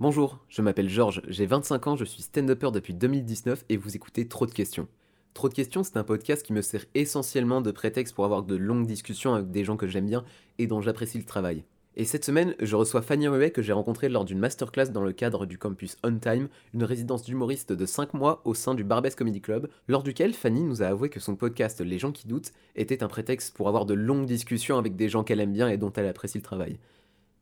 Bonjour, 0.00 0.38
je 0.48 0.62
m'appelle 0.62 0.88
Georges, 0.88 1.22
j'ai 1.26 1.46
25 1.46 1.88
ans, 1.88 1.96
je 1.96 2.04
suis 2.04 2.22
stand-upper 2.22 2.70
depuis 2.70 2.94
2019 2.94 3.64
et 3.68 3.76
vous 3.76 3.96
écoutez 3.96 4.28
Trop 4.28 4.46
de 4.46 4.52
questions. 4.52 4.86
Trop 5.34 5.48
de 5.48 5.54
questions, 5.54 5.82
c'est 5.82 5.96
un 5.96 6.04
podcast 6.04 6.46
qui 6.46 6.52
me 6.52 6.62
sert 6.62 6.84
essentiellement 6.94 7.60
de 7.60 7.72
prétexte 7.72 8.14
pour 8.14 8.24
avoir 8.24 8.44
de 8.44 8.54
longues 8.54 8.86
discussions 8.86 9.34
avec 9.34 9.50
des 9.50 9.64
gens 9.64 9.76
que 9.76 9.88
j'aime 9.88 10.06
bien 10.06 10.24
et 10.58 10.68
dont 10.68 10.80
j'apprécie 10.80 11.18
le 11.18 11.24
travail. 11.24 11.64
Et 11.96 12.04
cette 12.04 12.24
semaine, 12.24 12.54
je 12.60 12.76
reçois 12.76 13.02
Fanny 13.02 13.26
Ruet 13.26 13.50
que 13.50 13.60
j'ai 13.60 13.72
rencontrée 13.72 14.08
lors 14.08 14.24
d'une 14.24 14.38
masterclass 14.38 14.92
dans 14.92 15.02
le 15.02 15.12
cadre 15.12 15.46
du 15.46 15.58
campus 15.58 15.96
On 16.04 16.16
Time, 16.16 16.46
une 16.74 16.84
résidence 16.84 17.24
d'humoriste 17.24 17.72
de 17.72 17.84
5 17.84 18.14
mois 18.14 18.40
au 18.44 18.54
sein 18.54 18.76
du 18.76 18.84
Barbès 18.84 19.16
Comedy 19.16 19.40
Club, 19.40 19.68
lors 19.88 20.04
duquel 20.04 20.32
Fanny 20.32 20.62
nous 20.62 20.80
a 20.80 20.86
avoué 20.86 21.08
que 21.08 21.18
son 21.18 21.34
podcast 21.34 21.80
Les 21.80 21.98
gens 21.98 22.12
qui 22.12 22.28
doutent 22.28 22.52
était 22.76 23.02
un 23.02 23.08
prétexte 23.08 23.56
pour 23.56 23.66
avoir 23.66 23.84
de 23.84 23.94
longues 23.94 24.26
discussions 24.26 24.78
avec 24.78 24.94
des 24.94 25.08
gens 25.08 25.24
qu'elle 25.24 25.40
aime 25.40 25.52
bien 25.52 25.68
et 25.68 25.76
dont 25.76 25.92
elle 25.92 26.06
apprécie 26.06 26.38
le 26.38 26.44
travail. 26.44 26.78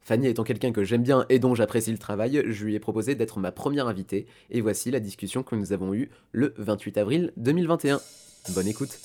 Fanny 0.07 0.29
étant 0.29 0.45
quelqu'un 0.45 0.71
que 0.71 0.85
j'aime 0.85 1.03
bien 1.03 1.27
et 1.31 1.41
dont 1.41 1.57
j'apprécie 1.57 1.91
le 1.91 1.99
travail, 1.99 2.41
je 2.47 2.65
lui 2.65 2.77
ai 2.77 2.79
proposé 2.79 3.17
d'être 3.17 3.41
ma 3.41 3.51
première 3.51 3.89
invitée, 3.89 4.29
et 4.53 4.61
voici 4.61 4.93
la 4.93 5.01
discussion 5.01 5.43
que 5.43 5.57
nous 5.57 5.73
avons 5.73 5.93
eue 5.95 6.11
le 6.31 6.55
28 6.59 6.97
avril 6.99 7.33
2021. 7.39 8.01
Bonne 8.51 8.69
écoute. 8.69 9.01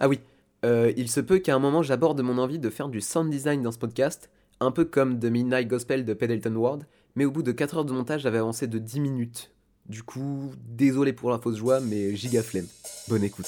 Ah 0.00 0.08
oui, 0.08 0.18
euh, 0.64 0.92
il 0.96 1.08
se 1.08 1.20
peut 1.20 1.38
qu'à 1.38 1.54
un 1.54 1.60
moment 1.60 1.84
j'aborde 1.84 2.20
mon 2.20 2.38
envie 2.38 2.58
de 2.58 2.68
faire 2.68 2.88
du 2.88 3.00
sound 3.00 3.30
design 3.30 3.62
dans 3.62 3.70
ce 3.70 3.78
podcast, 3.78 4.28
un 4.58 4.72
peu 4.72 4.84
comme 4.84 5.20
The 5.20 5.26
Midnight 5.26 5.68
Gospel 5.68 6.04
de 6.04 6.14
Pendleton 6.14 6.56
Ward, 6.56 6.84
mais 7.14 7.24
au 7.24 7.30
bout 7.30 7.44
de 7.44 7.52
4 7.52 7.76
heures 7.76 7.84
de 7.84 7.92
montage 7.92 8.22
j'avais 8.22 8.38
avancé 8.38 8.66
de 8.66 8.80
10 8.80 8.98
minutes. 8.98 9.52
Du 9.88 10.02
coup, 10.02 10.50
désolé 10.66 11.12
pour 11.12 11.30
la 11.30 11.38
fausse 11.38 11.58
joie, 11.58 11.78
mais 11.78 12.16
giga 12.16 12.42
flemme. 12.42 12.66
Bonne 13.06 13.22
écoute. 13.22 13.46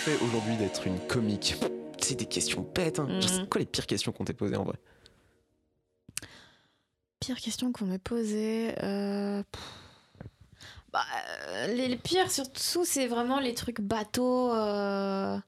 Fait 0.00 0.16
aujourd'hui 0.24 0.56
d'être 0.56 0.86
une 0.86 0.98
comique 1.06 1.56
C'est 1.98 2.14
des 2.14 2.26
questions 2.26 2.62
bêtes. 2.74 2.98
Hein. 2.98 3.20
C'est 3.20 3.48
quoi 3.48 3.58
les 3.60 3.66
pires 3.66 3.86
questions 3.86 4.12
qu'on 4.12 4.24
t'ait 4.24 4.32
posées 4.32 4.56
en 4.56 4.64
vrai 4.64 4.76
Pire 7.20 7.36
question 7.38 7.72
qu'on 7.72 7.84
m'ait 7.86 7.98
posée. 7.98 8.74
euh. 8.82 9.42
Bah, 10.92 11.04
euh, 11.48 11.66
les, 11.68 11.86
les 11.88 11.96
pires, 11.96 12.30
surtout, 12.30 12.84
c'est 12.84 13.06
vraiment 13.06 13.38
les 13.40 13.54
trucs 13.54 13.80
bateaux. 13.80 14.52
euh. 14.54 15.38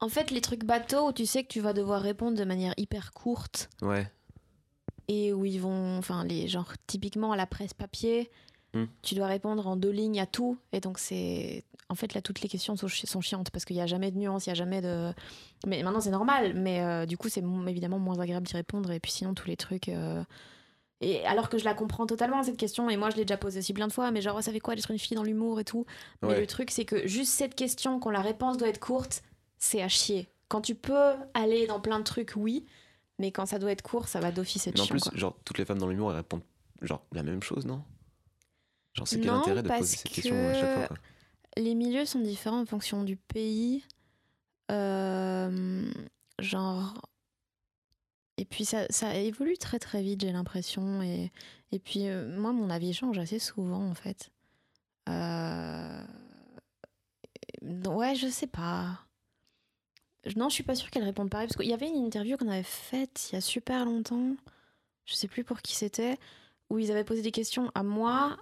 En 0.00 0.08
fait, 0.08 0.30
les 0.30 0.40
trucs 0.40 0.64
bateaux 0.64 1.08
où 1.08 1.12
tu 1.12 1.26
sais 1.26 1.42
que 1.42 1.48
tu 1.48 1.60
vas 1.60 1.72
devoir 1.72 2.00
répondre 2.02 2.36
de 2.38 2.44
manière 2.44 2.72
hyper 2.76 3.12
courte 3.12 3.68
Ouais. 3.82 4.10
et 5.08 5.32
où 5.32 5.44
ils 5.44 5.58
vont. 5.60 5.98
Enfin, 5.98 6.24
les 6.24 6.46
genre, 6.48 6.72
typiquement 6.86 7.32
à 7.32 7.36
la 7.36 7.46
presse 7.46 7.74
papier, 7.74 8.30
Hmm. 8.74 8.86
tu 9.02 9.14
dois 9.14 9.28
répondre 9.28 9.68
en 9.68 9.76
deux 9.76 9.90
lignes 9.90 10.20
à 10.20 10.26
tout. 10.26 10.56
Et 10.72 10.80
donc, 10.80 10.98
c'est. 10.98 11.64
En 11.90 11.94
fait, 11.94 12.14
là, 12.14 12.22
toutes 12.22 12.40
les 12.40 12.48
questions 12.48 12.76
sont, 12.76 12.88
sont 12.88 13.20
chiantes 13.20 13.50
parce 13.50 13.64
qu'il 13.64 13.76
n'y 13.76 13.82
a 13.82 13.86
jamais 13.86 14.10
de 14.10 14.16
nuance, 14.18 14.46
il 14.46 14.48
n'y 14.48 14.52
a 14.52 14.54
jamais 14.54 14.80
de. 14.80 15.12
Mais 15.66 15.82
maintenant, 15.82 16.00
c'est 16.00 16.10
normal. 16.10 16.54
Mais 16.54 16.80
euh, 16.80 17.06
du 17.06 17.16
coup, 17.18 17.28
c'est 17.28 17.42
évidemment 17.68 17.98
moins 17.98 18.18
agréable 18.18 18.46
d'y 18.46 18.54
répondre. 18.54 18.90
Et 18.90 19.00
puis, 19.00 19.12
sinon, 19.12 19.34
tous 19.34 19.46
les 19.48 19.56
trucs. 19.56 19.88
euh, 19.90 20.24
Et 21.00 21.24
alors 21.26 21.50
que 21.50 21.58
je 21.58 21.64
la 21.64 21.74
comprends 21.74 22.06
totalement, 22.06 22.42
cette 22.42 22.56
question, 22.56 22.88
et 22.88 22.96
moi, 22.96 23.10
je 23.10 23.16
l'ai 23.16 23.24
déjà 23.26 23.36
posée 23.36 23.58
aussi 23.58 23.74
plein 23.74 23.86
de 23.88 23.92
fois, 23.92 24.10
mais 24.10 24.22
genre, 24.22 24.42
ça 24.42 24.50
fait 24.52 24.60
quoi 24.60 24.74
d'être 24.74 24.90
une 24.90 24.98
fille 24.98 25.16
dans 25.16 25.22
l'humour 25.22 25.60
et 25.60 25.64
tout? 25.64 25.84
Mais 26.22 26.28
Ouais. 26.28 26.40
le 26.40 26.46
truc, 26.46 26.70
c'est 26.70 26.86
que 26.86 27.06
juste 27.06 27.32
cette 27.32 27.54
question, 27.54 28.00
quand 28.00 28.10
la 28.10 28.22
réponse 28.22 28.56
doit 28.56 28.68
être 28.68 28.80
courte, 28.80 29.22
c'est 29.58 29.82
à 29.82 29.88
chier. 29.88 30.28
Quand 30.48 30.62
tu 30.62 30.74
peux 30.74 31.12
aller 31.34 31.66
dans 31.66 31.80
plein 31.80 31.98
de 31.98 32.04
trucs, 32.04 32.32
oui. 32.36 32.64
Mais 33.18 33.30
quand 33.30 33.44
ça 33.46 33.58
doit 33.58 33.70
être 33.72 33.82
court, 33.82 34.08
ça 34.08 34.20
va 34.20 34.32
d'office 34.32 34.66
être 34.66 34.74
Mais 34.76 34.80
en 34.80 34.84
chiant. 34.84 34.90
plus, 34.94 35.02
quoi. 35.04 35.18
genre, 35.18 35.36
toutes 35.44 35.58
les 35.58 35.64
femmes 35.66 35.78
dans 35.78 35.86
l'humour, 35.88 36.10
elles 36.10 36.16
répondent 36.16 36.42
genre 36.80 37.02
la 37.12 37.22
même 37.22 37.42
chose, 37.42 37.66
non? 37.66 37.82
Genre, 38.94 39.06
c'est 39.08 39.20
quel 39.20 39.30
intérêt 39.30 39.62
de 39.62 39.68
poser 39.68 39.96
cette 39.96 40.08
question 40.12 40.34
à 40.48 40.54
chaque 40.54 40.72
fois 40.74 40.82
que- 40.84 40.88
quoi? 40.88 40.96
Les 41.56 41.74
milieux 41.74 42.04
sont 42.04 42.20
différents 42.20 42.60
en 42.60 42.66
fonction 42.66 43.04
du 43.04 43.16
pays. 43.16 43.84
Euh, 44.70 45.90
genre. 46.40 46.94
Et 48.36 48.44
puis 48.44 48.64
ça, 48.64 48.86
ça 48.90 49.14
évolue 49.14 49.56
très 49.56 49.78
très 49.78 50.02
vite, 50.02 50.22
j'ai 50.22 50.32
l'impression. 50.32 51.02
Et, 51.02 51.30
et 51.70 51.78
puis 51.78 52.08
euh, 52.08 52.36
moi, 52.36 52.52
mon 52.52 52.70
avis 52.70 52.92
change 52.92 53.18
assez 53.18 53.38
souvent 53.38 53.88
en 53.88 53.94
fait. 53.94 54.30
Euh, 55.08 56.04
Ouais, 57.64 58.14
je 58.14 58.28
sais 58.28 58.46
pas. 58.46 59.00
Non, 60.36 60.48
je 60.48 60.54
suis 60.54 60.62
pas 60.62 60.74
sûre 60.74 60.90
qu'elle 60.90 61.04
réponde 61.04 61.30
pareil. 61.30 61.46
Parce 61.46 61.56
qu'il 61.56 61.68
y 61.68 61.74
avait 61.74 61.88
une 61.88 62.04
interview 62.04 62.36
qu'on 62.36 62.48
avait 62.48 62.62
faite 62.62 63.28
il 63.30 63.34
y 63.36 63.38
a 63.38 63.40
super 63.40 63.84
longtemps. 63.84 64.36
Je 65.06 65.14
sais 65.14 65.28
plus 65.28 65.44
pour 65.44 65.62
qui 65.62 65.74
c'était. 65.74 66.18
Où 66.70 66.78
ils 66.78 66.90
avaient 66.90 67.04
posé 67.04 67.22
des 67.22 67.30
questions 67.30 67.70
à 67.74 67.82
moi, 67.82 68.38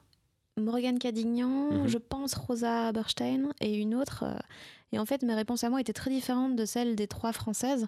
Morgane 0.58 0.98
Cadignan, 0.98 1.72
Mhm. 1.82 1.88
je 1.88 1.98
pense 1.98 2.34
Rosa 2.34 2.92
Berstein 2.92 3.50
et 3.60 3.74
une 3.78 3.94
autre. 3.94 4.24
euh, 4.26 4.38
Et 4.94 4.98
en 4.98 5.06
fait, 5.06 5.22
mes 5.22 5.34
réponses 5.34 5.64
à 5.64 5.70
moi 5.70 5.80
étaient 5.80 5.94
très 5.94 6.10
différentes 6.10 6.54
de 6.54 6.66
celles 6.66 6.96
des 6.96 7.06
trois 7.08 7.32
françaises. 7.32 7.86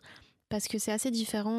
Parce 0.48 0.68
que 0.68 0.78
c'est 0.78 0.92
assez 0.92 1.10
différent 1.10 1.50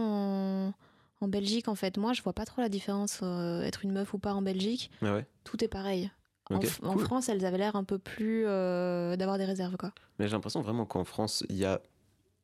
en, 0.69 0.73
en 1.21 1.27
Belgique 1.27 1.67
en 1.67 1.75
fait. 1.75 1.97
Moi, 1.97 2.13
je 2.13 2.23
vois 2.23 2.33
pas 2.33 2.45
trop 2.45 2.61
la 2.63 2.69
différence 2.69 3.19
euh, 3.21 3.61
être 3.61 3.83
une 3.83 3.91
meuf 3.91 4.13
ou 4.15 4.17
pas 4.17 4.33
en 4.33 4.41
Belgique. 4.41 4.89
Ah 5.03 5.13
ouais 5.13 5.25
Tout 5.43 5.63
est 5.63 5.67
pareil. 5.67 6.09
En. 6.49 6.97
France, 6.97 7.27
elles 7.29 7.45
avaient 7.45 7.57
l'air 7.59 7.75
un 7.75 7.83
peu 7.83 7.97
plus 7.99 8.45
euh, 8.47 9.15
d'avoir 9.15 9.37
des 9.39 9.45
réserves 9.45 9.77
quoi. 9.77 9.91
Mais 10.19 10.27
j'ai 10.27 10.33
l'impression 10.33 10.61
vraiment 10.61 10.85
qu'en 10.85 11.03
France, 11.03 11.43
il 11.49 11.55
y 11.57 11.65
a 11.65 11.79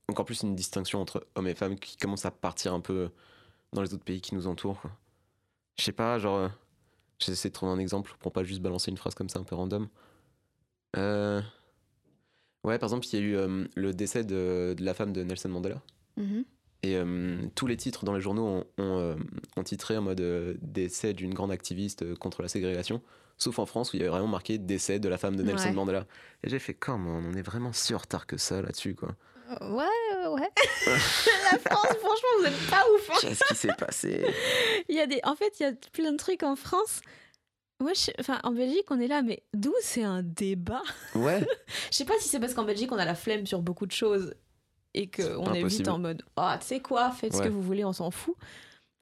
encore 0.09 0.25
plus 0.25 0.41
une 0.43 0.55
distinction 0.55 0.99
entre 1.01 1.25
hommes 1.35 1.47
et 1.47 1.55
femmes 1.55 1.78
qui 1.79 1.97
commence 1.97 2.25
à 2.25 2.31
partir 2.31 2.73
un 2.73 2.79
peu 2.81 3.09
dans 3.73 3.81
les 3.81 3.93
autres 3.93 4.03
pays 4.03 4.19
qui 4.22 4.33
nous 4.35 4.45
entourent. 4.47 4.81
Je 5.79 5.83
sais 5.85 5.91
pas, 5.91 6.17
genre, 6.19 6.49
j'essaie 7.24 7.50
de 7.50 7.54
trouver 7.54 7.72
un 7.72 7.80
exemple 7.80 8.16
pour 8.20 8.32
pas 8.32 8.44
juste 8.44 8.62
balancer 8.62 8.92
une 8.92 8.98
phrase 8.98 9.16
comme 9.16 9.30
ça 9.30 9.40
un 9.40 9.44
peu 9.44 9.56
random. 9.56 9.88
Euh, 10.98 11.42
Ouais, 12.64 12.78
par 12.78 12.88
exemple, 12.90 13.08
il 13.08 13.14
y 13.16 13.18
a 13.18 13.26
eu 13.26 13.36
euh, 13.38 13.66
le 13.76 13.92
décès 13.92 14.24
de, 14.24 14.76
de 14.78 14.84
la 14.86 14.94
femme 14.94 15.14
de 15.14 15.24
Nelson 15.24 15.50
Mandela. 15.50 15.82
Mhm. 16.18 16.46
Et 16.84 16.96
euh, 16.96 17.38
tous 17.56 17.66
les 17.68 17.78
titres 17.78 18.06
dans 18.06 18.14
les 18.14 18.22
journaux 18.22 18.46
ont, 18.46 18.66
ont, 18.78 19.00
euh, 19.00 19.16
ont 19.58 19.64
titré 19.64 19.98
en 19.98 20.02
mode 20.04 20.22
euh, 20.22 20.54
décès 20.62 21.14
d'une 21.14 21.34
grande 21.34 21.52
activiste 21.52 22.14
contre 22.16 22.42
la 22.44 22.48
ségrégation, 22.48 23.02
sauf 23.38 23.58
en 23.59 23.66
France 23.66 23.94
où 23.94 23.96
il 23.96 24.00
y 24.00 24.03
avait 24.03 24.12
vraiment 24.12 24.28
marqué 24.28 24.58
décès 24.59 25.00
de 25.00 25.09
la 25.09 25.18
femme 25.18 25.36
de 25.36 25.44
Nelson 25.44 25.70
Ouais. 25.70 25.74
Mandela. 25.74 26.06
Et 26.44 26.50
j'ai 26.50 26.59
fait 26.59 26.74
comment? 26.76 27.18
On 27.18 27.34
est 27.34 27.42
vraiment 27.42 27.72
si 27.74 27.96
en 27.96 27.98
retard 27.98 28.28
que 28.28 28.38
ça 28.38 28.62
là-dessus 28.62 28.94
quoi. 28.96 29.16
Ouais, 29.62 30.28
ouais. 30.28 30.50
la 30.88 31.59
France, 31.59 31.95
franchement, 32.00 32.29
vous 32.39 32.45
êtes 32.45 32.69
pas 32.69 32.84
ouf. 32.95 33.09
hein. 33.12 33.17
Qu'est-ce 33.22 33.44
qui 33.47 33.56
s'est 33.56 33.73
passé? 33.78 34.25
Il 34.89 34.95
y 34.95 35.00
a 35.00 35.07
des, 35.07 35.19
en 35.23 35.35
fait, 35.35 35.59
il 35.59 35.63
y 35.63 35.66
a 35.66 35.73
plein 35.94 36.12
de 36.12 36.17
trucs 36.17 36.44
en 36.44 36.56
France. 36.56 37.01
Moi, 37.79 37.94
je- 37.94 38.11
enfin, 38.19 38.40
en 38.44 38.51
Belgique, 38.51 38.85
on 38.91 39.00
est 39.00 39.07
là, 39.07 39.22
mais 39.22 39.44
d'où 39.53 39.73
c'est 39.81 40.03
un 40.03 40.22
débat? 40.23 40.81
Ouais, 41.16 41.40
Je 41.91 41.97
sais 41.97 42.06
pas 42.06 42.13
si 42.19 42.29
c'est 42.29 42.40
parce 42.40 42.53
qu'en 42.53 42.63
Belgique, 42.63 42.91
on 42.91 42.97
a 42.97 43.06
la 43.06 43.16
flemme 43.16 43.45
sur 43.47 43.61
beaucoup 43.61 43.85
de 43.85 43.91
choses 43.91 44.34
et 44.94 45.09
qu'on 45.09 45.53
est 45.53 45.63
vite 45.63 45.88
en 45.88 45.97
mode 46.00 46.23
Ah, 46.35 46.57
tu 46.61 46.67
sais 46.67 46.79
quoi, 46.79 47.11
faites 47.11 47.34
ce 47.34 47.41
que 47.41 47.50
vous 47.50 47.61
voulez, 47.61 47.84
on 47.85 47.94
s'en 47.94 48.11
fout. 48.11 48.35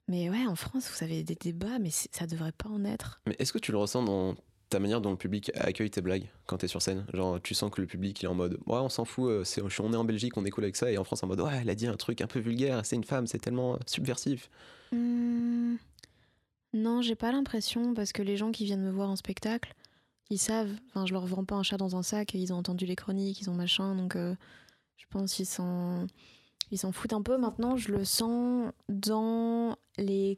Mais 0.07 0.29
ouais, 0.29 0.45
en 0.47 0.55
France, 0.55 0.89
vous 0.89 1.03
avez 1.03 1.23
des 1.23 1.35
débats, 1.35 1.77
mais 1.79 1.89
ça 1.91 2.25
devrait 2.25 2.51
pas 2.51 2.69
en 2.69 2.83
être. 2.85 3.21
mais 3.27 3.35
est-ce 3.39 3.51
que 3.53 3.59
tu 3.59 3.71
le 3.71 3.77
ressens 3.77 4.03
dans 4.03 4.35
ta 4.69 4.79
manière 4.79 5.01
dont 5.01 5.11
le 5.11 5.17
public 5.17 5.51
accueille 5.55 5.89
tes 5.89 6.01
blagues 6.01 6.29
quand 6.45 6.57
t'es 6.57 6.67
sur 6.67 6.81
scène? 6.81 7.05
Genre, 7.13 7.41
tu 7.41 7.53
sens 7.53 7.71
que 7.71 7.81
le 7.81 7.87
public 7.87 8.21
il 8.21 8.25
est 8.25 8.27
en 8.27 8.35
mode 8.35 8.53
ouais, 8.65 8.77
on 8.77 8.89
s'en 8.89 9.05
fout, 9.05 9.29
euh, 9.29 9.43
c'est, 9.43 9.61
on 9.61 9.93
est 9.93 9.97
en 9.97 10.03
Belgique, 10.03 10.37
on 10.37 10.45
est 10.45 10.51
cool 10.51 10.63
avec 10.65 10.75
ça, 10.75 10.91
et 10.91 10.97
en 10.97 11.03
France 11.03 11.23
en 11.23 11.27
mode 11.27 11.41
ouais, 11.41 11.59
elle 11.61 11.69
a 11.69 11.75
dit 11.75 11.87
un 11.87 11.97
truc 11.97 12.21
un 12.21 12.27
peu 12.27 12.39
vulgaire, 12.39 12.85
c'est 12.85 12.95
une 12.95 13.03
femme, 13.03 13.27
c'est 13.27 13.39
tellement 13.39 13.73
euh, 13.73 13.77
subversif. 13.87 14.49
Hmm, 14.91 15.75
Non, 16.73 17.01
j'ai 17.01 17.15
pas 17.15 17.31
l'impression 17.31 17.93
parce 17.93 18.11
que 18.11 18.21
les 18.21 18.37
gens 18.37 18.51
qui 18.51 18.65
viennent 18.65 18.83
me 18.83 18.91
voir 18.91 19.09
en 19.09 19.15
spectacle, 19.15 19.73
ils 20.29 20.37
savent. 20.37 20.71
Enfin, 20.89 21.05
je 21.07 21.13
leur 21.13 21.25
vends 21.25 21.43
pas 21.45 21.55
un 21.55 21.63
chat 21.63 21.77
dans 21.77 21.95
un 21.95 22.03
sac. 22.03 22.35
Ils 22.35 22.53
ont 22.53 22.57
entendu 22.57 22.85
les 22.85 22.95
chroniques, 22.95 23.41
ils 23.41 23.49
ont 23.49 23.55
machin. 23.55 23.95
Donc, 23.95 24.15
euh, 24.15 24.35
je 24.97 25.05
pense 25.09 25.33
qu'ils 25.33 25.47
s'en 25.47 26.05
ils 26.71 26.77
s'en 26.77 26.91
foutent 26.91 27.13
un 27.13 27.23
peu. 27.23 27.37
Maintenant, 27.37 27.77
je 27.77 27.91
le 27.91 28.05
sens 28.05 28.71
dans 28.87 29.75
les 29.97 30.37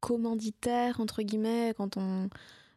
commanditaires 0.00 1.00
entre 1.00 1.22
guillemets 1.22 1.74
quand 1.76 1.96
on 1.96 2.28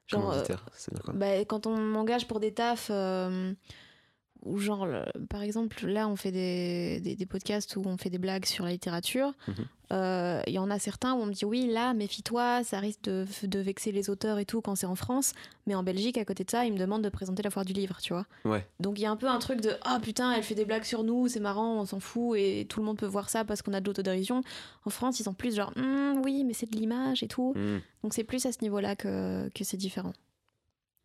genre 0.09 0.31
euh, 0.31 0.47
Commanditaire, 0.47 0.65
quoi? 1.03 1.13
bah, 1.13 1.39
quand 1.45 1.67
on 1.67 1.77
m'engage 1.77 2.27
pour 2.27 2.39
des 2.39 2.53
tafs, 2.53 2.89
euh, 2.91 3.53
ou 4.44 4.57
genre, 4.57 4.88
par 5.30 5.41
exemple, 5.41 5.86
là, 5.88 6.07
on 6.07 6.15
fait 6.15 6.31
des, 6.31 7.00
des, 7.01 7.15
des 7.15 7.25
podcasts 7.25 7.75
où 7.75 7.81
on 7.86 7.97
fait 7.97 8.09
des 8.09 8.18
blagues 8.18 8.45
sur 8.45 8.63
la 8.65 8.71
littérature. 8.71 9.33
Mhm. 9.47 9.53
Euh, 9.91 10.41
Il 10.47 10.53
y 10.53 10.59
en 10.59 10.69
a 10.69 10.77
certains 10.80 11.13
où 11.13 11.18
on 11.18 11.25
me 11.25 11.33
dit 11.33 11.45
oui, 11.45 11.68
là, 11.68 11.94
méfie-toi, 11.94 12.63
ça 12.63 12.80
risque 12.80 13.01
de, 13.03 13.25
de 13.44 13.59
vexer 13.59 13.91
les 13.91 14.09
auteurs 14.09 14.38
et 14.39 14.45
tout 14.45 14.62
quand 14.62 14.75
c'est 14.75 14.86
en 14.86 14.95
France. 14.95 15.33
Mais 15.65 15.74
en 15.75 15.83
Belgique, 15.83 16.18
à 16.18 16.25
côté 16.25 16.44
de 16.44 16.51
ça, 16.51 16.65
ils 16.65 16.71
me 16.74 16.77
demandent 16.77 17.03
de 17.03 17.09
présenter 17.09 17.41
la 17.44 17.50
foire 17.50 17.65
du 17.65 17.74
livre, 17.74 17.97
tu 18.01 18.13
vois. 18.13 18.25
Ouais. 18.45 18.65
Donc 18.80 19.00
il 19.00 19.01
y 19.01 19.06
a 19.06 19.12
un 19.12 19.15
peu 19.18 19.27
un 19.27 19.39
truc 19.39 19.62
de 19.62 19.71
ah 19.81 20.00
putain, 20.01 20.31
elle 20.31 20.44
fait 20.44 20.56
des 20.56 20.65
blagues 20.65 20.83
sur 20.83 21.03
nous, 21.03 21.27
c'est 21.27 21.39
marrant, 21.39 21.81
on 21.81 21.85
s'en 21.85 22.00
fout 22.00 22.38
et 22.38 22.65
tout 22.69 22.80
le 22.80 22.85
monde 22.85 22.97
peut 22.97 23.07
voir 23.07 23.30
ça 23.30 23.44
parce 23.45 23.62
qu'on 23.63 23.74
a 23.74 23.81
de 23.81 23.85
l'autodérision. 23.88 24.42
En 24.85 24.89
France, 24.92 25.19
ils 25.19 25.24
sont 25.24 25.33
plus 25.33 25.56
genre 25.56 25.74
Hum, 25.75 26.21
oui, 26.24 26.44
mais 26.45 26.53
c'est 26.53 26.69
de 26.71 26.75
l'image 26.77 27.24
et 27.24 27.27
tout. 27.27 27.53
Hmm, 27.56 27.80
Donc 28.03 28.13
c'est 28.13 28.24
plus 28.24 28.45
à 28.45 28.51
ce 28.51 28.59
niveau-là 28.62 28.95
que, 28.95 29.50
que 29.56 29.63
c'est 29.63 29.77
différent. 29.77 30.13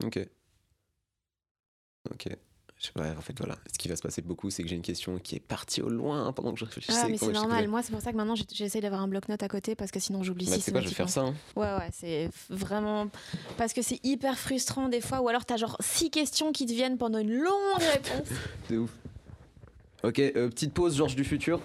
ok. 0.05 0.21
Ok. 2.13 2.29
Ouais, 2.97 3.11
en 3.17 3.21
fait, 3.23 3.33
voilà. 3.39 3.57
Ce 3.73 3.79
qui 3.79 3.89
va 3.89 3.97
se 3.97 4.03
passer 4.03 4.21
beaucoup, 4.21 4.51
c'est 4.51 4.63
que 4.63 4.69
j'ai 4.69 4.77
une 4.77 4.83
question 4.83 5.19
qui 5.19 5.37
est 5.37 5.41
partie 5.41 5.81
au 5.81 5.89
loin 5.89 6.31
pendant 6.33 6.53
que 6.53 6.59
je 6.59 6.67
réfléchissais. 6.67 7.01
Ah, 7.03 7.09
mais 7.09 7.17
c'est 7.17 7.33
normal. 7.33 7.67
Moi, 7.69 7.83
c'est 7.83 7.93
pour 7.93 8.03
ça 8.03 8.13
que 8.13 8.17
maintenant, 8.17 8.35
j'essaie 8.53 8.81
d'avoir 8.83 9.01
un 9.01 9.09
bloc-notes 9.09 9.43
à 9.43 9.49
côté 9.49 9.75
parce 9.75 9.91
que 9.91 9.99
sinon, 10.01 10.23
j'oublie 10.23 10.45
Bah, 10.47 10.59
sais 10.59 10.71
quoi, 10.71 10.83
je 10.83 10.89
vais 10.89 10.95
faire 10.95 11.09
ça. 11.09 11.23
hein. 11.23 11.35
Ouais, 11.57 11.63
ouais, 11.79 11.89
c'est 11.93 12.29
vraiment. 12.51 13.09
Parce 13.57 13.73
que 13.73 13.81
c'est 13.81 14.01
hyper 14.05 14.39
frustrant 14.39 14.89
des 14.91 15.01
fois, 15.01 15.21
ou 15.23 15.29
alors 15.29 15.47
t'as 15.47 15.57
genre 15.57 15.77
six 15.81 16.11
questions 16.11 16.53
qui 16.53 16.67
te 16.67 16.73
viennent 16.73 16.99
pendant 16.99 17.19
une 17.21 17.33
longue 17.35 17.81
réponse. 17.93 18.29
De 18.69 18.79
ouf. 18.79 18.91
Ok, 20.03 20.19
euh, 20.19 20.49
petite 20.51 20.75
pause, 20.75 20.95
Georges 20.97 21.17
du 21.17 21.25
futur. 21.25 21.61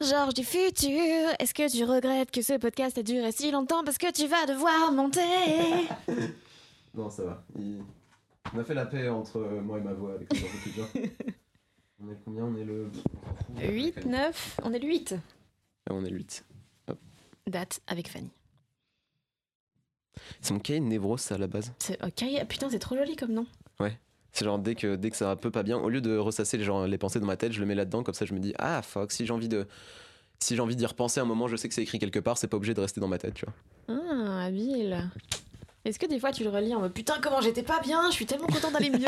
Georges 0.00 0.34
du 0.34 0.42
futur, 0.44 0.90
est-ce 1.38 1.54
que 1.54 1.70
tu 1.70 1.84
regrettes 1.84 2.30
que 2.32 2.42
ce 2.42 2.58
podcast 2.58 2.98
ait 2.98 3.02
duré 3.04 3.30
si 3.32 3.50
longtemps 3.52 3.84
parce 3.84 3.96
que 3.98 4.10
tu 4.12 4.26
vas 4.26 4.44
devoir 4.46 4.90
monter? 4.92 5.20
Non, 6.94 7.08
ça 7.10 7.24
va. 7.24 7.44
Il- 7.58 7.82
On 8.54 8.58
a 8.58 8.64
fait 8.64 8.74
la 8.74 8.86
paix 8.86 9.08
entre 9.08 9.38
euh, 9.38 9.60
moi 9.60 9.78
et 9.78 9.82
ma 9.82 9.92
voix 9.92 10.18
futur. 10.62 10.86
on 12.00 12.10
est 12.10 12.18
combien? 12.24 12.44
On 12.44 12.56
est 12.56 12.64
le. 12.64 12.90
8, 13.60 14.04
9, 14.06 14.60
on 14.64 14.72
est 14.72 14.78
le 14.78 14.86
8. 14.88 15.14
Ah, 15.88 15.92
on 15.94 16.04
est 16.04 16.10
le 16.10 16.16
8. 16.16 16.44
Date 17.48 17.80
avec 17.86 18.08
Fanny. 18.08 18.30
C'est 20.40 20.52
mon 20.52 20.58
cahier 20.60 20.80
de 20.80 20.84
névrose, 20.86 21.20
ça, 21.20 21.36
à 21.36 21.38
la 21.38 21.46
base. 21.46 21.72
C'est- 21.78 21.98
oh, 22.02 22.08
Kaya- 22.14 22.44
Putain, 22.44 22.68
c'est 22.70 22.78
trop 22.80 22.96
joli 22.96 23.16
comme 23.16 23.32
nom. 23.32 23.46
C'est 24.32 24.44
genre 24.44 24.58
dès 24.58 24.74
que, 24.74 24.96
dès 24.96 25.08
que 25.10 25.16
ça 25.16 25.24
va 25.24 25.30
un 25.30 25.36
peu 25.36 25.50
pas 25.50 25.62
bien, 25.62 25.78
au 25.78 25.88
lieu 25.88 26.02
de 26.02 26.14
ressasser 26.18 26.58
les, 26.58 26.64
genre, 26.64 26.86
les 26.86 26.98
pensées 26.98 27.18
dans 27.20 27.24
ma 27.26 27.38
tête, 27.38 27.52
je 27.54 27.60
le 27.60 27.64
mets 27.64 27.74
là-dedans, 27.74 28.02
comme 28.02 28.12
ça 28.12 28.26
je 28.26 28.34
me 28.34 28.38
dis 28.38 28.52
Ah 28.58 28.82
fuck, 28.82 29.10
si 29.10 29.24
j'ai 29.24 29.32
envie 29.32 29.48
de. 29.48 29.66
Si 30.40 30.54
j'ai 30.54 30.60
envie 30.60 30.76
d'y 30.76 30.84
repenser 30.84 31.20
un 31.20 31.24
moment, 31.24 31.48
je 31.48 31.56
sais 31.56 31.68
que 31.68 31.74
c'est 31.74 31.82
écrit 31.82 31.98
quelque 31.98 32.18
part, 32.18 32.36
c'est 32.36 32.46
pas 32.46 32.58
obligé 32.58 32.74
de 32.74 32.80
rester 32.82 33.00
dans 33.00 33.08
ma 33.08 33.16
tête, 33.16 33.32
tu 33.32 33.46
vois. 33.46 33.54
Ah, 33.88 34.44
habile. 34.44 35.08
Est-ce 35.86 35.98
que 36.00 36.06
des 36.06 36.18
fois 36.18 36.32
tu 36.32 36.42
le 36.42 36.50
relis 36.50 36.74
en 36.74 36.80
mode 36.80 36.92
putain, 36.92 37.14
comment 37.22 37.40
j'étais 37.40 37.62
pas 37.62 37.80
bien, 37.80 38.10
je 38.10 38.14
suis 38.14 38.26
tellement 38.26 38.48
content 38.48 38.70
d'aller 38.72 38.90
mieux 38.90 39.06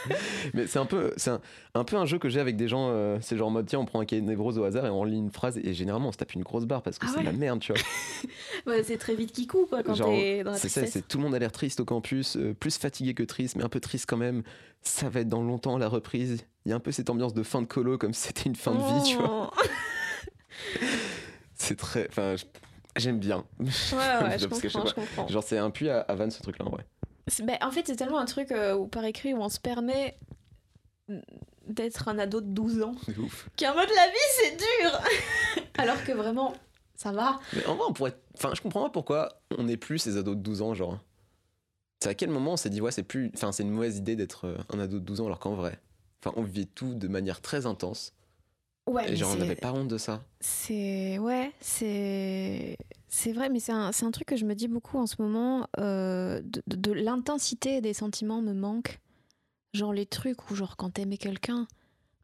Mais 0.54 0.66
c'est 0.66 0.78
un 0.78 0.84
peu, 0.84 1.12
c'est 1.16 1.30
un, 1.30 1.40
un 1.74 1.84
peu 1.84 1.96
un 1.96 2.04
jeu 2.04 2.18
que 2.18 2.28
j'ai 2.28 2.38
avec 2.38 2.56
des 2.56 2.68
gens. 2.68 2.88
euh, 2.90 3.18
c'est 3.22 3.36
genre 3.36 3.48
en 3.48 3.50
mode 3.50 3.66
tiens, 3.66 3.78
on 3.78 3.86
prend 3.86 4.00
un 4.00 4.04
cahier 4.04 4.20
de 4.22 4.26
névrose 4.26 4.58
au 4.58 4.64
hasard 4.64 4.84
et 4.86 4.90
on 4.90 5.04
lit 5.04 5.16
une 5.16 5.30
phrase 5.32 5.56
et 5.58 5.72
généralement 5.72 6.10
on 6.10 6.12
se 6.12 6.18
tape 6.18 6.34
une 6.34 6.42
grosse 6.42 6.66
barre 6.66 6.82
parce 6.82 6.98
que 6.98 7.06
Ah 7.08 7.12
c'est 7.16 7.22
la 7.22 7.32
merde, 7.32 7.60
tu 7.60 7.72
vois. 7.72 7.80
Ouais, 8.66 8.82
C'est 8.82 8.98
très 8.98 9.14
vite 9.14 9.32
kikou 9.32 9.66
quoi 9.66 9.82
quand 9.82 9.94
t'es 9.94 10.44
dans 10.44 10.50
la 10.52 10.58
C'est 10.58 10.68
ça, 10.68 10.84
c'est 10.86 11.06
tout 11.08 11.16
le 11.18 11.24
monde 11.24 11.34
a 11.34 11.38
l'air 11.38 11.50
triste 11.52 11.80
au 11.80 11.84
campus, 11.86 12.36
euh, 12.36 12.52
plus 12.54 12.76
fatigué 12.76 13.14
que 13.14 13.22
triste, 13.22 13.56
mais 13.56 13.64
un 13.64 13.68
peu 13.70 13.80
triste 13.80 14.04
quand 14.06 14.16
même. 14.18 14.42
Ça 14.82 15.08
va 15.08 15.20
être 15.20 15.28
dans 15.28 15.42
longtemps 15.42 15.78
la 15.78 15.88
reprise. 15.88 16.44
Il 16.66 16.70
y 16.70 16.72
a 16.72 16.76
un 16.76 16.80
peu 16.80 16.92
cette 16.92 17.08
ambiance 17.10 17.32
de 17.34 17.42
fin 17.42 17.62
de 17.62 17.66
colo 17.66 17.96
comme 17.98 18.12
si 18.12 18.26
c'était 18.28 18.42
une 18.48 18.54
fin 18.56 18.72
de 18.74 18.78
vie, 18.78 19.08
tu 19.08 19.16
vois. 19.16 19.50
Oh. 19.56 19.60
C'est 21.54 21.76
très. 21.76 22.06
Enfin, 22.10 22.36
je- 22.36 22.44
j'aime 22.98 23.18
bien. 23.18 23.44
Ouais, 23.60 23.66
ouais, 23.66 24.38
je 24.38 24.46
que 24.46 24.68
je 24.68 24.72
comprends, 24.74 24.82
pas. 24.82 24.88
je 24.88 24.94
comprends. 24.94 25.28
Genre, 25.28 25.42
c'est 25.42 25.58
un 25.58 25.70
puits 25.70 25.88
à, 25.90 26.00
à 26.00 26.14
Vannes 26.14 26.30
ce 26.30 26.42
truc-là 26.42 26.66
en 26.66 26.70
vrai. 26.70 26.86
C'est- 27.26 27.42
ben, 27.42 27.56
en 27.62 27.70
fait, 27.70 27.86
c'est 27.86 27.96
tellement 27.96 28.18
un 28.18 28.24
truc 28.24 28.52
euh, 28.52 28.74
où, 28.74 28.86
par 28.86 29.04
écrit 29.04 29.34
où 29.34 29.38
on 29.42 29.48
se 29.48 29.60
permet 29.60 30.18
d'être 31.66 32.08
un 32.08 32.18
ado 32.18 32.40
de 32.40 32.46
12 32.46 32.82
ans. 32.82 32.94
De 33.08 33.20
ouf. 33.20 33.48
En 33.64 33.74
mode 33.74 33.88
la 33.94 34.06
vie, 34.08 34.28
c'est 34.42 34.56
dur 34.56 35.00
Alors 35.78 36.02
que 36.04 36.12
vraiment, 36.12 36.54
ça 36.94 37.12
va. 37.12 37.38
Mais 37.54 37.64
en 37.66 37.74
vrai, 37.76 37.84
on 37.88 37.92
pourrait. 37.92 38.14
Enfin, 38.36 38.52
je 38.54 38.60
comprends 38.60 38.82
pas 38.84 38.90
pourquoi 38.90 39.40
on 39.56 39.64
n'est 39.64 39.76
plus 39.76 39.98
ces 39.98 40.16
ados 40.16 40.36
de 40.36 40.42
12 40.42 40.62
ans, 40.62 40.74
genre. 40.74 40.98
C'est 42.02 42.10
à 42.10 42.14
quel 42.14 42.30
moment 42.30 42.52
on 42.52 42.56
s'est 42.56 42.70
dit, 42.70 42.80
ouais, 42.80 42.92
c'est 42.92 43.02
plus. 43.02 43.30
Enfin, 43.34 43.52
c'est 43.52 43.62
une 43.64 43.70
mauvaise 43.70 43.96
idée 43.98 44.16
d'être 44.16 44.46
euh, 44.46 44.56
un 44.72 44.78
ado 44.78 44.98
de 45.00 45.04
12 45.04 45.20
ans, 45.20 45.26
alors 45.26 45.38
qu'en 45.40 45.54
vrai. 45.54 45.78
Enfin, 46.22 46.34
on 46.36 46.42
vivait 46.42 46.66
tout 46.66 46.94
de 46.94 47.08
manière 47.08 47.40
très 47.40 47.66
intense. 47.66 48.12
Ouais, 48.88 49.12
Et 49.12 49.16
genre, 49.16 49.32
on 49.32 49.36
n'avait 49.36 49.54
pas 49.54 49.72
honte 49.72 49.88
de 49.88 49.98
ça. 49.98 50.24
C'est 50.40 51.18
ouais, 51.18 51.52
c'est 51.60 52.76
c'est 53.08 53.32
vrai, 53.32 53.48
mais 53.48 53.60
c'est 53.60 53.72
un, 53.72 53.90
un 53.90 54.10
truc 54.10 54.28
que 54.28 54.36
je 54.36 54.44
me 54.44 54.54
dis 54.54 54.68
beaucoup 54.68 54.98
en 54.98 55.06
ce 55.06 55.16
moment. 55.20 55.66
euh, 55.78 56.40
de 56.42 56.62
de- 56.66 56.76
de 56.76 56.92
l'intensité 56.92 57.80
des 57.80 57.92
sentiments 57.94 58.40
me 58.42 58.52
manque. 58.54 58.98
Genre 59.74 59.92
les 59.92 60.06
trucs 60.06 60.50
où 60.50 60.54
genre 60.54 60.76
quand 60.76 60.90
t'aimais 60.90 61.18
quelqu'un, 61.18 61.66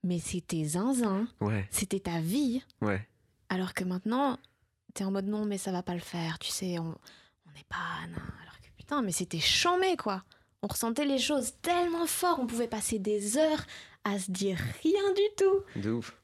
mais 0.02 0.19
c'était 0.19 0.64
zinzin, 0.64 1.26
Ouais, 1.40 1.66
c'était 1.70 2.00
ta 2.00 2.20
vie. 2.20 2.62
ouais. 2.81 3.06
Alors 3.50 3.75
que 3.75 3.84
maintenant, 3.84 4.38
t'es 4.94 5.05
en 5.05 5.11
mode 5.11 5.26
non, 5.26 5.44
mais 5.44 5.58
ça 5.58 5.70
va 5.70 5.82
pas 5.82 5.94
le 5.94 6.00
faire, 6.00 6.38
tu 6.38 6.50
sais, 6.50 6.78
on 6.78 6.94
on 7.46 7.52
n'est 7.55 7.66
pas. 7.69 8.06
nan. 8.08 8.14
Alors 8.43 8.58
que 8.61 8.69
putain, 8.76 9.02
mais 9.02 9.12
c'était 9.12 9.40
chambé 9.40 9.96
quoi. 9.96 10.25
On 10.62 10.66
ressentait 10.66 11.05
les 11.05 11.19
choses 11.19 11.52
tellement 11.61 12.06
fort, 12.06 12.38
on 12.40 12.46
pouvait 12.46 12.69
passer 12.69 12.99
des 12.99 13.37
heures 13.37 13.64
à 14.05 14.19
se 14.19 14.31
dire 14.31 14.56
rien 14.82 15.12
du 15.12 15.22
tout. 15.37 15.81
De 15.81 15.90
ouf. 15.90 16.16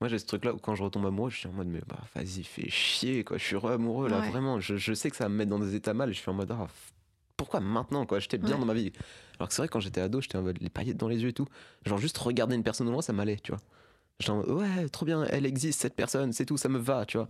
Moi, 0.00 0.08
j'ai 0.08 0.18
ce 0.18 0.26
truc-là 0.26 0.54
où 0.54 0.58
quand 0.58 0.74
je 0.76 0.82
retombe 0.84 1.06
amoureux, 1.06 1.30
je 1.30 1.38
suis 1.38 1.48
en 1.48 1.52
mode, 1.52 1.66
mais 1.66 1.80
bah, 1.86 1.98
vas-y, 2.14 2.44
fais 2.44 2.68
chier, 2.70 3.24
quoi. 3.24 3.36
Je 3.36 3.44
suis 3.44 3.56
re-amoureux, 3.56 4.08
là, 4.08 4.20
Ouais. 4.20 4.30
vraiment. 4.30 4.60
Je, 4.60 4.76
je 4.76 4.92
sais 4.94 5.10
que 5.10 5.16
ça 5.16 5.24
va 5.24 5.28
me 5.28 5.34
mettre 5.36 5.50
dans 5.50 5.58
des 5.58 5.74
états 5.74 5.92
mal. 5.94 6.10
Et 6.10 6.12
je 6.12 6.20
suis 6.20 6.30
en 6.30 6.34
mode, 6.34 6.50
ah, 6.52 6.68
pourquoi 7.36 7.58
maintenant, 7.60 8.06
quoi? 8.06 8.20
J'étais 8.20 8.38
bien 8.38 8.54
Ouais. 8.54 8.60
dans 8.60 8.66
ma 8.66 8.74
vie. 8.74 8.92
Alors 9.38 9.48
que 9.48 9.54
c'est 9.54 9.62
vrai, 9.62 9.68
quand 9.68 9.80
j'étais 9.80 10.00
ado, 10.00 10.20
j'étais 10.20 10.36
en 10.38 10.42
mode, 10.42 10.58
les 10.60 10.68
paillettes 10.70 10.96
dans 10.98 11.08
les 11.08 11.20
yeux 11.22 11.30
et 11.30 11.32
tout. 11.32 11.46
Genre, 11.84 11.98
juste 11.98 12.16
regarder 12.18 12.54
une 12.54 12.62
personne 12.62 12.86
au 12.88 12.92
loin, 12.92 13.02
ça 13.02 13.12
m'allait, 13.12 13.36
tu 13.38 13.50
vois. 13.50 13.60
J'étais 14.20 14.30
en 14.30 14.36
mode, 14.36 14.50
ouais, 14.50 14.88
trop 14.88 15.04
bien, 15.06 15.24
elle 15.30 15.46
existe, 15.46 15.80
cette 15.80 15.94
personne, 15.94 16.32
c'est 16.32 16.46
tout, 16.46 16.56
ça 16.56 16.68
me 16.68 16.78
va, 16.78 17.04
tu 17.06 17.16
vois. 17.18 17.28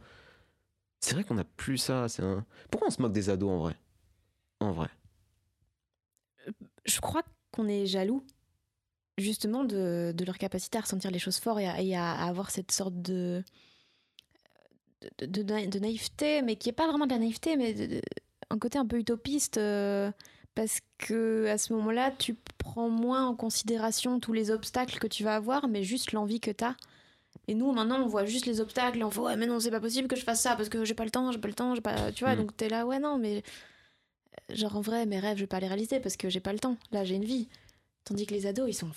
C'est 1.01 1.15
vrai 1.15 1.25
qu'on 1.25 1.39
a 1.39 1.45
plus 1.45 1.79
ça. 1.79 2.09
C'est 2.09 2.23
un... 2.23 2.45
Pourquoi 2.71 2.89
on 2.89 2.91
se 2.91 3.01
moque 3.01 3.13
des 3.13 3.31
ados, 3.31 3.51
en 3.51 3.59
vrai? 3.59 3.77
En 4.61 4.73
vrai. 4.73 4.89
je 6.85 7.01
crois 7.01 7.23
qu'on 7.53 7.69
est 7.69 7.87
jaloux 7.87 8.25
justement 9.19 9.65
de, 9.65 10.13
de 10.17 10.25
leur 10.25 10.39
capacité 10.39 10.79
à 10.79 10.83
ressentir 10.83 11.11
les 11.11 11.19
choses 11.19 11.39
fort 11.39 11.59
et 11.61 11.67
à, 11.69 11.81
et 11.83 11.95
à- 11.97 12.13
à 12.13 12.29
avoir 12.29 12.51
cette 12.51 12.73
sorte 12.73 12.95
de 13.03 13.43
de, 15.21 15.27
de- 15.27 15.43
de 15.43 15.53
naï- 15.53 15.69
de 15.69 15.79
naïveté, 15.79 16.43
mais 16.43 16.57
qui 16.57 16.69
est 16.69 16.73
pas 16.73 16.87
vraiment 16.89 17.07
de 17.07 17.13
la 17.13 17.19
naïveté, 17.19 17.57
mais 17.57 18.01
un 18.51 18.59
côté 18.59 18.79
un 18.79 18.87
peu 18.87 18.99
utopiste, 18.99 19.59
euh, 19.59 20.11
parce 20.55 20.81
que 20.99 21.47
à 21.47 21.57
ce 21.59 21.73
moment-là, 21.75 22.11
tu 22.11 22.35
prends 22.59 22.89
moins 22.89 23.27
en 23.27 23.37
considération 23.37 24.19
tous 24.19 24.33
les 24.33 24.51
obstacles 24.51 24.99
que 24.99 25.07
tu 25.07 25.23
vas 25.23 25.37
avoir, 25.37 25.69
mais 25.69 25.85
juste 25.85 26.13
l'envie 26.13 26.41
que 26.41 26.51
tu 26.51 26.65
as. 26.65 26.77
Et 27.47 27.55
nous, 27.55 27.71
maintenant, 27.73 28.03
on 28.03 28.07
voit 28.09 28.25
juste 28.25 28.47
les 28.47 28.61
obstacles 28.61 28.99
et 28.99 29.05
on 29.05 29.11
fait 29.11 29.21
ouais, 29.21 29.37
mais 29.37 29.47
non, 29.47 29.61
c'est 29.61 29.71
pas 29.71 29.81
possible 29.81 30.09
que 30.09 30.17
je 30.17 30.25
fasse 30.25 30.41
ça 30.43 30.57
parce 30.57 30.69
que 30.69 30.85
j'ai 30.85 30.95
pas 30.95 31.05
le 31.05 31.11
temps, 31.11 31.31
j'ai 31.31 31.39
pas 31.39 31.49
le 31.49 31.55
temps, 31.55 31.75
j'ai 31.77 31.81
pas. 31.81 32.11
Tu 32.13 32.25
vois, 32.25 32.35
Mm. 32.35 32.39
donc 32.39 32.57
t'es 32.57 32.69
là, 32.69 32.85
ouais, 32.87 32.99
non, 32.99 33.19
mais 33.19 33.43
genre 34.51 34.77
en 34.77 34.81
vrai 34.81 35.05
mes 35.07 35.19
rêves 35.19 35.37
je 35.37 35.43
vais 35.43 35.47
pas 35.47 35.61
les 35.61 35.67
réaliser 35.69 36.01
parce 36.01 36.17
que 36.17 36.29
j'ai 36.31 36.41
pas 36.41 36.53
le 36.53 36.59
temps 36.59 36.77
là 36.93 37.05
j'ai 37.05 37.17
une 37.17 37.25
vie 37.25 37.49
tandis 38.09 38.27
que 38.27 38.35
les 38.35 38.47
ados 38.47 38.69
ils 38.69 38.75
sont 38.75 38.91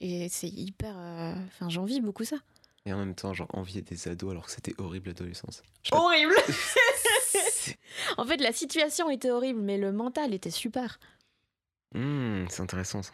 et 0.00 0.28
c'est 0.28 0.48
hyper 0.48 0.94
euh, 0.98 1.34
enfin 1.46 1.68
j'envie 1.68 2.00
beaucoup 2.00 2.24
ça 2.24 2.36
Et 2.84 2.92
en 2.92 2.98
même 2.98 3.14
temps, 3.14 3.32
genre, 3.32 3.48
envier 3.54 3.80
des 3.80 4.08
ados 4.08 4.30
alors 4.32 4.46
que 4.46 4.50
c'était 4.50 4.74
horrible 4.78 5.08
l'adolescence. 5.08 5.62
Horrible 5.92 6.34
en 8.18 8.24
fait 8.26 8.38
la 8.38 8.52
situation 8.52 9.08
était 9.10 9.30
horrible 9.30 9.60
mais 9.60 9.78
le 9.78 9.92
mental 9.92 10.34
était 10.34 10.50
super 10.50 10.98
Hmm, 11.94 12.46
c'est 12.50 12.60
intéressant 12.60 13.02
ça. 13.02 13.12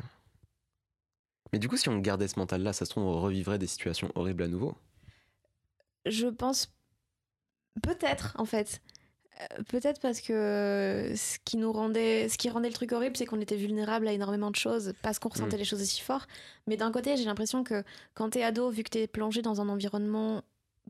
Mais 1.53 1.59
du 1.59 1.69
coup, 1.69 1.77
si 1.77 1.91
on 1.91 1.99
gardait 1.99 2.29
ce 2.29 2.39
mental-là, 2.39 2.73
ça 2.73 2.87
se 2.87 2.91
trouve, 2.91 3.05
on 3.05 3.21
revivrait 3.21 3.59
des 3.59 3.67
situations 3.67 4.11
horribles 4.15 4.43
à 4.45 4.49
nouveau. 4.49 4.75
je 6.07 6.29
pense 6.29 6.73
peut-être 7.83 8.35
en 8.39 8.47
fait 8.47 8.81
peut-être 9.69 10.01
parce 10.01 10.21
que 10.21 11.13
ce 11.17 11.39
qui 11.45 11.57
nous 11.57 11.73
rendait 11.73 12.29
ce 12.29 12.37
qui 12.39 12.51
rendait 12.51 12.69
le 12.69 12.75
truc 12.75 12.93
horrible 12.93 13.17
c'est 13.17 13.27
qu'on 13.27 13.41
était 13.41 13.57
vulnérable 13.57 14.07
à 14.09 14.13
énormément 14.13 14.51
de 14.51 14.57
choses 14.57 14.93
parce 15.03 15.19
qu'on 15.19 15.29
ressentait 15.31 15.57
les 15.57 15.65
choses 15.65 15.81
aussi 15.83 16.01
fort 16.01 16.27
mais 16.67 16.77
d'un 16.77 16.91
côté 16.93 17.17
j'ai 17.17 17.25
l'impression 17.25 17.65
que 17.65 17.83
quand 18.15 18.31
t'es 18.31 18.43
ado 18.43 18.71
vu 18.71 18.83
que 18.83 18.91
t'es 18.91 19.07
plongé 19.07 19.43
dans 19.43 19.61
un 19.61 19.69
environnement 19.69 20.43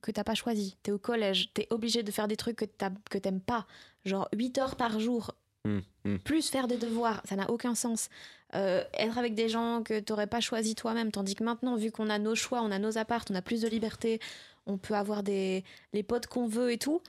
que 0.02 0.10
t'as 0.10 0.24
pas 0.24 0.34
choisi 0.34 0.76
t'es 0.82 0.90
au 0.92 0.98
collège 0.98 1.50
t'es 1.54 1.66
obligé 1.70 2.02
de 2.02 2.10
faire 2.10 2.28
des 2.28 2.36
trucs 2.36 2.56
que 2.56 2.64
t'as- 2.64 2.90
que 3.10 3.18
t'aimes 3.18 3.40
pas 3.40 3.66
genre 4.04 4.28
8 4.34 4.58
heures 4.58 4.76
par 4.76 4.98
jour 5.00 5.32
Hmm, 5.66 5.80
hmm. 6.06 6.16
plus 6.20 6.48
faire 6.48 6.68
des 6.68 6.78
devoirs, 6.78 7.20
ça 7.28 7.36
n'a 7.36 7.50
aucun 7.50 7.74
sens. 7.74 8.08
Euh, 8.54 8.82
être 8.94 9.18
avec 9.18 9.34
des 9.34 9.50
gens 9.50 9.82
que 9.82 10.00
t'aurais 10.00 10.26
pas 10.26 10.40
choisi 10.40 10.74
toi-même, 10.74 11.10
tandis 11.12 11.34
que 11.34 11.44
maintenant, 11.44 11.76
vu 11.76 11.90
qu'on 11.92 12.08
a 12.08 12.18
nos 12.18 12.34
choix, 12.34 12.62
on 12.62 12.70
a 12.70 12.78
nos 12.78 12.96
apparts, 12.96 13.26
on 13.28 13.34
a 13.34 13.42
plus 13.42 13.60
de 13.60 13.68
liberté, 13.68 14.20
on 14.64 14.78
peut 14.78 14.94
avoir 14.94 15.22
des 15.22 15.62
les 15.92 16.02
potes 16.02 16.28
qu'on 16.28 16.46
veut 16.46 16.72
et 16.72 16.78
tout. 16.78 17.02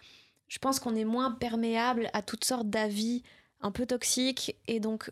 Je 0.51 0.59
pense 0.59 0.81
qu'on 0.81 0.95
est 0.95 1.05
moins 1.05 1.31
perméable 1.31 2.09
à 2.11 2.21
toutes 2.21 2.43
sortes 2.43 2.69
d'avis 2.69 3.23
un 3.61 3.71
peu 3.71 3.85
toxiques 3.85 4.57
et 4.67 4.81
donc 4.81 5.09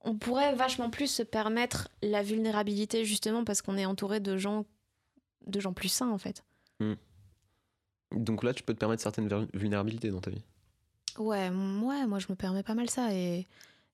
on 0.00 0.16
pourrait 0.16 0.54
vachement 0.54 0.88
plus 0.88 1.08
se 1.08 1.22
permettre 1.22 1.90
la 2.00 2.22
vulnérabilité 2.22 3.04
justement 3.04 3.44
parce 3.44 3.60
qu'on 3.60 3.76
est 3.76 3.84
entouré 3.84 4.18
de 4.18 4.38
gens 4.38 4.64
de 5.46 5.60
gens 5.60 5.74
plus 5.74 5.90
sains 5.90 6.08
en 6.08 6.16
fait. 6.16 6.42
Donc 8.12 8.42
là, 8.42 8.54
tu 8.54 8.62
peux 8.62 8.72
te 8.72 8.78
permettre 8.78 9.02
certaines 9.02 9.46
vulnérabilités 9.52 10.08
dans 10.08 10.22
ta 10.22 10.30
vie? 10.30 10.42
Ouais, 11.18 11.50
ouais, 11.50 12.06
moi 12.06 12.18
je 12.18 12.28
me 12.30 12.34
permets 12.34 12.62
pas 12.62 12.74
mal 12.74 12.88
ça 12.88 13.12
et, 13.12 13.46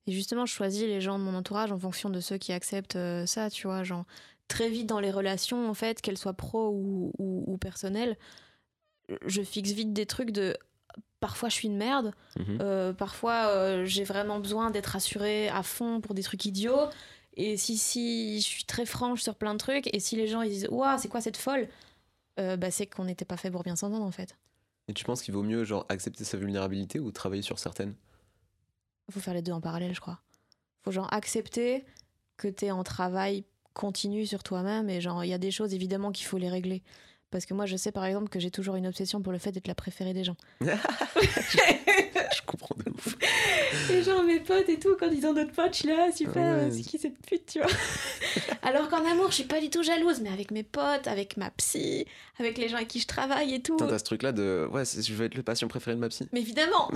et 0.07 0.11
justement 0.13 0.45
je 0.45 0.53
choisis 0.53 0.83
les 0.83 1.01
gens 1.01 1.19
de 1.19 1.25
mon 1.25 1.35
entourage 1.35 1.73
en 1.73 1.79
fonction 1.79 2.09
de 2.09 2.21
ceux 2.21 2.37
qui 2.37 2.53
acceptent 2.53 2.95
euh, 2.95 3.25
ça, 3.25 3.49
tu 3.49 3.67
vois, 3.67 3.83
genre 3.83 4.05
très 4.47 4.69
vite 4.69 4.87
dans 4.87 5.01
les 5.01 5.11
relations 5.11 5.69
en 5.69 5.73
fait, 5.73 5.99
qu'elles 5.99 6.17
soient 6.17 6.31
pro 6.31 6.69
ou, 6.69 7.11
ou, 7.17 7.43
ou 7.47 7.57
personnelles, 7.57 8.17
je 9.25 9.41
fixe 9.41 9.71
vite 9.71 9.91
des 9.91 10.05
trucs 10.05 10.31
de 10.31 10.55
parfois 11.19 11.49
je 11.49 11.53
suis 11.55 11.67
une 11.67 11.77
merde, 11.77 12.13
Mhm. 12.37 12.57
euh, 12.61 12.93
parfois 12.93 13.47
euh, 13.47 13.85
j'ai 13.85 14.03
vraiment 14.03 14.39
besoin 14.39 14.71
d'être 14.71 14.95
assurée 14.95 15.49
à 15.49 15.63
fond 15.63 16.01
pour 16.01 16.13
des 16.15 16.23
trucs 16.23 16.45
idiots 16.45 16.87
et 17.35 17.57
si 17.57 17.77
si 17.77 18.39
je 18.41 18.45
suis 18.47 18.63
très 18.65 18.85
franche 18.85 19.21
sur 19.21 19.35
plein 19.35 19.53
de 19.53 19.59
trucs 19.59 19.93
et 19.93 19.99
si 19.99 20.15
les 20.15 20.27
gens 20.27 20.41
ils 20.41 20.49
disent 20.49 20.67
waouh 20.69 20.97
c'est 20.97 21.07
quoi 21.09 21.21
cette 21.21 21.37
folle, 21.37 21.67
euh, 22.39 22.55
bah 22.57 22.71
c'est 22.71 22.87
qu'on 22.87 23.05
n'était 23.05 23.25
pas 23.25 23.37
fait 23.37 23.51
pour 23.51 23.63
bien 23.63 23.75
s'entendre 23.75 24.05
en 24.05 24.11
fait. 24.11 24.35
Et 24.87 24.93
tu 24.93 25.03
penses 25.05 25.21
qu'il 25.21 25.33
vaut 25.33 25.43
mieux 25.43 25.63
genre 25.65 25.85
accepter 25.89 26.23
sa 26.23 26.37
vulnérabilité 26.37 26.99
ou 26.99 27.11
travailler 27.11 27.41
sur 27.43 27.59
certaines? 27.59 27.93
Faut 29.11 29.19
faire 29.19 29.33
les 29.33 29.41
deux 29.41 29.51
en 29.51 29.61
parallèle, 29.61 29.93
je 29.93 30.01
crois. 30.01 30.19
Faut 30.83 30.91
genre 30.91 31.11
accepter 31.13 31.83
que 32.37 32.47
t'es 32.47 32.71
en 32.71 32.83
travail 32.83 33.43
continue 33.73 34.25
sur 34.25 34.43
toi-même 34.43 34.89
et 34.89 35.01
genre 35.01 35.23
il 35.23 35.27
y 35.29 35.33
a 35.33 35.37
des 35.37 35.51
choses 35.51 35.73
évidemment 35.73 36.11
qu'il 36.11 36.25
faut 36.25 36.37
les 36.37 36.49
régler. 36.49 36.83
Parce 37.31 37.45
que 37.45 37.53
moi, 37.53 37.65
je 37.65 37.75
sais 37.75 37.91
par 37.91 38.05
exemple 38.05 38.29
que 38.29 38.39
j'ai 38.39 38.51
toujours 38.51 38.75
une 38.75 38.87
obsession 38.87 39.21
pour 39.21 39.31
le 39.31 39.37
fait 39.37 39.51
d'être 39.51 39.67
la 39.67 39.75
préférée 39.75 40.13
des 40.13 40.23
gens. 40.23 40.35
je 40.61 42.41
comprends 42.45 42.75
de 42.83 42.89
ouf. 42.89 43.15
Et 43.91 44.03
genre 44.03 44.23
mes 44.23 44.39
potes 44.39 44.69
et 44.69 44.79
tout, 44.79 44.95
quand 44.99 45.09
ils 45.11 45.25
ont 45.25 45.33
d'autres 45.33 45.51
potes, 45.51 45.73
je 45.73 45.79
suis 45.79 45.87
là, 45.87 46.11
super, 46.11 46.71
c'est 46.71 46.81
qui 46.81 46.97
cette 46.97 47.17
pute, 47.25 47.45
tu 47.45 47.59
vois? 47.59 47.69
Alors 48.61 48.87
qu'en 48.89 49.03
amour, 49.05 49.29
je 49.29 49.35
suis 49.35 49.43
pas 49.43 49.59
du 49.59 49.69
tout 49.69 49.83
jalouse, 49.83 50.21
mais 50.21 50.29
avec 50.29 50.51
mes 50.51 50.63
potes, 50.63 51.07
avec 51.07 51.37
ma 51.37 51.49
psy, 51.51 52.05
avec 52.39 52.57
les 52.57 52.69
gens 52.69 52.77
avec 52.77 52.87
qui 52.87 52.99
je 52.99 53.07
travaille 53.07 53.53
et 53.53 53.61
tout. 53.61 53.77
T'as 53.77 53.97
ce 53.97 54.03
truc-là 54.03 54.31
de 54.31 54.67
ouais, 54.71 54.83
je 54.85 55.13
veux 55.13 55.25
être 55.25 55.35
le 55.35 55.43
patient 55.43 55.67
préféré 55.67 55.95
de 55.95 56.01
ma 56.01 56.09
psy. 56.09 56.27
Mais 56.33 56.41
évidemment 56.41 56.91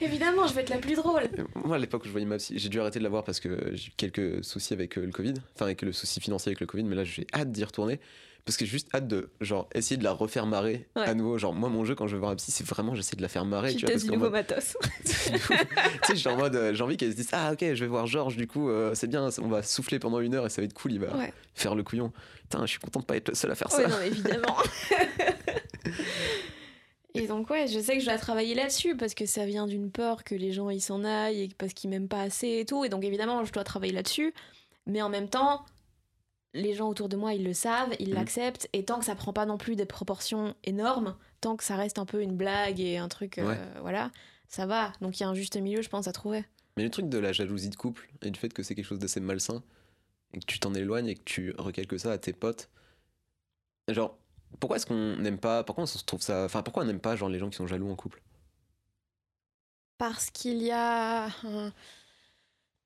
Évidemment, 0.00 0.46
je 0.46 0.54
veux 0.54 0.60
être 0.60 0.70
la 0.70 0.78
plus 0.78 0.94
drôle. 0.94 1.28
Moi, 1.54 1.76
à 1.76 1.78
l'époque 1.78 2.02
où 2.02 2.06
je 2.06 2.12
voyais 2.12 2.26
ma 2.26 2.38
psy, 2.38 2.54
j'ai 2.56 2.68
dû 2.68 2.80
arrêter 2.80 2.98
de 2.98 3.04
la 3.04 3.10
voir 3.10 3.24
parce 3.24 3.40
que 3.40 3.74
j'ai 3.74 3.88
eu 3.88 3.92
quelques 3.96 4.44
soucis 4.44 4.72
avec 4.72 4.98
euh, 4.98 5.04
le 5.04 5.12
Covid, 5.12 5.34
enfin 5.54 5.66
avec 5.66 5.82
le 5.82 5.92
souci 5.92 6.20
financier 6.20 6.50
avec 6.50 6.60
le 6.60 6.66
Covid, 6.66 6.84
mais 6.84 6.96
là 6.96 7.04
j'ai 7.04 7.26
hâte 7.34 7.52
d'y 7.52 7.64
retourner 7.64 8.00
parce 8.44 8.56
que 8.56 8.64
j'ai 8.64 8.72
juste 8.72 8.88
hâte 8.94 9.06
de 9.06 9.30
genre 9.40 9.68
essayer 9.74 9.96
de 9.96 10.04
la 10.04 10.12
refaire 10.12 10.46
marrer 10.46 10.88
à 10.96 11.14
nouveau. 11.14 11.38
Genre 11.38 11.54
moi 11.54 11.68
mon 11.68 11.84
jeu 11.84 11.94
quand 11.94 12.06
je 12.06 12.16
vais 12.16 12.20
voir 12.20 12.32
un 12.32 12.36
psy 12.36 12.50
c'est 12.50 12.66
vraiment 12.66 12.94
j'essaie 12.94 13.16
de 13.16 13.22
la 13.22 13.28
faire 13.28 13.44
marrer 13.44 13.74
tu, 13.74 13.86
vois 13.86 13.92
parce 13.92 14.04
du 14.04 14.10
nouveau 14.10 14.30
matos. 14.30 14.76
Tu 15.04 15.22
sais 16.06 16.16
genre 16.16 16.34
en 16.34 16.38
mode 16.38 16.56
euh, 16.56 16.74
j'ai 16.74 16.82
envie 16.82 16.96
qu'elle 16.96 17.12
se 17.12 17.16
dise 17.16 17.28
ah 17.32 17.52
ok 17.52 17.60
je 17.60 17.84
vais 17.84 17.86
voir 17.86 18.06
Georges 18.06 18.36
du 18.36 18.46
coup 18.46 18.68
euh, 18.68 18.94
c'est 18.94 19.06
bien 19.06 19.28
on 19.40 19.48
va 19.48 19.62
souffler 19.62 19.98
pendant 19.98 20.20
une 20.20 20.34
heure 20.34 20.46
et 20.46 20.50
ça 20.50 20.60
va 20.60 20.66
être 20.66 20.74
cool 20.74 20.92
il 20.92 21.00
va 21.00 21.08
faire 21.54 21.74
le 21.74 21.82
couillon. 21.82 22.12
Putain 22.42 22.66
je 22.66 22.70
suis 22.70 22.80
content 22.80 23.00
de 23.00 23.04
pas 23.04 23.16
être 23.16 23.28
le 23.28 23.34
seul 23.34 23.50
à 23.50 23.54
faire 23.54 23.70
ça. 23.70 23.86
non 23.86 24.00
évidemment. 24.00 24.56
Et 27.14 27.26
donc 27.26 27.50
ouais, 27.50 27.66
je 27.66 27.78
sais 27.78 27.94
que 27.94 28.00
je 28.00 28.06
dois 28.06 28.16
travailler 28.16 28.54
là-dessus 28.54 28.96
parce 28.96 29.14
que 29.14 29.26
ça 29.26 29.44
vient 29.44 29.66
d'une 29.66 29.90
peur 29.90 30.24
que 30.24 30.34
les 30.34 30.52
gens 30.52 30.70
ils 30.70 30.80
s'en 30.80 31.04
aillent 31.04 31.42
et 31.42 31.48
parce 31.58 31.74
qu'ils 31.74 31.90
m'aiment 31.90 32.08
pas 32.08 32.22
assez 32.22 32.60
et 32.60 32.64
tout. 32.64 32.84
Et 32.84 32.88
donc 32.88 33.04
évidemment, 33.04 33.44
je 33.44 33.52
dois 33.52 33.64
travailler 33.64 33.92
là-dessus. 33.92 34.32
Mais 34.86 35.02
en 35.02 35.10
même 35.10 35.28
temps, 35.28 35.64
les 36.54 36.74
gens 36.74 36.88
autour 36.88 37.08
de 37.08 37.16
moi, 37.16 37.34
ils 37.34 37.44
le 37.44 37.54
savent, 37.54 37.94
ils 37.98 38.10
mm. 38.10 38.14
l'acceptent, 38.14 38.68
et 38.72 38.84
tant 38.84 38.98
que 38.98 39.04
ça 39.04 39.14
prend 39.14 39.32
pas 39.32 39.46
non 39.46 39.58
plus 39.58 39.76
des 39.76 39.86
proportions 39.86 40.54
énormes, 40.64 41.16
tant 41.40 41.56
que 41.56 41.64
ça 41.64 41.76
reste 41.76 41.98
un 41.98 42.06
peu 42.06 42.22
une 42.22 42.36
blague 42.36 42.80
et 42.80 42.98
un 42.98 43.08
truc, 43.08 43.38
euh, 43.38 43.54
voilà, 43.80 44.10
ça 44.48 44.66
va. 44.66 44.92
Donc 45.00 45.18
il 45.18 45.22
y 45.22 45.26
a 45.26 45.28
un 45.28 45.34
juste 45.34 45.56
milieu, 45.56 45.82
je 45.82 45.88
pense, 45.88 46.08
à 46.08 46.12
trouver. 46.12 46.44
Mais 46.76 46.84
le 46.84 46.90
truc 46.90 47.08
de 47.08 47.18
la 47.18 47.32
jalousie 47.32 47.70
de 47.70 47.76
couple 47.76 48.08
et 48.22 48.30
du 48.30 48.38
fait 48.38 48.52
que 48.52 48.62
c'est 48.62 48.74
quelque 48.74 48.86
chose 48.86 48.98
d'assez 48.98 49.20
malsain, 49.20 49.62
et 50.34 50.40
que 50.40 50.46
tu 50.46 50.58
t'en 50.58 50.74
éloignes 50.74 51.08
et 51.08 51.14
que 51.14 51.24
tu 51.24 51.54
recalques 51.58 51.98
ça 51.98 52.12
à 52.12 52.18
tes 52.18 52.32
potes, 52.32 52.68
genre, 53.88 54.18
pourquoi 54.60 54.76
est-ce 54.76 54.86
qu'on 54.86 55.16
n'aime 55.16 55.38
pas, 55.38 55.64
pourquoi 55.64 55.84
on 55.84 55.86
se 55.86 56.02
trouve 56.04 56.22
ça, 56.22 56.44
enfin, 56.44 56.62
pourquoi 56.62 56.82
on 56.82 56.86
n'aime 56.86 57.00
pas 57.00 57.16
genre 57.16 57.28
les 57.28 57.38
gens 57.38 57.50
qui 57.50 57.56
sont 57.56 57.66
jaloux 57.66 57.90
en 57.90 57.96
couple? 57.96 58.22
Parce 59.98 60.30
qu'il 60.30 60.62
y 60.62 60.72
a. 60.72 61.28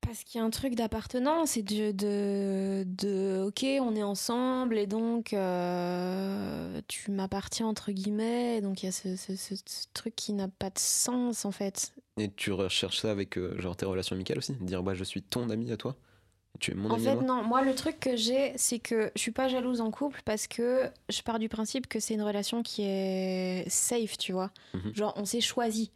Parce 0.07 0.23
qu'il 0.23 0.39
y 0.39 0.43
a 0.43 0.47
un 0.47 0.51
truc 0.51 0.77
d'appartenance 0.77 1.57
et 1.57 1.63
de, 1.63 1.91
de, 1.91 2.85
de, 2.87 3.43
ok, 3.47 3.67
on 3.81 3.97
est 3.97 4.05
ensemble 4.05 4.79
et 4.79 4.87
donc 4.87 5.33
euh, 5.33 6.81
tu 6.87 7.11
m'appartiens 7.11 7.67
entre 7.67 7.91
guillemets. 7.91 8.61
Donc 8.61 8.83
il 8.83 8.87
y 8.87 8.89
a 8.89 8.93
ce, 8.93 9.17
ce, 9.17 9.55
truc 9.93 10.15
qui 10.15 10.33
n'a 10.33 10.47
pas 10.47 10.71
de 10.71 10.79
sens 10.79 11.45
en 11.45 11.51
fait. 11.51 11.93
Et 12.19 12.31
tu 12.31 12.53
recherches 12.53 13.01
ça 13.01 13.11
avec 13.11 13.37
euh, 13.37 13.61
genre 13.61 13.77
tes 13.77 13.85
relations 13.85 14.15
amicales 14.15 14.39
aussi? 14.39 14.53
Dire 14.61 14.83
bah 14.83 14.95
je 14.95 15.05
suis 15.05 15.23
ton 15.23 15.51
ami 15.51 15.73
à 15.73 15.77
toi 15.77 15.97
tu 16.59 16.73
es 16.73 16.75
mon 16.75 16.91
en 16.91 16.99
fait, 16.99 17.17
non. 17.17 17.43
Moi, 17.43 17.63
le 17.63 17.75
truc 17.75 18.01
que 18.01 18.17
j'ai, 18.17 18.53
c'est 18.57 18.79
que 18.79 19.11
je 19.15 19.21
suis 19.21 19.31
pas 19.31 19.49
jalouse 19.49 19.81
en 19.81 19.91
couple 19.91 20.23
parce 20.25 20.47
que 20.47 20.91
je 21.09 21.23
pars 21.23 21.39
du 21.39 21.49
principe 21.49 21.87
que 21.87 22.01
c'est 22.01 22.15
une 22.15 22.23
relation 22.23 22.63
qui 22.63 22.83
est 22.83 23.69
safe, 23.69 24.19
tu 24.19 24.33
vois. 24.33 24.51
Mhm. 24.75 24.95
Genre, 24.95 25.13
on 25.17 25.25
s'est 25.25 25.41
choisi. 25.41 25.91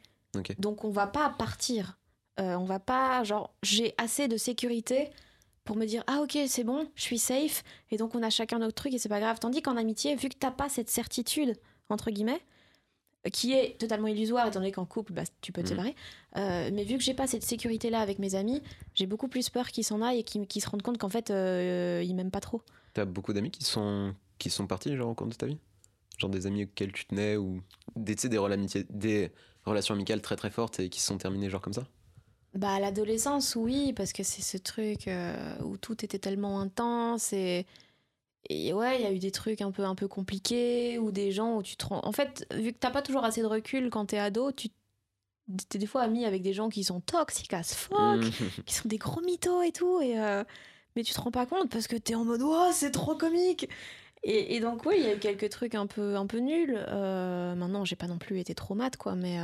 Donc, 0.58 0.84
on 0.84 0.90
va 0.90 1.06
pas 1.06 1.30
partir. 1.30 1.98
Euh, 2.40 2.56
on 2.56 2.64
va 2.64 2.78
pas, 2.78 3.22
genre, 3.24 3.52
j'ai 3.62 3.94
assez 3.98 4.28
de 4.28 4.36
sécurité 4.36 5.10
pour 5.64 5.76
me 5.76 5.84
dire 5.84 6.02
ah 6.06 6.20
ok 6.22 6.38
c'est 6.46 6.64
bon, 6.64 6.88
je 6.94 7.02
suis 7.02 7.18
safe 7.18 7.62
et 7.90 7.96
donc 7.96 8.14
on 8.14 8.22
a 8.22 8.30
chacun 8.30 8.58
notre 8.58 8.74
truc 8.74 8.94
et 8.94 8.98
c'est 8.98 9.08
pas 9.08 9.20
grave. 9.20 9.38
Tandis 9.38 9.62
qu'en 9.62 9.76
amitié, 9.76 10.16
vu 10.16 10.28
que 10.28 10.36
t'as 10.38 10.50
pas 10.50 10.68
cette 10.68 10.90
certitude 10.90 11.54
entre 11.90 12.10
guillemets, 12.10 12.40
qui 13.32 13.52
est 13.52 13.78
totalement 13.78 14.08
illusoire 14.08 14.46
étant 14.46 14.60
donné 14.60 14.72
qu'en 14.72 14.86
couple 14.86 15.12
bah, 15.12 15.24
tu 15.42 15.52
peux 15.52 15.62
te 15.62 15.66
mm. 15.66 15.70
séparer, 15.70 15.94
euh, 16.36 16.70
mais 16.72 16.84
vu 16.84 16.96
que 16.96 17.04
j'ai 17.04 17.14
pas 17.14 17.26
cette 17.26 17.42
sécurité 17.42 17.90
là 17.90 18.00
avec 18.00 18.18
mes 18.18 18.34
amis, 18.34 18.62
j'ai 18.94 19.06
beaucoup 19.06 19.28
plus 19.28 19.50
peur 19.50 19.68
qu'ils 19.68 19.84
s'en 19.84 20.00
aillent 20.00 20.20
et 20.20 20.24
qu'ils 20.24 20.62
se 20.62 20.70
rendent 20.70 20.82
compte 20.82 20.98
qu'en 20.98 21.08
fait 21.08 21.30
euh, 21.30 22.02
ils 22.04 22.14
m'aiment 22.14 22.30
pas 22.30 22.40
trop. 22.40 22.62
T'as 22.94 23.04
beaucoup 23.04 23.32
d'amis 23.32 23.50
qui 23.50 23.64
sont 23.64 24.14
qui 24.38 24.48
sont 24.48 24.66
partis 24.66 24.96
genre 24.96 25.10
au 25.10 25.14
cours 25.14 25.26
de 25.26 25.34
ta 25.34 25.46
vie, 25.46 25.58
genre 26.18 26.30
des 26.30 26.46
amis 26.46 26.64
auxquels 26.64 26.92
tu 26.92 27.04
tenais 27.04 27.36
ou 27.36 27.60
des 27.96 28.14
des, 28.14 28.84
des 28.88 29.32
relations 29.64 29.94
amicales 29.94 30.22
très 30.22 30.36
très 30.36 30.50
fortes 30.50 30.80
et 30.80 30.88
qui 30.88 31.00
se 31.00 31.06
sont 31.06 31.18
terminées 31.18 31.50
genre 31.50 31.60
comme 31.60 31.74
ça? 31.74 31.86
Bah, 32.54 32.74
à 32.74 32.80
l'adolescence, 32.80 33.54
oui, 33.56 33.92
parce 33.92 34.12
que 34.12 34.22
c'est 34.22 34.42
ce 34.42 34.56
truc 34.56 35.06
euh, 35.08 35.56
où 35.62 35.76
tout 35.76 36.04
était 36.04 36.18
tellement 36.18 36.60
intense 36.60 37.32
et. 37.32 37.66
Et 38.48 38.72
ouais, 38.72 38.98
il 38.98 39.02
y 39.02 39.06
a 39.06 39.12
eu 39.12 39.18
des 39.18 39.30
trucs 39.30 39.60
un 39.60 39.70
peu, 39.70 39.84
un 39.84 39.94
peu 39.94 40.08
compliqués 40.08 40.98
ou 40.98 41.12
des 41.12 41.30
gens 41.30 41.56
où 41.56 41.62
tu 41.62 41.76
te 41.76 41.84
rends... 41.84 42.00
En 42.04 42.10
fait, 42.10 42.46
vu 42.54 42.72
que 42.72 42.78
t'as 42.78 42.90
pas 42.90 43.02
toujours 43.02 43.22
assez 43.22 43.42
de 43.42 43.46
recul 43.46 43.90
quand 43.90 44.06
t'es 44.06 44.18
ado, 44.18 44.50
tu 44.50 44.70
t'es 45.68 45.78
des 45.78 45.86
fois 45.86 46.00
ami 46.02 46.24
avec 46.24 46.40
des 46.42 46.54
gens 46.54 46.70
qui 46.70 46.82
sont 46.82 47.00
toxiques 47.00 47.52
as 47.52 47.74
fuck, 47.74 48.24
mmh. 48.24 48.62
qui 48.64 48.74
sont 48.74 48.88
des 48.88 48.96
gros 48.96 49.20
mythos 49.20 49.62
et 49.62 49.72
tout, 49.72 50.00
et 50.00 50.18
euh, 50.18 50.42
mais 50.96 51.02
tu 51.02 51.12
te 51.12 51.20
rends 51.20 51.30
pas 51.30 51.44
compte 51.44 51.70
parce 51.70 51.86
que 51.86 51.96
t'es 51.96 52.14
en 52.14 52.24
mode 52.24 52.40
oh, 52.42 52.70
c'est 52.72 52.92
trop 52.92 53.14
comique. 53.14 53.68
Et, 54.22 54.56
et 54.56 54.60
donc 54.60 54.86
oui, 54.86 54.96
il 54.98 55.04
y 55.04 55.08
a 55.08 55.14
eu 55.14 55.18
quelques 55.18 55.50
trucs 55.50 55.74
un 55.74 55.86
peu, 55.86 56.16
un 56.16 56.26
peu 56.26 56.38
nuls. 56.38 56.82
Euh, 56.88 57.54
maintenant, 57.54 57.84
j'ai 57.84 57.96
pas 57.96 58.06
non 58.06 58.18
plus 58.18 58.40
été 58.40 58.54
trop 58.54 58.74
mat, 58.74 58.96
quoi, 58.96 59.14
mais 59.14 59.38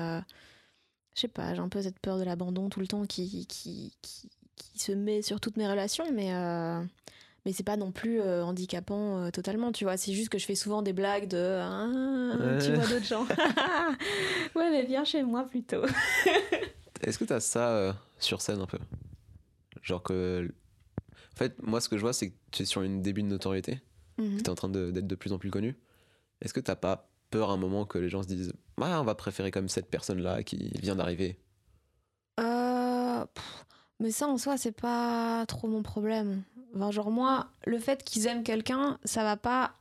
je 1.17 1.23
sais 1.23 1.29
pas, 1.29 1.55
j'ai 1.55 1.61
un 1.61 1.69
peu 1.71 1.81
cette 1.81 1.99
peur 1.99 2.19
de 2.19 2.25
l'abandon 2.25 2.69
tout 2.69 2.79
le 2.79 2.87
temps 2.87 3.07
qui, 3.07 3.47
qui, 3.47 3.93
qui, 4.03 4.29
se 4.79 4.93
met 4.93 5.23
sur 5.23 5.41
toutes 5.41 5.57
mes 5.57 5.67
relations, 5.67 6.05
mais, 6.13 6.35
euh, 6.35 6.83
mais 7.47 7.53
c'est 7.55 7.65
pas 7.65 7.79
non 7.79 7.91
plus 7.91 8.21
euh, 8.21 8.45
handicapant 8.45 9.23
euh, 9.23 9.31
totalement, 9.31 9.73
tu 9.73 9.85
vois. 9.85 9.97
C'est 9.97 10.13
juste 10.13 10.29
que 10.29 10.39
je 10.39 10.45
fais 10.45 10.55
souvent 10.55 10.83
des 10.83 10.93
blagues 10.93 11.27
de 11.27 11.59
ah, 11.63 12.59
tu 12.63 12.75
vois 12.75 12.87
d'autres 12.87 13.07
gens. 13.07 13.25
ouais, 14.55 14.71
mais 14.71 14.85
viens 14.85 15.05
chez 15.05 15.23
moi 15.23 15.45
plutôt. 15.45 15.83
Est-ce 17.01 17.19
que 17.19 17.25
t'as 17.25 17.41
ça 17.41 17.97
sur 18.19 18.43
scène 18.43 18.61
un 18.61 18.67
peu? 18.67 18.79
Genre 19.81 20.03
que. 20.03 20.51
En 21.33 21.37
fait, 21.37 21.55
moi, 21.63 21.81
ce 21.81 21.89
que 21.89 21.97
je 21.97 22.03
vois, 22.03 22.13
c'est 22.13 22.31
que 22.31 22.37
tu 22.51 22.63
es 22.63 22.67
sur 22.67 22.83
une 22.83 23.01
début 23.01 23.23
de 23.23 23.29
notoriété. 23.29 23.81
Mm 24.19 24.37
Tu 24.37 24.43
es 24.43 24.49
en 24.51 24.55
train 24.55 24.69
d'être 24.69 25.07
de, 25.07 25.15
plus 25.15 25.33
en 25.33 25.39
plus 25.39 25.51
connu. 25.51 25.77
Est-ce 26.43 26.53
que 26.53 26.61
t'as 26.61 26.77
pas 26.77 27.09
peur 27.37 27.51
un 27.51 27.59
moment 27.59 27.85
que 27.85 27.99
les 27.99 28.09
gens 28.09 28.23
se 28.23 28.29
disent 28.29 28.53
ah, 28.81 29.01
on 29.01 29.05
va 29.05 29.15
préférer 29.15 29.51
comme 29.51 29.69
cette 29.69 29.91
personne-là 29.91 30.43
qui 30.43 30.71
vient 30.81 30.97
d'arriver 30.97 31.39
euh, 32.41 33.25
Mais 34.01 34.11
ça 34.11 34.27
en 34.27 34.39
soi, 34.39 34.57
c'est 34.57 34.79
pas 34.79 35.45
trop 35.47 35.69
mon 35.69 35.83
problème. 35.83 36.43
Enfin, 36.75 36.91
genre, 36.91 37.11
moi, 37.11 37.49
le 37.67 37.79
fait 37.79 38.03
qu'ils 38.05 38.27
aiment 38.27 38.43
quelqu'un, 38.43 38.99
ça 39.05 39.23
va 39.23 39.37
pas 39.37 39.75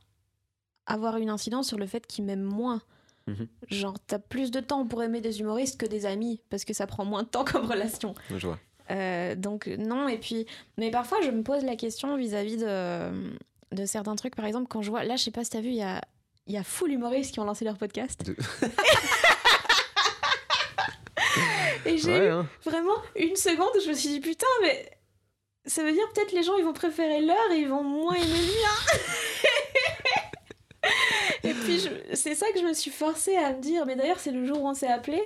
avoir 0.86 1.16
une 1.16 1.30
incidence 1.30 1.68
sur 1.68 1.78
le 1.78 1.86
fait 1.86 2.06
qu'ils 2.06 2.24
m'aiment 2.24 2.42
moins. 2.42 2.82
Mhm. 3.26 3.48
Genre, 3.68 3.98
t'as 4.06 4.18
plus 4.18 4.50
de 4.50 4.60
temps 4.60 4.86
pour 4.86 5.02
aimer 5.02 5.20
des 5.20 5.40
humoristes 5.40 5.80
que 5.80 5.86
des 5.86 6.04
amis, 6.06 6.40
parce 6.50 6.64
que 6.64 6.74
ça 6.74 6.86
prend 6.86 7.04
moins 7.04 7.22
de 7.22 7.28
temps 7.28 7.44
comme 7.50 7.64
relation. 7.66 8.14
Je 8.30 8.46
vois. 8.46 8.58
Euh, 8.90 9.34
donc, 9.34 9.66
non, 9.66 10.08
et 10.08 10.18
puis. 10.18 10.46
Mais 10.76 10.90
parfois, 10.90 11.20
je 11.22 11.30
me 11.30 11.42
pose 11.42 11.64
la 11.64 11.76
question 11.76 12.16
vis-à-vis 12.16 12.58
de, 12.58 13.34
de 13.72 13.86
certains 13.86 14.14
trucs. 14.14 14.36
Par 14.36 14.44
exemple, 14.44 14.68
quand 14.68 14.82
je 14.82 14.90
vois. 14.90 15.04
Là, 15.04 15.16
je 15.16 15.24
sais 15.24 15.30
pas 15.30 15.42
si 15.42 15.50
t'as 15.50 15.60
vu, 15.60 15.68
il 15.68 15.76
y 15.76 15.82
a 15.82 16.02
il 16.46 16.54
y 16.54 16.56
a 16.56 16.62
full 16.62 16.92
humoristes 16.92 17.34
qui 17.34 17.40
ont 17.40 17.44
lancé 17.44 17.64
leur 17.64 17.76
podcast. 17.76 18.22
et 21.84 21.98
j'ai 21.98 22.28
hein. 22.28 22.48
vraiment 22.64 22.96
une 23.16 23.36
seconde 23.36 23.70
où 23.76 23.80
je 23.80 23.88
me 23.88 23.94
suis 23.94 24.10
dit 24.10 24.20
putain, 24.20 24.46
mais 24.62 24.90
ça 25.66 25.82
veut 25.82 25.92
dire 25.92 26.08
peut-être 26.14 26.32
les 26.32 26.44
gens 26.44 26.56
ils 26.56 26.64
vont 26.64 26.72
préférer 26.72 27.20
leur 27.20 27.50
et 27.52 27.58
ils 27.58 27.68
vont 27.68 27.82
moins 27.82 28.14
aimer 28.14 28.24
le 28.24 28.30
mien. 28.30 28.76
et 31.42 31.52
puis 31.52 31.88
c'est 32.14 32.36
ça 32.36 32.46
que 32.52 32.60
je 32.60 32.64
me 32.64 32.72
suis 32.72 32.92
forcée 32.92 33.36
à 33.36 33.52
me 33.52 33.60
dire. 33.60 33.84
Mais 33.86 33.96
d'ailleurs, 33.96 34.20
c'est 34.20 34.30
le 34.30 34.46
jour 34.46 34.62
où 34.62 34.68
on 34.68 34.74
s'est 34.74 34.86
appelé. 34.86 35.20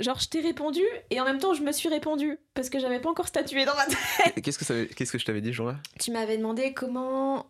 Genre, 0.00 0.18
je 0.18 0.28
t'ai 0.28 0.40
répondu 0.40 0.82
et 1.10 1.20
en 1.20 1.24
même 1.24 1.38
temps, 1.38 1.54
je 1.54 1.62
me 1.62 1.72
suis 1.72 1.88
répondu 1.88 2.38
parce 2.54 2.68
que 2.68 2.78
j'avais 2.78 3.00
pas 3.00 3.08
encore 3.08 3.28
statué 3.28 3.64
dans 3.64 3.74
ma 3.74 3.86
tête. 3.86 4.42
Qu'est-ce 4.42 4.58
que, 4.58 4.84
qu'est-ce 4.92 5.12
que 5.12 5.18
je 5.18 5.24
t'avais 5.24 5.40
dit, 5.40 5.54
jour-là 5.54 5.76
Tu 5.98 6.10
m'avais 6.10 6.36
demandé 6.36 6.74
comment 6.74 7.46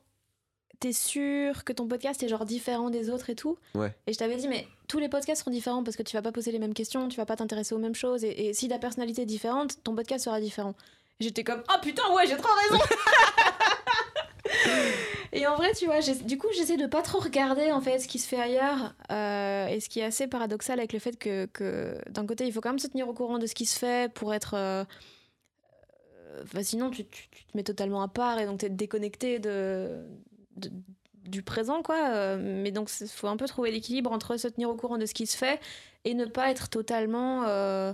t'es 0.81 0.93
sûr 0.93 1.65
que 1.65 1.73
ton 1.73 1.87
podcast 1.89 2.23
est 2.23 2.29
genre 2.29 2.45
différent 2.45 2.91
des 2.91 3.11
autres 3.11 3.31
et 3.31 3.35
tout 3.35 3.59
ouais. 3.75 3.95
Et 4.07 4.13
je 4.13 4.19
t'avais 4.19 4.37
dit, 4.37 4.49
mais 4.49 4.67
tous 4.89 4.99
les 4.99 5.09
podcasts 5.09 5.41
seront 5.41 5.51
différents 5.51 5.83
parce 5.83 5.97
que 5.97 6.03
tu 6.03 6.17
vas 6.17 6.23
pas 6.23 6.33
poser 6.33 6.53
les 6.53 6.59
mêmes 6.59 6.75
questions, 6.75 7.09
tu 7.09 7.17
vas 7.17 7.27
pas 7.27 7.37
t'intéresser 7.37 7.75
aux 7.75 7.79
mêmes 7.79 7.95
choses. 7.95 8.25
Et, 8.25 8.53
si 8.53 8.69
ta 8.69 8.79
personnalité 8.79 9.23
est 9.23 9.27
différente, 9.27 9.83
ton 9.83 9.95
podcast 9.95 10.25
sera 10.25 10.41
différent. 10.41 10.75
J'étais 11.21 11.45
comme, 11.45 11.63
oh 11.69 11.79
putain, 11.81 12.03
ouais, 12.15 12.27
j'ai 12.27 12.37
trop 12.37 12.53
raison 12.71 12.83
Et 15.33 15.47
en 15.47 15.57
vrai, 15.57 15.73
tu 15.73 15.87
vois, 15.87 16.01
du 16.01 16.39
coup, 16.39 16.47
j'essaie 16.55 16.77
de 16.77 16.87
pas 16.87 17.03
trop 17.03 17.19
regarder 17.19 17.71
en 17.73 17.81
fait 17.81 17.99
ce 17.99 18.09
qui 18.09 18.19
se 18.19 18.29
fait 18.29 18.41
ailleurs. 18.41 18.95
Euh, 19.11 19.67
et 19.67 19.81
ce 19.81 19.89
qui 19.89 20.01
est 20.01 20.05
assez 20.05 20.27
paradoxal 20.27 20.79
avec 20.79 20.93
le 20.93 20.99
fait 20.99 21.19
que, 21.19 21.47
que 21.47 21.99
d'un 22.09 22.27
côté, 22.27 22.47
il 22.47 22.53
faut 22.53 22.61
quand 22.61 22.71
même 22.71 22.79
se 22.79 22.87
tenir 22.87 23.09
au 23.09 23.13
courant 23.13 23.39
de 23.39 23.47
ce 23.47 23.55
qui 23.55 23.67
se 23.67 23.79
fait 23.79 24.13
pour 24.13 24.33
être. 24.33 24.55
Euh, 24.55 24.85
euh, 26.55 26.63
sinon, 26.63 26.91
tu, 26.91 27.05
tu, 27.07 27.29
tu, 27.31 27.45
te 27.45 27.57
mets 27.57 27.65
totalement 27.65 28.03
à 28.03 28.09
part 28.09 28.39
et 28.39 28.47
donc 28.47 28.61
tu 28.61 28.67
es 28.67 28.71
déconnecté 28.71 29.39
de, 29.39 30.07
du 31.25 31.43
présent, 31.43 31.83
quoi. 31.83 32.11
Euh, 32.11 32.37
mais 32.63 32.71
donc, 32.71 32.91
il 33.01 33.09
faut 33.09 33.27
un 33.29 33.37
peu 33.37 33.47
trouver 33.47 33.71
l'équilibre 33.71 34.13
entre 34.13 34.37
se 34.37 34.49
tenir 34.49 34.71
au 34.71 34.75
courant 34.77 34.99
de 34.99 35.07
ce 35.07 35.15
qui 35.15 35.27
se 35.27 35.37
fait 35.37 35.61
et 36.05 36.15
ne 36.15 36.25
pas 36.27 36.51
être 36.51 36.69
totalement. 36.69 37.45
Euh, 37.47 37.93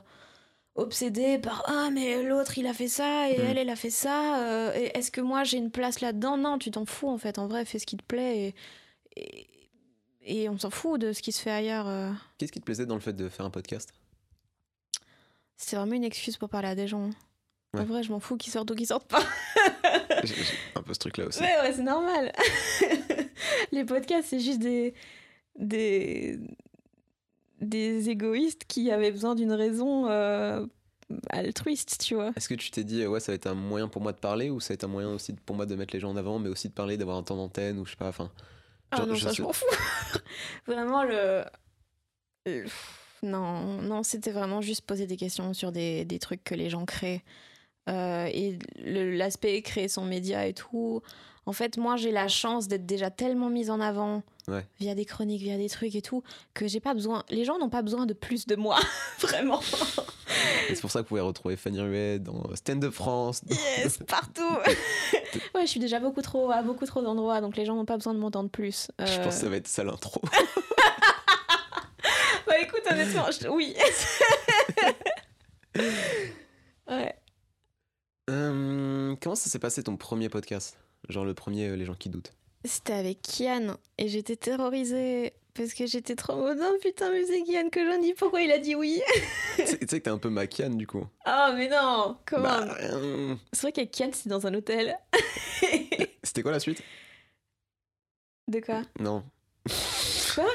obsédé 0.74 1.38
par 1.38 1.62
ah 1.66 1.90
mais 1.92 2.22
l'autre 2.22 2.56
il 2.56 2.66
a 2.66 2.72
fait 2.72 2.88
ça 2.88 3.28
et 3.28 3.36
Mm. 3.36 3.44
elle 3.44 3.58
elle 3.58 3.68
a 3.68 3.76
fait 3.76 3.90
ça 3.90 4.40
euh, 4.42 4.72
et 4.74 4.96
est-ce 4.96 5.10
que 5.10 5.20
moi 5.20 5.44
j'ai 5.44 5.58
une 5.58 5.70
place 5.70 6.00
là-dedans? 6.00 6.38
Non 6.38 6.56
tu 6.56 6.70
t'en 6.70 6.86
fous 6.86 7.10
en 7.10 7.18
fait 7.18 7.38
en 7.38 7.46
vrai 7.46 7.66
fais 7.66 7.78
ce 7.78 7.84
qui 7.84 7.98
te 7.98 8.02
plaît 8.02 8.54
et, 9.16 9.20
et, 9.20 9.46
et 10.44 10.48
on 10.48 10.58
s'en 10.58 10.70
fout 10.70 10.98
de 10.98 11.12
ce 11.12 11.20
qui 11.20 11.30
se 11.30 11.42
fait 11.42 11.50
ailleurs. 11.50 12.14
Qu'est-ce 12.38 12.52
qui 12.52 12.60
te 12.60 12.64
plaisait 12.64 12.86
dans 12.86 12.94
le 12.94 13.02
fait 13.02 13.12
de 13.12 13.28
faire 13.28 13.44
un 13.44 13.50
podcast? 13.50 13.92
C'est 15.58 15.76
vraiment 15.76 15.92
une 15.94 16.04
excuse 16.04 16.38
pour 16.38 16.48
parler 16.48 16.68
à 16.68 16.74
des 16.74 16.88
gens 16.88 17.10
en 17.74 17.78
Ouais. 17.78 17.84
vrai 17.84 18.02
je 18.02 18.10
m'en 18.10 18.20
fous 18.20 18.38
qu'ils 18.38 18.52
sortent 18.54 18.70
ou 18.70 18.74
qu'ils 18.74 18.86
sortent 18.86 19.08
pas 19.08 19.22
un 20.76 20.82
peu 20.82 20.94
ce 20.94 20.98
truc-là 20.98 21.26
aussi. 21.26 21.40
ouais 21.40 21.60
ouais 21.62 21.72
c'est 21.72 21.82
normal 21.82 22.32
les 23.72 23.84
podcasts 23.84 24.28
c'est 24.28 24.40
juste 24.40 24.60
des 24.60 24.94
des 25.58 26.38
des 27.60 28.08
égoïstes 28.10 28.64
qui 28.66 28.90
avaient 28.90 29.12
besoin 29.12 29.34
d'une 29.34 29.52
raison 29.52 30.08
euh, 30.08 30.66
altruiste 31.30 31.98
tu 32.02 32.14
vois 32.14 32.32
Est-ce 32.36 32.48
que 32.48 32.54
tu 32.54 32.70
t'es 32.70 32.84
dit, 32.84 33.02
euh, 33.02 33.08
ouais, 33.08 33.20
ça 33.20 33.32
va 33.32 33.36
être 33.36 33.46
un 33.46 33.54
moyen 33.54 33.86
pour 33.88 34.02
moi 34.02 34.12
de 34.12 34.18
parler 34.18 34.50
ou 34.50 34.58
ça 34.60 34.68
va 34.68 34.74
être 34.74 34.84
un 34.84 34.88
moyen 34.88 35.10
aussi 35.10 35.32
pour 35.32 35.54
moi 35.56 35.66
de 35.66 35.74
mettre 35.76 35.94
les 35.94 36.00
gens 36.00 36.10
en 36.10 36.16
avant, 36.16 36.38
mais 36.38 36.48
aussi 36.48 36.68
de 36.68 36.72
parler, 36.74 36.96
d'avoir 36.96 37.16
un 37.18 37.22
temps 37.22 37.36
d'antenne 37.36 37.78
ou 37.78 37.84
je 37.86 37.90
sais 37.92 37.96
pas, 37.96 38.08
enfin. 38.08 38.30
Ah 38.90 39.06
non, 39.06 39.14
je 39.14 39.22
ça, 39.24 39.30
sais- 39.30 39.36
je 39.36 39.42
m'en 39.42 39.52
fous. 39.52 39.64
vraiment, 40.66 41.04
le. 41.04 41.44
le- 42.46 42.64
Non, 43.22 43.80
non, 43.82 44.02
c'était 44.02 44.32
vraiment 44.32 44.60
juste 44.60 44.82
poser 44.82 45.06
des 45.06 45.16
questions 45.16 45.54
sur 45.54 45.70
des, 45.70 46.04
des 46.04 46.18
trucs 46.18 46.42
que 46.42 46.54
les 46.54 46.68
gens 46.70 46.84
créent. 46.84 47.22
Euh, 47.88 48.26
et 48.32 48.58
l'aspect 48.78 49.60
créer 49.62 49.88
son 49.88 50.04
média 50.04 50.46
et 50.46 50.54
tout. 50.54 51.02
En 51.46 51.52
fait, 51.52 51.76
moi, 51.76 51.96
j'ai 51.96 52.12
la 52.12 52.28
chance 52.28 52.68
d'être 52.68 52.86
déjà 52.86 53.10
tellement 53.10 53.50
mise 53.50 53.70
en 53.70 53.80
avant 53.80 54.22
Ouais. 54.48 54.64
via 54.80 54.94
des 54.96 55.04
chroniques, 55.04 55.42
via 55.42 55.56
des 55.56 55.68
trucs 55.68 55.94
et 55.94 56.02
tout, 56.02 56.22
que 56.54 56.66
j'ai 56.68 56.80
pas 56.80 56.94
besoin. 56.94 57.22
Les 57.30 57.44
gens 57.44 57.58
n'ont 57.58 57.68
pas 57.68 57.82
besoin 57.82 58.06
de 58.06 58.12
plus 58.12 58.46
de 58.46 58.54
moi, 58.56 58.78
vraiment. 59.20 59.60
Et 60.68 60.74
c'est 60.74 60.80
pour 60.80 60.90
ça 60.90 61.00
que 61.00 61.04
vous 61.04 61.08
pouvez 61.10 61.20
retrouver 61.20 61.56
Fanny 61.56 61.80
Ruet 61.80 62.18
dans 62.20 62.42
Stand 62.56 62.84
Up 62.84 62.92
France. 62.92 63.42
Yes, 63.48 63.98
partout. 64.08 64.42
ouais, 65.54 65.62
je 65.62 65.66
suis 65.66 65.78
déjà 65.80 65.98
beaucoup 66.00 66.22
trop 66.22 66.50
à 66.52 66.62
beaucoup 66.62 66.86
trop 66.86 67.02
d'endroits, 67.02 67.40
donc 67.40 67.56
les 67.56 67.64
gens 67.64 67.74
n'ont 67.76 67.84
pas 67.84 67.96
besoin 67.96 68.14
de 68.14 68.18
m'entendre 68.20 68.50
plus. 68.50 68.88
Je 69.00 69.04
Euh, 69.04 69.24
pense 69.24 69.34
que 69.36 69.40
ça 69.42 69.48
va 69.48 69.56
être 69.56 69.68
ça 69.68 69.82
l'intro. 69.84 70.20
Bah 72.46 72.58
écoute, 72.60 72.82
honnêtement, 72.90 73.26
je- 73.30 73.48
oui. 73.48 73.74
ouais. 76.88 77.14
Euh, 78.32 79.14
comment 79.20 79.34
ça 79.34 79.50
s'est 79.50 79.58
passé 79.58 79.82
ton 79.82 79.96
premier 79.96 80.28
podcast? 80.28 80.78
Genre 81.08 81.24
le 81.24 81.34
premier, 81.34 81.68
euh, 81.68 81.76
Les 81.76 81.84
gens 81.84 81.94
qui 81.94 82.08
doutent. 82.08 82.32
C'était 82.64 82.92
avec 82.92 83.20
Kian 83.22 83.76
et 83.98 84.08
j'étais 84.08 84.36
terrorisée 84.36 85.32
parce 85.54 85.74
que 85.74 85.84
j'étais 85.86 86.14
trop 86.14 86.48
oh 86.48 86.78
putain 86.80 87.10
mais 87.10 87.24
c'est 87.26 87.42
Kian 87.42 87.68
que 87.70 87.84
j'en 87.84 88.00
dis 88.00 88.14
pourquoi 88.14 88.40
il 88.40 88.50
a 88.52 88.58
dit 88.58 88.74
oui? 88.76 89.02
Tu 89.56 89.66
sais 89.66 89.78
que 89.78 89.84
t'es 89.96 90.08
un 90.08 90.16
peu 90.18 90.30
maquiane 90.30 90.76
du 90.76 90.86
coup. 90.86 91.04
Oh 91.26 91.48
mais 91.56 91.68
non 91.68 92.16
comment 92.24 92.44
Bah, 92.44 92.76
euh, 92.82 93.34
C'est 93.52 93.62
vrai 93.62 93.72
qu'avec 93.72 93.90
Kian 93.90 94.10
c'est 94.12 94.28
dans 94.28 94.46
un 94.46 94.54
hôtel. 94.54 94.96
C'était 96.22 96.42
quoi 96.42 96.52
la 96.52 96.60
suite? 96.60 96.82
De 98.48 98.60
quoi? 98.60 98.82
Non. 99.00 99.24
Quoi? 100.34 100.46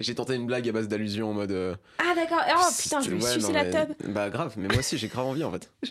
J'ai 0.00 0.14
tenté 0.14 0.34
une 0.34 0.46
blague 0.46 0.66
à 0.68 0.72
base 0.72 0.88
d'allusion 0.88 1.30
en 1.30 1.34
mode. 1.34 1.52
euh, 1.52 1.76
Ah 1.98 2.14
d'accord 2.16 2.40
Oh 2.56 2.70
putain 2.82 3.00
je 3.02 3.10
vais 3.10 3.22
ouais, 3.22 3.32
sucer 3.34 3.48
non, 3.48 3.52
la 3.52 3.64
mais- 3.64 3.86
Bah 4.08 4.30
grave, 4.30 4.54
mais 4.56 4.66
moi 4.68 4.78
aussi 4.78 4.96
j'ai 4.96 5.08
grave 5.08 5.26
envie 5.26 5.44
en 5.44 5.52
fait. 5.52 5.70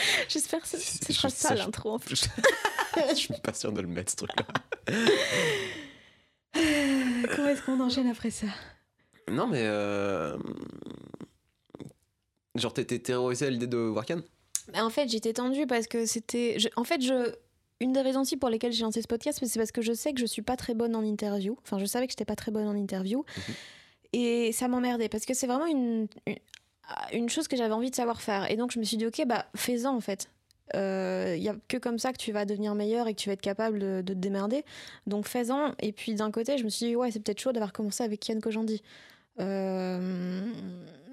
J'espère 0.28 0.60
que 0.60 0.68
ce, 0.68 0.76
sera 0.78 1.28
je- 1.28 1.34
ça 1.34 1.54
l'intro 1.54 1.92
en 1.94 1.98
Je 2.06 2.14
fait. 2.14 2.40
je 3.10 3.14
suis 3.14 3.34
pas 3.42 3.52
sûr 3.54 3.72
de 3.72 3.80
le 3.80 3.88
mettre 3.88 4.10
ce 4.12 4.16
truc-là. 4.16 4.46
Comment 6.54 7.48
est-ce 7.48 7.62
qu'on 7.62 7.80
enchaîne 7.80 8.08
après 8.08 8.30
ça? 8.30 8.46
Non 9.30 9.46
mais. 9.46 9.62
euh, 9.62 10.36
Genre 12.56 12.72
t'étais 12.72 12.98
terrorisé 12.98 13.46
à 13.46 13.50
l'idée 13.50 13.66
de 13.68 13.76
voir 13.76 14.04
Cannes? 14.04 14.22
Bah, 14.72 14.84
En 14.84 14.90
fait, 14.90 15.08
j'étais 15.08 15.32
tendue 15.32 15.66
parce 15.66 15.86
que 15.86 16.04
c'était. 16.06 16.58
je- 16.58 16.68
En 16.76 16.84
fait, 16.84 17.00
je. 17.00 17.32
Une 17.82 17.92
des 17.94 18.02
raisons 18.02 18.20
aussi 18.20 18.36
pour 18.36 18.50
lesquelles 18.50 18.72
j'ai 18.72 18.82
lancé 18.82 19.00
ce 19.00 19.06
podcast, 19.08 19.38
c'est 19.42 19.58
parce 19.58 19.72
que 19.72 19.80
je 19.80 19.94
sais 19.94 20.12
que 20.12 20.20
je 20.20 20.26
suis 20.26 20.42
pas 20.42 20.56
très 20.56 20.74
bonne 20.74 20.94
en 20.94 21.02
interview. 21.02 21.56
Enfin, 21.62 21.78
je 21.78 21.86
savais 21.86 22.06
que 22.06 22.12
j'étais 22.12 22.26
pas 22.26 22.36
très 22.36 22.50
bonne 22.50 22.66
en 22.68 22.74
interview. 22.76 23.24
Mhm. 23.48 23.54
Et 24.12 24.52
ça 24.52 24.68
m'emmerdait 24.68 25.08
parce 25.08 25.24
que 25.24 25.32
c'est 25.32 25.46
vraiment 25.46 25.64
une, 25.66 26.06
une, 26.26 26.36
une 27.12 27.28
chose 27.28 27.48
que 27.48 27.56
j'avais 27.56 27.74
envie 27.74 27.90
de 27.90 27.96
savoir 27.96 28.20
faire. 28.20 28.50
Et 28.50 28.56
donc, 28.56 28.72
je 28.72 28.78
me 28.78 28.84
suis 28.84 28.96
dit, 28.96 29.06
ok, 29.06 29.24
bah, 29.26 29.46
fais-en 29.54 29.94
en 29.94 30.00
fait. 30.00 30.28
Il 30.74 31.42
y 31.42 31.48
a 31.48 31.56
que 31.68 31.76
comme 31.76 31.98
ça 31.98 32.12
que 32.12 32.18
tu 32.18 32.30
vas 32.30 32.44
devenir 32.44 32.74
meilleur 32.74 33.08
et 33.08 33.14
que 33.14 33.20
tu 33.20 33.28
vas 33.28 33.32
être 33.32 33.40
capable 33.40 33.78
de, 33.78 34.02
te 34.02 34.12
démerder. 34.12 34.64
Donc, 35.06 35.26
fais-en. 35.26 35.72
Et 35.80 35.92
puis, 35.92 36.14
d'un 36.14 36.30
côté, 36.30 36.58
je 36.58 36.64
me 36.64 36.68
suis 36.68 36.86
dit, 36.86 36.96
ouais, 36.96 37.10
c'est 37.10 37.20
peut-être 37.20 37.40
chaud 37.40 37.52
d'avoir 37.52 37.72
commencé 37.72 38.04
avec 38.04 38.20
Kian 38.20 38.38
Kojandi. 38.40 38.82
Euh, 39.40 40.42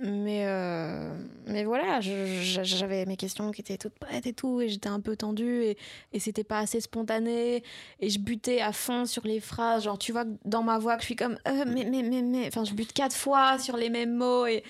mais, 0.01 0.43
euh, 0.45 1.11
mais 1.47 1.63
voilà, 1.63 2.01
j'avais 2.01 3.05
mes 3.05 3.15
questions 3.15 3.51
qui 3.51 3.61
étaient 3.61 3.77
toutes 3.77 3.97
prêtes 3.97 4.27
et 4.27 4.33
tout, 4.33 4.61
et 4.61 4.69
j'étais 4.69 4.89
un 4.89 4.99
peu 4.99 5.15
tendue, 5.15 5.63
et, 5.63 6.19
c'était 6.19 6.43
pas 6.43 6.59
assez 6.59 6.81
spontané, 6.81 7.63
et 7.99 8.09
je 8.09 8.19
butais 8.19 8.61
à 8.61 8.73
fond 8.73 9.05
sur 9.05 9.25
les 9.25 9.39
phrases, 9.39 9.85
genre 9.85 9.97
tu 9.97 10.11
vois 10.11 10.25
dans 10.45 10.61
ma 10.61 10.77
voix 10.77 10.95
que 10.95 11.01
je 11.01 11.07
suis 11.07 11.15
comme 11.15 11.37
euh, 11.47 11.63
mais, 11.67 11.85
mais, 11.85 12.03
mais, 12.03 12.21
mais, 12.21 12.47
enfin 12.47 12.63
je 12.63 12.73
bute 12.73 12.93
quatre 12.93 13.15
fois 13.15 13.57
sur 13.59 13.77
les 13.77 13.89
mêmes 13.89 14.13
mots, 14.13 14.45
et, 14.45 14.63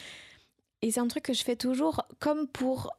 et 0.82 0.92
c'est 0.92 1.00
un 1.00 1.08
truc 1.08 1.24
que 1.24 1.34
je 1.34 1.44
fais 1.44 1.56
toujours 1.56 2.04
comme 2.20 2.48
pour 2.48 2.92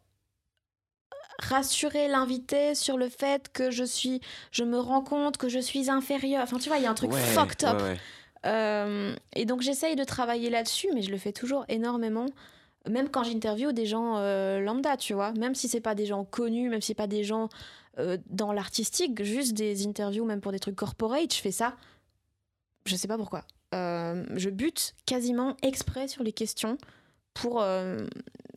rassurer 1.40 2.08
l'invité 2.08 2.74
sur 2.74 2.96
le 2.98 3.08
fait 3.08 3.50
que 3.52 3.70
je 3.70 3.84
suis, 3.84 4.20
je 4.50 4.64
me 4.64 4.78
rends 4.78 5.02
compte 5.02 5.36
que 5.36 5.48
je 5.48 5.58
suis 5.60 5.88
inférieure, 5.88 6.42
enfin 6.42 6.58
tu 6.58 6.68
vois, 6.68 6.78
il 6.78 6.82
y 6.82 6.86
a 6.86 6.90
un 6.90 6.94
truc 6.94 7.12
Ouais, 7.12 7.20
fucked 7.20 7.64
up. 7.64 7.80
ouais, 7.80 7.88
ouais. 7.90 7.96
Euh, 8.46 9.14
et 9.34 9.44
donc 9.44 9.62
j'essaye 9.62 9.96
de 9.96 10.04
travailler 10.04 10.50
là-dessus, 10.50 10.88
mais 10.94 11.02
je 11.02 11.10
le 11.10 11.18
fais 11.18 11.32
toujours 11.32 11.64
énormément. 11.68 12.26
Même 12.88 13.08
quand 13.08 13.24
j'interviewe 13.24 13.72
des 13.72 13.84
gens 13.86 14.16
euh, 14.18 14.60
lambda, 14.60 14.96
tu 14.96 15.12
vois. 15.12 15.32
Même 15.32 15.54
si 15.54 15.68
c'est 15.68 15.80
pas 15.80 15.94
des 15.94 16.06
gens 16.06 16.24
connus, 16.24 16.70
même 16.70 16.80
si 16.80 16.88
c'est 16.88 16.94
pas 16.94 17.08
des 17.08 17.24
gens 17.24 17.48
euh, 17.98 18.16
dans 18.30 18.52
l'artistique, 18.52 19.22
juste 19.22 19.54
des 19.54 19.86
interviews, 19.86 20.24
même 20.24 20.40
pour 20.40 20.52
des 20.52 20.60
trucs 20.60 20.76
corporate, 20.76 21.34
je 21.34 21.40
fais 21.40 21.50
ça. 21.50 21.74
Je 22.86 22.96
sais 22.96 23.08
pas 23.08 23.18
pourquoi. 23.18 23.44
Euh, 23.74 24.24
je 24.36 24.48
bute 24.48 24.94
quasiment 25.04 25.56
exprès 25.62 26.08
sur 26.08 26.22
les 26.22 26.32
questions 26.32 26.78
pour 27.40 27.62
euh, 27.62 28.06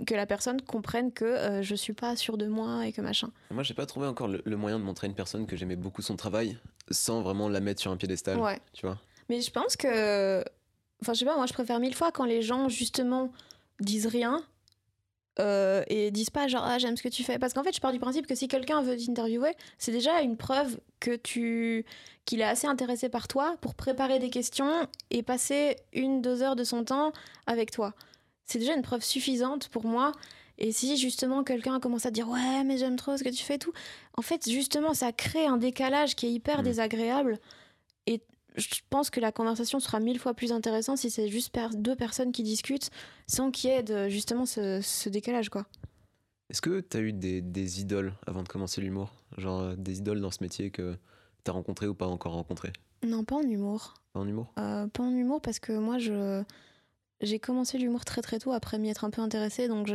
que 0.05 0.15
la 0.15 0.25
personne 0.25 0.61
comprenne 0.61 1.11
que 1.11 1.25
euh, 1.25 1.61
je 1.61 1.75
suis 1.75 1.93
pas 1.93 2.15
sûre 2.15 2.37
de 2.37 2.47
moi 2.47 2.85
et 2.87 2.91
que 2.91 3.01
machin. 3.01 3.29
Moi 3.51 3.63
j'ai 3.63 3.73
pas 3.73 3.85
trouvé 3.85 4.07
encore 4.07 4.27
le, 4.27 4.41
le 4.43 4.57
moyen 4.57 4.79
de 4.79 4.83
montrer 4.83 5.05
à 5.05 5.09
une 5.09 5.15
personne 5.15 5.45
que 5.45 5.55
j'aimais 5.55 5.75
beaucoup 5.75 6.01
son 6.01 6.15
travail 6.15 6.57
sans 6.89 7.21
vraiment 7.21 7.49
la 7.49 7.59
mettre 7.59 7.81
sur 7.81 7.91
un 7.91 7.97
piédestal. 7.97 8.39
Ouais. 8.39 8.59
Tu 8.73 8.85
vois 8.85 8.97
Mais 9.29 9.41
je 9.41 9.51
pense 9.51 9.77
que. 9.77 10.43
Enfin, 11.01 11.13
je 11.13 11.19
sais 11.19 11.25
pas, 11.25 11.35
moi 11.35 11.47
je 11.47 11.53
préfère 11.53 11.79
mille 11.79 11.95
fois 11.95 12.11
quand 12.11 12.25
les 12.25 12.41
gens 12.41 12.69
justement 12.69 13.31
disent 13.79 14.05
rien 14.05 14.43
euh, 15.39 15.83
et 15.87 16.11
disent 16.11 16.29
pas 16.29 16.47
genre 16.47 16.63
ah 16.63 16.77
j'aime 16.77 16.97
ce 16.97 17.03
que 17.03 17.09
tu 17.09 17.23
fais. 17.23 17.39
Parce 17.39 17.53
qu'en 17.53 17.63
fait, 17.63 17.75
je 17.75 17.81
pars 17.81 17.91
du 17.91 17.99
principe 17.99 18.27
que 18.27 18.35
si 18.35 18.47
quelqu'un 18.47 18.81
veut 18.81 18.97
t'interviewer, 18.97 19.53
c'est 19.77 19.91
déjà 19.91 20.21
une 20.21 20.37
preuve 20.37 20.79
que 20.99 21.15
tu 21.15 21.85
qu'il 22.25 22.41
est 22.41 22.45
assez 22.45 22.67
intéressé 22.67 23.09
par 23.09 23.27
toi 23.27 23.55
pour 23.61 23.73
préparer 23.73 24.19
des 24.19 24.29
questions 24.29 24.87
et 25.09 25.23
passer 25.23 25.75
une, 25.93 26.21
deux 26.21 26.43
heures 26.43 26.55
de 26.55 26.63
son 26.63 26.83
temps 26.83 27.13
avec 27.47 27.71
toi. 27.71 27.93
C'est 28.51 28.59
déjà 28.59 28.73
une 28.75 28.81
preuve 28.81 29.03
suffisante 29.03 29.69
pour 29.69 29.85
moi. 29.85 30.11
Et 30.57 30.71
si 30.71 30.97
justement 30.97 31.43
quelqu'un 31.43 31.79
commence 31.79 32.05
à 32.05 32.11
dire 32.11 32.27
ouais 32.29 32.63
mais 32.65 32.77
j'aime 32.77 32.95
trop 32.97 33.17
ce 33.17 33.23
que 33.23 33.29
tu 33.29 33.43
fais 33.43 33.55
et 33.55 33.59
tout, 33.59 33.71
en 34.15 34.21
fait 34.21 34.47
justement 34.49 34.93
ça 34.93 35.11
crée 35.11 35.45
un 35.45 35.57
décalage 35.57 36.15
qui 36.15 36.27
est 36.27 36.31
hyper 36.31 36.59
Mm. 36.59 36.63
désagréable. 36.63 37.39
Et 38.05 38.21
je 38.57 38.67
pense 38.89 39.09
que 39.09 39.19
la 39.21 39.31
conversation 39.31 39.79
sera 39.79 39.99
mille 39.99 40.19
fois 40.19 40.33
plus 40.33 40.51
intéressante 40.51 40.97
si 40.97 41.09
c'est 41.09 41.29
juste 41.29 41.55
deux 41.75 41.95
personnes 41.95 42.31
qui 42.31 42.43
discutent 42.43 42.89
sans 43.25 43.49
qu'il 43.49 43.69
y 43.69 43.73
ait 43.73 43.83
de, 43.83 44.09
justement 44.09 44.45
ce, 44.45 44.81
ce 44.83 45.07
décalage 45.09 45.49
quoi. 45.49 45.65
Est-ce 46.49 46.61
que 46.61 46.81
t'as 46.81 46.99
eu 46.99 47.13
des, 47.13 47.41
des 47.41 47.79
idoles 47.79 48.13
avant 48.27 48.43
de 48.43 48.49
commencer 48.49 48.81
l'humour? 48.81 49.13
Genre 49.37 49.61
euh, 49.61 49.75
des 49.77 49.99
idoles 49.99 50.19
dans 50.19 50.31
ce 50.31 50.43
métier 50.43 50.69
que 50.69 50.97
t'as 51.45 51.53
rencontré 51.53 51.87
ou 51.87 51.93
pas 51.95 52.07
encore 52.07 52.33
rencontré 52.33 52.73
Non, 53.03 53.23
pas 53.23 53.37
en 53.37 53.41
humour. 53.43 53.93
Pas 54.11 54.19
en 54.19 54.27
humour? 54.27 54.51
Euh, 54.59 54.85
pas 54.87 55.03
en 55.03 55.11
humour 55.15 55.39
parce 55.41 55.59
que 55.59 55.71
moi 55.71 55.97
je 55.97 56.43
j'ai 57.21 57.39
commencé 57.39 57.77
l'humour 57.77 58.03
très 58.05 58.21
très 58.21 58.39
tôt 58.39 58.51
après 58.51 58.77
m'y 58.79 58.89
être 58.89 59.03
un 59.05 59.09
peu 59.09 59.21
intéressée 59.21 59.67
donc 59.67 59.87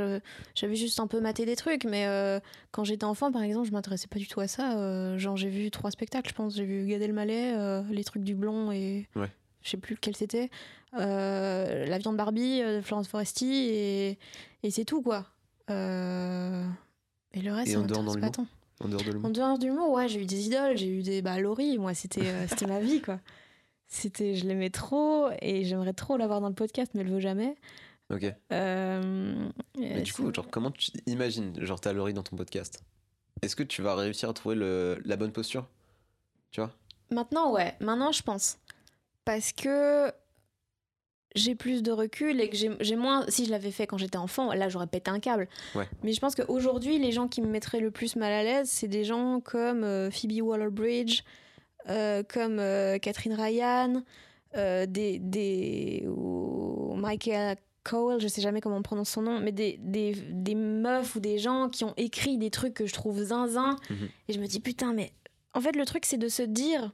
j'avais 0.55 0.77
juste 0.77 1.01
un 1.01 1.07
peu 1.07 1.21
maté 1.21 1.45
des 1.45 1.57
trucs 1.57 1.85
mais 1.85 2.07
euh, 2.07 2.39
quand 2.71 2.85
j'étais 2.85 3.05
enfant 3.05 3.33
par 3.33 3.43
exemple 3.43 3.67
je 3.67 3.73
m'intéressais 3.73 4.07
pas 4.07 4.19
du 4.19 4.29
tout 4.29 4.41
à 4.41 4.49
ça 4.49 4.79
euh, 4.79 5.19
genre 5.19 5.37
j'ai 5.37 5.49
vu 5.51 5.71
trois 5.71 5.91
spectacles 5.91 6.31
je 6.31 6.35
pense 6.35 6.55
j'ai 6.55 6.65
vu 6.65 6.87
Gad 6.87 7.03
Elmaleh 7.03 7.53
euh, 7.57 7.83
les 7.91 8.05
trucs 8.05 8.23
du 8.25 8.35
blond 8.35 8.71
et 8.73 9.09
Ouais. 9.17 9.31
je 9.63 9.71
sais 9.71 9.77
plus 9.77 9.95
lequel 9.95 10.15
c'était 10.17 10.51
la 10.93 11.99
viande 11.99 12.17
Barbie 12.17 12.61
de 12.63 12.81
Florence 12.81 13.09
Foresti 13.09 13.53
et, 13.71 14.19
et 14.63 14.71
c'est 14.71 14.85
tout 14.85 15.03
quoi 15.03 15.27
et 15.69 17.41
le 17.43 17.53
reste 17.53 17.73
Et 17.73 17.77
en 17.77 17.83
dehors 17.83 18.19
pas 18.19 18.31
tant 18.31 18.47
En 18.83 18.89
dehors 18.89 19.03
de 19.03 19.11
en 19.11 19.13
l'humour 19.13 19.31
dehors 19.31 19.59
du 19.59 19.71
mot, 19.71 19.95
ouais, 19.95 20.09
j'ai 20.09 20.23
eu 20.23 20.27
des 20.27 20.47
idoles, 20.47 20.77
j'ai 20.77 20.89
eu 20.89 21.03
des. 21.03 21.21
Bah, 21.23 21.39
Laurie, 21.39 21.77
moi, 21.79 21.93
c'était 21.95 22.47
c'était 22.49 22.67
ma 22.67 22.81
vie, 22.81 23.01
quoi. 23.03 23.21
C'était, 23.89 24.35
je 24.35 24.47
l'aimais 24.47 24.71
trop 24.71 25.29
et 25.41 25.65
j'aimerais 25.65 25.93
trop 25.93 26.17
l'avoir 26.17 26.41
dans 26.41 26.49
le 26.49 26.55
podcast, 26.55 26.93
mais 26.95 27.03
elle 27.03 27.11
veut 27.11 27.21
jamais. 27.21 27.55
Ok. 28.13 28.25
Euh, 28.53 29.49
Mais 29.79 29.99
euh, 29.99 30.01
du 30.01 30.13
coup, 30.13 30.23
sinon- 30.23 30.35
genre, 30.35 30.49
comment 30.51 30.71
tu 30.71 30.91
imagines, 31.07 31.53
genre, 31.65 31.81
t'as 31.81 31.93
Laurie 31.93 32.15
dans 32.15 32.23
ton 32.23 32.37
podcast? 32.37 32.83
Est-ce 33.43 33.55
que 33.57 33.63
tu 33.63 33.83
vas 33.83 33.95
réussir 33.95 34.29
à 34.29 34.33
trouver 34.33 34.55
le, 34.57 35.01
la 35.05 35.17
bonne 35.17 35.33
posture? 35.33 35.67
Tu 36.51 36.61
vois? 36.61 36.73
Maintenant, 37.11 37.53
ouais. 37.53 37.75
Maintenant, 37.81 38.13
je 38.13 38.23
pense. 38.23 38.59
Parce 39.25 39.53
que 39.53 40.11
j'ai 41.35 41.55
plus 41.55 41.83
de 41.83 41.93
recul 41.93 42.41
et 42.41 42.49
que 42.49 42.57
j'ai 42.57 42.97
moins. 42.97 43.25
Si 43.29 43.45
je 43.45 43.51
l'avais 43.51 43.71
fait 43.71 43.87
quand 43.87 43.99
j'étais 43.99 44.17
enfant, 44.17 44.53
là 44.55 44.69
j'aurais 44.69 44.87
pété 44.87 45.11
un 45.11 45.21
câble. 45.21 45.49
Mais 46.03 46.13
je 46.13 46.21
pense 46.21 46.35
qu'aujourd'hui, 46.35 46.99
les 46.99 47.13
gens 47.13 47.29
qui 47.29 47.43
me 47.43 47.47
mettraient 47.49 47.81
le 47.81 47.91
plus 47.91 48.17
mal 48.17 48.33
à 48.33 48.43
l'aise, 48.43 48.71
c'est 48.71 48.89
des 48.89 49.05
gens 49.05 49.41
comme 49.41 49.85
euh, 49.85 50.11
Phoebe 50.11 50.41
Waller-Bridge, 50.43 51.21
euh, 51.21 51.23
comme 51.87 52.59
euh, 52.59 52.99
Catherine 52.99 53.35
Ryan, 53.35 54.03
des, 54.55 55.19
des 55.19 56.05
ou 56.09 56.95
Michael 56.97 57.57
Cole, 57.85 58.21
je 58.21 58.27
sais 58.27 58.41
jamais 58.41 58.61
comment 58.61 58.77
on 58.77 58.83
prononce 58.83 59.11
son 59.11 59.23
nom, 59.23 59.39
mais 59.39 59.53
des, 59.53 59.79
des, 59.81 60.15
des, 60.15 60.55
meufs 60.55 61.15
ou 61.15 61.21
des 61.21 61.39
gens 61.39 61.69
qui 61.69 61.85
ont 61.85 61.95
écrit 61.97 62.37
des 62.37 62.51
trucs 62.51 62.75
que 62.75 62.87
je 62.87 62.93
trouve 62.93 63.23
zinzin. 63.23 63.77
Mhm. 63.91 64.09
Et 64.29 64.33
je 64.33 64.41
me 64.41 64.47
dis, 64.47 64.61
putain, 64.61 64.93
mais 64.93 65.13
en 65.55 65.61
fait, 65.61 65.77
le 65.77 65.85
truc, 65.85 66.05
c'est 66.05 66.17
de 66.17 66.29
se 66.29 66.43
dire, 66.43 66.93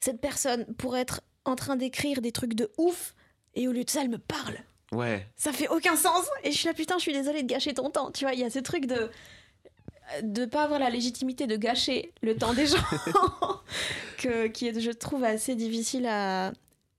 cette 0.00 0.20
personne, 0.20 0.66
pour 0.74 0.96
être 0.96 1.22
en 1.44 1.56
train 1.56 1.76
d'écrire 1.76 2.20
des 2.20 2.32
trucs 2.32 2.54
de 2.54 2.70
ouf, 2.78 3.14
et 3.54 3.68
au 3.68 3.72
lieu 3.72 3.84
de 3.84 3.90
ça, 3.90 4.02
elle 4.02 4.10
me 4.10 4.18
parle. 4.18 4.58
Ouais. 4.92 5.26
Ça 5.36 5.52
fait 5.52 5.68
aucun 5.68 5.96
sens. 5.96 6.26
Et 6.44 6.52
je 6.52 6.56
suis 6.56 6.66
là, 6.66 6.74
putain, 6.74 6.98
je 6.98 7.02
suis 7.02 7.12
désolée 7.12 7.42
de 7.42 7.48
gâcher 7.48 7.74
ton 7.74 7.90
temps. 7.90 8.10
Tu 8.10 8.24
vois, 8.24 8.34
il 8.34 8.40
y 8.40 8.44
a 8.44 8.50
ce 8.50 8.58
truc 8.58 8.86
de 8.86 9.10
de 10.22 10.44
pas 10.44 10.64
avoir 10.64 10.78
la 10.78 10.90
légitimité 10.90 11.46
de 11.46 11.56
gâcher 11.56 12.12
le 12.22 12.36
temps 12.36 12.54
des 12.54 12.66
gens 12.66 12.76
que, 14.18 14.46
qui 14.48 14.66
est, 14.68 14.80
je 14.80 14.90
trouve, 14.90 15.24
assez 15.24 15.54
difficile 15.54 16.06
à, 16.06 16.52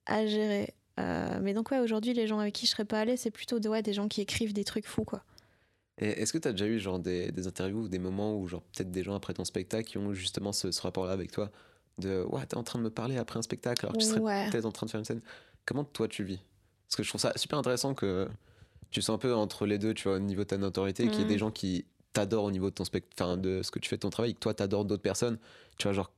à 0.05 0.25
gérer. 0.25 0.73
Euh, 0.99 1.39
mais 1.41 1.53
donc, 1.53 1.71
ouais, 1.71 1.79
aujourd'hui, 1.79 2.13
les 2.13 2.27
gens 2.27 2.39
avec 2.39 2.53
qui 2.53 2.65
je 2.65 2.71
serais 2.71 2.85
pas 2.85 2.99
allée, 2.99 3.17
c'est 3.17 3.31
plutôt 3.31 3.59
de, 3.59 3.69
ouais, 3.69 3.81
des 3.81 3.93
gens 3.93 4.07
qui 4.07 4.21
écrivent 4.21 4.53
des 4.53 4.63
trucs 4.63 4.87
fous, 4.87 5.05
quoi. 5.05 5.23
Est-ce 5.99 6.33
que 6.33 6.39
tu 6.39 6.47
as 6.47 6.51
déjà 6.51 6.65
eu 6.65 6.79
genre 6.79 6.97
des, 6.97 7.31
des, 7.31 7.47
interviews 7.47 7.83
ou 7.83 7.87
des 7.87 7.99
moments 7.99 8.35
où, 8.35 8.47
genre, 8.47 8.63
peut-être 8.63 8.89
des 8.89 9.03
gens 9.03 9.15
après 9.15 9.33
ton 9.33 9.45
spectacle 9.45 9.87
qui 9.87 9.97
ont 9.99 10.11
justement 10.11 10.51
ce, 10.51 10.71
ce 10.71 10.81
rapport-là 10.81 11.13
avec 11.13 11.31
toi 11.31 11.51
De, 11.99 12.23
ouais, 12.23 12.45
t'es 12.47 12.57
en 12.57 12.63
train 12.63 12.79
de 12.79 12.83
me 12.83 12.89
parler 12.89 13.17
après 13.17 13.37
un 13.37 13.43
spectacle 13.43 13.85
alors 13.85 13.93
que 13.93 13.99
tu 13.99 14.07
serais 14.07 14.49
peut-être 14.49 14.65
en 14.65 14.71
train 14.71 14.87
de 14.87 14.91
faire 14.91 14.99
une 14.99 15.05
scène? 15.05 15.21
Comment 15.65 15.83
toi 15.83 16.07
tu 16.07 16.23
vis? 16.23 16.39
Parce 16.87 16.95
que 16.95 17.03
je 17.03 17.09
trouve 17.09 17.21
ça 17.21 17.31
super 17.35 17.59
intéressant 17.59 17.93
que 17.93 18.27
tu 18.89 19.03
sois 19.03 19.13
un 19.13 19.19
peu 19.19 19.35
entre 19.35 19.67
les 19.67 19.77
deux, 19.77 19.93
tu 19.93 20.07
vois, 20.07 20.17
au 20.17 20.19
niveau 20.19 20.41
de 20.41 20.47
ta 20.47 20.57
notoriété, 20.57 21.07
qu'il 21.07 21.19
y 21.19 21.23
ait 21.23 21.27
des 21.27 21.35
mm. 21.35 21.39
gens 21.39 21.51
qui 21.51 21.85
t'adorent 22.13 22.45
au 22.45 22.52
niveau 22.52 22.69
de 22.69 22.76
ton 22.76 22.86
spectacle, 22.86 23.41
de 23.41 23.62
ce 23.63 23.71
que 23.71 23.80
tu 23.80 23.89
fais 23.89 23.97
de 23.97 24.02
ton 24.02 24.10
travail, 24.10 24.32
et 24.32 24.34
que 24.34 24.39
toi 24.39 24.54
t'adores 24.54 24.86
d'autres 24.86 25.02
personnes. 25.02 25.38
Tu 25.78 25.84
vois, 25.84 25.93
genre 25.93 26.12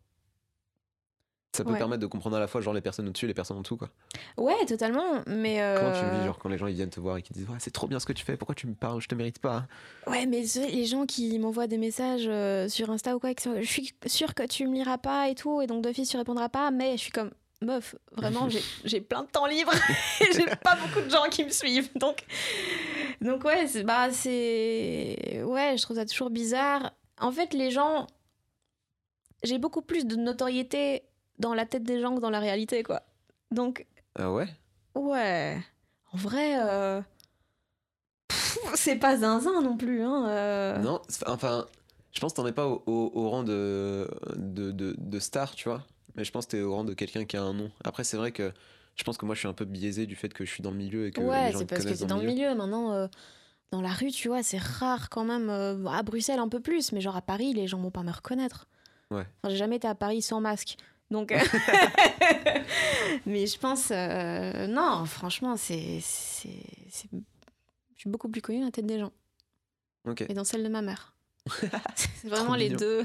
ça 1.56 1.64
peut 1.64 1.78
permettre 1.78 2.02
de 2.02 2.08
comprendre 2.08 2.36
à 2.36 2.40
la 2.42 2.48
fois 2.48 2.60
genre 2.60 2.74
les 2.74 2.82
personnes 2.82 3.08
au-dessus 3.08 3.26
et 3.26 3.28
les 3.30 3.34
personnes 3.34 3.56
en 3.58 3.62
dessous 3.62 3.78
quoi. 3.78 3.90
Ouais, 4.38 4.66
totalement, 4.68 5.22
mais 5.26 5.62
Comment 5.78 5.92
tu 5.94 6.00
vis 6.00 6.22
euh, 6.22 6.26
genre 6.26 6.38
quand 6.38 6.50
les 6.50 6.58
gens 6.58 6.68
ils 6.68 6.76
viennent 6.76 6.90
te 6.90 7.00
voir 7.00 7.16
et 7.16 7.22
qui 7.22 7.32
disent 7.32 7.48
ouais, 7.48 7.56
c'est 7.60 7.72
trop 7.72 7.88
bien 7.88 8.00
ce 8.00 8.06
que 8.06 8.12
tu 8.12 8.26
fais, 8.26 8.36
pourquoi 8.36 8.56
tu 8.56 8.68
me 8.68 8.76
parles, 8.76 9.02
je 9.02 9.08
te 9.08 9.16
mérite 9.16 9.40
pas. 9.40 9.66
Ouais, 10.06 10.26
mais 10.26 10.44
les 10.70 10.86
gens 10.86 11.06
qui 11.06 11.40
m'envoient 11.40 11.68
des 11.68 11.78
messages 11.78 12.28
euh, 12.28 12.68
sur 12.68 12.90
Insta 12.90 13.16
ou 13.16 13.20
quoi, 13.20 13.32
je 13.62 13.66
suis 13.66 13.94
sûre 14.06 14.34
que 14.34 14.44
tu 14.44 14.68
me 14.68 14.74
liras 14.74 14.98
pas 14.98 15.30
et 15.30 15.36
tout 15.36 15.62
et 15.62 15.68
donc 15.68 15.82
d'office 15.82 16.10
tu 16.10 16.18
répondras 16.18 16.50
pas, 16.50 16.72
mais 16.72 16.98
je 16.98 17.04
suis 17.04 17.12
comme 17.12 17.32
meuf, 17.62 17.96
vraiment, 18.12 18.48
j'ai 18.86 19.02
plein 19.02 19.24
de 19.24 19.30
temps 19.30 19.46
libre 19.46 19.72
et 20.22 20.34
j'ai 20.34 20.46
pas 20.46 20.76
beaucoup 20.76 21.02
de 21.02 21.10
gens 21.10 21.28
qui 21.30 21.44
me 21.44 21.50
suivent. 21.50 21.90
Donc, 21.96 22.26
donc 23.21 23.43
ouais, 23.43 23.67
c'est, 23.67 23.84
bah, 23.84 24.12
c'est. 24.12 25.41
Ouais, 25.43 25.75
je 25.78 25.82
trouve 25.82 25.97
ça 25.97 26.06
toujours 26.06 26.30
bizarre. 26.30 26.91
En 27.19 27.32
fait, 27.32 27.54
les 27.54 27.71
gens. 27.71 28.08
J'ai 29.43 29.58
beaucoup 29.58 29.82
plus 29.82 30.06
de 30.06 30.15
notoriété 30.15 31.04
dans 31.38 31.54
la 31.54 31.65
tête 31.65 31.84
des 31.84 32.01
gens 32.01 32.15
que 32.15 32.21
dans 32.21 32.30
la 32.30 32.39
réalité, 32.39 32.84
quoi. 32.84 33.04
Donc. 33.51 33.86
Ah 34.15 34.32
ouais? 34.32 34.47
Ouais. 34.95 35.58
En 36.13 36.17
vrai. 36.17 36.58
Euh, 36.60 37.01
c'est 38.73 38.95
pas 38.95 39.17
zinzin 39.17 39.62
non 39.62 39.78
plus, 39.78 40.01
hein. 40.01 40.28
Euh. 40.30 40.78
Non, 40.80 41.01
enfin. 41.28 41.65
Je 42.12 42.21
pense 42.21 42.32
que 42.32 42.38
t'en 42.38 42.47
es 42.47 42.54
pas 42.54 42.65
au, 42.65 42.82
au, 42.88 43.30
rang 43.30 43.43
de, 43.43 44.10
de, 44.38 44.71
de, 44.71 44.95
de 44.97 45.19
star, 45.19 45.54
tu 45.54 45.67
vois. 45.67 45.84
Mais 46.15 46.23
je 46.23 46.32
pense 46.32 46.45
que 46.45 46.51
tu 46.51 46.58
es 46.58 46.62
au 46.62 46.73
rang 46.73 46.86
de 46.86 46.93
quelqu'un 46.93 47.25
qui 47.25 47.36
a 47.36 47.43
un 47.43 47.54
nom. 47.54 47.69
Après, 47.84 48.06
c'est 48.06 48.15
vrai 48.15 48.32
que 48.32 48.54
je 48.96 49.04
pense 49.04 49.18
que 49.18 49.26
moi, 49.26 49.36
je 49.36 49.40
suis 49.40 49.48
un 49.48 49.54
peu 49.54 49.66
biaisé 49.66 50.06
du 50.06 50.16
fait 50.16 50.34
que 50.34 50.46
je 50.46 50.52
suis 50.52 50.64
dans 50.64 50.72
le 50.72 50.78
milieu 50.78 51.08
et 51.08 51.12
que 51.12 51.20
ouais, 51.20 51.48
les 51.48 51.52
gens 51.52 51.60
c'est 51.60 51.66
parce 51.66 51.86
que 51.86 51.94
tu 51.94 52.06
dans, 52.06 52.18
le 52.18 52.26
milieu. 52.26 52.56
Maintenant, 52.56 52.94
euh, 52.94 53.08
dans 53.72 53.82
la 53.82 53.92
rue, 53.92 54.10
tu 54.10 54.30
vois, 54.30 54.42
c'est 54.42 54.58
rare 54.58 55.10
quand 55.10 55.26
même. 55.26 55.50
Euh, 55.50 55.86
à 55.88 56.02
Bruxelles, 56.02 56.40
un 56.40 56.48
peu 56.48 56.62
plus, 56.62 56.94
mais 56.94 57.02
genre 57.02 57.18
à 57.18 57.22
Paris, 57.22 57.54
les 57.54 57.68
gens 57.68 57.78
vont 57.78 57.92
pas 57.92 58.04
me 58.04 58.12
reconnaître. 58.12 58.68
Ouais. 59.12 59.28
Enfin, 59.44 59.50
j'ai 59.50 59.58
jamais 59.58 59.76
été 59.76 59.88
à 59.88 59.96
Paris 59.96 60.22
sans 60.22 60.40
masque. 60.40 60.78
Donc, 61.12 61.34
euh, 61.34 61.40
mais 63.26 63.48
je 63.48 63.60
pense, 63.60 63.92
non, 63.92 65.06
franchement, 65.06 65.58
c'est, 65.58 66.00
c'est, 66.02 66.62
je 66.90 68.00
suis 68.00 68.10
beaucoup 68.10 68.30
plus 68.30 68.42
connue 68.42 68.60
dans 68.60 68.66
la 68.66 68.72
tête 68.72 68.86
des 68.86 69.00
gens. 69.00 69.12
Ok. 70.08 70.22
Et 70.22 70.34
dans 70.34 70.46
celle 70.46 70.64
de 70.64 70.70
ma 70.70 70.82
mère. 70.82 71.14
c'est 71.96 72.28
vraiment 72.28 72.56
les 72.56 72.70
deux. 72.70 73.04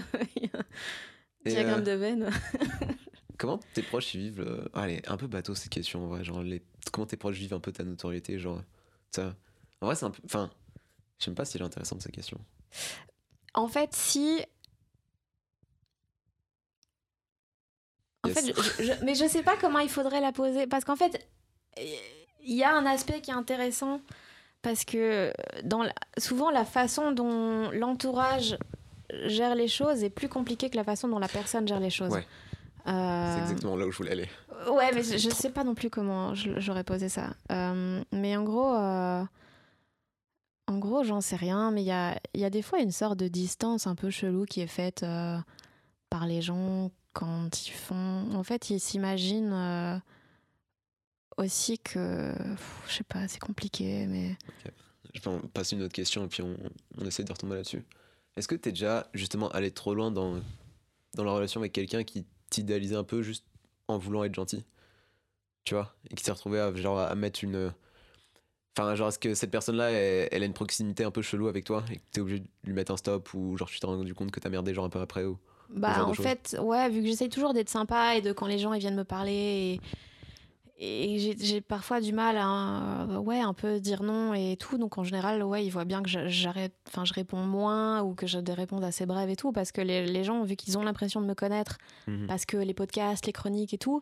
Diagramme 1.45 1.83
de 1.83 1.93
veine. 1.93 2.31
Comment 3.41 3.59
tes 3.75 3.83
proches 3.83 4.15
vivent 4.15 4.41
le... 4.41 4.71
Allez, 4.75 5.03
un 5.09 5.17
peu 5.17 5.27
bateau 5.27 5.55
ces 5.55 5.69
questions 5.69 6.05
en 6.05 6.09
vrai. 6.09 6.23
Genre, 6.23 6.43
les... 6.43 6.63
comment 6.93 7.07
tes 7.07 7.17
proches 7.17 7.37
vivent 7.37 7.55
un 7.55 7.61
peu 7.61 7.73
ta 7.73 7.83
notoriété 7.83 8.39
genre, 8.39 8.63
ça... 9.11 9.35
En 9.81 9.87
vrai, 9.87 9.95
c'est 9.95 10.05
un 10.05 10.11
peu. 10.11 10.21
Enfin, 10.27 10.51
je 11.19 11.25
sais 11.25 11.31
pas 11.33 11.45
si 11.45 11.53
c'est 11.53 11.63
intéressant 11.63 11.97
de 11.97 12.03
ces 12.03 12.13
questions. 12.13 12.39
En 13.55 13.67
fait, 13.67 13.95
si. 13.95 14.41
En 18.23 18.29
fait, 18.29 18.55
je, 18.79 19.05
mais 19.05 19.15
je 19.15 19.27
sais 19.27 19.43
pas 19.43 19.57
comment 19.57 19.79
il 19.79 19.89
faudrait 19.89 20.21
la 20.21 20.33
poser. 20.33 20.67
Parce 20.67 20.85
qu'en 20.85 20.97
fait, 20.97 21.27
il 21.79 22.55
y 22.55 22.63
a 22.63 22.77
un 22.77 22.85
aspect 22.85 23.23
qui 23.23 23.31
est 23.31 23.35
intéressant. 23.35 24.03
Parce 24.61 24.85
que 24.85 25.33
dans 25.65 25.89
souvent, 26.19 26.51
la 26.51 26.67
façon 26.67 27.13
dont 27.13 27.71
l'entourage 27.71 28.59
gère 29.25 29.55
les 29.55 29.69
choses 29.69 30.05
est 30.05 30.11
plus 30.11 30.29
compliqué 30.29 30.69
que 30.69 30.77
la 30.77 30.85
façon 30.85 31.09
dont 31.09 31.19
la 31.19 31.29
personne 31.29 31.67
gère 31.67 31.81
les 31.81 31.89
choses. 31.89 32.13
Euh, 32.87 33.35
c'est 33.35 33.43
exactement 33.43 33.77
là 33.77 33.87
où 33.87 33.93
je 33.93 33.97
voulais 33.99 34.13
aller. 34.13 34.29
Ouais, 34.71 34.91
mais 34.93 35.03
je, 35.03 35.29
ne 35.29 35.33
sais 35.33 35.51
pas 35.51 35.65
non 35.65 35.75
plus 35.75 35.91
comment 35.91 36.35
j'aurais 36.35 36.85
posé 36.85 37.09
ça. 37.09 37.35
Euh, 37.51 38.03
mais 38.13 38.37
en 38.37 38.43
gros, 38.43 38.75
euh, 38.75 39.25
en 40.67 40.79
gros, 40.79 41.03
j'en 41.03 41.21
sais 41.21 41.37
rien. 41.37 41.71
Mais 41.71 41.83
il 41.83 41.87
y 41.87 41.93
a, 41.93 42.19
y 42.35 42.45
a 42.45 42.51
des 42.51 42.63
fois 42.63 42.81
une 42.81 42.93
sorte 42.93 43.19
de 43.19 43.29
distance 43.29 43.87
un 43.87 43.95
peu 43.95 44.11
chelou 44.11 44.45
qui 44.45 44.61
est 44.61 44.67
faite 44.67 45.05
par 46.11 46.27
les 46.27 46.43
gens 46.43 46.91
quand 47.13 47.67
ils 47.67 47.73
font. 47.73 48.27
En 48.35 48.43
fait, 48.43 48.71
ils 48.71 48.81
s'imaginent 48.81 50.03
aussi 51.37 51.79
que. 51.79 52.35
Je 52.89 52.95
sais 52.95 53.05
pas, 53.05 53.29
c'est 53.29 53.41
compliqué, 53.41 54.07
mais. 54.07 54.37
Je 55.13 55.29
vais 55.29 55.39
passer 55.53 55.75
une 55.75 55.83
autre 55.83 55.93
question 55.93 56.25
et 56.25 56.29
puis 56.29 56.41
on, 56.43 56.57
on 56.97 57.05
essaie 57.05 57.25
de 57.25 57.33
retomber 57.33 57.57
là-dessus. 57.57 57.85
Est-ce 58.37 58.47
que 58.47 58.55
tu 58.55 58.69
es 58.69 58.73
déjà 58.73 59.09
justement 59.13 59.49
allé 59.51 59.73
trop 59.73 59.93
loin 59.93 60.13
dans, 60.13 60.41
dans 61.15 61.25
la 61.25 61.33
relation 61.33 61.61
avec 61.61 61.73
quelqu'un 61.73 62.05
qui 62.05 62.25
t'idéalisait 62.51 62.97
un 62.97 63.05
peu 63.05 63.23
juste 63.23 63.45
en 63.89 63.99
voulant 63.99 64.25
être 64.25 64.35
gentil 64.35 64.65
Tu 65.65 65.75
vois 65.75 65.95
Et 66.11 66.15
qui 66.15 66.25
s'est 66.25 66.33
retrouvé 66.33 66.61
à, 66.61 66.75
genre, 66.75 66.99
à 66.99 67.15
mettre 67.15 67.45
une. 67.45 67.73
Enfin, 68.77 68.95
genre, 68.95 69.09
est-ce 69.09 69.19
que 69.19 69.35
cette 69.35 69.51
personne-là, 69.51 69.91
elle, 69.91 70.43
a 70.43 70.47
une 70.47 70.53
proximité 70.53 71.05
un 71.05 71.11
peu 71.11 71.23
chelou 71.23 71.49
avec 71.49 71.65
toi 71.65 71.85
et 71.91 71.97
que 71.97 72.03
t'es 72.13 72.21
obligé 72.21 72.41
de 72.41 72.47
lui 72.65 72.73
mettre 72.73 72.93
un 72.93 72.97
stop 72.97 73.33
ou 73.35 73.57
genre 73.57 73.69
tu 73.69 73.81
t'es 73.81 73.87
rendu 73.87 74.15
compte 74.15 74.31
que 74.31 74.41
t'as 74.41 74.49
merdé 74.49 74.75
genre 74.75 74.85
un 74.85 74.91
peu 74.91 75.01
après 75.01 75.25
ou 75.25 75.39
Bah, 75.71 76.05
en 76.07 76.15
fait, 76.15 76.57
ouais, 76.61 76.89
vu 76.89 77.01
que 77.01 77.07
j'essaye 77.07 77.29
toujours 77.29 77.53
d'être 77.53 77.69
sympa 77.69 78.17
et 78.17 78.23
de 78.23 78.33
quand 78.33 78.47
les 78.47 78.59
gens 78.59 78.73
ils 78.73 78.81
viennent 78.81 78.97
me 78.97 79.05
parler 79.05 79.33
et 79.33 79.81
et 80.83 81.37
j'ai 81.39 81.61
parfois 81.61 82.01
du 82.01 82.15
mal 82.15 82.39
à 82.39 83.07
ouais 83.21 83.39
un 83.39 83.53
peu 83.53 83.81
dire 83.81 84.03
non 84.03 84.33
et 84.33 84.57
tout 84.57 84.79
donc 84.79 84.97
en 84.97 85.05
général 85.05 85.43
ouais 85.43 85.63
ils 85.63 85.69
voient 85.69 85.85
bien 85.85 86.03
que 86.03 86.09
j'arrête 86.09 86.75
enfin 86.89 87.05
je 87.05 87.13
réponds 87.13 87.45
moins 87.45 88.01
ou 88.03 88.15
que 88.15 88.27
j'ai 88.27 88.41
des 88.41 88.55
réponses 88.55 88.83
assez 88.83 89.05
brèves 89.05 89.29
et 89.29 89.37
tout 89.37 89.53
parce 89.53 89.73
que 89.73 89.83
les, 89.83 90.07
les 90.07 90.25
gens 90.25 90.43
vu 90.43 90.57
qu'ils 90.57 90.79
ont 90.79 90.83
l'impression 90.83 91.21
de 91.21 91.27
me 91.27 91.35
connaître 91.35 91.77
mhm. 92.07 92.27
parce 92.27 92.47
que 92.47 92.57
les 92.57 92.73
podcasts 92.73 93.27
les 93.27 93.33
chroniques 93.33 93.75
et 93.75 93.79
tout 93.79 94.01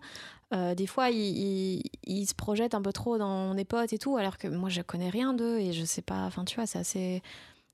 euh, 0.54 0.76
des 0.76 0.86
fois 0.86 1.10
ils, 1.10 1.82
ils, 2.04 2.26
se 2.26 2.34
projettent 2.34 2.74
un 2.74 2.82
peu 2.82 2.92
trop 2.92 3.18
dans 3.18 3.54
mes 3.54 3.64
potes 3.64 3.92
et 3.92 3.98
tout 3.98 4.16
alors 4.16 4.38
que 4.38 4.46
moi 4.46 4.68
je 4.68 4.80
connais 4.80 5.10
rien 5.10 5.34
d'eux 5.34 5.58
et 5.58 5.72
je 5.72 5.84
sais 5.84 6.02
pas 6.02 6.26
enfin 6.26 6.44
tu 6.44 6.54
vois 6.54 6.66
c'est 6.66 6.78
assez 6.78 7.22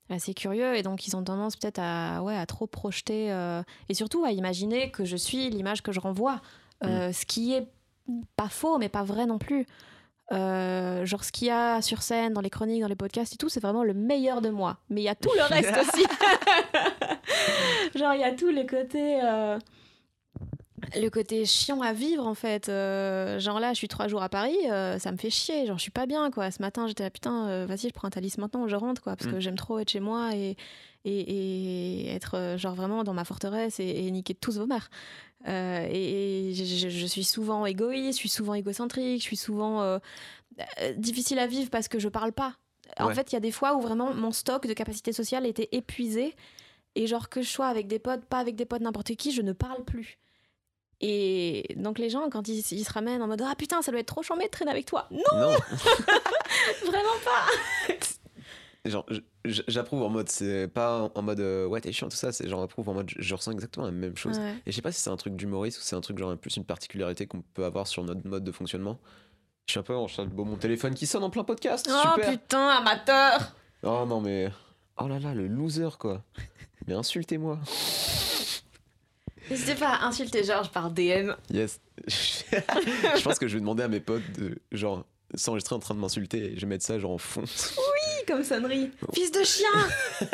assez 0.08 0.32
curieux 0.32 0.76
et 0.76 0.82
donc 0.82 1.06
ils 1.06 1.14
ont 1.14 1.22
tendance 1.22 1.56
peut-être 1.56 1.78
à 1.78 2.22
ouais 2.22 2.36
à 2.36 2.46
trop 2.46 2.66
projeter 2.66 3.30
euh, 3.32 3.62
et 3.90 3.94
surtout 3.94 4.24
à 4.24 4.32
imaginer 4.32 4.90
que 4.90 5.04
je 5.04 5.16
suis 5.16 5.50
l'image 5.50 5.82
que 5.82 5.92
je 5.92 6.00
renvoie 6.00 6.40
euh, 6.82 7.08
mhm. 7.08 7.12
ce 7.12 7.26
qui 7.26 7.52
est 7.52 7.68
pas 8.36 8.48
faux, 8.48 8.78
mais 8.78 8.88
pas 8.88 9.02
vrai 9.02 9.26
non 9.26 9.38
plus. 9.38 9.66
Euh, 10.32 11.04
genre 11.04 11.22
ce 11.22 11.32
qu'il 11.32 11.48
y 11.48 11.50
a 11.50 11.82
sur 11.82 12.02
scène, 12.02 12.32
dans 12.32 12.40
les 12.40 12.50
chroniques, 12.50 12.80
dans 12.80 12.88
les 12.88 12.96
podcasts 12.96 13.34
et 13.34 13.36
tout, 13.36 13.48
c'est 13.48 13.60
vraiment 13.60 13.84
le 13.84 13.94
meilleur 13.94 14.40
de 14.40 14.48
moi. 14.48 14.78
Mais 14.88 15.02
il 15.02 15.04
y 15.04 15.08
a 15.08 15.14
tout 15.14 15.30
le 15.36 15.42
reste 15.42 15.76
aussi. 15.76 16.06
genre 17.98 18.14
il 18.14 18.20
y 18.20 18.24
a 18.24 18.32
tout 18.32 18.50
le 18.50 18.64
côté... 18.64 19.20
Euh, 19.22 19.58
le 20.96 21.08
côté 21.08 21.44
chiant 21.46 21.80
à 21.80 21.92
vivre 21.92 22.26
en 22.26 22.34
fait. 22.34 22.68
Euh, 22.68 23.38
genre 23.38 23.58
là, 23.58 23.72
je 23.72 23.78
suis 23.78 23.88
trois 23.88 24.06
jours 24.06 24.22
à 24.22 24.28
Paris, 24.28 24.58
ça 24.98 25.12
me 25.12 25.16
fait 25.16 25.30
chier. 25.30 25.66
Genre 25.66 25.78
je 25.78 25.82
suis 25.82 25.90
pas 25.90 26.06
bien 26.06 26.30
quoi. 26.30 26.50
Ce 26.50 26.60
matin, 26.60 26.86
j'étais 26.86 27.04
là 27.04 27.10
putain, 27.10 27.66
vas-y, 27.66 27.88
je 27.88 27.94
prends 27.94 28.08
un 28.08 28.10
talis 28.10 28.34
maintenant, 28.38 28.68
je 28.68 28.76
rentre 28.76 29.02
quoi, 29.02 29.16
parce 29.16 29.30
que 29.30 29.36
mm. 29.36 29.40
j'aime 29.40 29.56
trop 29.56 29.78
être 29.78 29.90
chez 29.90 30.00
moi 30.00 30.34
et, 30.34 30.56
et, 31.04 32.14
être 32.14 32.56
genre 32.58 32.74
vraiment 32.74 33.02
dans 33.02 33.14
ma 33.14 33.24
forteresse 33.24 33.80
et, 33.80 34.06
et 34.06 34.10
niquer 34.10 34.34
tous 34.34 34.58
vos 34.58 34.66
mères. 34.66 34.90
Euh, 35.46 35.86
et, 35.90 36.52
je, 36.54 37.06
suis 37.06 37.24
souvent 37.24 37.66
égoïste, 37.66 38.14
je 38.18 38.20
suis 38.20 38.28
souvent 38.28 38.54
égocentrique, 38.54 39.20
je 39.20 39.26
suis 39.26 39.36
souvent 39.36 39.82
euh, 39.82 39.98
euh, 40.80 40.92
difficile 40.94 41.38
à 41.38 41.46
vivre 41.46 41.70
parce 41.70 41.88
que 41.88 41.98
je 41.98 42.08
parle 42.08 42.32
pas. 42.32 42.54
En 42.98 43.10
fait, 43.10 43.32
il 43.32 43.34
y 43.34 43.36
a 43.36 43.40
des 43.40 43.50
fois 43.50 43.74
où 43.74 43.80
vraiment 43.80 44.14
mon 44.14 44.30
stock 44.30 44.66
de 44.66 44.72
capacité 44.72 45.12
sociale 45.12 45.46
était 45.46 45.68
épuisé 45.72 46.34
et 46.94 47.06
genre 47.06 47.28
que 47.28 47.42
je 47.42 47.48
sois 47.48 47.66
avec 47.66 47.88
des 47.88 47.98
potes, 47.98 48.24
pas 48.24 48.38
avec 48.38 48.54
des 48.56 48.66
potes 48.66 48.82
n'importe 48.82 49.14
qui, 49.16 49.32
je 49.32 49.42
ne 49.42 49.52
parle 49.52 49.84
plus. 49.84 50.18
Et 51.00 51.66
donc 51.76 51.98
les 51.98 52.08
gens, 52.08 52.30
quand 52.30 52.46
ils, 52.48 52.60
ils 52.70 52.84
se 52.84 52.92
ramènent 52.92 53.20
en 53.20 53.26
mode 53.26 53.42
Ah 53.42 53.54
putain, 53.56 53.82
ça 53.82 53.90
doit 53.90 54.00
être 54.00 54.06
trop 54.06 54.22
chambé 54.22 54.44
de 54.44 54.50
traîner 54.50 54.70
avec 54.70 54.86
toi. 54.86 55.08
Non, 55.10 55.18
Non, 55.34 55.50
vraiment 56.86 57.18
pas. 57.24 58.88
genre, 58.88 59.04
je- 59.10 59.16
je- 59.16 59.20
j'approuve 59.44 60.02
en 60.02 60.08
mode, 60.08 60.28
c'est 60.28 60.68
pas 60.68 61.10
en 61.14 61.22
mode 61.22 61.40
euh, 61.40 61.66
ouais, 61.66 61.80
t'es 61.80 61.92
chiant, 61.92 62.08
tout 62.08 62.16
ça, 62.16 62.32
c'est 62.32 62.48
genre 62.48 62.62
approuve 62.62 62.88
en 62.88 62.94
mode, 62.94 63.10
je, 63.10 63.20
je 63.20 63.34
ressens 63.34 63.52
exactement 63.52 63.86
la 63.86 63.92
même 63.92 64.16
chose. 64.16 64.38
Ouais. 64.38 64.54
Et 64.66 64.70
je 64.70 64.76
sais 64.76 64.82
pas 64.82 64.92
si 64.92 65.00
c'est 65.00 65.10
un 65.10 65.16
truc 65.16 65.36
d'humoriste 65.36 65.78
ou 65.78 65.82
c'est 65.82 65.96
un 65.96 66.00
truc 66.00 66.18
genre 66.18 66.36
plus 66.36 66.56
une 66.56 66.64
particularité 66.64 67.26
qu'on 67.26 67.42
peut 67.42 67.64
avoir 67.64 67.86
sur 67.86 68.02
notre 68.04 68.26
mode 68.26 68.44
de 68.44 68.52
fonctionnement. 68.52 68.98
Je 69.66 69.72
suis 69.72 69.80
un 69.80 69.82
peu 69.82 69.94
en 69.94 70.06
de 70.06 70.34
mon 70.34 70.56
téléphone 70.56 70.94
qui 70.94 71.06
sonne 71.06 71.24
en 71.24 71.30
plein 71.30 71.44
podcast. 71.44 71.88
Oh 71.90 72.14
super. 72.14 72.30
putain, 72.30 72.68
amateur 72.68 73.54
Oh 73.82 74.04
non 74.06 74.20
mais 74.20 74.50
oh 74.98 75.08
là 75.08 75.18
là 75.18 75.34
le 75.34 75.46
loser 75.46 75.98
quoi. 75.98 76.22
Mais 76.86 76.94
insultez-moi. 76.94 77.58
N'hésitez 79.50 79.74
pas 79.74 79.90
à 79.90 80.06
insulter 80.06 80.42
Georges 80.44 80.70
par 80.70 80.90
DM. 80.90 81.32
Yes. 81.50 81.80
je 82.08 83.22
pense 83.22 83.38
que 83.38 83.46
je 83.46 83.54
vais 83.54 83.60
demander 83.60 83.82
à 83.82 83.88
mes 83.88 84.00
potes 84.00 84.22
de 84.38 84.58
genre 84.72 85.04
s'enregistrer 85.34 85.74
en 85.74 85.80
train 85.80 85.94
de 85.94 86.00
m'insulter 86.00 86.52
et 86.52 86.56
je 86.56 86.60
vais 86.62 86.66
mettre 86.66 86.84
ça 86.84 86.98
genre 86.98 87.12
en 87.12 87.18
fond. 87.18 87.44
Comme 88.26 88.42
sonnerie. 88.44 88.90
Fils 89.12 89.30
de 89.32 89.42
chien 89.44 89.68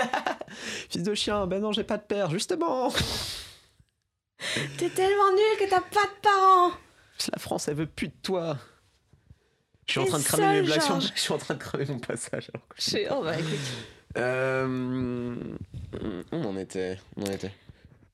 Fils 0.90 1.02
de 1.02 1.14
chien, 1.14 1.46
ben 1.46 1.60
non 1.60 1.72
j'ai 1.72 1.84
pas 1.84 1.96
de 1.98 2.02
père 2.04 2.30
justement. 2.30 2.92
T'es 4.78 4.88
tellement 4.90 5.30
nul 5.32 5.58
que 5.58 5.68
t'as 5.68 5.80
pas 5.80 6.04
de 6.06 6.20
parents 6.22 6.70
La 7.32 7.38
France 7.38 7.68
elle 7.68 7.74
veut 7.76 7.86
plus 7.86 8.08
de 8.08 8.14
toi. 8.22 8.58
Je 9.86 9.92
suis 9.92 10.00
en 10.00 10.06
train 10.06 10.18
de 10.18 10.24
cramer 10.24 10.60
mes 10.60 10.66
blagues. 10.66 10.80
sur-. 10.82 11.00
Je 11.14 11.20
suis 11.20 11.32
en 11.32 11.38
train 11.38 11.54
de 11.54 11.58
cramer 11.58 11.84
mon 11.86 11.98
passage. 11.98 12.48
alors 12.54 12.68
que 12.68 12.76
je- 12.80 13.06
Oh 13.10 13.22
bah. 13.24 13.34
Euh, 14.16 15.36
on 16.32 16.44
en 16.44 16.56
était. 16.56 16.98
On 17.16 17.22
en 17.22 17.30
était. 17.30 17.52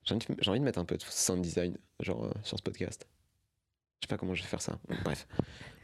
J'ai 0.04 0.14
envie, 0.14 0.26
de- 0.26 0.36
j'ai 0.40 0.50
envie 0.50 0.60
de 0.60 0.64
mettre 0.64 0.78
un 0.78 0.84
peu 0.84 0.96
de 0.96 1.02
sound 1.02 1.42
design, 1.42 1.76
genre 2.00 2.24
euh, 2.26 2.30
sur 2.44 2.56
ce 2.58 2.62
podcast. 2.62 3.06
Je 4.00 4.06
sais 4.06 4.08
pas 4.08 4.16
comment 4.18 4.34
je 4.34 4.42
vais 4.42 4.48
faire 4.48 4.62
ça. 4.62 4.78
Bref. 5.04 5.26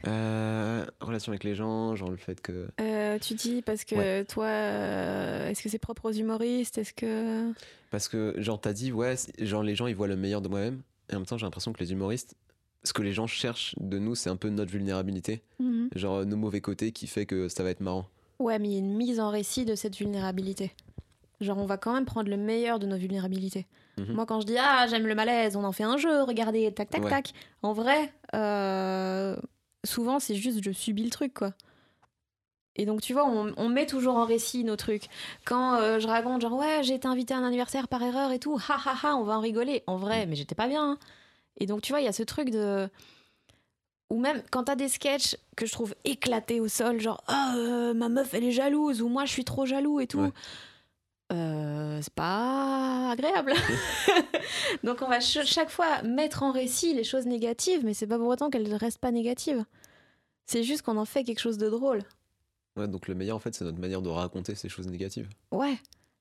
Euh, 0.07 0.85
relation 0.99 1.31
avec 1.31 1.43
les 1.43 1.55
gens, 1.55 1.95
genre 1.95 2.09
le 2.09 2.17
fait 2.17 2.41
que. 2.41 2.67
Euh, 2.81 3.17
tu 3.19 3.35
dis 3.35 3.61
parce 3.61 3.85
que 3.85 4.23
toi, 4.23 4.45
euh, 4.45 5.49
est-ce 5.49 5.63
que 5.63 5.69
c'est 5.69 5.79
propre 5.79 6.09
aux 6.09 6.11
humoristes? 6.11 6.77
Est-ce 6.77 6.93
que. 6.93 7.51
Parce 7.89 8.07
que, 8.09 8.33
genre, 8.37 8.59
t'as 8.59 8.73
dit, 8.73 8.91
ouais, 8.91 9.15
genre 9.39 9.63
les 9.63 9.75
gens 9.75 9.87
ils 9.87 9.95
voient 9.95 10.07
le 10.07 10.17
meilleur 10.17 10.41
de 10.41 10.49
moi-même. 10.49 10.81
Et 11.09 11.15
en 11.15 11.19
même 11.19 11.25
temps, 11.25 11.37
j'ai 11.37 11.45
l'impression 11.45 11.71
que 11.73 11.79
les 11.79 11.91
humoristes, 11.91 12.35
ce 12.83 12.91
que 12.91 13.01
les 13.01 13.13
gens 13.13 13.27
cherchent 13.27 13.75
de 13.79 13.97
nous, 13.99 14.15
c'est 14.15 14.29
un 14.29 14.35
peu 14.35 14.49
notre 14.49 14.71
vulnérabilité. 14.71 15.41
Mhm. 15.59 15.89
Genre 15.95 16.25
nos 16.25 16.37
mauvais 16.37 16.61
côtés 16.61 16.91
qui 16.91 17.07
fait 17.07 17.25
que 17.25 17.47
ça 17.47 17.63
va 17.63 17.69
être 17.69 17.81
marrant. 17.81 18.05
Ouais, 18.39 18.59
mais 18.59 18.69
il 18.69 18.73
y 18.73 18.75
a 18.75 18.79
une 18.79 18.95
mise 18.95 19.19
en 19.19 19.29
récit 19.29 19.63
de 19.63 19.75
cette 19.75 19.95
vulnérabilité. 19.95 20.71
Genre, 21.39 21.57
on 21.57 21.65
va 21.65 21.77
quand 21.77 21.93
même 21.93 22.05
prendre 22.05 22.29
le 22.29 22.37
meilleur 22.37 22.79
de 22.79 22.87
nos 22.87 22.97
vulnérabilités. 22.97 23.67
Mhm. 23.97 24.13
Moi, 24.13 24.25
quand 24.25 24.41
je 24.41 24.47
dis 24.47 24.57
Ah, 24.57 24.85
j'aime 24.89 25.07
le 25.07 25.15
malaise, 25.15 25.55
on 25.55 25.63
en 25.63 25.71
fait 25.71 25.83
un 25.83 25.97
jeu, 25.97 26.23
regardez, 26.23 26.71
tac, 26.73 26.89
tac, 26.89 27.03
Ouais. 27.03 27.09
tac. 27.09 27.33
En 27.61 27.73
vrai, 27.73 28.11
euh, 28.33 29.35
souvent, 29.83 30.19
c'est 30.19 30.35
juste 30.35 30.63
je 30.63 30.71
subis 30.71 31.03
le 31.03 31.09
truc, 31.09 31.33
quoi. 31.33 31.53
Et 32.75 32.85
donc, 32.85 33.01
tu 33.01 33.13
vois, 33.13 33.25
on, 33.27 33.53
on 33.57 33.69
met 33.69 33.85
toujours 33.85 34.15
en 34.15 34.25
récit 34.25 34.63
nos 34.63 34.75
trucs. 34.75 35.07
Quand 35.45 35.75
euh, 35.75 35.99
je 35.99 36.07
raconte, 36.07 36.41
genre, 36.41 36.53
ouais, 36.53 36.81
j'ai 36.81 36.95
été 36.95 37.07
invité 37.07 37.33
à 37.35 37.37
un 37.37 37.43
anniversaire 37.43 37.87
par 37.87 38.01
erreur 38.01 38.31
et 38.31 38.39
tout, 38.39 38.57
ha 38.67 38.77
ha 38.83 38.95
ha, 39.03 39.15
on 39.15 39.23
va 39.23 39.37
en 39.37 39.41
rigoler. 39.41 39.83
En 39.85 39.97
vrai, 39.97 40.25
mais 40.25 40.35
j'étais 40.35 40.55
pas 40.55 40.67
bien. 40.67 40.91
hein. 40.93 40.97
Et 41.57 41.67
donc, 41.67 41.81
tu 41.81 41.91
vois, 41.91 42.01
il 42.01 42.05
y 42.05 42.07
a 42.07 42.13
ce 42.13 42.23
truc 42.23 42.49
de. 42.49 42.89
Ou 44.09 44.19
même 44.19 44.41
quand 44.51 44.65
t'as 44.65 44.75
des 44.75 44.89
sketchs 44.89 45.37
que 45.55 45.65
je 45.65 45.71
trouve 45.71 45.95
éclatés 46.03 46.59
au 46.59 46.67
sol, 46.67 46.99
genre 46.99 47.23
ah 47.27 47.53
euh, 47.57 47.93
ma 47.95 48.09
meuf 48.09 48.33
elle 48.35 48.43
est 48.43 48.51
jalouse 48.51 49.01
ou 49.01 49.07
moi 49.07 49.25
je 49.25 49.31
suis 49.31 49.45
trop 49.45 49.65
jaloux 49.65 49.99
et 50.01 50.07
tout. 50.07 50.19
Ouais. 50.19 50.31
Euh, 51.31 51.99
c'est 52.01 52.13
pas 52.13 53.09
agréable. 53.11 53.53
Donc 54.83 55.01
on 55.01 55.07
va 55.07 55.21
ch- 55.21 55.45
chaque 55.47 55.69
fois 55.69 56.01
mettre 56.03 56.43
en 56.43 56.51
récit 56.51 56.93
les 56.93 57.03
choses 57.03 57.25
négatives, 57.25 57.83
mais 57.85 57.93
c'est 57.93 58.07
pas 58.07 58.17
pour 58.17 58.27
autant 58.27 58.49
qu'elles 58.49 58.67
ne 58.69 58.75
restent 58.77 58.99
pas 58.99 59.11
négatives. 59.11 59.63
C'est 60.45 60.63
juste 60.63 60.81
qu'on 60.81 60.97
en 60.97 61.05
fait 61.05 61.23
quelque 61.23 61.39
chose 61.39 61.57
de 61.57 61.69
drôle. 61.69 62.01
Ouais, 62.75 62.87
donc 62.87 63.07
le 63.07 63.15
meilleur 63.15 63.37
en 63.37 63.39
fait, 63.39 63.53
c'est 63.55 63.63
notre 63.63 63.79
manière 63.79 64.01
de 64.01 64.09
raconter 64.09 64.55
ces 64.55 64.67
choses 64.69 64.87
négatives. 64.87 65.29
Ouais. 65.51 65.77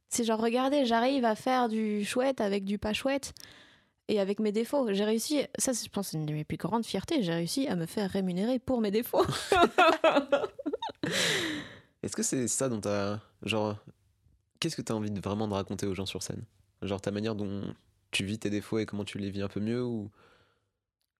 C'est 0.08 0.24
genre, 0.24 0.38
regardez, 0.40 0.84
j'arrive 0.84 1.24
à 1.24 1.34
faire 1.34 1.68
du 1.68 2.04
chouette 2.04 2.40
avec 2.40 2.64
du 2.64 2.78
pas 2.78 2.92
chouette 2.92 3.32
et 4.08 4.20
avec 4.20 4.38
mes 4.40 4.52
défauts. 4.52 4.92
J'ai 4.92 5.04
réussi, 5.04 5.40
ça 5.58 5.72
je 5.72 5.88
pense 5.88 6.08
c'est 6.08 6.18
une 6.18 6.26
de 6.26 6.32
mes 6.34 6.44
plus 6.44 6.58
grandes 6.58 6.84
fiertés, 6.86 7.22
j'ai 7.22 7.32
réussi 7.32 7.66
à 7.66 7.76
me 7.76 7.86
faire 7.86 8.10
rémunérer 8.10 8.58
pour 8.58 8.80
mes 8.80 8.90
défauts. 8.90 9.24
Est-ce 12.02 12.16
que 12.16 12.22
c'est 12.22 12.48
ça 12.48 12.68
dont 12.68 12.80
t'as. 12.80 13.18
Genre. 13.42 13.76
Qu'est-ce 14.62 14.76
que 14.76 14.82
t'as 14.82 14.94
envie 14.94 15.10
de 15.10 15.20
vraiment 15.20 15.48
de 15.48 15.54
raconter 15.54 15.86
aux 15.86 15.94
gens 15.94 16.06
sur 16.06 16.22
scène? 16.22 16.44
Genre 16.82 17.00
ta 17.00 17.10
manière 17.10 17.34
dont 17.34 17.62
tu 18.12 18.24
vis 18.24 18.38
tes 18.38 18.48
défauts 18.48 18.78
et 18.78 18.86
comment 18.86 19.04
tu 19.04 19.18
les 19.18 19.28
vis 19.28 19.42
un 19.42 19.48
peu 19.48 19.58
mieux 19.58 19.82
ou. 19.84 20.08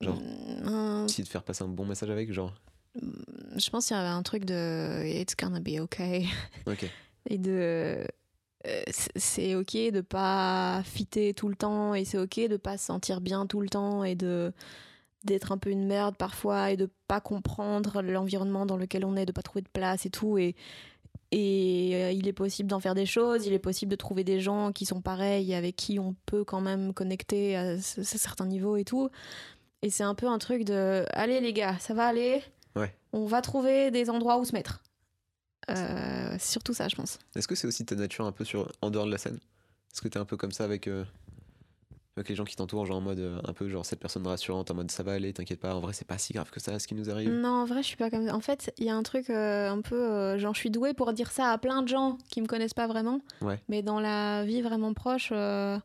Genre, 0.01 0.17
Hum, 0.65 1.07
essayer 1.07 1.25
de 1.25 1.29
faire 1.29 1.43
passer 1.43 1.65
un 1.65 1.69
bon 1.69 1.85
message 1.85 2.09
avec 2.11 2.33
Genre. 2.33 2.55
je 2.95 3.69
pense 3.71 3.89
qu'il 3.89 3.97
y 3.97 3.99
avait 3.99 4.09
un 4.09 4.23
truc 4.23 4.45
de 4.45 5.03
It's 5.05 5.35
gonna 5.37 5.59
be 5.59 5.81
okay. 5.81 6.27
Ok. 6.69 6.89
et 7.29 7.39
de 7.39 8.07
euh, 8.67 8.83
c'est 9.17 9.57
ok 9.57 9.73
de 9.93 10.03
pas 10.03 10.83
fitter 10.85 11.35
tout 11.35 11.49
le 11.49 11.57
temps 11.57 11.95
et 11.95 12.05
c'est 12.05 12.19
ok 12.19 12.49
de 12.49 12.57
pas 12.57 12.79
se 12.79 12.85
sentir 12.87 13.21
bien 13.21 13.47
tout 13.47 13.61
le 13.61 13.69
temps 13.69 14.05
et 14.05 14.15
de 14.15 14.53
d'être 15.25 15.51
un 15.51 15.59
peu 15.59 15.71
une 15.71 15.87
merde 15.87 16.17
parfois 16.17 16.71
et 16.71 16.77
de 16.77 16.89
pas 17.09 17.21
comprendre 17.21 18.03
l'environnement 18.03 18.67
dans 18.67 18.77
lequel 18.77 19.05
on 19.05 19.17
est 19.17 19.27
de 19.27 19.33
pas 19.33 19.43
trouver 19.43 19.63
de 19.63 19.69
place 19.69 20.07
et 20.07 20.11
tout 20.11 20.39
et 20.39 20.55
et 21.33 21.91
euh, 21.95 22.13
il 22.13 22.29
est 22.29 22.33
possible 22.33 22.69
d'en 22.69 22.79
faire 22.79 22.95
des 22.95 23.07
choses 23.07 23.47
il 23.47 23.53
est 23.53 23.59
possible 23.59 23.91
de 23.91 23.97
trouver 23.97 24.23
des 24.23 24.39
gens 24.41 24.71
qui 24.71 24.87
sont 24.87 25.01
pareils 25.01 25.51
et 25.51 25.57
avec 25.57 25.75
qui 25.75 25.99
on 25.99 26.15
peut 26.27 26.45
quand 26.45 26.61
même 26.61 26.93
connecter 26.95 27.57
à, 27.57 27.81
ce- 27.81 28.03
ce 28.05 28.19
certains 28.19 28.47
niveaux 28.47 28.77
et 28.77 28.85
tout 28.85 29.09
et 29.83 29.91
c'est 29.91 30.05
un 30.05 30.15
peu 30.15 30.29
un 30.29 30.39
truc 30.39 30.63
de 30.65 31.05
allez 31.13 31.41
les 31.41 31.53
gars 31.53 31.79
ça 31.81 31.95
va 31.95 32.07
aller 32.07 32.43
Ouais. 32.77 32.95
on 33.13 33.27
va 33.27 33.41
trouver 33.43 33.91
des 33.91 34.09
endroits 34.11 34.39
où 34.39 34.45
se 34.45 34.53
mettre 34.53 34.83
euh, 35.71 36.37
c'est 36.39 36.51
surtout 36.53 36.75
ça, 36.75 36.89
je 36.89 36.97
pense. 36.97 37.19
Est-ce 37.37 37.47
que 37.47 37.55
c'est 37.55 37.69
aussi 37.69 37.85
ta 37.85 37.95
nature 37.95 38.25
un 38.27 38.33
peu 38.33 38.45
sur 38.45 38.71
en 38.83 38.91
dehors 38.91 39.07
de 39.07 39.13
la 39.13 39.19
scène? 39.19 39.37
Est-ce 39.93 40.01
que 40.03 40.09
t'es 40.09 40.19
un 40.19 40.25
peu 40.25 40.37
comme 40.37 40.51
ça 40.51 40.65
avec, 40.65 40.89
euh, 40.89 41.05
avec 42.17 42.29
les 42.29 42.35
gens 42.35 42.45
qui 42.45 42.57
t'entourent, 42.57 42.85
genre 42.85 42.99
en 42.99 43.01
mode 43.01 43.21
euh, 43.21 43.41
un 43.45 43.53
peu 43.55 43.69
genre 43.69 43.87
cette 43.87 44.01
personne 44.01 44.27
rassurante, 44.27 44.71
en 44.71 44.75
mode 44.75 44.91
ça 44.91 45.03
va 45.03 45.13
aller, 45.13 45.33
t'inquiète 45.33 45.61
pas, 45.61 45.75
en 45.75 45.81
vrai 45.81 45.93
c'est 45.95 46.07
pas 46.07 46.19
si 46.19 46.33
grave 46.35 46.51
que 46.51 46.61
ça 46.61 46.79
ce 46.79 46.87
qui 46.87 46.95
nous 46.95 47.09
arrive 47.11 47.31
Non, 47.31 47.49
en 47.63 47.65
vrai, 47.65 47.83
je 47.83 47.87
suis 47.89 47.97
pas 47.97 48.11
comme 48.11 48.27
ça. 48.27 48.35
En 48.35 48.41
fait, 48.41 48.73
il 48.79 48.85
y 48.85 48.91
a 48.91 48.95
un 48.95 49.03
truc 49.03 49.31
euh, 49.31 49.71
un 49.71 49.81
peu. 49.81 49.95
euh, 49.97 50.39
genre, 50.39 50.55
je 50.55 50.61
suis 50.61 50.71
douée 50.71 50.93
pour 50.93 51.13
dire 51.15 51.31
ça 51.31 51.51
à 51.51 51.59
plein 51.59 51.83
de 51.83 51.89
gens 51.89 52.19
qui 52.29 52.43
me 52.43 52.47
connaissent 52.47 52.75
pas 52.75 52.87
vraiment. 52.87 53.21
Ouais. 53.41 53.59
Mais 53.69 53.83
dans 53.83 53.99
la 54.01 54.45
vie 54.45 54.61
vraiment 54.61 54.93
proche, 54.93 55.31
euh, 55.33 55.79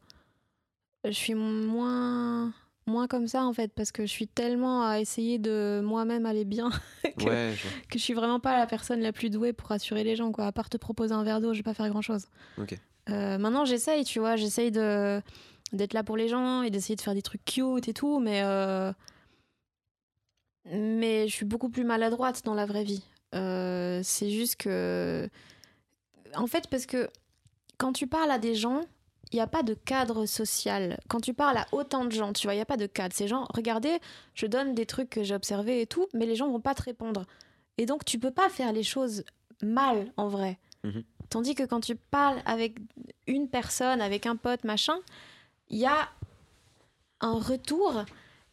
je 1.06 1.12
suis 1.12 1.34
moins. 1.36 2.52
Moins 2.90 3.08
comme 3.08 3.28
ça 3.28 3.44
en 3.44 3.52
fait, 3.52 3.74
parce 3.76 3.92
que 3.92 4.04
je 4.06 4.12
suis 4.12 4.30
tellement 4.30 4.88
à 4.88 5.02
essayer 5.02 5.40
de 5.40 5.82
moi-même 5.84 6.26
aller 6.26 6.46
bien 6.46 6.70
que, 7.20 7.26
Ouais, 7.26 7.54
je 7.54 7.68
que 7.90 8.00
je 8.00 8.04
suis 8.04 8.14
vraiment 8.14 8.40
pas 8.40 8.58
la 8.58 8.66
personne 8.66 9.02
la 9.02 9.12
plus 9.12 9.30
douée 9.30 9.52
pour 9.52 9.68
rassurer 9.68 10.06
les 10.06 10.16
gens 10.16 10.32
quoi. 10.32 10.46
À 10.46 10.54
part 10.54 10.70
te 10.70 10.78
proposer 10.78 11.14
un 11.14 11.26
verre 11.26 11.42
d'eau, 11.42 11.52
je 11.52 11.60
vais 11.60 11.64
pas 11.64 11.74
faire 11.74 11.90
grand 11.90 12.02
chose. 12.02 12.28
Ok. 12.58 12.80
Maintenant, 13.10 13.66
j'essaye, 13.66 14.06
tu 14.06 14.20
vois, 14.20 14.38
j'essaye 14.38 14.72
de 14.72 15.22
d'être 15.74 15.94
là 15.94 16.04
pour 16.04 16.18
les 16.18 16.28
gens 16.28 16.62
et 16.62 16.70
d'essayer 16.70 16.96
de 16.96 17.02
faire 17.02 17.14
des 17.14 17.22
trucs 17.22 17.44
cute 17.46 17.88
et 17.88 17.94
tout, 17.94 18.20
mais 18.20 18.42
euh, 18.44 18.92
mais 20.72 21.28
je 21.28 21.34
suis 21.34 21.46
beaucoup 21.46 21.70
plus 21.70 21.84
maladroite 21.84 22.44
dans 22.46 22.54
la 22.54 22.66
vraie 22.66 22.84
vie. 22.84 23.04
Euh, 23.36 24.02
c'est 24.04 24.30
juste 24.30 24.56
que, 24.58 25.30
en 26.36 26.48
fait, 26.48 26.68
parce 26.70 26.86
que 26.86 27.10
quand 27.78 27.94
tu 27.94 28.08
parles 28.08 28.32
à 28.32 28.40
des 28.40 28.56
gens, 28.56 28.82
il 29.32 29.36
n'y 29.36 29.42
a 29.42 29.48
pas 29.48 29.64
de 29.64 29.74
cadre 29.74 30.26
social. 30.26 31.00
Quand 31.10 31.20
tu 31.20 31.34
parles 31.34 31.58
à 31.58 31.68
autant 31.72 32.06
de 32.06 32.12
gens, 32.12 32.34
tu 32.34 32.48
vois, 32.48 32.54
il 32.54 32.58
n'y 32.58 32.62
a 32.62 32.66
pas 32.66 32.78
de 32.78 32.86
cadre. 32.86 33.14
Ces 33.14 33.28
gens, 33.28 33.46
regardez, 33.54 34.00
je 34.34 34.46
donne 34.46 34.74
des 34.74 34.86
trucs 34.86 35.10
que 35.10 35.24
j'ai 35.24 35.36
observés 35.36 35.82
et 35.82 35.88
tout, 35.88 36.08
mais 36.14 36.26
les 36.26 36.36
gens 36.36 36.50
vont 36.50 36.62
pas 36.62 36.76
te 36.76 36.84
répondre. 36.84 37.26
Et 37.78 37.86
donc, 37.86 38.06
tu 38.06 38.20
peux 38.20 38.32
pas 38.32 38.50
faire 38.50 38.72
les 38.72 38.84
choses 38.84 39.24
mal, 39.62 40.12
en 40.18 40.28
vrai. 40.28 40.58
Mhm. 40.84 41.04
Tandis 41.30 41.56
que 41.56 41.64
quand 41.64 41.82
tu 41.82 41.96
parles 41.96 42.42
avec 42.46 42.78
une 43.28 43.50
personne, 43.50 44.02
avec 44.02 44.26
un 44.26 44.38
pote, 44.38 44.64
machin, 44.64 44.98
il 45.70 45.78
y 45.78 45.86
a 45.86 46.10
un 47.22 47.40
retour. 47.40 48.04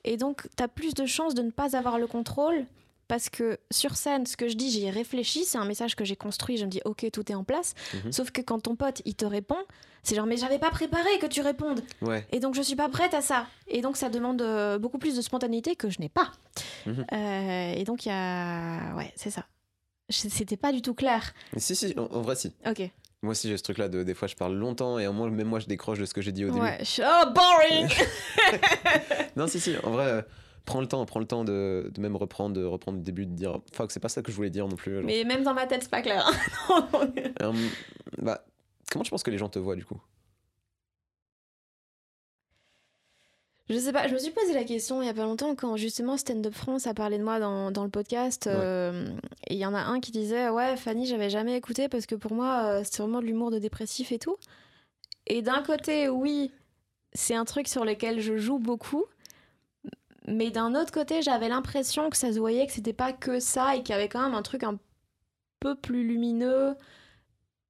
Et 0.04 0.16
donc, 0.16 0.48
tu 0.56 0.62
as 0.62 0.68
plus 0.68 0.94
de 0.94 1.06
chances 1.06 1.34
de 1.34 1.42
ne 1.42 1.50
pas 1.50 1.76
avoir 1.76 1.98
le 1.98 2.06
contrôle. 2.06 2.66
Parce 3.06 3.28
que 3.28 3.58
sur 3.70 3.96
scène, 3.96 4.24
ce 4.24 4.34
que 4.34 4.48
je 4.48 4.56
dis, 4.56 4.70
j'y 4.70 4.86
ai 4.86 4.90
réfléchi, 4.90 5.44
c'est 5.44 5.58
un 5.58 5.66
message 5.66 5.94
que 5.94 6.06
j'ai 6.06 6.16
construit, 6.16 6.56
je 6.56 6.64
me 6.64 6.70
dis, 6.70 6.80
ok, 6.86 7.10
tout 7.12 7.30
est 7.30 7.34
en 7.34 7.44
place. 7.44 7.74
Mhm. 8.02 8.12
Sauf 8.12 8.30
que 8.30 8.40
quand 8.40 8.60
ton 8.60 8.76
pote, 8.76 9.02
il 9.04 9.14
te 9.14 9.26
répond, 9.26 9.58
c'est 10.02 10.14
genre, 10.14 10.24
mais 10.24 10.38
j'avais 10.38 10.58
pas 10.58 10.70
préparé 10.70 11.18
que 11.20 11.26
tu 11.26 11.42
répondes. 11.42 11.82
Ouais. 12.00 12.26
Et 12.32 12.40
donc, 12.40 12.54
je 12.54 12.62
suis 12.62 12.76
pas 12.76 12.88
prête 12.88 13.12
à 13.12 13.20
ça. 13.20 13.46
Et 13.68 13.82
donc, 13.82 13.98
ça 13.98 14.08
demande 14.08 14.40
euh, 14.40 14.78
beaucoup 14.78 14.96
plus 14.96 15.14
de 15.16 15.20
spontanéité 15.20 15.76
que 15.76 15.90
je 15.90 16.00
n'ai 16.00 16.08
pas. 16.08 16.32
Mhm. 16.86 17.06
Euh, 17.12 17.72
et 17.74 17.84
donc, 17.84 18.06
il 18.06 18.08
y 18.08 18.12
a. 18.12 18.94
Ouais, 18.96 19.12
c'est 19.16 19.30
ça. 19.30 19.44
C'était 20.08 20.56
pas 20.56 20.72
du 20.72 20.80
tout 20.80 20.94
clair. 20.94 21.34
Si, 21.58 21.76
si, 21.76 21.94
en, 21.98 22.04
en 22.04 22.22
vrai 22.22 22.36
si. 22.36 22.52
Ok. 22.66 22.90
Moi 23.24 23.32
aussi 23.32 23.48
j'ai 23.48 23.56
ce 23.56 23.62
truc 23.62 23.78
là 23.78 23.88
de 23.88 24.02
des 24.02 24.14
fois 24.14 24.28
je 24.28 24.36
parle 24.36 24.54
longtemps 24.54 24.98
et 24.98 25.06
au 25.06 25.12
moins 25.12 25.28
même 25.30 25.48
moi 25.48 25.58
je 25.58 25.66
décroche 25.66 25.98
de 25.98 26.04
ce 26.04 26.14
que 26.14 26.20
j'ai 26.20 26.30
dit 26.32 26.44
au 26.44 26.50
début. 26.50 26.60
Ouais. 26.64 26.76
je 26.80 26.84
suis- 26.84 27.02
Oh, 27.04 27.30
boring 27.34 27.88
Non, 29.36 29.46
si, 29.46 29.58
si, 29.60 29.74
en 29.82 29.90
vrai, 29.90 30.04
euh, 30.06 30.22
prends 30.64 30.80
le 30.80 30.86
temps, 30.86 31.04
prends 31.06 31.20
le 31.20 31.26
temps 31.26 31.44
de, 31.44 31.90
de 31.92 32.00
même 32.00 32.16
reprendre, 32.16 32.54
de 32.54 32.64
reprendre 32.64 32.98
le 32.98 33.04
début, 33.04 33.26
de 33.26 33.32
dire 33.34 33.58
fuck, 33.72 33.90
c'est 33.90 34.00
pas 34.00 34.08
ça 34.08 34.22
que 34.22 34.30
je 34.30 34.36
voulais 34.36 34.50
dire 34.50 34.68
non 34.68 34.76
plus. 34.76 34.94
genre. 34.94 35.04
Mais 35.04 35.24
même 35.24 35.42
dans 35.42 35.54
ma 35.54 35.66
tête, 35.66 35.82
c'est 35.82 35.90
pas 35.90 36.02
clair. 36.02 36.30
Non, 36.68 36.86
non. 36.92 37.12
Euh, 37.42 37.52
bah, 38.18 38.44
comment 38.90 39.02
tu 39.04 39.10
penses 39.10 39.22
que 39.22 39.30
les 39.30 39.38
gens 39.38 39.48
te 39.48 39.58
voient 39.58 39.76
du 39.76 39.84
coup? 39.84 40.00
Je 43.70 43.78
sais 43.78 43.92
pas, 43.92 44.08
je 44.08 44.12
me 44.12 44.18
suis 44.18 44.30
posé 44.30 44.52
la 44.52 44.64
question 44.64 45.00
il 45.00 45.06
y 45.06 45.08
a 45.08 45.14
pas 45.14 45.22
longtemps 45.24 45.54
quand 45.54 45.76
justement 45.76 46.18
Stand 46.18 46.46
Up 46.46 46.52
France 46.54 46.86
a 46.86 46.92
parlé 46.92 47.16
de 47.16 47.24
moi 47.24 47.40
dans, 47.40 47.70
dans 47.70 47.84
le 47.84 47.88
podcast. 47.90 48.46
euh, 48.46 49.08
et 49.46 49.54
il 49.54 49.58
y 49.58 49.64
en 49.64 49.74
a 49.74 49.80
un 49.80 50.00
qui 50.00 50.12
disait 50.12 50.50
Ouais, 50.50 50.76
Fanny, 50.76 51.06
j'avais 51.06 51.30
jamais 51.30 51.56
écouté 51.56 51.88
parce 51.88 52.04
que 52.04 52.14
pour 52.14 52.34
moi, 52.34 52.64
euh, 52.64 52.82
c'est 52.84 53.02
vraiment 53.02 53.20
de 53.20 53.26
l'humour 53.26 53.50
de 53.50 53.58
dépressif 53.58 54.12
et 54.12 54.18
tout. 54.18 54.36
Et 55.26 55.40
d'un 55.40 55.62
côté, 55.62 56.10
oui, 56.10 56.50
c'est 57.14 57.34
un 57.34 57.46
truc 57.46 57.66
sur 57.66 57.86
lequel 57.86 58.20
je 58.20 58.36
joue 58.36 58.58
beaucoup. 58.58 59.06
Mais 60.26 60.50
d'un 60.50 60.74
autre 60.74 60.92
côté, 60.92 61.22
j'avais 61.22 61.48
l'impression 61.48 62.10
que 62.10 62.16
ça 62.18 62.32
se 62.32 62.38
voyait 62.38 62.66
que 62.66 62.72
c'était 62.72 62.92
pas 62.92 63.12
que 63.14 63.40
ça 63.40 63.76
et 63.76 63.82
qu'il 63.82 63.94
y 63.94 63.98
avait 63.98 64.08
quand 64.08 64.22
même 64.22 64.34
un 64.34 64.42
truc 64.42 64.62
un 64.62 64.78
peu 65.60 65.74
plus 65.74 66.06
lumineux 66.06 66.74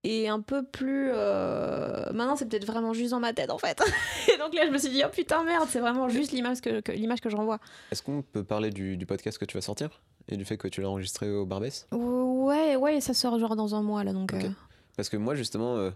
et 0.04 0.28
un 0.28 0.40
peu 0.40 0.62
plus. 0.64 1.10
euh, 1.12 2.12
Maintenant, 2.12 2.36
c'est 2.36 2.48
peut-être 2.48 2.66
vraiment 2.66 2.92
juste 2.94 3.10
dans 3.10 3.20
ma 3.20 3.32
tête 3.32 3.50
en 3.50 3.58
fait. 3.58 3.82
et 4.32 4.38
donc 4.38 4.54
là, 4.54 4.66
je 4.66 4.70
me 4.70 4.78
suis 4.78 4.90
dit 4.90 5.02
Oh 5.04 5.08
putain, 5.10 5.42
merde, 5.44 5.66
c'est 5.68 5.80
vraiment 5.80 6.08
juste 6.08 6.30
l'image 6.32 6.60
que, 6.60 6.80
que- 6.80 6.92
l'image 6.92 7.20
que 7.20 7.30
je 7.30 7.36
renvoie. 7.36 7.58
Est-ce 7.90 8.02
qu'on 8.02 8.22
peut 8.22 8.44
parler 8.44 8.70
du, 8.70 8.96
du 8.96 9.06
podcast 9.06 9.38
que 9.38 9.44
tu 9.44 9.56
vas 9.56 9.62
sortir 9.62 10.02
et 10.28 10.36
du 10.36 10.44
fait 10.44 10.56
que 10.56 10.68
tu 10.68 10.80
l'as 10.80 10.88
enregistré 10.88 11.30
au 11.30 11.44
Barbès? 11.46 11.86
Ouais, 11.92 12.76
ouais, 12.76 13.00
ça 13.00 13.14
sort 13.14 13.38
genre 13.38 13.56
dans 13.56 13.74
un 13.74 13.82
mois 13.82 14.04
là 14.04 14.12
donc. 14.12 14.32
Euh, 14.34 14.48
Parce 14.96 15.08
que 15.08 15.16
moi, 15.16 15.34
justement, 15.34 15.76
euh, 15.76 15.90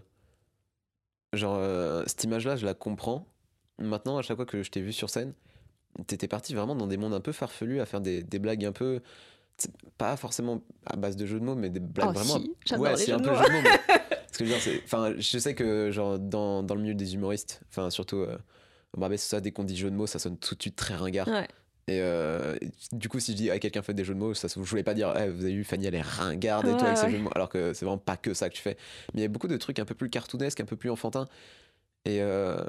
genre, 1.33 2.03
cette 2.07 2.23
image-là, 2.23 2.55
je 2.55 2.65
la 2.65 2.73
comprends. 2.73 3.27
Maintenant, 3.77 4.17
à 4.17 4.21
chaque 4.21 4.35
fois 4.37 4.45
que 4.45 4.61
je 4.63 4.71
t'ai 4.71 4.81
vu 4.81 4.91
sur 4.91 5.09
scène, 5.09 5.33
t'étais 6.07 6.27
parti 6.27 6.53
vraiment 6.53 6.75
dans 6.75 6.87
des 6.87 6.97
mondes 6.97 7.13
un 7.13 7.21
peu 7.21 7.31
farfelus, 7.31 7.79
à 7.81 7.85
faire 7.85 8.01
des, 8.01 8.23
des 8.23 8.39
blagues 8.39 8.65
un 8.65 8.71
peu. 8.71 9.01
C'est 9.59 9.71
Pas 9.97 10.15
forcément 10.17 10.61
à 10.85 10.95
base 10.95 11.15
de 11.15 11.25
jeux 11.25 11.39
de 11.39 11.45
mots, 11.45 11.55
mais 11.55 11.69
des 11.69 11.79
blagues 11.79 12.09
Oh, 12.09 12.13
vraiment. 12.13 12.39
si, 12.39 12.75
ouais, 12.75 12.95
jeux 12.97 13.13
un 13.13 13.19
peu 13.19 13.35
jeux 13.35 13.43
de 13.45 13.51
mots. 13.51 13.61
mais- 13.63 13.79
Ce 14.31 14.37
que 14.37 14.45
je 14.45 14.53
c'est. 15.21 15.39
Sais 15.39 15.55
que, 15.55 15.91
genre, 15.91 16.17
dans, 16.19 16.63
dans 16.63 16.75
le 16.75 16.81
milieu 16.81 16.93
des 16.93 17.15
humoristes, 17.15 17.61
enfin, 17.69 17.89
surtout 17.89 18.17
euh, 18.17 18.37
ça, 19.17 19.41
dès 19.41 19.51
qu'on 19.51 19.63
dit 19.65 19.75
jeu 19.75 19.89
de 19.91 19.95
mots, 19.95 20.07
ça 20.07 20.19
sonne 20.19 20.37
tout 20.37 20.55
de 20.55 20.61
suite 20.61 20.75
très 20.75 20.95
ringard. 20.95 21.27
Ouais. 21.27 21.47
Et 21.87 21.99
euh, 22.01 22.55
du 22.91 23.09
coup, 23.09 23.19
si 23.19 23.31
je 23.31 23.37
dis 23.37 23.49
à 23.49 23.57
quelqu'un 23.59 23.81
fait 23.81 23.95
des 23.95 24.03
jeux 24.05 24.13
de 24.13 24.19
mots, 24.19 24.33
ça, 24.35 24.47
je 24.47 24.59
voulais 24.59 24.83
pas 24.83 24.93
dire, 24.93 25.13
Eh, 25.19 25.27
vous 25.29 25.43
avez 25.43 25.53
vu, 25.55 25.63
Fanny, 25.63 25.87
elle 25.87 25.95
est 25.95 26.01
ringarde 26.01 26.67
et 26.67 26.77
tout 26.77 26.85
avec 26.85 26.97
ouais. 27.03 27.11
jeux 27.11 27.17
de 27.17 27.23
mots, 27.23 27.31
alors 27.33 27.49
que 27.49 27.73
c'est 27.73 27.83
vraiment 27.85 27.97
pas 27.97 28.15
que 28.15 28.33
ça 28.35 28.47
que 28.49 28.53
tu 28.53 28.61
fais. 28.61 28.77
Mais 29.13 29.21
il 29.21 29.23
y 29.23 29.25
a 29.25 29.27
beaucoup 29.29 29.47
de 29.47 29.57
trucs 29.57 29.79
un 29.79 29.85
peu 29.85 29.95
plus 29.95 30.09
cartoonesques, 30.11 30.61
un 30.61 30.65
peu 30.65 30.75
plus 30.77 30.91
enfantins. 30.91 31.27
Et 32.05 32.21
euh, 32.21 32.63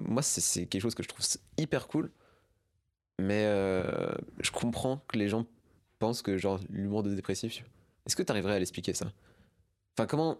moi, 0.00 0.22
c'est- 0.22 0.40
c'est 0.40 0.66
quelque 0.66 0.82
chose 0.82 0.94
que 0.96 1.02
je 1.04 1.08
trouve 1.08 1.24
hyper 1.56 1.86
cool. 1.86 2.10
Mais 3.20 3.44
euh, 3.46 4.10
je 4.40 4.50
comprends 4.50 5.02
que 5.08 5.16
les 5.18 5.28
gens 5.28 5.46
pensent 5.98 6.22
que, 6.22 6.36
genre, 6.38 6.60
l'humour 6.70 7.02
de 7.02 7.14
dépressif. 7.14 7.64
Est-ce 8.06 8.16
que 8.16 8.22
tu 8.22 8.30
arriverais 8.32 8.54
à 8.54 8.58
l'expliquer 8.58 8.94
ça? 8.94 9.12
Enfin, 9.96 10.06
comment. 10.06 10.38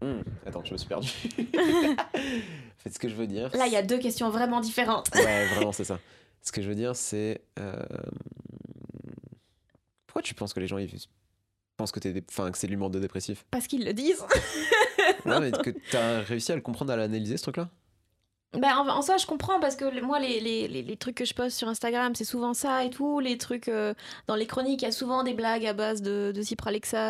Hmm, 0.00 0.20
Attends, 0.46 0.64
je 0.64 0.72
me 0.72 0.78
suis 0.78 0.88
perdu. 0.88 1.08
Faites 2.78 2.94
ce 2.94 2.98
que 2.98 3.08
je 3.08 3.14
veux 3.14 3.26
dire. 3.26 3.50
Là, 3.56 3.66
il 3.66 3.72
y 3.72 3.76
a 3.76 3.82
deux 3.82 3.98
questions 3.98 4.30
vraiment 4.30 4.60
différentes. 4.60 5.08
Ouais, 5.14 5.46
vraiment, 5.46 5.72
c'est 5.72 5.84
ça. 5.84 6.00
Ce 6.42 6.50
que 6.52 6.60
je 6.62 6.68
veux 6.68 6.74
dire, 6.74 6.96
c'est. 6.96 7.40
euh, 7.60 7.76
Pourquoi 10.06 10.22
tu 10.22 10.34
penses 10.34 10.52
que 10.52 10.60
les 10.60 10.66
gens 10.66 10.78
ils 10.78 10.90
pensent 11.76 11.92
que, 11.92 12.00
t'es 12.00 12.12
dé- 12.12 12.24
enfin, 12.28 12.50
que 12.50 12.58
c'est 12.58 12.66
l'humour 12.66 12.90
de 12.90 12.98
dépressif? 12.98 13.44
Parce 13.50 13.66
qu'ils 13.66 13.84
le 13.84 13.92
disent. 13.92 14.24
Non, 15.24 15.40
mais 15.40 15.52
que 15.52 15.70
t'as 15.90 16.20
réussi 16.22 16.52
à 16.52 16.56
le 16.56 16.60
comprendre, 16.60 16.92
à 16.92 16.96
l'analyser 16.96 17.36
ce 17.36 17.42
truc-là? 17.44 17.70
Ben, 18.54 18.76
en, 18.76 18.86
en 18.88 19.00
soi, 19.00 19.16
je 19.16 19.24
comprends 19.26 19.60
parce 19.60 19.76
que 19.76 20.00
moi, 20.02 20.20
les, 20.20 20.38
les, 20.40 20.68
les, 20.68 20.96
trucs 20.98 21.14
que 21.16 21.24
je 21.24 21.32
poste 21.32 21.56
sur 21.56 21.68
Instagram, 21.68 22.14
c'est 22.14 22.24
souvent 22.24 22.52
ça 22.52 22.84
et 22.84 22.90
tout. 22.90 23.18
Les 23.18 23.38
trucs 23.38 23.68
euh, 23.68 23.94
dans 24.26 24.34
les 24.34 24.46
chroniques, 24.46 24.82
il 24.82 24.84
y 24.84 24.88
a 24.88 24.92
souvent 24.92 25.22
des 25.24 25.32
blagues 25.32 25.64
à 25.66 25.72
base 25.72 26.02
de, 26.02 26.32
de 26.34 26.42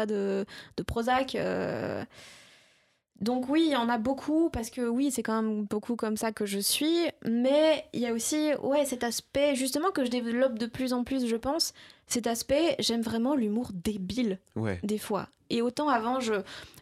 de, 0.07 0.46
de 0.76 0.83
Prozac. 0.85 1.35
euh. 1.35 2.05
Donc, 3.20 3.48
oui, 3.48 3.64
il 3.66 3.72
y 3.72 3.76
en 3.76 3.88
a 3.88 3.98
beaucoup 3.98 4.50
parce 4.50 4.70
que 4.70 4.81
oui, 4.83 5.11
c'est 5.12 5.22
quand 5.22 5.42
même 5.42 5.64
beaucoup 5.64 5.94
comme 5.96 6.16
ça 6.16 6.33
que 6.33 6.46
je 6.46 6.59
suis. 6.59 7.09
Mais 7.24 7.85
il 7.92 8.00
y 8.00 8.07
a 8.07 8.12
aussi, 8.12 8.50
ouais, 8.62 8.85
cet 8.85 9.05
aspect, 9.05 9.55
justement, 9.57 9.90
que 9.90 10.05
je 10.05 10.11
développe 10.11 10.59
de 10.59 10.66
plus 10.66 10.92
en 10.92 11.05
plus, 11.05 11.26
je 11.26 11.37
pense. 11.37 11.72
Cet 12.12 12.27
aspect, 12.27 12.77
j'aime 12.79 13.01
vraiment 13.01 13.35
l'humour 13.35 13.70
débile 13.72 14.38
Ouais. 14.55 14.79
des 14.83 14.98
fois. 14.98 15.29
Et 15.48 15.62
autant 15.62 15.88
avant, 15.88 16.20
je, 16.20 16.35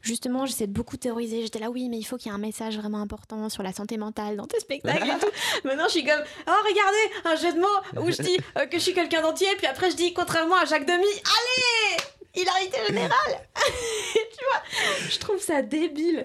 justement, 0.03 0.45
j'essayais 0.45 0.67
de 0.67 0.73
beaucoup 0.73 0.97
théoriser. 0.97 1.43
J'étais 1.43 1.61
là, 1.61 1.71
oui, 1.71 1.89
mais 1.89 1.99
il 1.99 2.03
faut 2.03 2.17
qu'il 2.17 2.31
y 2.31 2.35
ait 2.35 2.37
un 2.37 2.39
message 2.39 2.77
vraiment 2.77 3.01
important 3.01 3.49
sur 3.49 3.63
la 3.63 3.73
santé 3.73 3.97
mentale 3.97 4.37
dans 4.37 4.47
tes 4.49 4.59
spectacles 4.59 5.07
et 5.09 5.19
tout. 5.21 5.31
Maintenant, 5.65 5.85
je 5.85 5.91
suis 5.93 6.05
comme, 6.05 6.21
oh, 6.49 6.53
regardez, 6.69 7.15
un 7.27 7.37
jeu 7.37 7.53
de 7.55 7.61
mots 7.61 8.03
où 8.05 8.11
je 8.11 8.23
dis 8.23 8.39
euh, 8.59 8.67
que 8.67 8.79
je 8.79 8.83
suis 8.83 8.93
quelqu'un 8.95 9.23
d'entier, 9.23 9.47
puis 9.57 9.67
après, 9.69 9.91
je 9.93 9.97
dis, 9.97 10.13
contrairement 10.15 10.57
à 10.57 10.65
Jacques 10.65 10.87
Demy, 10.87 10.99
allez, 11.05 12.43
hilarité 12.43 12.79
générale. 12.89 13.49
tu 13.65 14.45
vois, 14.51 15.09
je 15.09 15.19
trouve 15.21 15.39
ça 15.41 15.63
débile. 15.63 16.25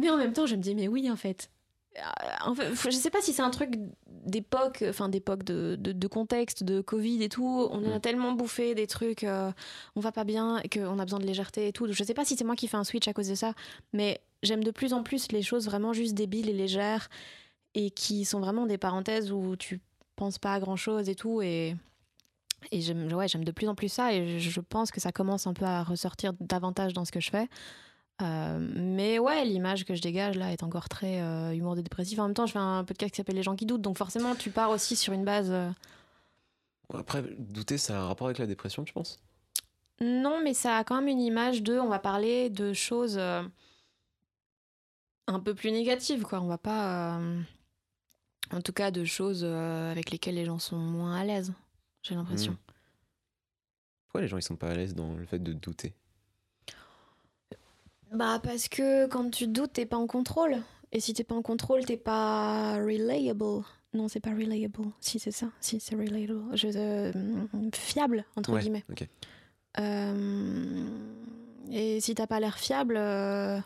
Mais 0.00 0.10
en 0.10 0.16
même 0.16 0.32
temps, 0.32 0.46
je 0.46 0.56
me 0.56 0.62
dis, 0.62 0.74
mais 0.74 0.88
oui, 0.88 1.08
en 1.10 1.16
fait. 1.16 1.48
Euh, 1.96 2.00
En 2.46 2.54
fait, 2.54 2.90
je 2.90 2.96
sais 2.96 3.10
pas 3.10 3.20
si 3.20 3.32
c'est 3.32 3.42
un 3.42 3.50
truc 3.50 3.70
d'époque, 4.22 4.84
enfin 4.88 5.08
d'époque 5.08 5.44
de, 5.44 5.76
de, 5.78 5.92
de 5.92 6.06
contexte, 6.06 6.62
de 6.64 6.80
Covid 6.80 7.22
et 7.22 7.28
tout. 7.28 7.68
On 7.70 7.84
a 7.92 7.98
Mm. 7.98 8.00
tellement 8.00 8.32
bouffé 8.32 8.74
des 8.74 8.86
trucs, 8.86 9.24
euh, 9.24 9.50
on 9.96 10.00
va 10.00 10.12
pas 10.12 10.24
bien, 10.24 10.58
et 10.64 10.68
qu'on 10.68 10.98
a 10.98 11.04
besoin 11.04 11.18
de 11.18 11.26
légèreté 11.26 11.68
et 11.68 11.72
tout. 11.72 11.86
Je 11.92 12.04
sais 12.04 12.14
pas 12.14 12.24
si 12.24 12.36
c'est 12.36 12.44
moi 12.44 12.56
qui 12.56 12.68
fais 12.68 12.76
un 12.76 12.84
switch 12.84 13.08
à 13.08 13.12
cause 13.12 13.28
de 13.28 13.34
ça, 13.34 13.52
mais 13.92 14.20
j'aime 14.42 14.62
de 14.64 14.70
plus 14.70 14.92
en 14.92 15.02
plus 15.02 15.30
les 15.32 15.42
choses 15.42 15.66
vraiment 15.66 15.92
juste 15.92 16.14
débiles 16.14 16.48
et 16.48 16.52
légères 16.52 17.08
et 17.74 17.90
qui 17.90 18.24
sont 18.24 18.40
vraiment 18.40 18.66
des 18.66 18.78
parenthèses 18.78 19.32
où 19.32 19.56
tu 19.56 19.80
penses 20.16 20.38
pas 20.38 20.54
à 20.54 20.60
grand 20.60 20.76
chose 20.76 21.08
et 21.08 21.14
tout. 21.14 21.42
Et, 21.42 21.74
et 22.70 22.80
j'aime 22.80 23.12
ouais, 23.12 23.28
j'aime 23.28 23.44
de 23.44 23.50
plus 23.52 23.66
en 23.68 23.74
plus 23.74 23.88
ça 23.90 24.12
et 24.14 24.38
je 24.38 24.60
pense 24.60 24.90
que 24.92 25.00
ça 25.00 25.10
commence 25.10 25.46
un 25.46 25.52
peu 25.54 25.64
à 25.64 25.82
ressortir 25.82 26.32
davantage 26.40 26.92
dans 26.92 27.04
ce 27.04 27.12
que 27.12 27.20
je 27.20 27.30
fais. 27.30 27.48
Euh, 28.20 28.58
mais 28.76 29.18
ouais, 29.18 29.44
l'image 29.44 29.84
que 29.84 29.94
je 29.94 30.02
dégage 30.02 30.36
là 30.36 30.52
est 30.52 30.62
encore 30.62 30.88
très 30.88 31.20
euh, 31.22 31.52
humour 31.52 31.74
de 31.74 31.80
dépressif. 31.80 32.18
En 32.18 32.24
même 32.26 32.34
temps, 32.34 32.46
je 32.46 32.52
fais 32.52 32.58
un 32.58 32.84
podcast 32.84 33.12
qui 33.12 33.16
s'appelle 33.16 33.34
Les 33.36 33.42
gens 33.42 33.56
qui 33.56 33.66
doutent, 33.66 33.82
donc 33.82 33.96
forcément, 33.98 34.34
tu 34.36 34.50
pars 34.50 34.70
aussi 34.70 34.94
sur 34.96 35.12
une 35.12 35.24
base. 35.24 35.50
euh, 35.50 35.70
Après, 36.94 37.22
douter, 37.38 37.78
ça 37.78 37.98
a 37.98 38.02
un 38.02 38.06
rapport 38.08 38.26
avec 38.28 38.38
la 38.38 38.46
dépression, 38.46 38.84
tu 38.84 38.92
penses? 38.92 39.18
Non, 40.00 40.40
mais 40.42 40.54
ça 40.54 40.76
a 40.76 40.84
quand 40.84 40.96
même 40.96 41.08
une 41.08 41.20
image 41.20 41.62
de. 41.62 41.78
On 41.78 41.88
va 41.88 41.98
parler 41.98 42.50
de 42.50 42.72
choses 42.72 43.16
euh, 43.18 43.42
un 45.26 45.40
peu 45.40 45.54
plus 45.54 45.70
négatives, 45.72 46.22
quoi. 46.22 46.40
On 46.40 46.46
va 46.46 46.58
pas. 46.58 47.18
euh, 47.18 47.40
en 48.52 48.60
tout 48.60 48.72
cas, 48.72 48.90
de 48.90 49.04
choses 49.04 49.42
euh, 49.44 49.90
avec 49.90 50.10
lesquelles 50.10 50.34
les 50.34 50.44
gens 50.44 50.58
sont 50.58 50.76
moins 50.76 51.16
à 51.16 51.24
l'aise, 51.24 51.52
j'ai 52.02 52.14
l'impression. 52.14 52.52
Mm. 52.52 52.58
Pourquoi 54.06 54.20
les 54.20 54.28
gens 54.28 54.36
ils 54.36 54.42
sont 54.42 54.56
pas 54.56 54.68
à 54.68 54.74
l'aise 54.74 54.94
dans 54.94 55.14
le 55.14 55.24
fait 55.24 55.38
de 55.38 55.52
douter? 55.54 55.94
Bah, 58.12 58.40
parce 58.42 58.68
que 58.68 59.06
quand 59.06 59.30
tu 59.30 59.46
doutes, 59.46 59.72
t'es 59.74 59.86
pas 59.86 59.96
en 59.96 60.06
contrôle. 60.06 60.56
Et 60.92 61.00
si 61.00 61.14
t'es 61.14 61.24
pas 61.24 61.34
en 61.34 61.42
contrôle, 61.42 61.84
t'es 61.84 61.96
pas 61.96 62.74
reliable. 62.76 63.64
Non, 63.94 64.08
c'est 64.08 64.20
pas 64.20 64.30
reliable. 64.30 64.78
Si, 65.00 65.18
c'est 65.18 65.30
ça. 65.30 65.48
Si, 65.60 65.80
c'est 65.80 65.94
reliable. 65.94 66.40
Je, 66.54 66.68
euh, 66.74 67.12
fiable, 67.74 68.24
entre 68.36 68.52
Ouais, 68.52 68.60
guillemets. 68.60 68.84
Euh, 69.80 70.86
et 71.70 72.00
si 72.00 72.14
t'as 72.14 72.26
pas 72.26 72.40
l'air 72.40 72.58
fiable, 72.58 72.96
euh, 72.98 73.58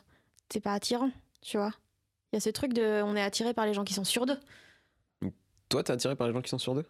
t'es 0.49 0.61
pas 0.61 0.75
attirant, 0.75 1.11
tu 1.43 1.57
vois. 1.57 1.73
Il 2.33 2.37
y 2.37 2.39
a 2.39 2.41
ce 2.41 2.51
truc 2.51 2.73
de. 2.73 3.03
On 3.03 3.17
est 3.17 3.23
attiré 3.23 3.55
par 3.55 3.67
les 3.67 3.75
gens 3.75 3.85
qui 3.85 3.95
sont 3.95 4.05
sûrs 4.05 4.27
d'eux. 4.27 4.39
Toi, 5.69 5.83
t'es 5.83 5.93
attiré 5.93 6.15
par 6.15 6.29
les 6.29 6.33
gens 6.33 6.43
qui 6.43 6.51
sont 6.51 6.59
sur 6.59 6.75
deux? 6.77 6.87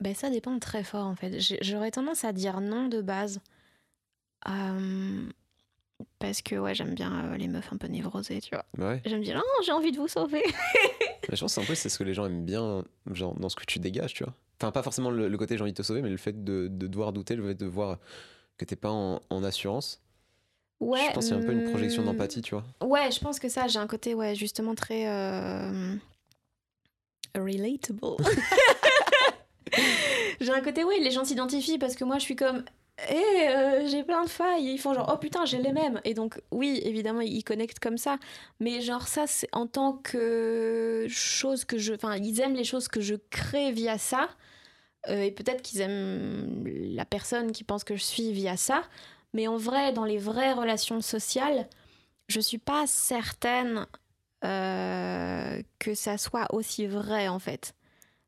Ben, 0.00 0.14
ça 0.14 0.30
dépend 0.30 0.56
très 0.60 0.84
fort, 0.84 1.06
en 1.06 1.16
fait. 1.16 1.40
J'aurais 1.60 1.90
tendance 1.90 2.24
à 2.24 2.32
dire 2.32 2.60
non 2.60 2.86
de 2.88 3.02
base. 3.02 3.40
Euh, 4.48 5.28
parce 6.18 6.42
que, 6.42 6.56
ouais, 6.56 6.74
j'aime 6.74 6.94
bien 6.94 7.32
euh, 7.32 7.36
les 7.36 7.48
meufs 7.48 7.72
un 7.72 7.76
peu 7.76 7.86
névrosées, 7.88 8.40
tu 8.40 8.50
vois. 8.54 8.64
Bah 8.76 8.88
ouais. 8.90 9.02
J'aime 9.04 9.22
dire, 9.22 9.36
non, 9.36 9.42
j'ai 9.64 9.72
envie 9.72 9.92
de 9.92 9.98
vous 9.98 10.08
sauver. 10.08 10.42
Mais 11.28 11.36
je 11.36 11.40
pense 11.40 11.54
que 11.54 11.60
c'est 11.60 11.60
un 11.60 11.64
peu 11.64 11.74
c'est 11.74 11.88
ce 11.88 11.98
que 11.98 12.04
les 12.04 12.14
gens 12.14 12.26
aiment 12.26 12.44
bien, 12.44 12.84
genre 13.12 13.34
dans 13.38 13.48
ce 13.48 13.56
que 13.56 13.64
tu 13.64 13.78
dégages, 13.78 14.14
tu 14.14 14.24
vois. 14.24 14.34
Enfin, 14.60 14.72
pas 14.72 14.82
forcément 14.82 15.10
le, 15.10 15.28
le 15.28 15.38
côté 15.38 15.56
j'ai 15.56 15.62
envie 15.62 15.72
de 15.72 15.76
te 15.76 15.82
sauver, 15.82 16.02
mais 16.02 16.10
le 16.10 16.16
fait 16.18 16.44
de, 16.44 16.68
de 16.68 16.86
devoir 16.86 17.12
douter, 17.12 17.34
le 17.36 17.46
fait 17.46 17.54
de 17.54 17.66
voir 17.66 17.98
que 18.58 18.64
t'es 18.64 18.76
pas 18.76 18.90
en, 18.90 19.20
en 19.30 19.42
assurance. 19.44 20.02
Ouais. 20.80 21.06
je 21.08 21.12
pense 21.14 21.26
qu'il 21.26 21.34
y 21.34 21.38
a 21.38 21.42
un 21.42 21.46
peu 21.46 21.52
une 21.52 21.70
projection 21.70 22.02
hum, 22.02 22.08
d'empathie, 22.08 22.42
tu 22.42 22.54
vois. 22.54 22.64
Ouais, 22.82 23.10
je 23.10 23.20
pense 23.20 23.38
que 23.38 23.48
ça, 23.48 23.68
j'ai 23.68 23.78
un 23.78 23.86
côté, 23.86 24.14
ouais, 24.14 24.34
justement 24.34 24.74
très. 24.74 25.06
euh, 25.08 25.94
relatable. 27.36 28.00
j'ai 30.40 30.50
un 30.52 30.60
côté, 30.60 30.84
oui, 30.84 30.96
les 31.02 31.10
gens 31.10 31.24
s'identifient 31.24 31.78
parce 31.78 31.94
que 31.96 32.04
moi, 32.04 32.16
je 32.18 32.22
suis 32.24 32.36
comme. 32.36 32.64
Eh, 33.08 33.48
euh, 33.48 33.86
j'ai 33.88 34.02
plein 34.02 34.24
de 34.24 34.28
failles. 34.28 34.68
Et 34.68 34.72
ils 34.72 34.78
font 34.78 34.94
genre, 34.94 35.10
oh 35.12 35.18
putain, 35.18 35.44
j'ai 35.44 35.58
les 35.58 35.72
mêmes. 35.72 36.00
Et 36.04 36.14
donc, 36.14 36.40
oui, 36.50 36.80
évidemment, 36.84 37.20
ils 37.20 37.44
connectent 37.44 37.78
comme 37.78 37.98
ça. 37.98 38.18
Mais 38.60 38.80
genre, 38.80 39.08
ça, 39.08 39.26
c'est 39.26 39.48
en 39.52 39.66
tant 39.66 39.94
que 39.94 41.06
chose 41.08 41.64
que 41.64 41.78
je. 41.78 41.94
Enfin, 41.94 42.16
ils 42.16 42.40
aiment 42.40 42.54
les 42.54 42.64
choses 42.64 42.88
que 42.88 43.00
je 43.00 43.14
crée 43.30 43.72
via 43.72 43.98
ça. 43.98 44.28
Euh, 45.08 45.22
et 45.22 45.30
peut-être 45.30 45.62
qu'ils 45.62 45.80
aiment 45.80 46.64
la 46.66 47.04
personne 47.04 47.52
qui 47.52 47.64
pense 47.64 47.84
que 47.84 47.96
je 47.96 48.02
suis 48.02 48.32
via 48.32 48.56
ça. 48.56 48.82
Mais 49.32 49.48
en 49.48 49.56
vrai, 49.56 49.92
dans 49.92 50.04
les 50.04 50.18
vraies 50.18 50.52
relations 50.52 51.00
sociales, 51.00 51.68
je 52.28 52.40
suis 52.40 52.58
pas 52.58 52.86
certaine 52.86 53.86
euh, 54.44 55.62
que 55.78 55.94
ça 55.94 56.18
soit 56.18 56.52
aussi 56.54 56.86
vrai 56.86 57.28
en 57.28 57.38
fait. 57.38 57.74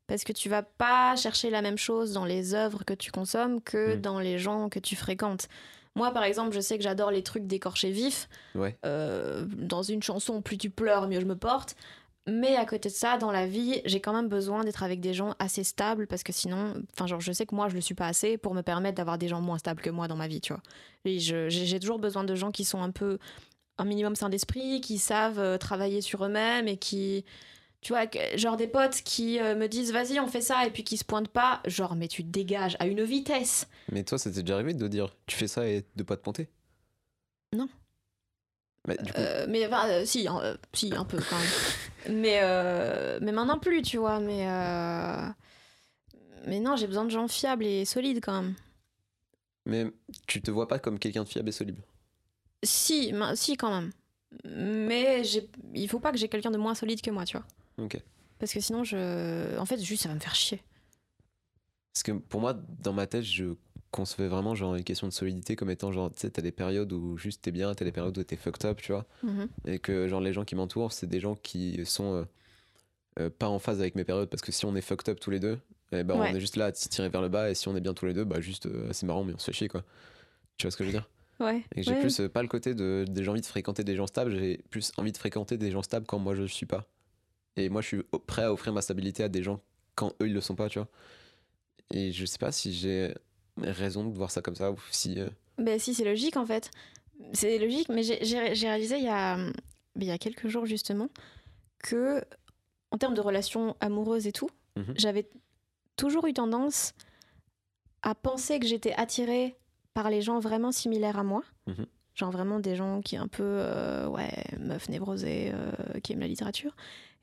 Parce 0.07 0.23
que 0.23 0.33
tu 0.33 0.49
vas 0.49 0.63
pas 0.63 1.15
chercher 1.15 1.49
la 1.49 1.61
même 1.61 1.77
chose 1.77 2.13
dans 2.13 2.25
les 2.25 2.53
œuvres 2.53 2.83
que 2.85 2.93
tu 2.93 3.11
consommes 3.11 3.61
que 3.61 3.95
Mm. 3.95 4.01
dans 4.01 4.19
les 4.19 4.37
gens 4.37 4.69
que 4.69 4.79
tu 4.79 4.95
fréquentes. 4.95 5.47
Moi, 5.95 6.11
par 6.11 6.23
exemple, 6.23 6.53
je 6.53 6.59
sais 6.59 6.77
que 6.77 6.83
j'adore 6.83 7.11
les 7.11 7.21
trucs 7.23 7.45
d'écorché 7.45 7.91
vif. 7.91 8.27
Ouais. 8.55 8.75
Euh, 8.85 9.45
dans 9.47 9.83
une 9.83 10.01
chanson, 10.01 10.41
plus 10.41 10.57
tu 10.57 10.69
pleures, 10.69 11.07
mieux 11.07 11.19
je 11.19 11.25
me 11.25 11.35
porte. 11.35 11.75
Mais 12.25 12.55
à 12.55 12.65
côté 12.65 12.87
de 12.89 12.93
ça, 12.93 13.17
dans 13.17 13.31
la 13.31 13.45
vie, 13.45 13.81
j'ai 13.85 13.99
quand 13.99 14.13
même 14.13 14.29
besoin 14.29 14.63
d'être 14.63 14.81
avec 14.83 15.01
des 15.01 15.13
gens 15.13 15.35
assez 15.39 15.63
stables 15.65 16.07
parce 16.07 16.23
que 16.23 16.31
sinon, 16.31 16.73
enfin, 16.93 17.05
genre, 17.05 17.19
je 17.19 17.31
sais 17.33 17.45
que 17.45 17.53
moi, 17.53 17.67
je 17.69 17.75
le 17.75 17.81
suis 17.81 17.95
pas 17.95 18.07
assez 18.07 18.37
pour 18.37 18.53
me 18.53 18.61
permettre 18.61 18.95
d'avoir 18.95 19.17
des 19.17 19.27
gens 19.27 19.41
moins 19.41 19.57
stables 19.57 19.81
que 19.81 19.89
moi 19.89 20.07
dans 20.07 20.15
ma 20.15 20.27
vie, 20.27 20.39
tu 20.41 20.53
vois. 20.53 20.61
Et 21.05 21.19
j'ai 21.19 21.79
toujours 21.81 21.99
besoin 21.99 22.23
de 22.23 22.33
gens 22.33 22.49
qui 22.51 22.63
sont 22.63 22.81
un 22.81 22.91
peu, 22.91 23.19
un 23.77 23.83
minimum 23.85 24.15
sain 24.15 24.29
d'esprit, 24.29 24.79
qui 24.79 24.97
savent 24.99 25.39
euh, 25.39 25.57
travailler 25.57 25.99
sur 26.01 26.23
eux-mêmes 26.23 26.67
et 26.69 26.77
qui, 26.77 27.25
tu 27.83 27.93
vois, 27.93 28.05
genre 28.35 28.57
des 28.57 28.67
potes 28.67 29.01
qui 29.03 29.39
euh, 29.39 29.55
me 29.55 29.67
disent 29.67 29.91
vas-y, 29.91 30.19
on 30.19 30.27
fait 30.27 30.41
ça 30.41 30.65
et 30.65 30.71
puis 30.71 30.83
qui 30.83 30.97
se 30.97 31.03
pointent 31.05 31.27
pas, 31.27 31.61
genre, 31.65 31.95
mais 31.95 32.07
tu 32.07 32.23
te 32.23 32.29
dégages 32.29 32.75
à 32.79 32.87
une 32.87 33.03
vitesse. 33.03 33.67
Mais 33.91 34.03
toi, 34.03 34.17
ça 34.17 34.31
t'est 34.31 34.41
déjà 34.41 34.55
arrivé 34.55 34.73
de 34.73 34.87
dire 34.87 35.15
tu 35.27 35.35
fais 35.35 35.47
ça 35.47 35.67
et 35.67 35.85
de 35.95 36.03
pas 36.03 36.15
te 36.17 36.21
pointer? 36.21 36.49
Non. 37.53 37.69
Mais 38.87 38.97
du 38.97 39.11
coup, 39.13 39.19
Euh, 39.21 39.45
mais 39.47 39.65
enfin, 39.67 39.87
euh, 39.87 40.05
si, 40.05 40.27
hein, 40.27 40.39
euh, 40.43 40.57
si, 40.73 40.93
un 40.93 41.05
peu 41.05 41.17
quand 41.29 41.37
même. 41.37 41.47
mais, 42.21 43.19
mais 43.21 43.31
maintenant 43.31 43.59
plus, 43.59 43.81
tu 43.81 43.97
vois. 43.97 44.19
Mais, 44.19 44.45
mais 46.47 46.59
non, 46.59 46.75
j'ai 46.75 46.87
besoin 46.87 47.05
de 47.05 47.09
gens 47.09 47.27
fiables 47.27 47.65
et 47.65 47.85
solides 47.85 48.19
quand 48.21 48.41
même. 48.41 48.55
mais 49.65 49.85
tu 50.27 50.41
te 50.41 50.51
vois 50.51 50.67
pas 50.67 50.79
comme 50.79 50.99
quelqu'un 50.99 51.23
de 51.23 51.29
fiable 51.29 51.49
et 51.49 51.53
solide. 51.53 51.77
Si, 52.63 53.13
si 53.35 53.55
quand 53.57 53.71
même. 53.71 53.91
Mais 54.45 55.21
il 55.75 55.87
faut 55.89 55.99
pas 55.99 56.11
que 56.11 56.17
j'ai 56.17 56.27
quelqu'un 56.27 56.51
de 56.51 56.57
moins 56.57 56.75
solide 56.75 57.01
que 57.01 57.11
moi, 57.11 57.23
tu 57.25 57.37
vois. 57.37 57.45
Ok. 57.77 57.97
Parce 58.39 58.53
que 58.53 58.59
sinon, 58.59 58.83
je... 58.83 59.57
en 59.57 59.65
fait, 59.65 59.79
juste, 59.81 60.03
ça 60.03 60.09
va 60.09 60.15
me 60.15 60.19
faire 60.19 60.35
chier. 60.35 60.61
Parce 61.93 62.03
que 62.03 62.11
pour 62.11 62.41
moi, 62.41 62.53
dans 62.79 62.93
ma 62.93 63.07
tête, 63.07 63.23
je 63.23 63.53
concevais 63.91 64.27
vraiment 64.27 64.55
genre 64.55 64.75
une 64.75 64.83
question 64.83 65.07
de 65.07 65.13
solidité 65.13 65.55
comme 65.55 65.69
étant 65.69 65.91
genre, 65.91 66.11
tu 66.11 66.19
sais, 66.19 66.29
t'as 66.31 66.41
des 66.41 66.51
périodes 66.51 66.91
où 66.91 67.15
juste 67.17 67.43
t'es 67.43 67.51
bien, 67.51 67.73
t'as 67.75 67.85
des 67.85 67.91
périodes 67.91 68.17
où 68.17 68.23
t'es 68.23 68.35
fucked 68.35 68.65
up, 68.65 68.81
tu 68.81 68.91
vois. 68.91 69.05
Mhm. 69.21 69.47
Et 69.65 69.79
que 69.79 70.07
genre 70.07 70.19
les 70.21 70.33
gens 70.33 70.43
qui 70.45 70.55
m'entourent, 70.55 70.91
c'est 70.91 71.05
des 71.07 71.19
gens 71.19 71.35
qui 71.35 71.85
sont 71.85 72.15
euh, 72.15 72.25
euh, 73.19 73.29
pas 73.29 73.47
en 73.47 73.59
phase 73.59 73.79
avec 73.79 73.93
mes 73.95 74.03
périodes. 74.03 74.29
Parce 74.29 74.41
que 74.41 74.51
si 74.51 74.65
on 74.65 74.75
est 74.75 74.81
fucked 74.81 75.09
up 75.09 75.19
tous 75.19 75.29
les 75.29 75.39
deux, 75.39 75.59
eh 75.91 76.03
ben, 76.03 76.19
Ouais. 76.19 76.31
on 76.31 76.35
est 76.35 76.39
juste 76.39 76.55
là 76.55 76.65
à 76.65 76.73
se 76.73 76.89
tirer 76.89 77.09
vers 77.09 77.21
le 77.21 77.29
bas. 77.29 77.51
Et 77.51 77.55
si 77.55 77.67
on 77.67 77.75
est 77.75 77.81
bien 77.81 77.93
tous 77.93 78.07
les 78.07 78.13
deux, 78.15 78.23
bah 78.25 78.41
juste 78.41 78.65
euh, 78.65 78.89
c'est 78.91 79.05
marrant, 79.05 79.23
mais 79.23 79.33
on 79.35 79.37
se 79.37 79.45
fait 79.45 79.53
chier 79.53 79.67
quoi. 79.67 79.83
Tu 80.57 80.65
vois 80.65 80.71
ce 80.71 80.77
que 80.77 80.83
je 80.83 80.89
veux 80.89 80.93
dire? 80.97 81.07
Ouais. 81.39 81.63
Et 81.75 81.81
que 81.81 81.83
j'ai 81.83 81.91
Ouais. 81.91 81.99
plus 82.01 82.19
euh, 82.21 82.29
pas 82.29 82.41
le 82.41 82.47
côté 82.47 82.73
de, 82.73 83.05
de 83.07 83.23
j'ai 83.23 83.29
envie 83.29 83.41
de 83.41 83.45
fréquenter 83.45 83.83
des 83.83 83.95
gens 83.95 84.07
stables, 84.07 84.31
j'ai 84.31 84.57
plus 84.71 84.91
envie 84.97 85.11
de 85.11 85.17
fréquenter 85.17 85.57
des 85.57 85.69
gens 85.69 85.83
stables 85.83 86.07
quand 86.07 86.17
moi 86.17 86.33
je 86.33 86.45
suis 86.45 86.65
pas. 86.65 86.87
Et 87.57 87.69
moi 87.69 87.81
je 87.81 87.87
suis 87.87 88.03
prêt 88.27 88.43
à 88.43 88.53
offrir 88.53 88.73
ma 88.73 88.81
stabilité 88.81 89.23
à 89.23 89.29
des 89.29 89.43
gens 89.43 89.61
quand 89.95 90.13
eux 90.21 90.27
ils 90.27 90.33
le 90.33 90.41
sont 90.41 90.55
pas, 90.55 90.69
tu 90.69 90.79
vois. 90.79 90.87
Et 91.91 92.11
je 92.11 92.25
sais 92.25 92.37
pas 92.39 92.51
si 92.51 92.73
j'ai 92.73 93.13
raison 93.57 94.03
de 94.05 94.13
voir 94.15 94.31
ça 94.31 94.41
comme 94.41 94.55
ça 94.55 94.71
ou 94.71 94.77
si. 94.91 95.19
euh, 95.19 95.29
Ben 95.57 95.77
si, 95.79 95.93
c'est 95.93 96.05
logique 96.05 96.37
en 96.37 96.45
fait. 96.45 96.71
C'est 97.33 97.59
logique, 97.59 97.89
mais 97.89 98.01
j'ai- 98.03 98.17
réalisé 98.67 98.97
il 98.97 99.03
y, 99.03 99.07
a, 99.07 99.37
mais 99.37 99.51
il 99.97 100.05
y 100.07 100.11
a 100.11 100.17
quelques 100.17 100.47
jours 100.47 100.65
justement 100.65 101.09
que, 101.79 102.23
en 102.91 102.97
termes 102.97 103.13
de 103.13 103.21
relations 103.21 103.75
amoureuses 103.79 104.25
et 104.27 104.31
tout, 104.31 104.49
Mhm. 104.75 104.93
j'avais 104.95 105.29
toujours 105.95 106.25
eu 106.25 106.33
tendance 106.33 106.93
à 108.01 108.15
penser 108.15 108.59
que 108.59 108.65
j'étais 108.65 108.93
attirée 108.93 109.55
par 109.93 110.09
les 110.09 110.21
gens 110.21 110.39
vraiment 110.39 110.71
similaires 110.71 111.19
à 111.19 111.23
moi. 111.23 111.43
Mhm. 111.67 111.85
Genre 112.15 112.31
vraiment 112.31 112.59
des 112.59 112.75
gens 112.75 113.01
qui 113.01 113.15
un 113.17 113.27
peu, 113.27 113.43
euh, 113.43 114.07
ouais, 114.07 114.31
meuf 114.59 114.89
névrosée, 114.89 115.51
euh, 115.53 115.99
qui 116.01 116.13
aiment 116.13 116.19
la 116.21 116.27
littérature. 116.27 116.75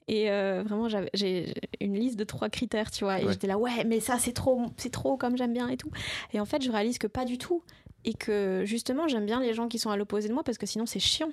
Et 0.09 0.30
euh, 0.30 0.64
vraiment, 0.64 0.88
j'ai 1.14 1.55
une 1.80 1.94
liste 1.94 2.18
de 2.18 2.24
trois 2.24 2.48
critères, 2.48 2.90
tu 2.90 3.05
vois. 3.05 3.20
Et 3.20 3.28
j'étais 3.28 3.46
là, 3.46 3.59
ouais, 3.59 3.84
mais 3.84 4.01
ça, 4.01 4.18
c'est 4.18 4.32
trop, 4.32 4.62
c'est 4.76 4.90
trop 4.90 5.16
comme 5.16 5.36
j'aime 5.36 5.53
bien 5.53 5.68
et 5.68 5.76
tout. 5.76 5.90
Et 6.32 6.40
en 6.40 6.44
fait, 6.44 6.62
je 6.62 6.70
réalise 6.70 6.98
que 6.98 7.07
pas 7.07 7.24
du 7.24 7.38
tout. 7.38 7.62
Et 8.05 8.14
que 8.14 8.62
justement, 8.64 9.09
j'aime 9.09 9.26
bien 9.26 9.40
les 9.40 9.53
gens 9.53 9.68
qui 9.68 9.78
sont 9.78 9.90
à 9.90 9.96
l'opposé 9.96 10.28
de 10.28 10.34
moi 10.34 10.42
parce 10.42 10.59
que 10.59 10.66
sinon, 10.66 10.86
c'est 10.86 11.01
chiant. 11.01 11.30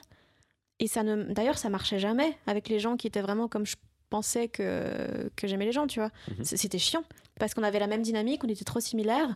Et 0.79 0.87
ça 0.87 1.01
ne, 1.01 1.23
d'ailleurs, 1.23 1.57
ça 1.57 1.69
marchait 1.69 1.97
jamais 1.97 2.37
avec 2.45 2.69
les 2.69 2.79
gens 2.79 2.97
qui 2.97 3.07
étaient 3.07 3.21
vraiment 3.21 3.47
comme 3.47 3.65
je 3.65 3.77
pensais 4.09 4.47
que, 4.47 5.29
que 5.35 5.47
j'aimais 5.47 5.65
les 5.65 5.71
gens, 5.71 5.87
tu 5.87 5.99
vois. 5.99 6.11
Mhm. 6.37 6.43
C'était 6.43 6.77
chiant 6.77 7.03
parce 7.39 7.53
qu'on 7.53 7.63
avait 7.63 7.79
la 7.79 7.87
même 7.87 8.01
dynamique, 8.01 8.43
on 8.43 8.49
était 8.49 8.65
trop 8.65 8.79
similaires. 8.79 9.35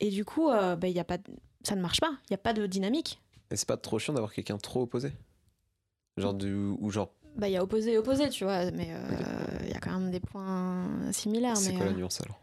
Et 0.00 0.10
du 0.10 0.24
coup, 0.24 0.50
euh, 0.50 0.76
ben, 0.76 0.88
y 0.88 0.98
a 0.98 1.04
pas, 1.04 1.18
ça 1.62 1.76
ne 1.76 1.80
marche 1.80 2.00
pas. 2.00 2.10
Il 2.28 2.32
n'y 2.32 2.34
a 2.34 2.38
pas 2.38 2.52
de 2.52 2.66
dynamique. 2.66 3.20
Et 3.50 3.56
c'est 3.56 3.68
pas 3.68 3.76
trop 3.76 3.98
chiant 3.98 4.14
d'avoir 4.14 4.32
quelqu'un 4.32 4.58
trop 4.58 4.82
opposé? 4.82 5.12
Genre 6.16 6.34
du. 6.34 6.54
Ou 6.54 6.90
genre. 6.90 7.10
Bah, 7.36 7.48
il 7.48 7.52
y 7.52 7.56
a 7.56 7.62
opposé 7.62 7.92
et 7.92 7.98
opposé, 7.98 8.28
tu 8.28 8.44
vois. 8.44 8.70
Mais 8.70 8.88
il 9.64 9.70
y 9.70 9.74
a 9.74 9.80
quand 9.80 9.92
même 9.98 10.10
des 10.10 10.20
points 10.20 10.86
similaires. 11.12 11.56
C'est 11.56 11.74
quoi 11.74 11.86
la 11.86 11.92
euh, 11.92 11.94
nuance 11.94 12.20
alors? 12.20 12.40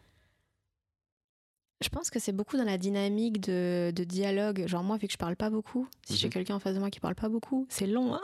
Je 1.83 1.89
pense 1.89 2.09
que 2.11 2.19
c'est 2.19 2.31
beaucoup 2.33 2.57
dans 2.57 2.63
la 2.63 2.77
dynamique 2.77 3.41
de, 3.41 3.91
de 3.95 4.03
dialogue. 4.03 4.67
Genre 4.67 4.83
moi, 4.83 4.97
vu 4.97 5.07
que 5.07 5.13
je 5.13 5.17
parle 5.17 5.35
pas 5.35 5.49
beaucoup, 5.49 5.87
si 6.05 6.15
j'ai 6.15 6.27
Mhm. 6.27 6.33
quelqu'un 6.33 6.55
en 6.55 6.59
face 6.59 6.75
de 6.75 6.79
moi 6.79 6.89
qui 6.91 6.99
parle 6.99 7.15
pas 7.15 7.29
beaucoup, 7.29 7.65
c'est 7.69 7.87
long. 7.87 8.13
hein. 8.13 8.21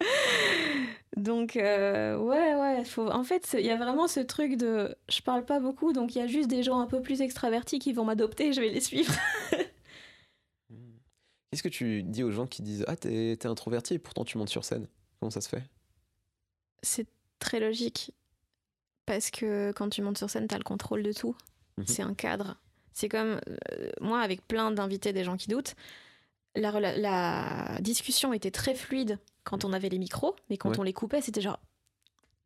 donc 1.16 1.56
euh, 1.56 2.16
ouais, 2.16 2.54
ouais. 2.54 2.84
Faut... 2.84 3.08
En 3.10 3.22
fait, 3.24 3.54
il 3.58 3.66
y 3.66 3.70
a 3.70 3.76
vraiment 3.76 4.08
ce 4.08 4.20
truc 4.20 4.56
de 4.56 4.94
je 5.10 5.20
parle 5.20 5.44
pas 5.44 5.60
beaucoup, 5.60 5.92
donc 5.92 6.14
il 6.14 6.18
y 6.18 6.22
a 6.22 6.26
juste 6.26 6.48
des 6.48 6.62
gens 6.62 6.80
un 6.80 6.86
peu 6.86 7.02
plus 7.02 7.20
extravertis 7.20 7.78
qui 7.78 7.92
vont 7.92 8.04
m'adopter, 8.04 8.52
je 8.52 8.60
vais 8.60 8.70
les 8.70 8.80
suivre. 8.80 9.12
Qu'est-ce 11.54 11.62
que 11.62 11.68
tu 11.68 12.02
dis 12.02 12.24
aux 12.24 12.32
gens 12.32 12.48
qui 12.48 12.62
disent 12.62 12.84
Ah, 12.88 12.96
t'es 12.96 13.36
t'es 13.38 13.46
introverti 13.46 13.94
et 13.94 13.98
pourtant 14.00 14.24
tu 14.24 14.38
montes 14.38 14.48
sur 14.48 14.64
scène? 14.64 14.88
Comment 15.20 15.30
ça 15.30 15.40
se 15.40 15.48
fait? 15.48 15.62
C'est 16.82 17.06
très 17.38 17.60
logique 17.60 18.10
parce 19.06 19.30
que 19.30 19.70
quand 19.70 19.88
tu 19.88 20.02
montes 20.02 20.18
sur 20.18 20.28
scène, 20.28 20.48
t'as 20.48 20.58
le 20.58 20.64
contrôle 20.64 21.04
de 21.04 21.12
tout. 21.12 21.36
Mhm. 21.78 21.86
C'est 21.86 22.02
un 22.02 22.14
cadre. 22.14 22.56
C'est 22.92 23.08
comme 23.08 23.40
euh, 23.48 23.90
moi 24.00 24.20
avec 24.20 24.44
plein 24.48 24.72
d'invités, 24.72 25.12
des 25.12 25.22
gens 25.22 25.36
qui 25.36 25.46
doutent. 25.46 25.76
La, 26.56 27.78
discussion 27.80 28.32
était 28.32 28.50
très 28.50 28.74
fluide 28.74 29.20
quand 29.44 29.64
on 29.64 29.72
avait 29.72 29.90
les 29.90 29.98
micros, 29.98 30.34
mais 30.50 30.56
quand 30.56 30.70
Ouais. 30.70 30.80
on 30.80 30.82
les 30.82 30.92
coupait, 30.92 31.20
c'était 31.20 31.40
genre 31.40 31.60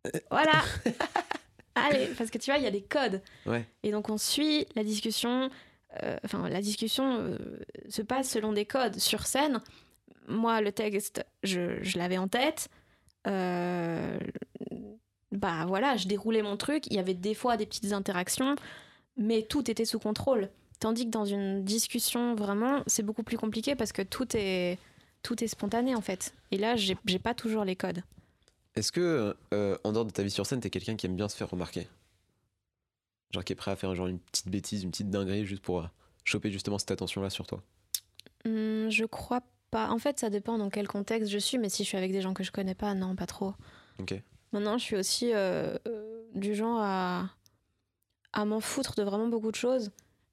voilà. 0.31 0.63
Allez, 1.75 2.09
parce 2.09 2.31
que 2.31 2.37
tu 2.37 2.51
vois, 2.51 2.59
il 2.59 2.65
y 2.65 2.67
a 2.67 2.71
des 2.71 2.83
codes. 2.83 3.23
Ouais. 3.47 3.67
Et 3.83 3.91
donc 3.91 4.11
on 4.11 4.19
suit 4.19 4.67
la 4.75 4.85
discussion. 4.85 5.49
Euh, 6.03 6.17
Enfin, 6.25 6.49
la 6.49 6.61
discussion 6.61 7.19
euh, 7.21 7.39
se 7.89 8.03
passe 8.03 8.31
selon 8.31 8.53
des 8.53 8.65
codes 8.65 8.99
sur 8.99 9.27
scène. 9.27 9.61
Moi, 10.29 10.61
le 10.61 10.73
texte, 10.73 11.25
je, 11.43 11.97
l'avais 11.97 12.19
en 12.19 12.29
tête. 12.29 12.69
Euh, 13.27 14.19
bah 15.33 15.65
voilà, 15.67 15.97
je 15.97 16.07
déroulais 16.07 16.43
mon 16.43 16.57
truc. 16.57 16.87
Il 16.87 16.95
y 16.95 16.99
avait 16.99 17.15
des 17.15 17.35
fois 17.35 17.57
des 17.57 17.67
petites 17.67 17.93
interactions, 17.93 18.57
mais 19.17 19.43
tout 19.43 19.71
était 19.71 19.85
sous 19.85 19.99
contrôle. 19.99 20.51
Tandis 20.81 21.07
que 21.07 21.11
dans 21.11 21.25
une 21.25 21.65
discussion, 21.65 22.35
vraiment, 22.35 22.83
c'est 22.87 23.03
beaucoup 23.03 23.23
plus 23.23 23.37
compliqué 23.37 23.75
parce 23.75 23.93
que 23.93 24.03
tout 24.03 24.37
est, 24.37 24.79
tout 25.23 25.43
est 25.43 25.49
spontané 25.49 25.95
en 25.95 26.01
fait. 26.01 26.35
Et 26.51 26.59
là, 26.59 26.77
j'ai 26.77 27.19
pas 27.19 27.35
toujours 27.35 27.65
les 27.65 27.75
codes. 27.75 28.03
Est-ce 28.77 28.93
que, 28.93 29.35
en 29.83 29.93
dehors 29.93 30.05
de 30.05 30.13
ta 30.13 30.23
vie 30.23 30.31
sur 30.31 30.47
scène, 30.47 30.61
t'es 30.61 30.71
quelqu'un 30.71 30.95
qui 30.95 31.07
aime 31.07 31.17
bien 31.17 31.29
se 31.29 31.37
faire 31.37 31.51
remarquer? 31.51 31.89
Genre 33.33 33.45
qui 33.45 33.53
est 33.53 33.57
prêt 33.57 33.71
à 33.71 33.77
faire 33.77 33.95
genre 33.95 34.07
une 34.07 34.19
petite 34.19 34.49
bêtise, 34.49 34.83
une 34.85 34.91
petite 34.91 35.11
dinguerie 35.11 35.45
juste 35.47 35.63
pour 35.63 35.81
euh, 35.81 35.87
choper 36.25 36.51
justement 36.51 36.79
cette 36.79 36.91
attention-là 36.91 37.31
sur 37.31 37.47
toi 37.47 37.63
Hum, 38.45 38.89
je 38.91 39.05
crois 39.05 39.43
pas. 39.71 39.91
En 39.91 39.99
fait, 39.99 40.19
ça 40.19 40.31
dépend 40.31 40.57
dans 40.59 40.71
quel 40.71 40.89
contexte 40.89 41.31
je 41.31 41.39
suis, 41.39 41.59
mais 41.59 41.69
si 41.69 41.83
je 41.85 41.89
suis 41.89 41.99
avec 41.99 42.13
des 42.13 42.21
gens 42.23 42.33
que 42.35 42.43
je 42.45 42.51
connais 42.53 42.75
pas, 42.75 42.95
non, 42.95 43.15
pas 43.17 43.27
trop. 43.27 43.53
Ok. 43.99 44.15
Maintenant, 44.53 44.79
je 44.79 44.85
suis 44.85 44.97
aussi 44.97 45.33
euh, 45.35 45.77
euh, 45.87 46.23
du 46.35 46.55
genre 46.55 46.79
à, 46.81 47.29
à 48.33 48.45
m'en 48.45 48.61
foutre 48.61 48.95
de 48.95 49.03
vraiment 49.03 49.29
beaucoup 49.29 49.51
de 49.51 49.57
choses. 49.57 49.91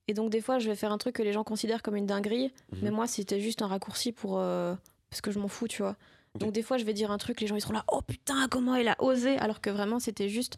Et 0.08 0.14
donc, 0.14 0.30
des 0.30 0.39
fois, 0.39 0.60
je 0.60 0.70
vais 0.70 0.76
faire 0.76 0.91
un 0.91 0.98
truc 0.98 1.16
que 1.16 1.24
les 1.24 1.34
gens 1.34 1.43
considèrent 1.43 1.82
comme 1.82 1.96
une 1.96 2.06
dinguerie, 2.06 2.54
Mhm. 2.72 2.80
mais 2.84 2.91
moi, 2.91 3.08
c'était 3.08 3.41
juste 3.41 3.62
un 3.62 3.68
raccourci 3.68 4.12
pour. 4.12 4.38
euh, 4.39 4.76
parce 5.10 5.22
que 5.22 5.32
je 5.32 5.39
m'en 5.39 5.48
fous, 5.48 5.68
tu 5.68 5.82
vois. 5.82 5.96
Donc, 6.36 6.52
des 6.52 6.62
fois, 6.62 6.78
je 6.78 6.84
vais 6.84 6.93
dire 6.93 7.12
un 7.12 7.18
truc, 7.18 7.39
les 7.41 7.48
gens 7.48 7.56
ils 7.56 7.62
seront 7.62 7.74
là, 7.74 7.86
oh 7.88 8.02
putain, 8.02 8.48
comment 8.50 8.76
il 8.76 8.88
a 8.89 9.02
osé 9.02 9.38
Alors 9.38 9.62
que 9.62 9.70
vraiment, 9.70 10.00
c'était 10.00 10.28
juste. 10.30 10.58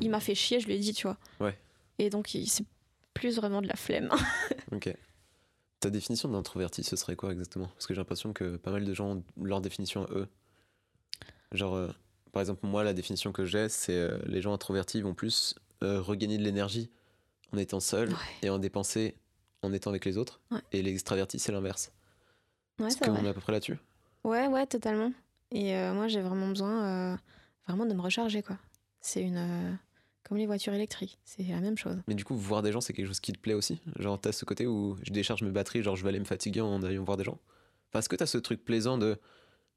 Il 0.00 0.10
m'a 0.10 0.20
fait 0.20 0.34
chier, 0.34 0.60
je 0.60 0.66
lui 0.66 0.74
ai 0.74 0.78
dit, 0.78 0.92
tu 0.92 1.06
vois. 1.06 1.16
Ouais. 1.40 1.56
Et 1.98 2.10
donc, 2.10 2.28
c'est 2.46 2.64
plus 3.14 3.36
vraiment 3.36 3.62
de 3.62 3.68
la 3.68 3.76
flemme. 3.76 4.10
Ok. 4.72 4.92
Ta 5.80 5.90
définition 5.90 6.28
d'introverti, 6.30 6.82
ce 6.82 6.96
serait 6.96 7.14
quoi 7.14 7.30
exactement? 7.30 7.68
Parce 7.68 7.86
que 7.86 7.94
j'ai 7.94 8.00
l'impression 8.00 8.32
que 8.32 8.56
pas 8.56 8.70
mal 8.72 8.84
de 8.84 8.94
gens 8.94 9.10
ont 9.16 9.24
leur 9.42 9.60
définition 9.60 10.04
à 10.06 10.10
eux. 10.12 10.26
Genre, 11.52 11.74
euh, 11.74 11.88
par 12.32 12.40
exemple, 12.40 12.66
moi, 12.66 12.82
la 12.82 12.94
définition 12.94 13.30
que 13.32 13.44
j'ai, 13.44 13.68
c'est 13.68 13.92
euh, 13.96 14.18
les 14.26 14.40
gens 14.40 14.52
introvertis 14.54 15.02
vont 15.02 15.14
plus 15.14 15.54
euh, 15.82 16.00
regagner 16.00 16.38
de 16.38 16.42
l'énergie 16.42 16.90
en 17.52 17.58
étant 17.58 17.80
seuls 17.80 18.08
Ouais. 18.08 18.16
et 18.42 18.50
en 18.50 18.58
dépenser 18.58 19.14
en 19.62 19.72
étant 19.72 19.90
avec 19.90 20.04
les 20.06 20.16
autres. 20.16 20.40
Ouais. 20.50 20.60
Et 20.72 20.82
les 20.82 20.90
extravertis, 20.92 21.38
c'est 21.38 21.52
l'inverse. 21.52 21.92
ouais, 22.80 22.86
Est-ce 22.88 22.96
qu'on 22.98 23.24
est 23.24 23.28
à 23.28 23.34
peu 23.34 23.40
près 23.40 23.52
là-dessus? 23.52 23.78
Ouais, 24.24 24.46
ouais, 24.48 24.66
totalement. 24.66 25.12
Et 25.52 25.76
euh, 25.76 25.92
moi, 25.92 26.08
j'ai 26.08 26.22
vraiment 26.22 26.48
besoin 26.48 27.18
vraiment 27.68 27.84
de 27.86 27.92
me 27.94 28.00
recharger, 28.00 28.42
quoi. 28.42 28.58
C'est 29.00 29.22
une. 29.22 29.78
Euh, 30.24 30.28
comme 30.28 30.38
les 30.38 30.46
voitures 30.46 30.72
électriques, 30.74 31.18
c'est 31.24 31.42
la 31.44 31.60
même 31.60 31.76
chose. 31.78 31.96
Mais 32.08 32.14
du 32.14 32.24
coup, 32.24 32.34
voir 32.36 32.62
des 32.62 32.72
gens, 32.72 32.80
c'est 32.80 32.92
quelque 32.92 33.06
chose 33.06 33.20
qui 33.20 33.32
te 33.32 33.38
plaît 33.38 33.54
aussi? 33.54 33.80
Genre, 33.98 34.18
t'as 34.20 34.32
ce 34.32 34.44
côté 34.44 34.66
où 34.66 34.96
je 35.02 35.12
décharge 35.12 35.42
mes 35.42 35.50
batteries, 35.50 35.82
genre 35.82 35.96
je 35.96 36.02
vais 36.02 36.08
aller 36.08 36.18
me 36.20 36.24
fatiguer 36.24 36.60
en 36.60 36.82
allant 36.82 37.04
voir 37.04 37.16
des 37.16 37.24
gens? 37.24 37.38
Enfin, 37.90 38.00
est-ce 38.00 38.08
que 38.08 38.16
t'as 38.16 38.26
ce 38.26 38.38
truc 38.38 38.64
plaisant 38.64 38.98
de 38.98 39.18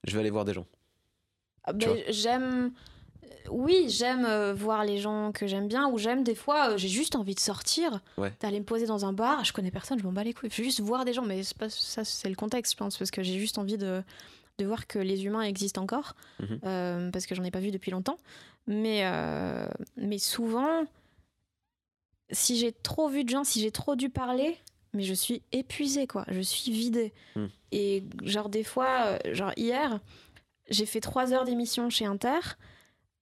je 0.05 0.13
vais 0.13 0.19
aller 0.21 0.29
voir 0.31 0.45
des 0.45 0.53
gens 0.53 0.65
Ah, 1.63 1.73
Tu 1.73 1.85
ben, 1.87 1.97
j'aime. 2.09 2.71
Oui, 3.49 3.85
j'aime 3.89 4.25
euh, 4.25 4.53
voir 4.53 4.83
les 4.83 4.97
gens 4.97 5.31
que 5.31 5.47
j'aime 5.47 5.67
bien, 5.67 5.87
ou 5.89 5.97
j'aime 5.97 6.23
des 6.23 6.35
fois, 6.35 6.71
euh, 6.71 6.77
j'ai 6.77 6.87
juste 6.89 7.15
envie 7.15 7.35
de 7.35 7.39
sortir, 7.39 8.01
Ouais. 8.17 8.33
d'aller 8.41 8.59
me 8.59 8.65
poser 8.65 8.85
dans 8.85 9.05
un 9.05 9.13
bar. 9.13 9.43
Je 9.45 9.53
connais 9.53 9.71
personne, 9.71 9.97
je 9.99 10.03
m'en 10.03 10.11
bats 10.11 10.23
les 10.23 10.33
couilles. 10.33 10.49
Je 10.51 10.57
veux 10.57 10.63
juste 10.63 10.81
voir 10.81 11.05
des 11.05 11.13
gens, 11.13 11.23
mais 11.23 11.43
c'est 11.43 11.57
pas, 11.57 11.69
ça, 11.69 12.03
c'est 12.03 12.27
le 12.29 12.35
contexte, 12.35 12.73
je 12.73 12.77
pense, 12.77 12.97
parce 12.97 13.09
que 13.11 13.23
j'ai 13.23 13.37
juste 13.39 13.57
envie 13.57 13.77
de, 13.77 14.01
de 14.59 14.65
voir 14.65 14.85
que 14.87 14.99
les 14.99 15.25
humains 15.25 15.43
existent 15.43 15.81
encore, 15.81 16.13
Mhm. 16.41 16.59
euh, 16.65 17.11
parce 17.11 17.25
que 17.25 17.35
j'en 17.35 17.43
ai 17.43 17.51
pas 17.51 17.59
vu 17.61 17.71
depuis 17.71 17.91
longtemps. 17.91 18.17
Mais, 18.67 19.01
euh, 19.05 19.67
mais 19.95 20.17
souvent, 20.17 20.83
si 22.31 22.57
j'ai 22.57 22.71
trop 22.73 23.07
vu 23.07 23.23
de 23.23 23.29
gens, 23.29 23.43
si 23.43 23.61
j'ai 23.61 23.71
trop 23.71 23.95
dû 23.95 24.09
parler, 24.09 24.57
mais 24.93 25.03
je 25.03 25.13
suis 25.13 25.41
épuisée, 25.51 26.07
quoi. 26.07 26.25
Je 26.27 26.41
suis 26.41 26.71
vidée. 26.71 27.13
Mhm. 27.35 27.49
Et 27.71 28.03
genre, 28.23 28.49
des 28.49 28.63
fois, 28.63 29.17
euh, 29.25 29.33
genre 29.33 29.51
hier, 29.55 29.99
j'ai 30.69 30.85
fait 30.85 30.99
trois 30.99 31.33
heures 31.33 31.45
d'émission 31.45 31.89
chez 31.89 32.05
Inter. 32.05 32.39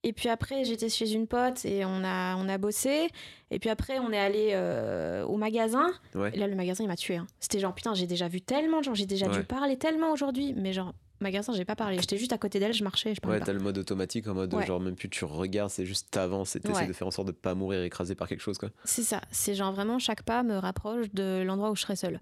Et 0.02 0.12
puis 0.12 0.28
après, 0.28 0.64
j'étais 0.64 0.88
chez 0.88 1.12
une 1.12 1.26
pote 1.26 1.64
et 1.64 1.84
on 1.84 2.04
a, 2.04 2.36
on 2.36 2.48
a 2.48 2.58
bossé. 2.58 3.08
Et 3.50 3.58
puis 3.58 3.70
après, 3.70 3.98
on 3.98 4.12
est 4.12 4.18
allé 4.18 4.50
euh, 4.52 5.24
au 5.24 5.36
magasin. 5.36 5.90
Ouais. 6.14 6.30
Et 6.34 6.38
là, 6.38 6.46
le 6.46 6.54
magasin, 6.54 6.84
il 6.84 6.86
m'a 6.86 6.96
tué. 6.96 7.16
hein. 7.16 7.26
C'était 7.40 7.58
genre, 7.58 7.74
putain, 7.74 7.94
j'ai 7.94 8.06
déjà 8.06 8.28
vu 8.28 8.40
tellement 8.40 8.78
de 8.78 8.84
gens, 8.84 8.94
j'ai 8.94 9.06
déjà 9.06 9.26
Ouais. 9.26 9.36
dû 9.38 9.44
parler 9.44 9.76
tellement 9.76 10.10
aujourd'hui. 10.12 10.52
Mais 10.54 10.72
genre, 10.72 10.92
magasin, 11.20 11.52
j'ai 11.54 11.64
pas 11.64 11.76
parlé. 11.76 11.98
J'étais 11.98 12.18
juste 12.18 12.32
à 12.32 12.38
côté 12.38 12.58
d'elle, 12.60 12.72
je 12.74 12.84
marchais, 12.84 13.14
je 13.14 13.20
parlais 13.20 13.38
Ouais, 13.38 13.44
t'as 13.44 13.52
le 13.52 13.60
mode 13.60 13.78
automatique 13.78 14.26
en 14.28 14.34
mode 14.34 14.52
Ouais. 14.54 14.66
genre 14.66 14.80
même 14.80 14.96
plus 14.96 15.08
tu 15.08 15.24
regardes, 15.24 15.70
c'est 15.70 15.86
juste 15.86 16.08
t'avances 16.10 16.56
et 16.56 16.60
t'essaies 16.60 16.80
Ouais. 16.82 16.86
de 16.86 16.92
faire 16.92 17.06
en 17.06 17.10
sorte 17.10 17.28
de 17.28 17.32
pas 17.32 17.54
mourir 17.54 17.82
écrasé 17.82 18.14
par 18.14 18.28
quelque 18.28 18.40
chose 18.42 18.58
quoi. 18.58 18.70
C'est 18.84 19.02
ça. 19.02 19.20
C'est 19.30 19.54
genre 19.54 19.72
vraiment, 19.72 19.98
chaque 19.98 20.22
pas 20.22 20.42
me 20.42 20.56
rapproche 20.56 21.06
de 21.12 21.42
l'endroit 21.46 21.70
où 21.70 21.76
je 21.76 21.82
serais 21.82 21.96
seule. 21.96 22.20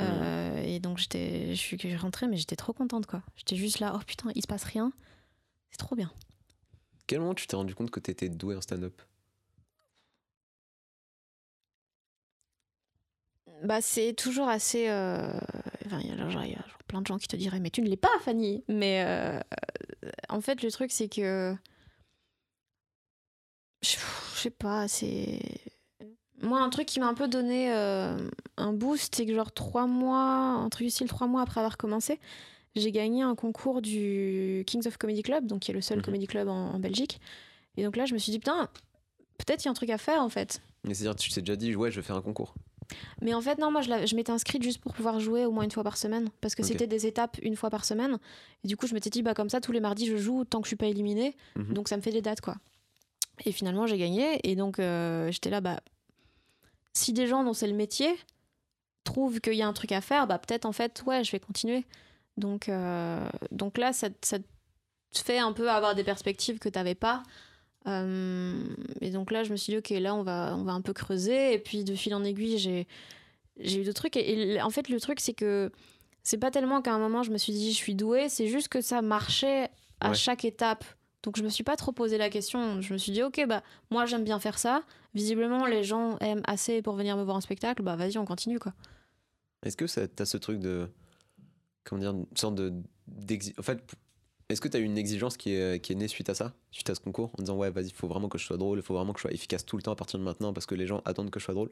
Euh, 0.00 0.62
et 0.62 0.78
donc, 0.78 0.98
j'étais, 0.98 1.48
je 1.54 1.60
suis 1.60 1.96
rentrée, 1.96 2.28
mais 2.28 2.36
j'étais 2.36 2.54
trop 2.56 2.72
contente, 2.72 3.06
quoi. 3.06 3.22
J'étais 3.36 3.56
juste 3.56 3.80
là, 3.80 3.94
oh 3.96 4.00
putain, 4.06 4.30
il 4.34 4.42
se 4.42 4.46
passe 4.46 4.62
rien. 4.64 4.92
C'est 5.70 5.78
trop 5.78 5.96
bien. 5.96 6.10
Quel 7.08 7.20
moment 7.20 7.34
tu 7.34 7.46
t'es 7.46 7.56
rendu 7.56 7.74
compte 7.74 7.90
que 7.90 8.00
t'étais 8.00 8.28
doué 8.28 8.54
en 8.54 8.60
stand-up? 8.60 9.00
Bah, 13.64 13.80
c'est 13.80 14.12
toujours 14.14 14.48
assez. 14.48 14.88
euh, 14.88 15.30
Enfin, 15.86 16.00
il 16.00 16.06
y 16.06 16.10
y 16.10 16.12
a 16.12 16.16
genre 16.28 16.78
plein 16.86 17.00
de 17.02 17.06
gens 17.06 17.18
qui 17.18 17.28
te 17.28 17.36
diraient, 17.36 17.60
mais 17.60 17.70
tu 17.70 17.82
ne 17.82 17.88
l'es 17.88 17.96
pas, 17.96 18.10
Fanny. 18.20 18.62
Mais 18.68 19.04
euh, 19.06 19.40
en 20.28 20.40
fait, 20.40 20.62
le 20.62 20.70
truc, 20.70 20.90
c'est 20.92 21.08
que. 21.08 21.54
Je 23.82 23.96
je 24.34 24.40
sais 24.40 24.50
pas, 24.50 24.86
c'est. 24.88 25.40
Moi, 26.40 26.60
un 26.60 26.70
truc 26.70 26.86
qui 26.86 27.00
m'a 27.00 27.08
un 27.08 27.14
peu 27.14 27.26
donné 27.26 27.72
euh, 27.74 28.16
un 28.56 28.72
boost, 28.72 29.14
c'est 29.16 29.26
que, 29.26 29.34
genre, 29.34 29.50
trois 29.52 29.86
mois, 29.88 30.68
du 30.78 30.90
style 30.90 31.08
trois 31.08 31.26
mois 31.26 31.42
après 31.42 31.58
avoir 31.60 31.76
commencé, 31.76 32.20
j'ai 32.76 32.92
gagné 32.92 33.22
un 33.22 33.34
concours 33.34 33.82
du 33.82 34.62
Kings 34.66 34.86
of 34.86 34.96
Comedy 34.98 35.22
Club, 35.22 35.46
donc 35.46 35.60
qui 35.62 35.72
est 35.72 35.74
le 35.74 35.80
seul 35.80 35.98
Mhm. 35.98 36.04
comedy 36.04 36.26
club 36.28 36.48
en, 36.48 36.70
en 36.74 36.78
Belgique. 36.78 37.20
Et 37.76 37.82
donc 37.82 37.96
là, 37.96 38.06
je 38.06 38.14
me 38.14 38.18
suis 38.18 38.30
dit, 38.30 38.38
putain, 38.38 38.68
peut-être 39.38 39.64
il 39.64 39.66
y 39.66 39.68
a 39.68 39.72
un 39.72 39.74
truc 39.74 39.90
à 39.90 39.98
faire, 39.98 40.22
en 40.22 40.28
fait. 40.28 40.62
Mais 40.84 40.94
c'est-à-dire 40.94 41.16
tu 41.16 41.30
t'es 41.30 41.40
déjà 41.40 41.56
dit 41.56 41.74
ouais 41.74 41.90
je 41.90 41.96
vais 41.96 42.06
faire 42.06 42.14
un 42.16 42.22
concours. 42.22 42.54
Mais 43.20 43.34
en 43.34 43.40
fait, 43.40 43.58
non, 43.58 43.70
moi, 43.70 43.80
je, 43.80 44.06
je 44.06 44.16
m'étais 44.16 44.32
inscrite 44.32 44.62
juste 44.62 44.80
pour 44.80 44.94
pouvoir 44.94 45.20
jouer 45.20 45.44
au 45.44 45.50
moins 45.50 45.64
une 45.64 45.70
fois 45.70 45.84
par 45.84 45.96
semaine. 45.96 46.30
Parce 46.40 46.54
que 46.54 46.62
c'était 46.62 46.86
des 46.86 47.06
étapes 47.06 47.36
une 47.42 47.56
fois 47.56 47.70
par 47.70 47.84
semaine. 47.84 48.18
Et 48.64 48.68
du 48.68 48.76
coup, 48.76 48.86
je 48.86 48.94
m'étais 48.94 49.10
dit, 49.10 49.22
bah, 49.22 49.34
comme 49.34 49.50
ça, 49.50 49.60
tous 49.60 49.72
les 49.72 49.80
mardis, 49.80 50.06
je 50.06 50.16
joue 50.16 50.44
tant 50.44 50.60
que 50.60 50.66
je 50.66 50.70
suis 50.70 50.76
pas 50.76 50.86
éliminée. 50.86 51.36
Mhm. 51.56 51.74
Donc, 51.74 51.88
ça 51.88 51.96
me 51.96 52.02
fait 52.02 52.12
des 52.12 52.22
dates, 52.22 52.40
quoi. 52.40 52.56
Et 53.44 53.52
finalement, 53.52 53.86
j'ai 53.86 53.98
gagné. 53.98 54.40
Et 54.44 54.56
donc, 54.56 54.78
euh, 54.78 55.30
j'étais 55.30 55.50
là, 55.50 55.60
bah, 55.60 55.80
si 56.92 57.12
des 57.12 57.26
gens 57.26 57.44
dont 57.44 57.52
c'est 57.52 57.68
le 57.68 57.74
métier 57.74 58.14
trouvent 59.04 59.40
qu'il 59.40 59.54
y 59.54 59.62
a 59.62 59.68
un 59.68 59.72
truc 59.72 59.92
à 59.92 60.00
faire, 60.00 60.26
bah, 60.26 60.38
peut-être, 60.38 60.64
en 60.64 60.72
fait, 60.72 61.02
ouais, 61.06 61.24
je 61.24 61.32
vais 61.32 61.40
continuer. 61.40 61.84
Donc, 62.36 62.68
euh, 62.68 63.28
donc 63.50 63.78
là, 63.78 63.92
ça, 63.92 64.08
ça 64.22 64.38
te 64.38 65.18
fait 65.18 65.38
un 65.38 65.52
peu 65.52 65.70
avoir 65.70 65.94
des 65.94 66.04
perspectives 66.04 66.58
que 66.58 66.68
tu 66.68 66.78
n'avais 66.78 66.94
pas. 66.94 67.22
Euh, 67.88 68.62
et 69.00 69.10
donc 69.10 69.30
là, 69.30 69.42
je 69.44 69.50
me 69.50 69.56
suis 69.56 69.72
dit, 69.72 69.78
ok, 69.78 69.90
là, 70.00 70.14
on 70.14 70.22
va, 70.22 70.54
on 70.56 70.62
va 70.64 70.72
un 70.72 70.80
peu 70.80 70.92
creuser. 70.92 71.54
Et 71.54 71.58
puis, 71.58 71.84
de 71.84 71.94
fil 71.94 72.14
en 72.14 72.22
aiguille, 72.24 72.58
j'ai, 72.58 72.86
j'ai 73.58 73.80
eu 73.80 73.84
d'autres 73.84 74.00
trucs. 74.02 74.16
Et, 74.16 74.54
et 74.54 74.62
en 74.62 74.70
fait, 74.70 74.88
le 74.88 75.00
truc, 75.00 75.20
c'est 75.20 75.32
que 75.34 75.70
c'est 76.22 76.38
pas 76.38 76.50
tellement 76.50 76.82
qu'à 76.82 76.92
un 76.92 76.98
moment, 76.98 77.22
je 77.22 77.30
me 77.30 77.38
suis 77.38 77.52
dit, 77.52 77.72
je 77.72 77.76
suis 77.76 77.94
douée, 77.94 78.28
c'est 78.28 78.46
juste 78.48 78.68
que 78.68 78.80
ça 78.80 79.02
marchait 79.02 79.70
à 80.00 80.10
Ouais. 80.10 80.14
chaque 80.14 80.44
étape. 80.44 80.84
Donc, 81.24 81.36
je 81.36 81.42
me 81.42 81.48
suis 81.48 81.64
pas 81.64 81.76
trop 81.76 81.90
posé 81.92 82.18
la 82.18 82.30
question. 82.30 82.80
Je 82.80 82.92
me 82.92 82.98
suis 82.98 83.12
dit, 83.12 83.22
ok, 83.22 83.44
bah, 83.48 83.62
moi, 83.90 84.06
j'aime 84.06 84.24
bien 84.24 84.38
faire 84.38 84.58
ça. 84.58 84.82
Visiblement, 85.14 85.66
les 85.66 85.82
gens 85.82 86.16
aiment 86.18 86.42
assez 86.46 86.82
pour 86.82 86.94
venir 86.94 87.16
me 87.16 87.22
voir 87.24 87.36
en 87.36 87.40
spectacle. 87.40 87.82
Bah, 87.82 87.96
vas-y, 87.96 88.18
on 88.18 88.24
continue, 88.24 88.58
quoi. 88.60 88.72
Est-ce 89.64 89.76
que 89.76 89.86
ça- 89.88 90.06
t'as 90.06 90.26
ce 90.26 90.36
truc 90.36 90.60
de 90.60 90.88
comment 91.82 92.00
dire 92.00 92.10
une 92.12 92.26
sorte 92.36 92.54
de 92.54 92.72
en 93.58 93.62
fait 93.62 93.82
est-ce 94.48 94.60
que 94.60 94.68
t'as 94.68 94.78
eu 94.78 94.84
une 94.84 94.96
exigence 94.98 95.36
qui 95.36 95.52
est, 95.52 95.80
qui 95.82 95.92
est 95.92 95.96
née 95.96 96.08
suite 96.08 96.28
à 96.30 96.34
ça 96.34 96.54
suite 96.70 96.88
à 96.90 96.94
ce 96.94 97.00
concours 97.00 97.30
en 97.38 97.42
disant 97.42 97.56
ouais 97.56 97.70
vas-y 97.70 97.90
faut 97.90 98.08
vraiment 98.08 98.28
que 98.28 98.38
je 98.38 98.44
sois 98.44 98.56
drôle 98.56 98.78
il 98.78 98.82
faut 98.82 98.94
vraiment 98.94 99.12
que 99.12 99.18
je 99.18 99.22
sois 99.22 99.32
efficace 99.32 99.64
tout 99.66 99.76
le 99.76 99.82
temps 99.82 99.92
à 99.92 99.96
partir 99.96 100.18
de 100.18 100.24
maintenant 100.24 100.52
parce 100.52 100.66
que 100.66 100.74
les 100.74 100.86
gens 100.86 101.02
attendent 101.04 101.30
que 101.30 101.38
je 101.40 101.44
sois 101.44 101.54
drôle? 101.54 101.70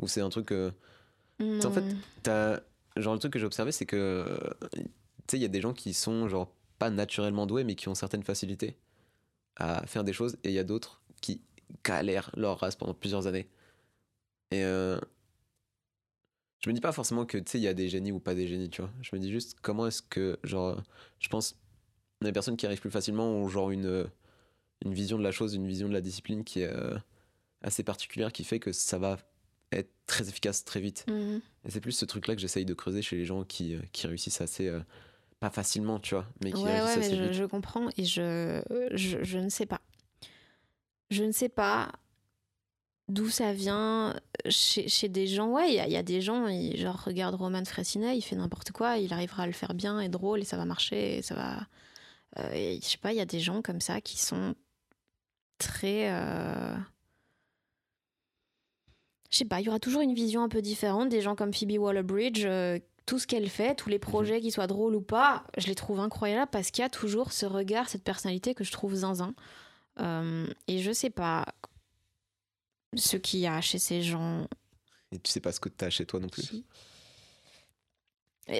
Ou 0.00 0.08
c'est 0.08 0.22
un 0.22 0.30
truc 0.30 0.50
euh, 0.52 0.70
En 1.40 1.70
fait, 1.70 1.82
Non. 1.82 1.96
T'as- 2.22 2.60
genre 2.96 3.12
le 3.14 3.20
truc 3.20 3.32
que 3.34 3.38
j'ai 3.38 3.46
observé 3.46 3.70
c'est 3.72 3.86
que 3.86 3.96
euh, 3.96 4.38
tu 4.72 4.80
sais 5.28 5.36
il 5.38 5.42
y 5.42 5.44
a 5.44 5.48
des 5.48 5.60
gens 5.60 5.72
qui 5.74 5.92
sont 5.94 6.26
genre 6.28 6.52
pas 6.78 6.90
naturellement 6.90 7.46
doués 7.46 7.64
mais 7.64 7.74
qui 7.74 7.88
ont 7.88 7.94
certaines 7.94 8.22
facilités 8.22 8.76
à 9.56 9.86
faire 9.86 10.02
des 10.04 10.12
choses 10.14 10.36
et 10.44 10.48
il 10.48 10.54
y 10.54 10.58
a 10.58 10.64
d'autres 10.64 11.02
qui 11.20 11.42
galèrent 11.84 12.30
leur 12.36 12.58
race 12.58 12.76
pendant 12.76 12.94
plusieurs 12.94 13.26
années. 13.26 13.46
Et 14.52 14.64
euh, 14.64 14.98
je 16.64 16.68
me 16.68 16.74
dis 16.74 16.80
pas 16.80 16.92
forcément 16.92 17.24
que 17.26 17.38
tu 17.38 17.44
sais 17.52 17.58
il 17.58 17.62
y 17.62 17.68
a 17.68 17.74
des 17.74 17.88
génies 17.88 18.12
ou 18.12 18.20
pas 18.20 18.34
des 18.34 18.46
génies 18.46 18.70
tu 18.70 18.80
vois. 18.82 18.90
Je 19.02 19.14
me 19.14 19.20
dis 19.20 19.30
juste 19.30 19.56
comment 19.62 19.86
est-ce 19.86 20.02
que 20.02 20.38
genre 20.44 20.82
je 21.20 21.28
pense 21.28 21.56
les 22.22 22.32
personnes 22.32 22.56
qui 22.56 22.66
arrivent 22.66 22.80
plus 22.80 22.90
facilement 22.90 23.24
ont 23.28 23.48
genre 23.48 23.70
une 23.70 23.86
euh, 23.86 24.04
une 24.84 24.94
vision 24.94 25.18
de 25.18 25.22
la 25.22 25.30
chose 25.32 25.54
une 25.54 25.66
vision 25.66 25.88
de 25.88 25.92
la 25.92 26.00
discipline 26.00 26.44
qui 26.44 26.60
est 26.60 26.72
euh, 26.72 26.96
assez 27.62 27.82
particulière 27.82 28.32
qui 28.32 28.44
fait 28.44 28.58
que 28.60 28.72
ça 28.72 28.98
va 28.98 29.18
être 29.72 29.90
très 30.06 30.28
efficace 30.28 30.64
très 30.64 30.80
vite 30.80 31.04
Mhm. 31.08 31.40
et 31.64 31.70
c'est 31.70 31.80
plus 31.80 31.92
ce 31.92 32.04
truc-là 32.04 32.34
que 32.34 32.40
j'essaye 32.40 32.64
de 32.64 32.74
creuser 32.74 33.02
chez 33.02 33.16
les 33.16 33.24
gens 33.24 33.44
qui, 33.44 33.74
euh, 33.74 33.80
qui 33.92 34.06
réussissent 34.06 34.40
assez. 34.40 34.66
euh, 34.68 34.80
pas 35.38 35.48
facilement, 35.50 35.98
tu 35.98 36.14
vois, 36.14 36.26
mais 36.44 36.52
qui 36.52 36.62
Ouais, 36.62 36.72
réussissent 36.80 36.88
ouais, 36.88 36.96
mais 36.98 37.06
assez 37.06 37.16
je, 37.16 37.24
vite. 37.24 37.32
je 37.32 37.44
comprends 37.44 37.88
et 37.96 38.04
je, 38.04 38.60
je, 38.92 39.22
je 39.24 39.38
ne 39.38 39.48
sais 39.48 39.64
pas. 39.64 39.80
Je 41.10 41.24
ne 41.24 41.32
sais 41.32 41.48
pas 41.48 41.90
d'où 43.08 43.28
ça 43.30 43.52
vient 43.54 44.14
chez, 44.48 44.86
chez 44.88 45.08
des 45.08 45.26
gens. 45.26 45.48
Ouais, 45.50 45.68
il 45.70 45.74
y, 45.76 45.80
a- 45.80 45.86
il 45.86 45.92
y 45.92 45.96
a 45.96 46.02
des 46.02 46.20
gens, 46.20 46.46
ils, 46.46 46.76
genre, 46.76 47.02
regarde 47.04 47.34
Roman 47.36 47.64
Fressinet, 47.64 48.16
il 48.16 48.22
fait 48.22 48.36
n'importe 48.36 48.70
quoi, 48.72 48.98
il 48.98 49.12
arrivera 49.14 49.44
à 49.44 49.46
le 49.46 49.52
faire 49.52 49.72
bien 49.74 49.98
et 50.00 50.08
drôle 50.10 50.40
et 50.40 50.44
ça 50.44 50.56
va 50.58 50.64
marcher 50.66 51.16
et 51.18 51.22
ça 51.22 51.34
va. 51.34 51.66
Euh, 52.38 52.52
et 52.52 52.80
je 52.82 52.86
sais 52.86 52.98
pas, 52.98 53.12
il 53.12 53.16
y 53.16 53.20
a 53.20 53.26
des 53.26 53.40
gens 53.40 53.62
comme 53.62 53.80
ça 53.80 54.00
qui 54.00 54.18
sont 54.18 54.54
très. 55.58 56.10
euh, 56.12 56.76
Je 59.30 59.36
sais 59.38 59.44
pas, 59.44 59.60
il 59.60 59.66
y 59.66 59.68
aura 59.68 59.78
toujours 59.80 60.02
une 60.02 60.14
vision 60.14 60.42
un 60.42 60.48
peu 60.48 60.62
différente. 60.62 61.08
Des 61.08 61.20
gens 61.20 61.36
comme 61.36 61.52
Phoebe 61.54 61.78
Waller-Bridge, 61.78 62.44
euh, 62.44 62.78
tout 63.06 63.18
ce 63.18 63.26
qu'elle 63.26 63.48
fait, 63.48 63.74
tous 63.74 63.88
les 63.88 63.98
projets, 63.98 64.40
qu'ils 64.40 64.52
soient 64.52 64.66
drôles 64.66 64.94
ou 64.94 65.00
pas, 65.00 65.44
je 65.56 65.66
les 65.66 65.74
trouve 65.74 66.00
incroyables 66.00 66.50
parce 66.50 66.70
qu'il 66.70 66.82
y 66.82 66.86
a 66.86 66.90
toujours 66.90 67.32
ce 67.32 67.46
regard, 67.46 67.88
cette 67.88 68.04
personnalité 68.04 68.54
que 68.54 68.64
je 68.64 68.72
trouve 68.72 68.94
zinzin. 68.94 69.34
Euh, 70.00 70.46
et 70.68 70.78
je 70.78 70.92
sais 70.92 71.10
pas 71.10 71.44
ce 72.96 73.16
qu'il 73.16 73.40
y 73.40 73.46
a 73.46 73.60
chez 73.60 73.78
ces 73.78 74.02
gens. 74.02 74.46
Et 75.12 75.18
tu 75.18 75.30
sais 75.30 75.40
pas 75.40 75.52
ce 75.52 75.60
que 75.60 75.68
t'as 75.68 75.90
chez 75.90 76.06
toi 76.06 76.20
non 76.20 76.28
plus. 76.28 76.44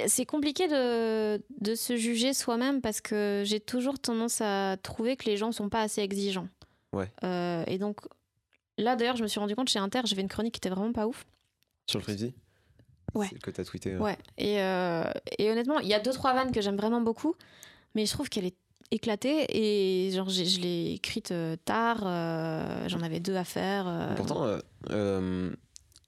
C'est 0.06 0.26
compliqué 0.26 0.68
de, 0.68 1.42
de 1.60 1.74
se 1.74 1.96
juger 1.96 2.32
soi-même 2.32 2.80
parce 2.80 3.00
que 3.00 3.42
j'ai 3.44 3.58
toujours 3.60 3.98
tendance 3.98 4.40
à 4.40 4.76
trouver 4.82 5.16
que 5.16 5.24
les 5.26 5.36
gens 5.36 5.50
sont 5.52 5.68
pas 5.68 5.80
assez 5.82 6.00
exigeants. 6.00 6.48
Ouais. 6.92 7.10
Euh, 7.24 7.64
et 7.66 7.78
donc 7.78 8.00
là, 8.78 8.94
d'ailleurs, 8.96 9.16
je 9.16 9.22
me 9.22 9.28
suis 9.28 9.40
rendu 9.40 9.54
compte 9.56 9.68
chez 9.68 9.78
Inter, 9.78 10.00
j'avais 10.04 10.22
une 10.22 10.28
chronique 10.28 10.54
qui 10.54 10.58
était 10.58 10.70
vraiment 10.74 10.92
pas 10.92 11.06
ouf. 11.06 11.24
Sur 11.88 11.98
le 11.98 12.04
Freezy 12.04 12.34
Ouais. 13.14 13.26
C'est 13.30 13.40
que 13.42 13.50
t'as 13.50 13.64
tweeté. 13.64 13.94
euh. 13.94 13.98
Ouais, 13.98 14.16
et, 14.38 14.60
euh, 14.60 15.02
et 15.38 15.50
honnêtement, 15.50 15.80
il 15.80 15.88
y 15.88 15.94
a 15.94 15.98
deux, 15.98 16.12
trois 16.12 16.32
vannes 16.32 16.52
que 16.52 16.60
j'aime 16.60 16.76
vraiment 16.76 17.00
beaucoup, 17.00 17.34
mais 17.96 18.06
je 18.06 18.12
trouve 18.12 18.28
qu'elle 18.28 18.44
est 18.44 18.54
éclatée 18.92 19.46
et 19.48 20.12
genre 20.12 20.28
je 20.28 20.60
l'ai 20.60 20.92
écrite 20.92 21.32
euh, 21.32 21.56
tard, 21.64 22.02
euh, 22.04 22.88
j'en 22.88 23.00
avais 23.00 23.18
deux 23.18 23.34
à 23.34 23.42
faire. 23.42 23.86
euh, 23.88 24.14
Pourtant, 24.14 24.44
euh, 24.44 24.58
euh, 24.90 25.50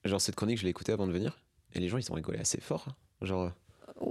genre 0.05 0.21
cette 0.21 0.37
chronique, 0.37 0.59
je 0.59 0.63
l'ai 0.65 0.71
écoutée 0.71 0.93
avant 0.93 1.09
de 1.09 1.13
venir, 1.13 1.41
et 1.75 1.81
les 1.81 1.89
gens 1.89 1.99
ils 1.99 2.09
ont 2.13 2.15
rigolé 2.15 2.39
assez 2.39 2.61
fort. 2.61 2.87
Genre, 3.21 3.43
euh, 3.43 3.51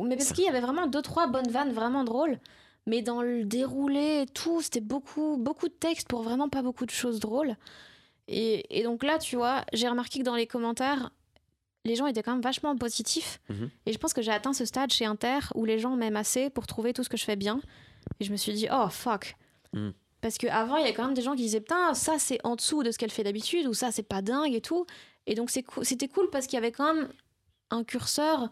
mais 0.04 0.16
parce 0.16 0.32
qu'il 0.34 0.44
y 0.44 0.48
avait 0.48 0.62
vraiment 0.62 0.88
deux, 0.88 1.02
trois 1.02 1.28
bonnes 1.28 1.50
vannes 1.50 1.74
vraiment 1.74 2.04
drôles, 2.04 2.40
mais 2.86 3.02
dans 3.02 3.22
le 3.22 3.44
déroulé 3.46 4.24
et 4.24 4.26
tout, 4.26 4.62
c'était 4.62 4.82
beaucoup, 4.82 5.38
beaucoup 5.38 5.68
de 5.68 5.74
texte 5.74 6.08
pour 6.08 6.24
vraiment 6.24 6.50
pas 6.50 6.62
beaucoup 6.62 6.86
de 6.86 6.92
choses 6.92 7.20
drôles. 7.20 7.56
Et, 8.28 8.80
et 8.80 8.84
donc 8.84 9.04
là, 9.04 9.18
tu 9.18 9.36
vois, 9.36 9.66
j'ai 9.74 9.88
remarqué 9.88 10.20
que 10.20 10.24
dans 10.24 10.36
les 10.36 10.48
commentaires, 10.48 11.12
les 11.84 11.96
gens 11.96 12.06
étaient 12.06 12.24
quand 12.24 12.34
même 12.34 12.42
vachement 12.42 12.76
positifs. 12.76 13.40
Mhm. 13.50 13.70
Et 13.86 13.94
je 13.94 13.98
pense 13.98 14.14
que 14.14 14.22
j'ai 14.22 14.32
atteint 14.32 14.54
ce 14.54 14.66
stade 14.66 14.92
chez 14.92 15.06
Inter 15.06 15.40
où 15.56 15.66
les 15.66 15.80
gens 15.80 15.96
m'aiment 15.96 16.16
assez 16.16 16.50
pour 16.50 16.68
trouver 16.68 16.94
tout 16.94 17.04
ce 17.04 17.10
que 17.10 17.18
je 17.18 17.26
fais 17.26 17.36
bien. 17.36 17.60
Et 18.20 18.24
je 18.24 18.32
me 18.32 18.38
suis 18.38 18.54
dit, 18.54 18.68
oh 18.72 18.88
fuck. 18.90 19.36
Mhm. 19.74 19.94
Parce 20.22 20.38
qu'avant, 20.38 20.78
il 20.78 20.86
y 20.86 20.90
a 20.90 20.94
quand 20.94 21.06
même 21.06 21.16
des 21.16 21.24
gens 21.24 21.36
qui 21.36 21.42
disaient, 21.42 21.62
putain, 21.62 21.94
ça 21.96 22.20
c'est 22.20 22.38
en 22.44 22.56
dessous 22.56 22.84
de 22.84 22.92
ce 22.92 22.98
qu'elle 23.00 23.12
fait 23.12 23.24
d'habitude, 23.24 23.66
ou 23.68 23.74
ça 23.74 23.92
c'est 23.92 24.04
pas 24.04 24.22
dingue 24.22 24.54
et 24.54 24.62
tout. 24.62 24.86
Et 25.26 25.34
donc 25.34 25.50
c'était 25.50 26.08
cool 26.08 26.30
parce 26.30 26.46
qu'il 26.46 26.58
y 26.58 26.58
avait 26.58 26.72
quand 26.72 26.94
même 26.94 27.10
un 27.72 27.84
curseur 27.84 28.52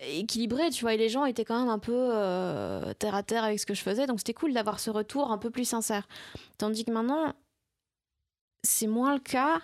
équilibré, 0.00 0.70
tu 0.70 0.82
vois, 0.82 0.94
et 0.94 0.96
les 0.96 1.08
gens 1.08 1.24
étaient 1.24 1.44
quand 1.44 1.58
même 1.58 1.68
un 1.68 1.78
peu 1.78 1.92
euh, 2.12 2.92
terre 2.94 3.14
à 3.14 3.22
terre 3.22 3.44
avec 3.44 3.58
ce 3.60 3.66
que 3.66 3.74
je 3.74 3.82
faisais. 3.82 4.06
Donc 4.06 4.18
c'était 4.20 4.34
cool 4.34 4.52
d'avoir 4.52 4.80
ce 4.80 4.90
retour 4.90 5.30
un 5.30 5.38
peu 5.38 5.50
plus 5.50 5.64
sincère. 5.66 6.06
Tandis 6.58 6.84
que 6.84 6.90
maintenant, 6.90 7.34
c'est 8.62 8.86
moins 8.86 9.14
le 9.14 9.20
cas. 9.20 9.60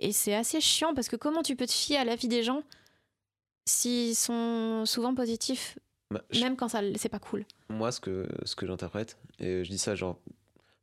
Et 0.00 0.12
c'est 0.12 0.34
assez 0.34 0.60
chiant 0.60 0.92
parce 0.94 1.08
que 1.08 1.16
comment 1.16 1.42
tu 1.42 1.54
peux 1.56 1.66
te 1.66 1.72
fier 1.72 1.96
à 1.98 2.04
l'avis 2.04 2.26
des 2.28 2.42
gens 2.42 2.62
s'ils 3.66 4.16
sont 4.16 4.84
souvent 4.86 5.14
positifs 5.14 5.78
Bah, 6.10 6.22
je- 6.30 6.40
Même 6.40 6.56
quand 6.56 6.68
ça, 6.68 6.80
c'est 6.96 7.08
pas 7.08 7.18
cool? 7.20 7.44
Moi, 7.68 7.92
ce 7.92 8.00
que, 8.00 8.28
ce 8.44 8.56
que 8.56 8.66
j'interprète, 8.66 9.16
et 9.38 9.64
je 9.64 9.70
dis 9.70 9.78
ça 9.78 9.94
genre. 9.94 10.18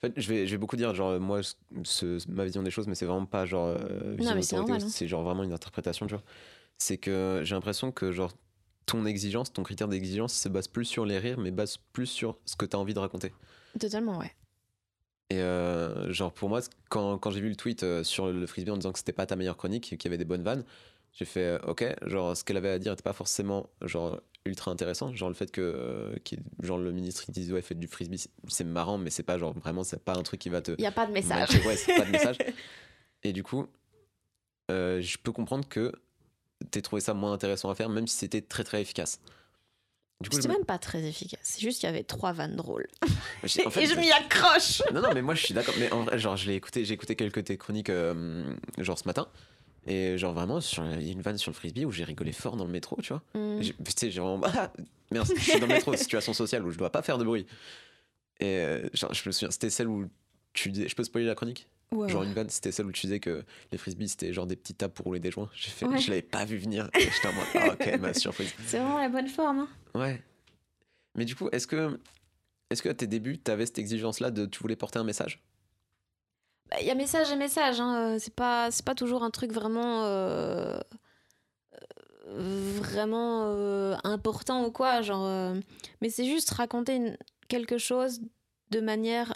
En 0.03 0.07
fait, 0.07 0.13
je 0.17 0.27
vais, 0.29 0.47
je 0.47 0.51
vais 0.51 0.57
beaucoup 0.57 0.77
dire, 0.77 0.95
genre, 0.95 1.19
moi, 1.19 1.41
ce- 1.83 2.27
ma 2.31 2.43
vision 2.43 2.63
des 2.63 2.71
choses, 2.71 2.87
mais 2.87 2.95
c'est 2.95 3.05
vraiment 3.05 3.27
pas 3.27 3.45
genre. 3.45 3.67
euh, 3.67 4.15
hein. 4.85 4.89
c'est 4.89 5.07
genre 5.07 5.21
vraiment 5.23 5.43
une 5.43 5.53
interprétation, 5.53 6.07
tu 6.07 6.15
vois. 6.15 6.23
C'est 6.79 6.97
que 6.97 7.41
j'ai 7.43 7.53
l'impression 7.53 7.91
que, 7.91 8.11
genre, 8.11 8.31
ton 8.85 9.05
exigence, 9.05 9.53
ton 9.53 9.63
critère 9.63 9.87
d'exigence 9.87 10.33
se 10.33 10.49
base 10.49 10.67
plus 10.67 10.85
sur 10.85 11.05
les 11.05 11.17
rires, 11.17 11.37
mais 11.39 11.51
base 11.51 11.77
plus 11.93 12.07
sur 12.07 12.37
ce 12.45 12.55
que 12.55 12.65
tu 12.65 12.75
as 12.75 12.79
envie 12.79 12.93
de 12.93 12.99
raconter. 12.99 13.33
Totalement, 13.79 14.17
ouais. 14.19 14.31
Et 15.29 15.39
euh, 15.39 16.11
genre, 16.11 16.33
pour 16.33 16.49
moi, 16.49 16.59
quand, 16.89 17.17
quand 17.17 17.31
j'ai 17.31 17.39
vu 17.39 17.49
le 17.49 17.55
tweet 17.55 17.83
euh, 17.83 18.03
sur 18.03 18.27
le 18.31 18.45
frisbee 18.47 18.71
en 18.71 18.77
disant 18.77 18.91
que 18.91 18.99
c'était 18.99 19.13
pas 19.13 19.25
ta 19.25 19.35
meilleure 19.37 19.55
chronique, 19.55 19.83
qu'il 19.83 20.03
y 20.03 20.07
avait 20.07 20.17
des 20.17 20.25
bonnes 20.25 20.43
vannes, 20.43 20.65
j'ai 21.13 21.25
fait, 21.25 21.41
euh, 21.45 21.59
ok, 21.67 21.85
genre, 22.07 22.35
ce 22.35 22.43
qu'elle 22.43 22.57
avait 22.57 22.69
à 22.69 22.79
dire 22.79 22.91
était 22.93 23.01
pas 23.03 23.13
forcément, 23.13 23.69
genre, 23.81 24.19
ultra 24.45 24.71
intéressant. 24.71 25.13
Genre, 25.13 25.29
le 25.29 25.35
fait 25.35 25.49
que, 25.51 25.61
euh, 25.61 26.15
genre, 26.61 26.77
le 26.79 26.91
ministre, 26.91 27.23
il 27.29 27.31
dise, 27.31 27.53
ouais, 27.53 27.61
faites 27.61 27.79
du 27.79 27.87
frisbee, 27.87 28.17
c'est- 28.49 28.63
marrant, 28.65 28.97
mais 28.97 29.09
c'est 29.09 29.23
pas, 29.23 29.37
genre, 29.37 29.53
vraiment, 29.53 29.83
c'est 29.83 30.03
pas 30.03 30.17
un 30.17 30.23
truc 30.23 30.41
qui 30.41 30.49
va 30.49 30.61
te. 30.61 30.71
Il 30.77 30.81
y 30.81 30.85
a 30.85 30.91
pas 30.91 31.05
de 31.05 31.13
message. 31.13 31.39
matcher. 31.53 31.65
Ouais, 31.65 31.75
c'est 31.77 31.95
pas 31.95 32.05
de 32.05 32.11
message. 32.11 32.37
Et 33.23 33.31
du 33.31 33.43
coup, 33.43 33.67
euh, 34.69 35.01
je 35.01 35.17
peux 35.17 35.31
comprendre 35.31 35.67
que 35.67 35.91
t'aies 36.69 36.81
trouvé 36.81 37.01
ça 37.01 37.13
moins 37.13 37.33
intéressant 37.33 37.69
à 37.69 37.75
faire, 37.75 37.89
même 37.89 38.07
si 38.07 38.17
c'était 38.17 38.41
très 38.41 38.63
très 38.63 38.81
efficace. 38.81 39.19
C'était 40.29 40.47
me- 40.49 40.53
même 40.53 40.65
pas 40.65 40.77
très 40.77 41.03
efficace. 41.03 41.39
C'est 41.41 41.61
juste 41.61 41.79
qu'il 41.79 41.87
y 41.87 41.91
avait 41.91 42.03
trois 42.03 42.31
vannes 42.31 42.55
drôles. 42.55 42.87
en 43.65 43.69
fait, 43.71 43.83
Et 43.83 43.87
je 43.87 43.95
m'y 43.95 44.11
accroche. 44.11 44.83
Non, 44.93 45.01
non, 45.01 45.13
mais 45.15 45.23
moi 45.23 45.33
je 45.33 45.43
suis 45.45 45.53
d'accord. 45.55 45.73
Mais 45.79 45.91
en 45.91 46.03
vrai, 46.03 46.19
genre, 46.19 46.37
je 46.37 46.47
l'ai 46.47 46.55
écouté, 46.55 46.85
j'ai 46.85 46.93
écouté 46.93 47.15
quelques 47.15 47.43
tes 47.43 47.57
chroniques, 47.57 47.89
euh, 47.89 48.43
genre 48.77 48.99
ce 48.99 49.05
matin. 49.07 49.27
Et 49.87 50.19
genre 50.19 50.33
vraiment, 50.33 50.59
il 50.59 51.01
y 51.03 51.09
a 51.09 51.11
une 51.11 51.21
vanne 51.23 51.39
sur 51.39 51.49
le 51.49 51.55
frisbee 51.55 51.85
où 51.85 51.91
j'ai 51.91 52.03
rigolé 52.03 52.33
fort 52.33 52.55
dans 52.55 52.65
le 52.65 52.71
métro, 52.71 52.97
tu 53.01 53.13
vois. 53.13 53.23
Mm. 53.33 53.61
J'ai- 53.63 53.73
Tu 53.73 53.91
sais, 53.95 54.11
j'ai 54.11 54.21
vraiment. 54.21 54.41
Ah, 54.45 54.71
merde, 55.09 55.27
je 55.35 55.41
suis 55.41 55.59
dans 55.59 55.65
le 55.65 55.73
métro, 55.73 55.95
situation 55.95 56.33
sociale 56.35 56.63
où 56.63 56.69
je 56.69 56.77
dois 56.77 56.91
pas 56.91 57.01
faire 57.01 57.17
de 57.17 57.23
bruit. 57.23 57.47
Et 58.39 58.45
euh, 58.59 58.87
genre, 58.93 59.11
je 59.13 59.27
me 59.27 59.31
souviens, 59.31 59.49
c'était 59.49 59.71
celle 59.71 59.87
où 59.87 60.07
tu 60.53 60.69
disais. 60.71 60.87
Je 60.87 60.95
peux 60.95 61.03
spoiler 61.03 61.25
la 61.25 61.33
chronique? 61.35 61.67
Genre 62.07 62.23
une 62.23 62.33
vanne, 62.33 62.49
c'était 62.49 62.71
celle 62.71 62.85
où 62.85 62.91
tu 62.93 63.01
disais 63.07 63.19
que 63.19 63.43
les 63.71 63.77
frisbees 63.77 64.07
c'était 64.07 64.31
genre 64.31 64.47
des 64.47 64.55
petites 64.55 64.77
tables 64.77 64.93
pour 64.93 65.05
rouler 65.07 65.19
des 65.19 65.29
joints. 65.29 65.49
J'ai 65.53 65.71
fait, 65.71 65.85
Ouais. 65.85 65.97
je 65.97 66.09
l'avais 66.09 66.21
pas 66.21 66.45
vu 66.45 66.57
venir. 66.57 66.89
J'étais 66.93 67.27
en 67.27 67.33
mode, 67.33 67.45
ah, 67.55 67.73
ok, 67.73 67.99
ma 67.99 68.13
surprise. 68.13 68.53
C'est 68.65 68.77
vraiment 68.79 68.97
la 68.99 69.09
bonne 69.09 69.27
forme. 69.27 69.59
hein. 69.59 69.69
Ouais. 69.99 70.23
Mais 71.15 71.25
du 71.25 71.35
coup, 71.35 71.49
est-ce 71.51 71.67
que, 71.67 71.99
est-ce 72.69 72.81
que 72.81 72.87
à 72.87 72.93
tes 72.93 73.07
débuts, 73.07 73.37
t'avais 73.39 73.65
cette 73.65 73.77
exigence-là 73.79 74.31
de 74.31 74.45
tu 74.45 74.59
voulais 74.59 74.77
porter 74.77 74.99
un 74.99 75.03
message? 75.03 75.43
Bah, 76.69 76.77
Il 76.79 76.87
y 76.87 76.91
a 76.91 76.95
message 76.95 77.29
et 77.29 77.35
message. 77.35 77.81
Hein. 77.81 78.15
euh, 78.15 78.19
C'est 78.19 78.33
pas, 78.33 78.71
c'est 78.71 78.85
pas 78.85 78.95
toujours 78.95 79.23
un 79.23 79.29
truc 79.31 79.51
vraiment. 79.51 80.05
euh, 80.05 80.79
euh, 82.27 82.71
vraiment 82.77 83.43
euh, 83.47 83.95
important 84.05 84.65
ou 84.65 84.71
quoi. 84.71 85.01
Genre, 85.01 85.25
euh, 85.25 85.55
Mais 86.01 86.09
c'est 86.09 86.23
juste 86.25 86.51
raconter 86.51 86.95
une- 86.95 87.17
quelque 87.49 87.77
chose 87.77 88.21
de 88.69 88.79
manière. 88.79 89.33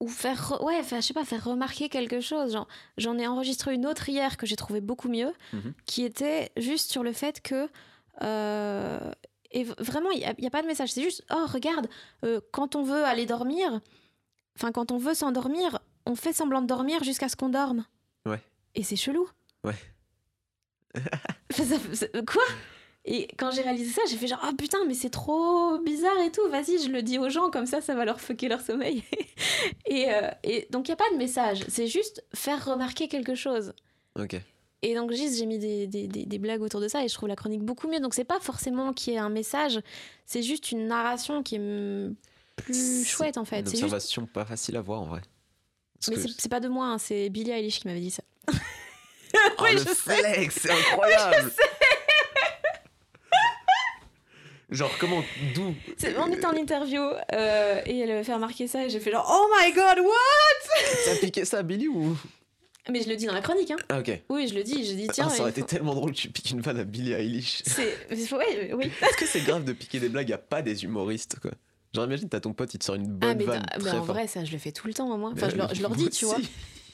Ou 0.00 0.08
faire. 0.08 0.40
re- 0.50 0.64
Ouais, 0.64 0.82
faire, 0.82 1.00
je 1.00 1.06
sais 1.08 1.14
pas, 1.14 1.24
faire 1.24 1.44
remarquer 1.44 1.88
quelque 1.88 2.20
chose. 2.20 2.52
Genre, 2.52 2.66
J'en 2.96 3.18
ai 3.18 3.26
enregistré 3.26 3.74
une 3.74 3.86
autre 3.86 4.08
hier 4.08 4.36
que 4.36 4.46
j'ai 4.46 4.56
trouvé 4.56 4.80
beaucoup 4.80 5.08
mieux, 5.08 5.32
Mhm. 5.52 5.74
qui 5.86 6.04
était 6.04 6.50
juste 6.56 6.90
sur 6.90 7.02
le 7.02 7.12
fait 7.12 7.40
que. 7.42 7.68
euh, 8.22 9.12
et 9.52 9.64
vraiment, 9.64 10.10
il 10.10 10.18
n'y 10.38 10.46
a, 10.46 10.50
pas 10.50 10.62
de 10.62 10.66
message. 10.66 10.92
C'est 10.92 11.02
juste, 11.02 11.24
oh, 11.30 11.44
regarde, 11.48 11.88
euh, 12.24 12.40
quand 12.52 12.76
on 12.76 12.82
veut 12.84 13.04
aller 13.04 13.26
dormir, 13.26 13.80
enfin, 14.56 14.70
quand 14.72 14.92
on 14.92 14.96
veut 14.98 15.14
s'endormir, 15.14 15.80
on 16.06 16.14
fait 16.14 16.32
semblant 16.32 16.62
de 16.62 16.66
dormir 16.66 17.02
jusqu'à 17.04 17.28
ce 17.28 17.36
qu'on 17.36 17.48
dorme. 17.48 17.84
Ouais. 18.26 18.40
Et 18.74 18.82
c'est 18.84 18.96
chelou. 18.96 19.28
Ouais. 19.64 19.74
Enfin, 20.96 21.10
ça- 21.64 21.94
ça- 21.94 22.06
quoi? 22.26 22.42
Et 23.06 23.28
quand 23.38 23.50
j'ai 23.50 23.62
réalisé 23.62 23.92
ça, 23.92 24.02
j'ai 24.10 24.16
fait 24.16 24.26
genre, 24.26 24.44
oh 24.46 24.54
putain, 24.54 24.78
mais 24.86 24.94
c'est 24.94 25.08
trop 25.10 25.78
bizarre 25.78 26.18
et 26.24 26.30
tout. 26.30 26.46
Vas-y, 26.50 26.82
je 26.82 26.90
le 26.90 27.02
dis 27.02 27.18
aux 27.18 27.30
gens, 27.30 27.50
comme 27.50 27.66
ça, 27.66 27.80
ça 27.80 27.94
va 27.94 28.04
leur 28.04 28.20
fucker 28.20 28.48
leur 28.48 28.60
sommeil. 28.60 29.02
et, 29.86 30.12
euh, 30.12 30.30
et 30.42 30.66
donc, 30.70 30.86
il 30.88 30.90
n'y 30.90 30.94
a 30.94 30.96
pas 30.96 31.10
de 31.12 31.16
message. 31.16 31.64
C'est 31.68 31.86
juste 31.86 32.22
faire 32.34 32.62
remarquer 32.64 33.08
quelque 33.08 33.34
chose. 33.34 33.72
Ok. 34.18 34.36
Et 34.82 34.94
donc 34.94 35.12
juste 35.12 35.36
j'ai 35.36 35.44
mis 35.44 35.58
des, 35.58 35.86
des, 35.86 36.06
des- 36.08 36.24
des 36.24 36.38
blagues 36.38 36.62
autour 36.62 36.80
de 36.80 36.88
ça 36.88 37.04
et 37.04 37.08
je 37.08 37.12
trouve 37.12 37.28
la 37.28 37.36
chronique 37.36 37.60
beaucoup 37.62 37.86
mieux. 37.86 38.00
Donc 38.00 38.14
c'est 38.14 38.24
pas 38.24 38.40
forcément 38.40 38.94
qu'il 38.94 39.12
y 39.12 39.16
ait 39.16 39.18
un 39.18 39.28
message, 39.28 39.78
c'est 40.24 40.42
juste 40.42 40.72
une 40.72 40.86
narration 40.86 41.42
qui 41.42 41.56
est 41.56 42.10
plus 42.56 43.04
chouette 43.06 43.36
en 43.36 43.44
fait. 43.44 43.60
Une 43.60 43.66
C'est 43.66 43.72
juste... 43.72 43.82
observation 43.84 44.24
pas 44.26 44.46
facile 44.46 44.78
à 44.78 44.80
voir 44.80 45.02
en 45.02 45.04
vrai. 45.04 45.20
Parce 45.98 46.08
Mais 46.08 46.14
que- 46.24 46.30
c'est- 46.34 46.48
pas 46.48 46.60
de 46.60 46.68
moi, 46.68 46.86
hein, 46.86 46.96
c'est 46.98 47.28
Billie 47.28 47.50
Eilish 47.50 47.80
qui 47.80 47.88
m'avait 47.88 48.00
dit 48.00 48.10
ça. 48.10 48.22
Oh, 48.48 48.52
Oui, 49.64 49.72
le 49.74 49.80
je 49.80 49.84
sais. 49.84 50.48
c'est 50.50 50.70
incroyable. 50.70 51.52
Genre 54.70 54.90
comment, 55.00 55.22
d'où 55.54 55.74
On 56.18 56.30
était 56.32 56.46
en 56.46 56.54
interview 56.54 57.00
euh, 57.32 57.80
et 57.86 57.98
elle 57.98 58.10
avait 58.12 58.22
fait 58.24 58.34
remarquer 58.34 58.68
ça 58.68 58.84
et 58.84 58.90
j'ai 58.90 59.00
fait 59.00 59.10
genre 59.10 59.26
Oh 59.28 59.52
my 59.60 59.72
god, 59.72 59.98
what? 59.98 60.84
T'as 61.06 61.16
piqué 61.16 61.44
ça 61.44 61.58
à 61.58 61.62
Billy 61.62 61.88
ou? 61.88 62.16
Mais 62.88 63.02
je 63.02 63.08
le 63.08 63.16
dis 63.16 63.26
dans 63.26 63.34
la 63.34 63.40
chronique, 63.42 63.70
hein. 63.70 63.76
Ah 63.88 63.98
ok. 63.98 64.20
Oui, 64.30 64.48
je 64.48 64.54
le 64.54 64.62
dis, 64.62 64.84
je 64.84 64.94
dis 64.94 65.06
tiens. 65.12 65.26
Ah, 65.28 65.30
ça 65.34 65.42
aurait 65.42 65.50
été 65.50 65.60
faut- 65.60 65.66
tellement 65.66 65.94
drôle 65.94 66.12
que 66.12 66.16
tu 66.16 66.28
piques 66.30 66.50
une 66.50 66.60
vanne 66.60 66.78
à 66.78 66.84
Billie 66.84 67.12
Eilish. 67.12 67.62
C'est. 67.66 67.84
ouais, 68.32 68.72
oui. 68.74 68.90
Est-ce 69.02 69.16
que 69.16 69.26
c'est 69.26 69.40
grave 69.40 69.64
de 69.64 69.72
piquer 69.72 69.98
des 70.00 70.08
blagues 70.08 70.32
à 70.32 70.38
pas 70.38 70.62
des 70.62 70.84
humoristes 70.84 71.38
quoi? 71.40 71.50
Genre 71.94 72.04
imagine 72.04 72.28
t'as 72.28 72.40
ton 72.40 72.52
pote 72.52 72.72
il 72.72 72.78
te 72.78 72.84
sort 72.84 72.94
une 72.94 73.06
bonne 73.08 73.30
Ah, 73.30 73.34
mais, 73.34 73.44
vanne 73.44 73.66
très 73.66 73.78
mais 73.82 73.90
en 73.90 74.04
forte. 74.04 74.08
vrai, 74.08 74.26
ça, 74.28 74.44
je 74.44 74.52
le 74.52 74.58
fais 74.58 74.70
tout 74.72 74.86
le 74.86 74.94
temps, 74.94 75.16
moi. 75.18 75.32
Enfin, 75.34 75.48
je 75.50 75.56
leur, 75.56 75.74
je 75.74 75.82
leur 75.82 75.90
moi 75.90 75.98
dis, 75.98 76.08
tu 76.10 76.24
vois. 76.24 76.38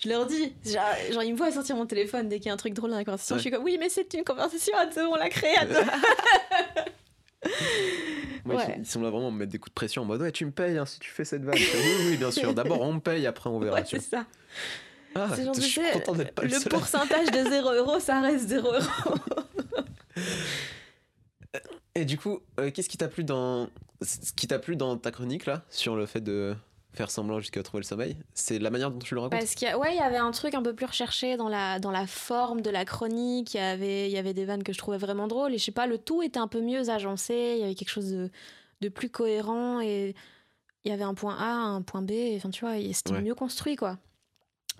Je 0.03 0.09
leur 0.09 0.27
dis. 0.27 0.53
Genre, 0.65 0.83
genre, 1.13 1.23
ils 1.23 1.33
me 1.33 1.37
voient 1.39 1.53
sortir 1.53 1.77
mon 1.77 1.87
téléphone 1.87 2.29
dès 2.29 2.39
qu'il 2.39 2.47
y 2.47 2.51
a 2.51 2.55
un 2.55 2.59
truc 2.59 2.73
drôle 2.75 2.91
dans 2.91 2.97
la 2.97 3.05
conversation. 3.05 3.35
Ouais. 3.37 3.39
Je 3.39 3.43
suis 3.43 3.51
comme, 3.51 3.65
oui, 3.65 3.77
mais 3.79 3.89
c'est 3.91 4.13
une 4.15 4.25
conversation 4.25 4.75
à 4.77 4.87
deux, 4.87 5.07
on 5.07 5.15
l'a 5.17 5.29
créée 5.29 5.57
à 5.57 5.67
deux. 5.67 5.75
Moi, 8.45 8.57
Ouais. 8.57 8.77
ils- 8.79 8.87
sont 8.87 9.01
là 9.03 9.11
vraiment 9.11 9.29
à 9.29 9.31
me 9.33 9.39
mettre 9.39 9.51
des 9.53 9.59
coups 9.59 9.73
de 9.73 9.75
pression 9.75 10.03
en 10.03 10.05
mode 10.05 10.23
ouais 10.23 10.31
tu 10.31 10.45
me 10.47 10.53
payes 10.53 10.79
hein, 10.79 10.87
si 10.87 11.01
tu 11.01 11.11
fais 11.11 11.25
cette 11.25 11.43
vanne. 11.43 11.57
Oui 11.57 11.95
oui 12.11 12.17
bien 12.17 12.31
sûr. 12.31 12.55
D'abord 12.55 12.81
on 12.83 12.93
me 12.95 13.01
paye 13.01 13.27
après 13.27 13.51
on 13.51 13.59
verra. 13.59 13.77
Ouais, 13.81 13.85
c'est 13.85 14.01
ça. 14.01 14.25
Ah, 15.17 15.29
C'est 15.35 15.45
genre, 15.47 15.55
je 15.55 15.61
suis 15.63 15.81
content 15.93 16.15
d'être 16.15 16.35
pas 16.35 16.43
le, 16.43 16.49
Le 16.49 16.69
pourcentage 16.69 17.31
de 17.31 17.49
0 17.51 17.73
euros, 17.75 17.99
ça 18.01 18.21
reste 18.21 18.49
0 18.49 18.69
euros. 18.71 19.15
Et 21.95 22.05
du 22.05 22.19
coup, 22.19 22.41
euh, 22.61 22.71
qu'est-ce 22.71 22.89
qui 22.89 22.99
t'a 22.99 23.09
plu 23.09 23.25
dans 23.25 23.71
ce 24.03 24.33
qui 24.35 24.47
t'a 24.47 24.59
plu 24.59 24.77
dans 24.77 24.97
ta 24.99 25.11
chronique 25.11 25.47
là 25.47 25.63
sur 25.71 25.97
le 25.97 26.05
fait 26.07 26.21
de 26.21 26.55
faire 26.97 27.11
semblant 27.11 27.39
jusqu'à 27.41 27.63
trouver 27.63 27.83
le 27.83 27.87
sommeil 27.87 28.17
C'est 28.35 28.59
la 28.59 28.71
manière 28.71 28.91
dont 28.91 28.99
tu 28.99 29.15
le 29.15 29.21
racontes. 29.21 29.39
Parce 29.39 29.55
qu'il 29.55 29.73
ouais, 29.77 29.95
il 29.95 29.97
y 29.99 30.01
avait 30.01 30.17
un 30.17 30.31
truc 30.33 30.55
un 30.55 30.63
peu 30.63 30.75
plus 30.75 30.87
recherché 30.87 31.37
dans 31.37 31.49
la, 31.49 31.79
dans 31.79 31.91
la 31.91 32.07
forme 32.07 32.61
de 32.63 32.71
la 32.71 32.85
chronique. 32.85 33.55
Il 33.55 33.59
y, 33.59 33.61
avait, 33.61 34.09
il 34.09 34.13
y 34.13 34.19
avait 34.19 34.35
des 34.35 34.45
vannes 34.45 34.63
que 34.63 34.73
je 34.73 34.79
trouvais 34.79 34.99
vraiment 34.99 35.29
drôles. 35.29 35.55
Et 35.55 35.59
je 35.59 35.65
sais 35.65 35.73
pas, 35.73 35.87
le 35.87 35.99
tout 35.99 36.23
était 36.23 36.39
un 36.41 36.49
peu 36.49 36.61
mieux 36.61 36.89
agencé. 36.91 37.55
Il 37.57 37.61
y 37.61 37.65
avait 37.65 37.75
quelque 37.75 37.91
chose 37.91 38.11
de, 38.11 38.31
de 38.81 38.89
plus 38.89 39.11
cohérent. 39.11 39.81
Et 39.81 40.15
il 40.85 40.91
y 40.91 40.93
avait 40.95 41.05
un 41.05 41.15
point 41.15 41.37
A, 41.39 41.53
un 41.53 41.83
point 41.83 42.03
B. 42.03 42.13
Enfin, 42.37 42.51
tu 42.51 42.65
vois, 42.65 42.75
c'était 42.93 43.13
Ouais. 43.13 43.23
mieux 43.23 43.35
construit, 43.35 43.77
quoi. 43.77 43.99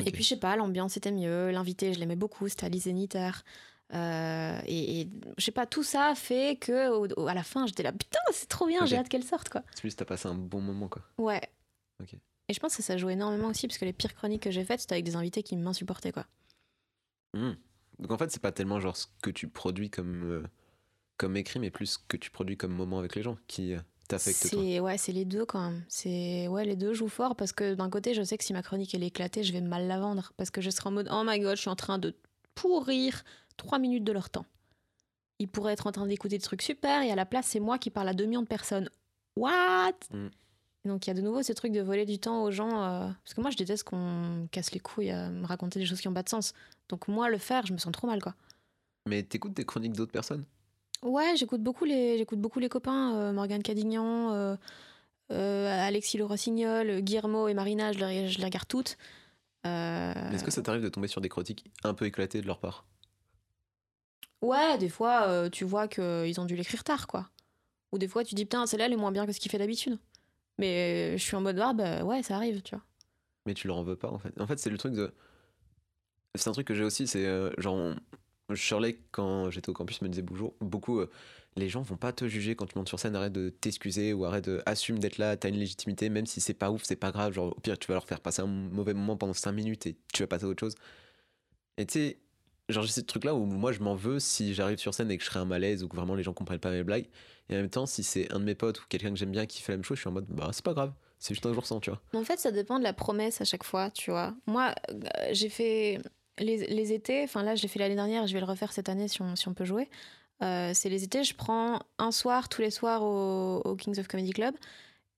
Et 0.05 0.11
puis, 0.11 0.23
je 0.23 0.29
sais 0.29 0.37
pas, 0.37 0.57
l'ambiance 0.57 0.97
était 0.97 1.13
mieux. 1.13 1.51
L'invité, 1.51 1.93
je 1.95 1.99
l'aimais 1.99 2.17
beaucoup. 2.17 2.49
C'était 2.49 2.67
Alice 2.67 2.85
Zeniter. 2.85 3.31
Euh, 3.95 4.59
et, 4.67 5.01
et 5.03 5.09
je 5.39 5.45
sais 5.45 5.53
pas, 5.53 5.65
tout 5.65 5.85
ça 5.85 6.13
fait 6.17 6.57
que 6.61 6.89
au- 6.91 7.07
au- 7.17 7.29
à 7.29 7.35
la 7.35 7.45
fin, 7.45 7.67
j'étais 7.69 7.85
là, 7.85 7.93
putain, 7.93 8.19
c'est 8.33 8.49
trop 8.49 8.67
bien, 8.67 8.85
j'ai 8.85 8.97
hâte 8.97 9.09
qu'elle 9.09 9.23
sorte, 9.23 9.49
quoi. 9.49 9.63
C'est 9.77 9.83
juste 9.83 10.01
t'as 10.01 10.05
passé 10.05 10.27
un 10.27 10.35
bon 10.35 10.61
moment 10.61 10.89
quoi. 10.89 11.03
Ouais. 11.19 11.41
Et 12.49 12.55
je 12.55 12.61
pense 12.61 12.77
que 12.77 12.83
ça 12.83 12.97
joue 12.97 13.09
énormément 13.09 13.49
aussi, 13.49 13.67
parce 13.67 13.79
que 13.79 13.85
les 13.85 13.93
pires 13.93 14.15
chroniques 14.15 14.43
que 14.43 14.51
j'ai 14.51 14.65
faites, 14.65 14.81
c'était 14.81 14.95
avec 14.95 15.05
des 15.05 15.17
invités 15.17 15.43
qui 15.43 15.57
m'insupportaient, 15.57 16.13
quoi. 16.13 16.27
Hmm. 17.35 17.55
Donc 17.99 18.11
en 18.11 18.19
fait 18.19 18.31
c'est 18.31 18.43
pas 18.43 18.53
tellement 18.53 18.81
genre 18.81 18.97
ce 18.97 19.07
que 19.23 19.31
tu 19.31 19.49
produis 19.49 19.91
comme 19.91 20.25
euh, 20.25 20.43
comme 21.17 21.37
écrit 21.37 21.59
mais 21.59 21.71
plus 21.71 21.87
ce 21.87 21.99
que 21.99 22.17
tu 22.17 22.31
produis 22.31 22.57
comme 22.57 22.73
moment 22.73 22.99
avec 22.99 23.15
les 23.15 23.23
gens 23.23 23.39
qui 23.47 23.75
euh, 23.75 23.81
t'affecte 24.09 24.51
toi. 24.51 24.63
C'est 24.63 24.81
ouais, 24.81 24.99
c'est 24.99 25.13
les 25.13 25.25
deux 25.25 25.45
quand 25.45 25.61
même. 25.61 25.85
C'est 25.89 26.49
ouais, 26.49 26.65
les 26.65 26.77
deux 26.77 26.93
jouent 26.93 27.09
fort 27.09 27.37
parce 27.37 27.53
que 27.53 27.75
d'un 27.75 27.91
côté, 27.91 28.15
je 28.15 28.23
sais 28.23 28.37
que 28.37 28.45
si 28.45 28.53
ma 28.53 28.63
chronique 28.63 28.95
elle 28.95 29.03
est 29.03 29.09
éclatée, 29.09 29.43
je 29.43 29.53
vais 29.53 29.61
mal 29.61 29.87
la 29.87 29.99
vendre 29.99 30.33
parce 30.37 30.51
que 30.51 30.61
je 30.61 30.71
serai 30.71 30.89
en 30.89 30.93
mode 30.93 31.09
oh 31.11 31.23
my 31.25 31.39
god, 31.41 31.57
je 31.57 31.63
suis 31.63 31.71
en 31.71 31.77
train 31.77 31.99
de 31.99 32.15
pourrir 32.55 33.25
trois 33.57 33.79
minutes 33.79 34.05
de 34.05 34.13
leur 34.13 34.31
temps. 34.31 34.47
Ils 35.39 35.49
pourraient 35.49 35.75
être 35.75 35.87
en 35.87 35.93
train 35.93 36.07
d'écouter 36.07 36.39
des 36.39 36.45
trucs 36.45 36.63
super 36.63 37.03
et 37.03 37.11
à 37.11 37.15
la 37.15 37.27
place, 37.27 37.47
c'est 37.47 37.61
moi 37.61 37.79
qui 37.79 37.91
parle 37.91 38.09
à 38.09 38.15
2 38.15 38.25
millions 38.25 38.43
de 38.43 38.47
personnes. 38.47 38.89
What? 39.37 39.93
Mm. 40.11 40.29
Et 40.87 40.89
Donc 40.89 41.05
il 41.07 41.11
y 41.11 41.13
a 41.13 41.15
de 41.15 41.21
nouveau 41.21 41.43
ce 41.43 41.53
truc 41.53 41.73
de 41.73 41.81
voler 41.81 42.07
du 42.07 42.21
temps 42.21 42.45
aux 42.45 42.53
gens 42.53 42.83
euh, 42.83 43.09
parce 43.25 43.35
que 43.35 43.41
moi 43.41 43.51
je 43.51 43.57
déteste 43.57 43.83
qu'on 43.83 44.47
casse 44.53 44.71
les 44.71 44.79
couilles 44.79 45.11
à 45.11 45.31
me 45.31 45.45
raconter 45.45 45.81
des 45.81 45.85
choses 45.85 46.01
qui 46.01 46.07
ont 46.07 46.15
pas 46.15 46.23
de 46.23 46.29
sens. 46.29 46.55
Donc 46.89 47.09
moi 47.09 47.29
le 47.29 47.39
faire, 47.39 47.67
je 47.67 47.73
me 47.73 47.79
sens 47.79 47.93
trop 47.93 48.07
mal 48.07 48.23
quoi. 48.23 48.35
Mais 49.09 49.25
t'écoutes 49.25 49.55
des 49.55 49.65
chroniques 49.65 49.95
d'autres 49.95 50.13
personnes? 50.13 50.45
Ouais, 51.03 51.35
j'écoute 51.37 51.63
beaucoup 51.63 51.85
les, 51.85 52.19
j'écoute 52.19 52.41
beaucoup 52.41 52.61
les 52.61 52.69
copains, 52.69 53.17
euh, 53.17 53.33
Morgane 53.33 53.63
Cadignan, 53.63 54.33
euh, 54.33 54.57
euh, 55.33 55.87
Alexis 55.87 56.19
Le 56.19 56.25
Rossignol, 56.25 57.01
Guillermo 57.01 57.49
et 57.49 57.55
Marina, 57.55 57.93
je 57.93 57.99
les, 57.99 58.29
je 58.29 58.39
les 58.39 58.45
regarde 58.45 58.69
toutes. 58.69 58.97
Est-ce 59.65 60.45
que 60.45 60.53
ça 60.53 60.63
t'arrive 60.63 60.83
de 60.83 60.89
tomber 60.89 61.09
sur 61.09 61.21
des 61.21 61.29
chroniques 61.29 61.65
un 61.83 61.93
peu 61.93 62.07
éclatées 62.07 62.41
de 62.41 62.47
leur 62.47 62.61
part? 62.61 62.87
Ouais, 64.41 64.79
des 64.79 64.89
fois, 64.89 65.51
tu 65.51 65.65
vois 65.65 65.89
qu'ils 65.89 66.41
ont 66.41 66.45
dû 66.45 66.55
l'écrire 66.55 66.85
tard, 66.85 67.09
quoi. 67.09 67.29
Ou 67.91 67.99
des 67.99 68.07
fois, 68.07 68.23
tu 68.23 68.37
dis, 68.37 68.45
putain, 68.45 68.65
celle-là, 68.67 68.87
elle 68.87 68.93
est 68.93 68.97
moins 68.97 69.11
bien 69.11 69.27
que 69.27 69.33
ce 69.33 69.41
qu'il 69.41 69.51
fait 69.51 69.59
d'habitude. 69.59 69.99
Mais 70.59 71.15
euh, 71.15 71.17
je 71.17 71.23
suis 71.23 71.37
en 71.37 71.41
mode, 71.41 71.59
ah 71.59 71.73
bah 71.73 72.05
ouais, 72.05 72.23
ça 72.23 72.37
arrive, 72.37 72.63
tu 72.63 72.75
vois. 72.75 72.85
Mais 73.47 73.55
tu 73.55 73.69
leur 73.69 73.77
en 73.77 73.83
veux 73.83 73.97
pas 73.97 74.09
en 74.09 74.19
fait. 74.19 74.39
En 74.41 74.47
fait 74.47 74.59
c'est 74.59 74.71
le 74.71 74.79
truc 74.79 74.95
de... 74.95 75.13
C'est 76.35 76.49
un 76.49 76.53
truc 76.53 76.67
que 76.67 76.75
j'ai 76.75 76.85
aussi, 76.85 77.07
c'est 77.07 77.27
euh, 77.27 77.51
genre 77.59 77.95
Shirley, 78.55 78.99
quand 79.11 79.51
j'étais 79.51 79.71
au 79.71 79.73
campus, 79.73 80.03
me 80.03 80.09
disait 80.09 80.23
bonjour, 80.23 80.55
beaucoup 80.61 81.01
euh, 81.01 81.11
les 81.57 81.69
gens 81.69 81.83
vont 81.83 81.97
pas 81.97 82.13
te 82.13 82.29
juger 82.29 82.55
quand 82.55 82.67
tu 82.67 82.79
montes 82.79 82.89
sur 82.89 83.01
scène, 83.01 83.17
arrête 83.17 83.33
de 83.33 83.49
t'excuser 83.49 84.13
ou 84.13 84.25
arrête 84.25 84.45
de 84.45 84.63
assume 84.67 84.99
d'être 84.99 85.19
là, 85.19 85.37
t'as 85.37 85.49
une 85.49 85.57
légitimité, 85.57 86.11
même 86.11 86.27
si 86.27 86.41
c'est 86.41 86.55
pas 86.55 86.71
ouf, 86.71 86.83
c'est 86.85 86.97
pas 86.97 87.11
grave. 87.11 87.33
Genre, 87.33 87.57
au 87.57 87.61
pire, 87.61 87.79
tu 87.79 87.89
vas 87.89 87.95
leur 87.95 88.07
faire 88.07 88.21
passer 88.21 88.43
un 88.43 88.47
mauvais 88.47 88.95
moment 88.95 89.17
pendant 89.17 89.33
5 89.33 89.53
minutes 89.53 89.87
et 89.87 89.97
tu 90.13 90.23
vas 90.23 90.27
passer 90.27 90.45
à 90.45 90.49
autre 90.49 90.61
chose. 90.61 90.75
Et 91.79 91.87
tu 91.87 91.95
sais, 91.95 92.19
genre, 92.69 92.85
j'ai 92.85 92.93
ce 92.93 93.01
truc-là 93.01 93.35
où 93.35 93.45
moi 93.45 93.73
je 93.73 93.81
m'en 93.81 93.95
veux 93.95 94.19
si 94.19 94.55
j'arrive 94.55 94.79
sur 94.79 94.95
scène 94.95 95.11
et 95.11 95.19
que 95.19 95.25
je 95.25 95.29
serais 95.29 95.41
un 95.41 95.45
malaise 95.45 95.83
ou 95.83 95.89
que 95.89 95.97
vraiment 95.97 96.15
les 96.15 96.23
gens 96.23 96.33
comprennent 96.33 96.59
pas 96.59 96.71
mes 96.71 96.85
blagues. 96.85 97.07
Et 97.49 97.55
en 97.55 97.59
même 97.59 97.71
temps, 97.71 97.87
si 97.87 98.03
c'est 98.03 98.33
un 98.33 98.41
de 98.41 98.45
mes 98.45 98.55
potes 98.55 98.81
ou 98.81 98.85
quelqu'un 98.89 99.11
que 99.11 99.17
j'aime 99.17 99.31
bien 99.31 99.47
qui 99.47 99.63
fait 99.63 99.73
la 99.73 99.79
même 99.79 99.85
chose, 99.85 99.97
je 99.97 100.03
suis 100.03 100.09
en 100.09 100.13
mode, 100.13 100.27
bah 100.29 100.51
c'est 100.53 100.65
pas 100.65 100.75
grave, 100.75 100.93
c'est 101.19 101.35
juste 101.35 101.47
un 101.47 101.53
jour 101.53 101.65
sans, 101.65 101.81
tu 101.81 101.91
vois. 101.91 102.01
En 102.13 102.25
fait, 102.25 102.39
ça 102.39 102.51
dépend 102.51 102.79
de 102.79 102.85
la 102.85 102.93
promesse 102.93 103.41
à 103.41 103.45
chaque 103.45 103.65
fois, 103.65 103.91
tu 103.91 104.11
vois. 104.11 104.35
Moi, 104.47 104.75
euh, 104.91 104.95
j'ai 105.33 105.49
fait 105.49 106.01
les, 106.39 106.67
les 106.67 106.93
étés, 106.93 107.23
enfin 107.25 107.43
là, 107.43 107.55
je 107.55 107.63
l'ai 107.63 107.69
fait 107.69 107.79
l'année 107.79 107.95
dernière, 107.95 108.27
je 108.27 108.35
vais 108.35 108.41
le 108.41 108.47
refaire 108.47 108.73
cette 108.73 108.89
année 108.89 109.09
si 109.09 109.23
on, 109.23 109.37
si 109.37 109.49
on 109.49 109.55
peut 109.55 109.65
jouer. 109.65 109.89
Euh, 110.43 110.73
c'est 110.75 110.89
les 110.89 111.05
étés, 111.05 111.25
je 111.25 111.35
prends 111.35 111.81
un 111.99 112.11
soir 112.11 112.49
tous 112.49 112.61
les 112.61 112.71
soirs 112.71 113.03
au, 113.03 113.77
Kings 113.77 113.99
of 113.99 114.07
Comedy 114.07 114.33
Club 114.33 114.55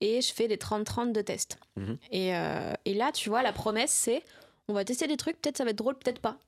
et 0.00 0.20
je 0.20 0.32
fais 0.32 0.46
des 0.46 0.56
30-30 0.56 1.12
de 1.12 1.22
tests. 1.22 1.58
Mhm. 1.76 1.98
Et, 2.12 2.36
euh, 2.36 2.72
et, 2.84 2.94
là, 2.94 3.10
tu 3.10 3.28
vois, 3.28 3.42
la 3.42 3.52
promesse, 3.52 3.90
c'est 3.90 4.22
on 4.68 4.74
va 4.74 4.84
tester 4.84 5.06
des 5.06 5.16
trucs, 5.16 5.40
peut-être 5.40 5.56
ça 5.56 5.64
va 5.64 5.70
être 5.70 5.78
drôle, 5.78 5.96
peut-être 5.96 6.20
pas. 6.20 6.38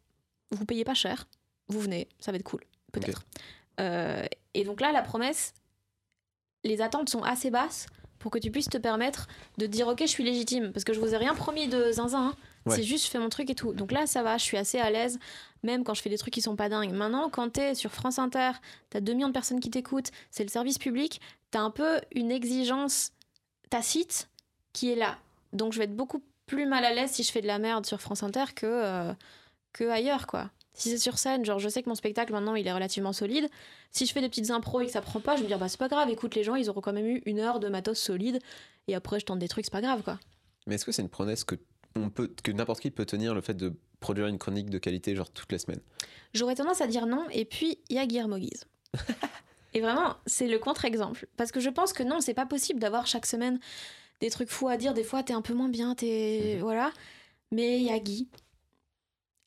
Vous 0.50 0.64
payez 0.64 0.84
pas 0.84 0.94
cher, 0.94 1.26
vous 1.68 1.80
venez, 1.80 2.08
ça 2.18 2.32
va 2.32 2.36
être 2.36 2.44
cool, 2.44 2.64
peut-être. 2.92 3.24
Euh, 3.78 4.24
et 4.54 4.64
donc 4.64 4.80
là, 4.80 4.92
la 4.92 5.02
promesse, 5.02 5.54
les 6.64 6.80
attentes 6.82 7.08
sont 7.08 7.22
assez 7.22 7.50
basses 7.50 7.86
pour 8.20 8.30
que 8.30 8.38
tu 8.38 8.50
puisses 8.50 8.68
te 8.68 8.78
permettre 8.78 9.26
de 9.58 9.66
dire 9.66 9.88
ok 9.88 10.00
je 10.02 10.06
suis 10.06 10.22
légitime 10.22 10.72
parce 10.72 10.84
que 10.84 10.92
je 10.92 11.00
vous 11.00 11.14
ai 11.14 11.16
rien 11.16 11.34
promis 11.34 11.68
de 11.68 11.90
zinzin 11.90 12.28
hein. 12.28 12.34
c'est 12.68 12.82
juste 12.82 13.06
je 13.06 13.10
fais 13.10 13.18
mon 13.18 13.30
truc 13.30 13.50
et 13.50 13.54
tout. 13.54 13.72
Donc 13.72 13.90
là 13.90 14.06
ça 14.06 14.22
va 14.22 14.36
je 14.36 14.44
suis 14.44 14.58
assez 14.58 14.78
à 14.78 14.90
l'aise 14.90 15.18
même 15.62 15.82
quand 15.82 15.94
je 15.94 16.02
fais 16.02 16.10
des 16.10 16.18
trucs 16.18 16.34
qui 16.34 16.42
sont 16.42 16.54
pas 16.54 16.68
dingues. 16.68 16.92
Maintenant 16.92 17.30
quand 17.30 17.50
t'es 17.50 17.74
sur 17.74 17.90
France 17.90 18.18
Inter 18.18 18.52
t'as 18.90 19.00
2 19.00 19.14
millions 19.14 19.28
de 19.28 19.32
personnes 19.32 19.58
qui 19.58 19.70
t'écoutent 19.70 20.10
c'est 20.30 20.44
le 20.44 20.50
service 20.50 20.78
public 20.78 21.20
t'as 21.50 21.60
un 21.60 21.70
peu 21.70 22.00
une 22.12 22.30
exigence 22.30 23.12
tacite 23.70 24.28
qui 24.74 24.92
est 24.92 24.96
là. 24.96 25.16
Donc 25.52 25.72
je 25.72 25.78
vais 25.78 25.84
être 25.84 25.96
beaucoup 25.96 26.22
plus 26.46 26.66
mal 26.66 26.84
à 26.84 26.92
l'aise 26.92 27.10
si 27.12 27.22
je 27.22 27.32
fais 27.32 27.40
de 27.40 27.46
la 27.46 27.58
merde 27.58 27.86
sur 27.86 28.00
France 28.00 28.22
Inter 28.22 28.44
que 28.54 28.66
euh, 28.66 29.14
que 29.72 29.84
ailleurs 29.84 30.26
quoi 30.26 30.50
si 30.80 30.88
c'est 30.90 30.98
sur 30.98 31.18
scène, 31.18 31.44
genre 31.44 31.58
je 31.58 31.68
sais 31.68 31.82
que 31.82 31.88
mon 31.88 31.94
spectacle 31.94 32.32
maintenant 32.32 32.54
il 32.54 32.66
est 32.66 32.72
relativement 32.72 33.12
solide. 33.12 33.48
Si 33.90 34.06
je 34.06 34.12
fais 34.12 34.20
des 34.20 34.28
petites 34.28 34.50
impros 34.50 34.80
et 34.80 34.86
que 34.86 34.92
ça 34.92 35.02
prend 35.02 35.20
pas, 35.20 35.36
je 35.36 35.42
me 35.42 35.48
dis 35.48 35.54
bah 35.54 35.68
c'est 35.68 35.78
pas 35.78 35.88
grave, 35.88 36.08
écoute 36.10 36.34
les 36.34 36.44
gens 36.44 36.54
ils 36.54 36.70
auront 36.70 36.80
quand 36.80 36.92
même 36.92 37.06
eu 37.06 37.22
une 37.26 37.38
heure 37.38 37.60
de 37.60 37.68
matos 37.68 37.98
solide 37.98 38.38
et 38.88 38.94
après 38.94 39.20
je 39.20 39.26
tente 39.26 39.38
des 39.38 39.48
trucs, 39.48 39.64
c'est 39.64 39.72
pas 39.72 39.82
grave 39.82 40.02
quoi. 40.02 40.18
Mais 40.66 40.76
est-ce 40.76 40.84
que 40.84 40.92
c'est 40.92 41.02
une 41.02 41.08
promesse 41.08 41.44
que 41.44 41.56
on 41.96 42.08
peut 42.08 42.32
que 42.42 42.52
n'importe 42.52 42.80
qui 42.80 42.90
peut 42.90 43.04
tenir 43.04 43.34
le 43.34 43.40
fait 43.40 43.54
de 43.54 43.74
produire 43.98 44.26
une 44.26 44.38
chronique 44.38 44.70
de 44.70 44.78
qualité 44.78 45.14
genre 45.14 45.30
toutes 45.30 45.52
les 45.52 45.58
semaines? 45.58 45.80
J'aurais 46.32 46.54
tendance 46.54 46.80
à 46.80 46.86
dire 46.86 47.06
non 47.06 47.26
et 47.30 47.44
puis 47.44 47.78
il 47.88 47.96
y 47.96 47.98
a 47.98 48.06
Guillermo 48.06 48.38
Guise. 48.38 48.64
et 49.74 49.80
vraiment 49.80 50.16
c'est 50.26 50.48
le 50.48 50.58
contre-exemple 50.58 51.26
parce 51.36 51.52
que 51.52 51.60
je 51.60 51.68
pense 51.68 51.92
que 51.92 52.02
non 52.02 52.20
c'est 52.20 52.34
pas 52.34 52.46
possible 52.46 52.80
d'avoir 52.80 53.06
chaque 53.06 53.26
semaine 53.26 53.58
des 54.20 54.30
trucs 54.30 54.48
fous 54.48 54.68
à 54.68 54.76
dire. 54.76 54.94
Des 54.94 55.04
fois 55.04 55.22
t'es 55.22 55.34
un 55.34 55.42
peu 55.42 55.52
moins 55.52 55.68
bien, 55.68 55.94
t'es 55.94 56.54
mhm. 56.54 56.60
voilà. 56.60 56.92
Mais 57.50 57.78
il 57.78 57.84
y 57.84 57.90
a 57.90 57.98
Guy 57.98 58.28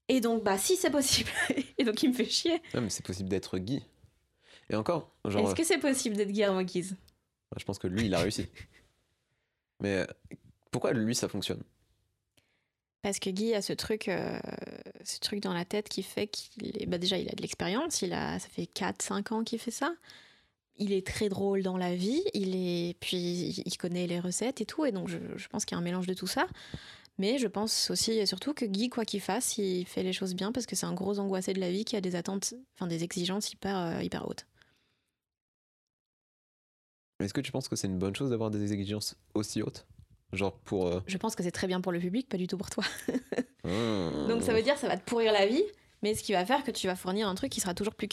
et 0.09 0.21
donc, 0.21 0.43
bah, 0.43 0.57
si 0.57 0.75
c'est 0.75 0.89
possible. 0.89 1.29
et 1.77 1.83
donc, 1.83 2.01
il 2.03 2.09
me 2.09 2.13
fait 2.13 2.25
chier. 2.25 2.61
Non, 2.73 2.81
mais 2.81 2.89
c'est 2.89 3.05
possible 3.05 3.29
d'être 3.29 3.57
Guy. 3.57 3.83
Et 4.69 4.75
encore, 4.75 5.11
genre. 5.25 5.47
Est-ce 5.47 5.55
que 5.55 5.63
c'est 5.63 5.77
possible 5.77 6.15
d'être 6.15 6.29
Guillermo 6.29 6.61
Guise 6.61 6.95
Je 7.57 7.63
pense 7.63 7.79
que 7.79 7.87
lui, 7.87 8.05
il 8.05 8.15
a 8.15 8.19
réussi. 8.19 8.47
mais 9.79 9.97
euh, 9.97 10.05
pourquoi 10.71 10.93
lui, 10.93 11.15
ça 11.15 11.27
fonctionne? 11.27 11.63
Parce 13.01 13.19
que 13.19 13.29
Guy 13.29 13.53
a 13.53 13.61
ce 13.61 13.73
truc, 13.73 14.07
euh, 14.07 14.39
ce 15.03 15.19
truc 15.19 15.41
dans 15.41 15.53
la 15.53 15.65
tête 15.65 15.89
qui 15.89 16.03
fait 16.03 16.27
qu'il 16.27 16.81
est. 16.81 16.85
Bah, 16.85 16.97
déjà, 16.97 17.17
il 17.17 17.29
a 17.29 17.33
de 17.33 17.41
l'expérience. 17.41 18.01
Il 18.01 18.13
a... 18.13 18.39
Ça 18.39 18.47
fait 18.49 18.63
4-5 18.63 19.33
ans 19.33 19.43
qu'il 19.43 19.59
fait 19.59 19.71
ça. 19.71 19.93
Il 20.77 20.91
est 20.91 21.05
très 21.05 21.29
drôle 21.29 21.63
dans 21.63 21.77
la 21.77 21.95
vie. 21.95 22.23
Il 22.33 22.55
est... 22.55 22.97
Puis, 22.99 23.61
il 23.65 23.77
connaît 23.77 24.07
les 24.07 24.19
recettes 24.19 24.61
et 24.61 24.65
tout. 24.65 24.85
Et 24.85 24.91
donc, 24.91 25.09
je, 25.09 25.17
je 25.35 25.47
pense 25.49 25.65
qu'il 25.65 25.75
y 25.75 25.77
a 25.77 25.79
un 25.79 25.83
mélange 25.83 26.07
de 26.07 26.13
tout 26.13 26.27
ça. 26.27 26.47
Mais 27.19 27.37
je 27.37 27.47
pense 27.47 27.91
aussi 27.91 28.11
et 28.11 28.25
surtout 28.25 28.53
que 28.53 28.65
Guy, 28.65 28.89
quoi 28.89 29.05
qu'il 29.05 29.21
fasse, 29.21 29.57
il 29.57 29.85
fait 29.85 30.03
les 30.03 30.13
choses 30.13 30.33
bien 30.33 30.51
parce 30.51 30.65
que 30.65 30.75
c'est 30.75 30.85
un 30.85 30.93
gros 30.93 31.19
angoissé 31.19 31.53
de 31.53 31.59
la 31.59 31.69
vie 31.69 31.85
qui 31.85 31.95
a 31.95 32.01
des 32.01 32.15
attentes, 32.15 32.53
enfin 32.75 32.87
des 32.87 33.03
exigences 33.03 33.51
hyper, 33.51 33.77
euh, 33.77 34.01
hyper 34.01 34.27
hautes. 34.27 34.47
Est-ce 37.19 37.33
que 37.33 37.41
tu 37.41 37.51
penses 37.51 37.67
que 37.67 37.75
c'est 37.75 37.87
une 37.87 37.99
bonne 37.99 38.15
chose 38.15 38.31
d'avoir 38.31 38.49
des 38.49 38.73
exigences 38.73 39.15
aussi 39.35 39.61
hautes? 39.61 39.85
Genre 40.33 40.57
pour. 40.59 40.87
Euh, 40.87 41.01
je 41.05 41.17
pense 41.17 41.35
que 41.35 41.43
c'est 41.43 41.51
très 41.51 41.67
bien 41.67 41.79
pour 41.79 41.91
le 41.91 41.99
public, 41.99 42.27
pas 42.27 42.37
du 42.37 42.47
tout 42.47 42.57
pour 42.57 42.69
toi. 42.69 42.83
Donc 43.63 44.41
ça 44.41 44.53
veut 44.53 44.63
dire 44.63 44.73
que 44.73 44.79
ça 44.79 44.87
va 44.87 44.97
te 44.97 45.05
pourrir 45.05 45.31
la 45.31 45.45
vie, 45.45 45.63
mais 46.01 46.15
ce 46.15 46.23
qui 46.23 46.33
va 46.33 46.45
faire 46.45 46.63
que 46.63 46.71
tu 46.71 46.87
vas 46.87 46.95
fournir 46.95 47.27
un 47.27 47.35
truc 47.35 47.51
qui 47.51 47.61
sera 47.61 47.75
toujours 47.75 47.95
plus, 47.95 48.09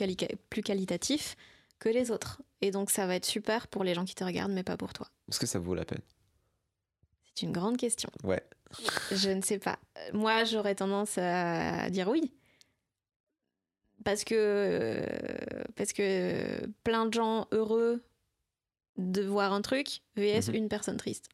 plus 0.51 0.63
qualitatif 0.63 1.37
que 1.79 1.89
les 1.89 2.11
autres. 2.11 2.43
Et 2.61 2.71
donc 2.71 2.91
ça 2.91 3.07
va 3.07 3.17
être 3.17 3.25
super 3.25 3.67
pour 3.67 3.83
les 3.83 3.95
gens 3.95 4.05
qui 4.05 4.15
te 4.15 4.23
regardent, 4.23 4.53
mais 4.53 4.63
pas 4.63 4.77
pour 4.77 4.93
toi. 4.93 5.09
Est-ce 5.31 5.41
que 5.41 5.47
ça 5.47 5.59
vaut 5.59 5.75
la 5.75 5.87
peine? 5.87 6.03
C'est 7.35 7.47
une 7.47 7.53
grande 7.53 7.79
question. 7.79 8.11
Ouais. 8.23 8.43
Je 9.11 9.31
ne 9.31 9.43
sais 9.43 9.59
pas. 9.59 9.79
Moi, 10.13 10.45
j'aurais 10.45 10.75
tendance 10.75 11.19
à 11.19 11.91
dire 11.91 12.09
oui. 12.09 12.33
Parce 14.05 14.25
que, 14.25 15.05
parce 15.77 15.93
que 15.93 16.67
plein 16.85 17.07
de 17.07 17.13
gens 17.13 17.47
heureux 17.53 18.03
de 18.97 19.23
voir 19.23 19.53
un 19.53 19.63
truc, 19.63 20.03
vs 20.17 20.49
mhm. 20.49 20.55
une 20.55 20.69
personne 20.69 20.97
triste. 20.97 21.29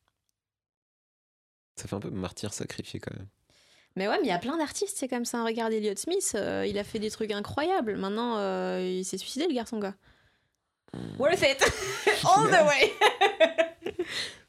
Ça 1.76 1.86
fait 1.86 1.94
un 1.94 2.00
peu 2.00 2.10
martyr 2.10 2.52
sacrifié 2.52 3.00
quand 3.00 3.14
même. 3.14 3.28
Mais 3.96 4.08
ouais, 4.08 4.18
mais 4.18 4.26
il 4.26 4.30
y 4.30 4.32
a 4.32 4.38
plein 4.38 4.58
d'artistes, 4.58 4.96
c'est 4.98 5.08
comme 5.08 5.24
ça. 5.24 5.42
Regarde 5.42 5.72
Elliot 5.72 5.96
Smith, 5.96 6.32
euh, 6.34 6.66
il 6.66 6.78
a 6.78 6.84
fait 6.84 6.98
des 6.98 7.10
trucs 7.10 7.32
incroyables. 7.32 7.96
Maintenant, 7.96 8.36
euh, 8.36 8.80
il 8.82 9.04
s'est 9.04 9.16
suicidé, 9.16 9.46
le 9.46 9.54
garçon, 9.54 9.78
gars. 9.78 9.94
Hmm. 10.92 11.16
Worth 11.18 11.42
it! 11.42 11.62
All 12.24 12.48
the 12.48 12.66
way! 12.66 13.96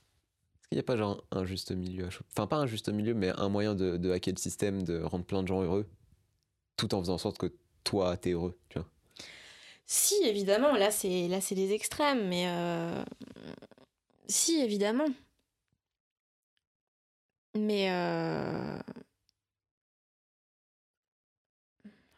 Il 0.72 0.76
n'y 0.76 0.80
a 0.80 0.84
pas 0.84 0.98
genre 0.98 1.24
un 1.32 1.46
juste 1.46 1.72
milieu 1.72 2.10
Enfin, 2.32 2.48
pas 2.48 2.58
un 2.58 2.68
juste 2.68 2.90
milieu, 2.90 3.14
mais 3.14 3.30
un 3.30 3.50
moyen 3.50 3.74
de, 3.74 4.12
hacker 4.12 4.34
le 4.34 4.40
système, 4.40 4.84
de 4.84 5.02
rendre 5.02 5.26
plein 5.26 5.42
de 5.42 5.48
gens 5.48 5.62
heureux, 5.62 5.88
tout 6.76 6.94
en 6.94 7.00
faisant 7.00 7.14
en 7.16 7.18
sorte 7.18 7.38
que 7.38 7.54
toi, 7.84 8.18
t'es 8.18 8.32
heureux, 8.32 8.58
tu 8.70 8.80
vois? 8.80 8.88
Si, 9.86 10.16
évidemment, 10.26 10.74
là, 10.76 10.92
c'est 10.92 11.30
là 11.30 11.40
c'est 11.40 11.56
des 11.56 11.72
extrêmes, 11.72 12.28
mais... 12.28 12.48
Euh, 12.50 13.04
si, 14.28 14.60
évidemment. 14.60 15.08
Mais... 17.56 17.90
Euh... 17.92 18.78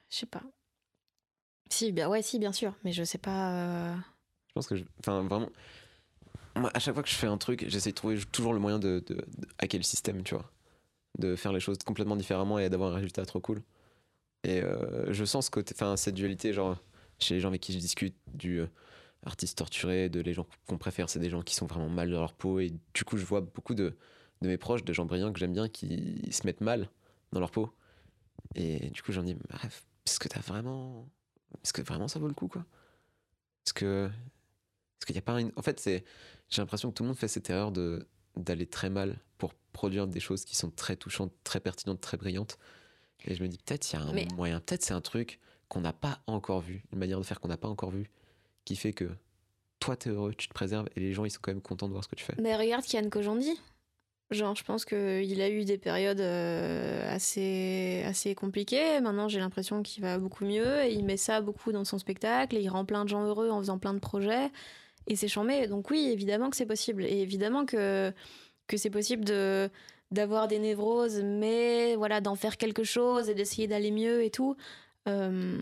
Je 0.10 0.18
sais 0.18 0.26
pas. 0.26 0.42
Si, 1.70 1.92
bien, 1.92 2.10
ouais, 2.10 2.24
si, 2.24 2.40
bien 2.40 2.52
sûr, 2.52 2.74
mais 2.84 2.92
je 2.92 3.04
sais 3.04 3.20
pas... 3.20 3.92
Euh, 3.94 3.96
je 4.48 4.54
pense 4.54 4.68
que... 4.68 4.76
Enfin, 5.00 5.22
vraiment 5.24 5.50
à 6.56 6.80
chaque 6.80 6.94
fois 6.94 7.04
que 7.04 7.10
je 7.10 7.16
fais 7.16 7.28
un 7.28 7.38
truc, 7.38 7.66
j'essaie 7.68 7.92
de 7.92 7.96
trouver 7.96 8.20
toujours 8.32 8.54
le 8.54 8.60
moyen 8.60 8.80
de, 8.80 9.04
hacker 9.60 9.80
le 9.80 9.84
système, 9.84 10.24
tu 10.24 10.36
vois. 10.36 10.52
De 11.18 11.36
faire 11.36 11.54
les 11.54 11.60
choses 11.60 11.78
complètement 11.80 12.16
différemment 12.16 12.60
et 12.60 12.70
d'avoir 12.70 12.92
un 12.92 12.96
résultat 12.96 13.26
trop 13.26 13.40
cool. 13.40 13.62
Et 14.44 14.62
euh, 14.62 15.12
je 15.12 15.26
sens 15.26 15.48
ce 15.48 15.52
côté, 15.52 15.74
enfin, 15.76 15.98
cette 15.98 16.16
dualité, 16.16 16.54
genre, 16.54 16.78
chez 17.20 17.36
les 17.36 17.40
gens 17.40 17.50
avec 17.50 17.62
qui 17.62 17.74
je 17.74 17.80
discute, 17.80 18.16
du 18.34 18.62
euh, 18.62 18.68
artiste 19.26 19.58
torturé, 19.58 20.10
de 20.10 20.22
les 20.22 20.34
gens 20.34 20.48
qu'on 20.68 20.78
préfère, 20.78 21.10
c'est 21.10 21.20
des 21.20 21.30
gens 21.30 21.42
qui 21.42 21.56
sont 21.56 21.66
vraiment 21.66 21.90
mal 21.90 22.12
dans 22.12 22.20
leur 22.20 22.34
peau. 22.34 22.60
Et 22.60 22.72
du 22.94 23.04
coup, 23.04 23.18
je 23.18 23.26
vois 23.26 23.42
beaucoup 23.42 23.76
de, 23.76 23.98
de 24.42 24.48
mes 24.48 24.58
proches, 24.58 24.84
de 24.84 24.94
gens 24.94 25.06
brillants 25.06 25.34
que 25.34 25.40
j'aime 25.40 25.54
bien, 25.54 25.68
qui 25.68 26.30
se 26.32 26.46
mettent 26.46 26.62
mal 26.62 26.90
dans 27.34 27.40
leur 27.40 27.52
peau. 27.52 27.74
Et 28.56 28.90
du 28.92 29.02
coup, 29.02 29.12
j'en 29.12 29.24
dis, 29.24 29.36
bref, 29.36 29.84
est-ce 30.06 30.20
que 30.20 30.28
t'as 30.28 30.42
vraiment. 30.42 31.08
Est-ce 31.64 31.74
que 31.74 31.82
vraiment 31.82 32.08
ça 32.08 32.20
vaut 32.20 32.28
le 32.28 32.34
coup, 32.34 32.48
quoi 32.48 32.66
Est-ce 33.66 33.74
que. 33.74 34.10
Est-ce 35.00 35.06
qu'il 35.06 35.16
n'y 35.16 35.20
a 35.20 35.24
pas 35.24 35.40
une. 35.40 35.52
En 35.56 35.62
fait, 35.62 35.80
c'est 35.80 36.04
j'ai 36.50 36.62
l'impression 36.62 36.90
que 36.90 36.96
tout 36.96 37.04
le 37.04 37.08
monde 37.08 37.18
fait 37.18 37.28
cette 37.28 37.50
erreur 37.50 37.72
de 37.72 38.08
d'aller 38.36 38.66
très 38.66 38.90
mal 38.90 39.18
pour 39.38 39.54
produire 39.74 40.08
des 40.08 40.20
choses 40.20 40.46
qui 40.46 40.56
sont 40.56 40.70
très 40.70 40.96
touchantes, 40.96 41.34
très 41.44 41.60
pertinentes, 41.60 42.02
très 42.02 42.18
brillantes. 42.18 42.58
Et 43.26 43.36
je 43.36 43.44
me 43.44 43.48
dis 43.48 43.58
peut-être 43.58 43.92
il 43.92 43.96
y 43.96 44.00
a 44.00 44.02
un 44.02 44.36
moyen, 44.36 44.60
peut-être 44.60 44.84
c'est 44.84 44.94
un 44.94 45.02
truc 45.02 45.40
qu'on 45.68 45.82
n'a 45.82 45.94
pas 45.94 46.22
encore 46.28 46.62
vu, 46.62 46.84
une 46.92 47.00
manière 47.00 47.20
de 47.20 47.24
faire 47.24 47.40
qu'on 47.40 47.50
n'a 47.50 47.58
pas 47.58 47.68
encore 47.68 47.92
vu, 47.92 48.10
qui 48.66 48.76
fait 48.76 48.94
que 48.94 49.10
toi 49.80 49.96
t'es 49.96 50.10
heureux, 50.10 50.34
tu 50.34 50.48
te 50.48 50.54
préserves 50.54 50.88
et 50.96 51.00
les 51.00 51.14
gens 51.14 51.26
ils 51.26 51.32
sont 51.32 51.40
quand 51.42 51.52
même 51.52 51.62
contents 51.62 51.88
de 51.88 51.94
voir 51.94 52.04
ce 52.04 52.10
que 52.10 52.16
tu 52.16 52.24
fais. 52.24 52.36
Mais 52.40 52.56
regarde 52.56 52.86
Kian 52.86 53.10
Kojandi. 53.10 53.60
Genre, 54.32 54.56
je 54.56 54.64
pense 54.64 54.86
qu'il 54.86 55.42
a 55.42 55.50
eu 55.50 55.66
des 55.66 55.80
périodes 55.80 56.20
euh, 56.20 57.16
assez, 57.16 58.04
assez 58.06 58.36
compliquées. 58.36 59.00
Maintenant, 59.02 59.28
j'ai 59.28 59.40
l'impression 59.40 59.82
qu'il 59.82 60.04
va 60.04 60.20
beaucoup 60.20 60.46
mieux. 60.46 60.84
Et 60.84 60.94
il 60.94 61.04
met 61.04 61.18
ça 61.18 61.42
beaucoup 61.42 61.72
dans 61.72 61.84
son 61.84 61.98
spectacle. 61.98 62.56
Et 62.56 62.62
il 62.62 62.70
rend 62.70 62.86
plein 62.86 63.06
de 63.06 63.10
gens 63.10 63.24
heureux 63.24 63.50
en 63.50 63.58
faisant 63.58 63.80
plein 63.80 63.96
de 63.96 64.00
projets 64.00 64.52
et 65.10 65.16
c'est 65.16 65.28
chambé. 65.28 65.68
Donc 65.68 65.90
oui, 65.90 66.10
évidemment 66.12 66.50
que 66.50 66.56
c'est 66.56 66.66
possible. 66.66 67.04
Et 67.04 67.20
évidemment 67.22 67.66
que, 67.66 68.14
que 68.68 68.78
c'est 68.78 68.90
possible 68.90 69.26
de 69.26 69.70
d'avoir 70.12 70.48
des 70.48 70.58
névroses, 70.58 71.22
mais 71.24 71.96
voilà, 71.96 72.20
d'en 72.20 72.34
faire 72.34 72.58
quelque 72.58 72.84
chose 72.84 73.30
et 73.30 73.36
d'essayer 73.36 73.68
d'aller 73.68 73.92
mieux 73.92 74.24
et 74.24 74.32
tout. 74.32 74.56
Euh, 75.08 75.62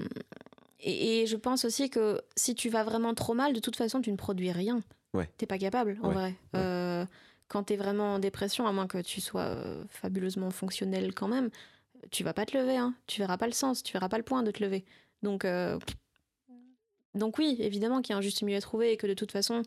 et, 0.80 1.26
je 1.28 1.36
pense 1.36 1.66
aussi 1.66 1.89
que 1.89 2.22
si 2.38 2.56
tu 2.56 2.70
vas 2.70 2.86
vraiment 2.86 3.14
trop 3.14 3.34
mal, 3.34 3.52
de 3.52 3.60
toute 3.60 3.76
façon, 3.76 4.00
tu 4.00 4.10
ne 4.10 4.16
produis 4.16 4.52
rien. 4.52 4.80
Ouais. 5.14 5.30
T'es 5.38 5.45
pas 5.45 5.58
capable, 5.58 6.00
en 6.02 6.12
vrai. 6.12 6.36
Ouais. 6.54 6.60
Euh, 6.62 7.06
quand 7.50 7.64
t'es 7.64 7.76
vraiment 7.76 8.16
en 8.16 8.20
dépression, 8.20 8.68
à 8.68 8.72
moins 8.72 8.88
que 8.88 9.00
tu 9.00 9.20
sois 9.20 9.41
euh, 9.41 9.84
fabuleusement 9.89 10.50
fonctionnel 10.50 11.14
quand 11.14 11.28
même, 11.28 11.50
tu 12.12 12.24
vas 12.24 12.34
pas 12.34 12.45
te 12.45 12.58
lever. 12.58 12.78
Hein. 12.78 12.93
Tu 13.08 13.20
verras 13.20 13.38
pas 13.38 13.48
le 13.48 13.54
sens, 13.54 13.84
tu 13.84 13.91
verras 13.93 14.08
pas 14.10 14.18
le 14.18 14.24
point 14.24 14.43
de 14.43 14.52
te 14.52 14.64
lever. 14.64 14.86
Donc, 15.24 15.43
euh, 15.43 15.78
donc 17.16 17.38
oui, 17.38 17.58
évidemment 17.60 18.01
qu'il 18.01 18.14
y 18.14 18.16
a 18.16 18.18
un 18.18 18.22
juste 18.22 18.41
milieu 18.41 18.58
à 18.58 18.62
trouver 18.62 18.91
et 18.91 18.97
que 18.97 19.08
de 19.08 19.14
toute 19.14 19.32
façon, 19.32 19.64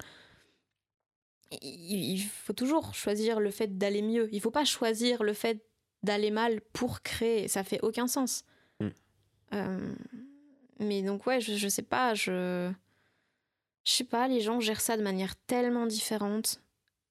il, 1.63 2.21
faut 2.23 2.53
toujours 2.53 2.95
choisir 2.95 3.41
le 3.41 3.51
fait 3.51 3.79
d'aller 3.79 4.03
mieux. 4.03 4.29
Il 4.33 4.41
faut 4.41 4.51
pas 4.51 4.65
choisir 4.65 5.23
le 5.23 5.33
fait 5.33 5.65
d'aller 6.03 6.31
mal 6.31 6.61
pour 6.73 7.03
créer. 7.03 7.49
Ça 7.49 7.65
fait 7.65 7.81
aucun 7.83 8.07
sens. 8.07 8.45
Mm. 8.81 8.89
Euh, 9.55 9.95
mais 10.79 11.03
donc 11.03 11.27
ouais, 11.27 11.41
je, 11.41 11.55
je 11.55 11.69
sais 11.69 11.83
pas, 11.83 12.15
je... 12.15 12.71
Je 13.85 13.93
sais 13.93 14.05
pas, 14.05 14.29
les 14.29 14.43
gens 14.43 14.61
gèrent 14.61 14.81
ça 14.81 14.99
de 14.99 15.03
manière 15.03 15.35
tellement 15.47 15.87
différente. 15.87 16.61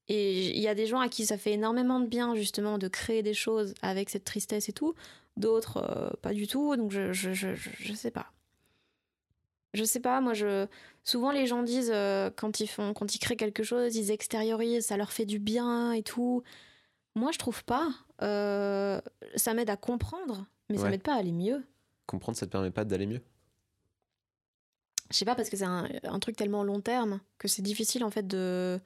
Et 0.07 0.49
il 0.49 0.59
y 0.59 0.67
a 0.67 0.75
des 0.75 0.85
gens 0.85 0.99
à 0.99 1.09
qui 1.09 1.25
ça 1.25 1.37
fait 1.37 1.53
énormément 1.53 1.99
de 1.99 2.05
bien 2.05 2.35
justement 2.35 2.77
de 2.77 2.87
créer 2.87 3.23
des 3.23 3.33
choses 3.33 3.73
avec 3.81 4.09
cette 4.09 4.23
tristesse 4.23 4.69
et 4.69 4.73
tout. 4.73 4.93
D'autres, 5.35 5.77
euh, 5.77 6.09
pas 6.21 6.33
du 6.33 6.47
tout. 6.47 6.75
Donc 6.75 6.91
je, 6.91 7.11
je, 7.11 7.33
je, 7.33 7.55
je, 7.55 7.69
je 7.79 7.93
sais 7.93 8.11
pas. 8.11 8.31
Je 9.73 9.83
sais 9.83 9.99
pas, 9.99 10.19
moi 10.21 10.33
je. 10.33 10.67
Souvent 11.03 11.31
les 11.31 11.45
gens 11.47 11.63
disent 11.63 11.91
euh, 11.93 12.29
quand 12.35 12.59
ils 12.59 12.67
font, 12.67 12.93
quand 12.93 13.13
ils 13.15 13.19
créent 13.19 13.35
quelque 13.35 13.63
chose, 13.63 13.95
ils 13.95 14.11
extériorisent, 14.11 14.85
ça 14.85 14.97
leur 14.97 15.11
fait 15.11 15.25
du 15.25 15.39
bien 15.39 15.91
et 15.91 16.03
tout. 16.03 16.43
Moi 17.15 17.31
je 17.31 17.37
trouve 17.37 17.63
pas. 17.63 17.89
Euh, 18.21 18.99
ça 19.35 19.53
m'aide 19.53 19.69
à 19.69 19.77
comprendre, 19.77 20.45
mais 20.69 20.77
ça 20.77 20.83
Ouais. 20.85 20.89
m'aide 20.91 21.03
pas 21.03 21.13
à 21.15 21.19
aller 21.19 21.31
mieux. 21.31 21.63
Comprendre, 22.07 22.37
ça 22.37 22.45
te 22.47 22.51
permet 22.51 22.71
pas 22.71 22.83
d'aller 22.85 23.05
mieux? 23.05 23.21
Je 25.11 25.17
sais 25.17 25.25
pas 25.25 25.35
parce 25.35 25.49
que 25.49 25.57
c'est 25.57 25.65
un, 25.65 25.87
un 26.03 26.19
truc 26.19 26.35
tellement 26.35 26.63
long 26.63 26.81
terme 26.81 27.19
que 27.39 27.47
c'est 27.47 27.61
difficile 27.63 28.03
en 28.03 28.11
fait 28.11 28.27
de, 28.27 28.79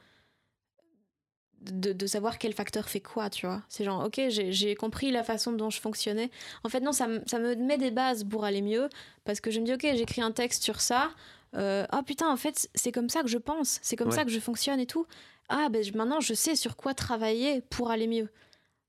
de 1.71 1.93
de 1.93 2.07
savoir 2.07 2.37
quel 2.37 2.53
facteur 2.53 2.89
fait 2.89 2.99
quoi, 3.01 3.29
tu 3.29 3.45
vois. 3.45 3.61
C'est 3.69 3.83
genre 3.83 4.03
ok 4.05 4.21
j'ai 4.29 4.75
compris 4.75 5.11
la 5.11 5.23
façon 5.23 5.51
dont 5.53 5.69
je 5.69 5.79
fonctionnais. 5.79 6.29
En 6.63 6.69
fait 6.69 6.79
non 6.81 6.91
ça, 6.91 7.07
me- 7.07 7.21
ça 7.27 7.39
me 7.39 7.55
met 7.55 7.77
des 7.77 7.91
bases 7.91 8.23
pour 8.23 8.43
aller 8.45 8.61
mieux 8.61 8.89
parce 9.25 9.39
que 9.39 9.51
je 9.51 9.59
me 9.59 9.65
dis 9.65 9.73
ok 9.73 9.81
j'écris 9.95 10.21
un 10.21 10.31
texte 10.31 10.63
sur 10.63 10.81
ça. 10.81 11.11
Euh, 11.55 11.85
ah 11.89 12.01
putain 12.03 12.29
en 12.31 12.37
fait 12.37 12.69
c'est 12.75 12.91
comme 12.91 13.09
ça 13.09 13.21
que 13.21 13.27
je 13.29 13.37
pense, 13.37 13.79
c'est 13.81 13.95
comme 13.95 14.09
Ouais. 14.09 14.15
ça 14.15 14.25
que 14.25 14.31
je 14.31 14.39
fonctionne 14.39 14.79
et 14.79 14.87
tout. 14.87 15.05
Ah 15.49 15.69
ben 15.69 15.83
maintenant 15.95 16.19
je 16.19 16.33
sais 16.33 16.55
sur 16.55 16.75
quoi 16.75 16.93
travailler 16.93 17.61
pour 17.61 17.91
aller 17.91 18.07
mieux. 18.07 18.29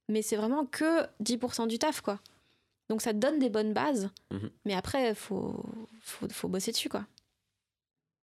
Mais 0.09 0.22
c'est 0.22 0.37
vraiment 0.37 0.66
que 0.66 1.03
10% 1.22 1.66
du 1.66 1.79
taf 1.79 2.01
quoi. 2.01 2.20
Donc 2.91 3.01
ça 3.03 3.12
te 3.12 3.18
donne 3.18 3.39
des 3.39 3.49
bonnes 3.51 3.72
bases, 3.72 4.11
Mhm. 4.31 4.51
mais 4.66 4.75
après 4.75 5.14
faut, 5.14 5.64
faut 6.03 6.29
faut 6.31 6.49
bosser 6.49 6.70
dessus 6.72 6.89
quoi. 6.89 7.07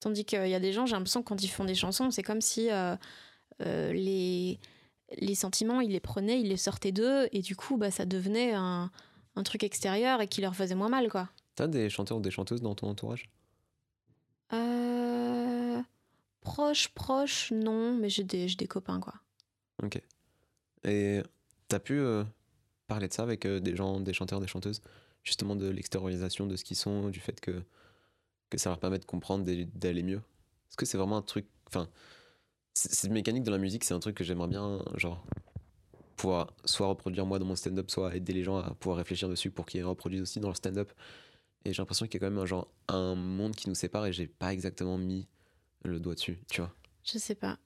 Tandis 0.01 0.25
qu'il 0.25 0.47
y 0.49 0.55
a 0.55 0.61
des 0.61 0.73
gens, 0.73 0.87
j'ai 0.87 0.95
l'impression 0.95 1.23
quand 1.23 1.43
ils 1.43 1.49
font 1.49 1.65
des 1.65 1.75
chansons, 1.75 2.11
c'est 2.13 2.23
comme 2.23 2.41
si 2.41 2.71
euh, 2.71 2.95
les, 3.61 4.59
les 5.19 5.35
sentiments, 5.35 5.81
ils 5.81 5.93
les 5.93 6.01
prenaient, 6.01 6.41
ils 6.41 6.49
les 6.49 6.57
sortaient 6.57 6.93
d'eux, 6.93 7.29
et 7.33 7.41
du 7.41 7.57
coup, 7.57 7.77
bah, 7.77 7.91
ça 7.91 8.05
devenait 8.05 8.53
un, 8.55 8.91
un 9.37 9.43
truc 9.43 9.65
extérieur 9.65 10.21
et 10.21 10.29
qui 10.29 10.41
leur 10.41 10.55
faisait 10.55 10.75
moins 10.75 10.89
mal, 10.89 11.09
quoi. 11.11 11.29
T'as 11.55 11.67
des 11.67 11.91
chanteurs 11.91 12.19
ou 12.19 12.21
des 12.21 12.31
chanteuses 12.31 12.63
dans 12.63 12.75
ton 12.75 12.89
entourage? 12.89 13.29
Euh, 14.53 15.83
proche, 16.41 16.89
proche, 16.89 17.53
non, 17.53 17.95
mais 17.95 18.09
j'ai 18.09 18.25
des, 18.25 18.49
j'ai 18.49 18.57
des 18.57 18.67
copains, 18.67 19.01
quoi. 19.01 19.15
Ok. 19.83 20.01
Et 20.85 21.21
t'as 21.67 21.79
pu 21.81 21.99
euh, 21.99 22.25
parler 22.87 23.09
de 23.09 23.13
ça 23.13 23.23
avec 23.23 23.45
euh, 23.45 23.61
des 23.61 23.77
gens, 23.77 24.01
des 24.01 24.13
chanteurs, 24.13 24.41
des 24.41 24.47
chanteuses, 24.47 24.81
justement 25.25 25.57
de 25.57 25.69
l'extériorisation 25.69 26.47
de 26.47 26.57
ce 26.57 26.65
qu'ils 26.65 26.77
sont, 26.77 27.09
du 27.11 27.21
fait 27.21 27.41
que, 27.41 27.63
que 28.51 28.59
ça 28.59 28.71
leur 28.71 28.79
permet 28.79 28.99
de 28.99 29.05
comprendre, 29.05 29.45
d'aller- 29.45 30.03
mieux? 30.03 30.23
Est-ce 30.71 30.77
que 30.77 30.87
c'est 30.87 30.99
vraiment 30.99 31.17
un 31.17 31.23
truc. 31.23 31.47
Enfin, 31.67 31.89
cette 32.87 33.11
mécanique 33.11 33.45
de 33.45 33.51
la 33.51 33.59
musique, 33.59 33.85
c'est 33.85 33.95
un 33.95 34.01
truc 34.01 34.17
que 34.17 34.25
j'aimerais 34.25 34.49
bien, 34.49 34.83
genre, 34.95 35.25
pouvoir 36.17 36.53
soit 36.65 36.87
reproduire 36.87 37.27
moi 37.27 37.39
dans 37.39 37.47
mon 37.47 37.57
stand-up, 37.57 37.91
soit 37.91 38.15
aider 38.15 38.33
les 38.33 38.45
gens 38.45 38.59
à 38.59 38.75
pouvoir 38.75 38.99
réfléchir 38.99 39.29
dessus 39.29 39.51
pour 39.51 39.67
qu'ils 39.67 39.85
reproduisent 39.85 40.23
aussi 40.23 40.41
dans 40.41 40.49
leur 40.49 40.57
stand-up. 40.57 40.93
Et 41.65 41.73
j'ai 41.73 41.83
l'impression 41.83 42.07
qu'il 42.07 42.15
y 42.15 42.25
a 42.25 42.27
quand 42.27 42.33
même 42.33 42.43
un, 42.43 42.47
genre, 42.47 42.69
un 42.89 43.15
monde 43.15 43.55
qui 43.57 43.69
nous 43.69 43.75
sépare 43.75 44.07
et 44.07 44.13
j'ai 44.13 44.27
pas 44.27 44.53
exactement 44.53 44.97
mis 44.97 45.27
le 45.83 45.99
doigt 45.99 46.15
dessus, 46.15 46.39
tu 46.51 46.61
vois. 46.61 46.73
Je 47.05 47.19
sais 47.19 47.35
pas. 47.35 47.59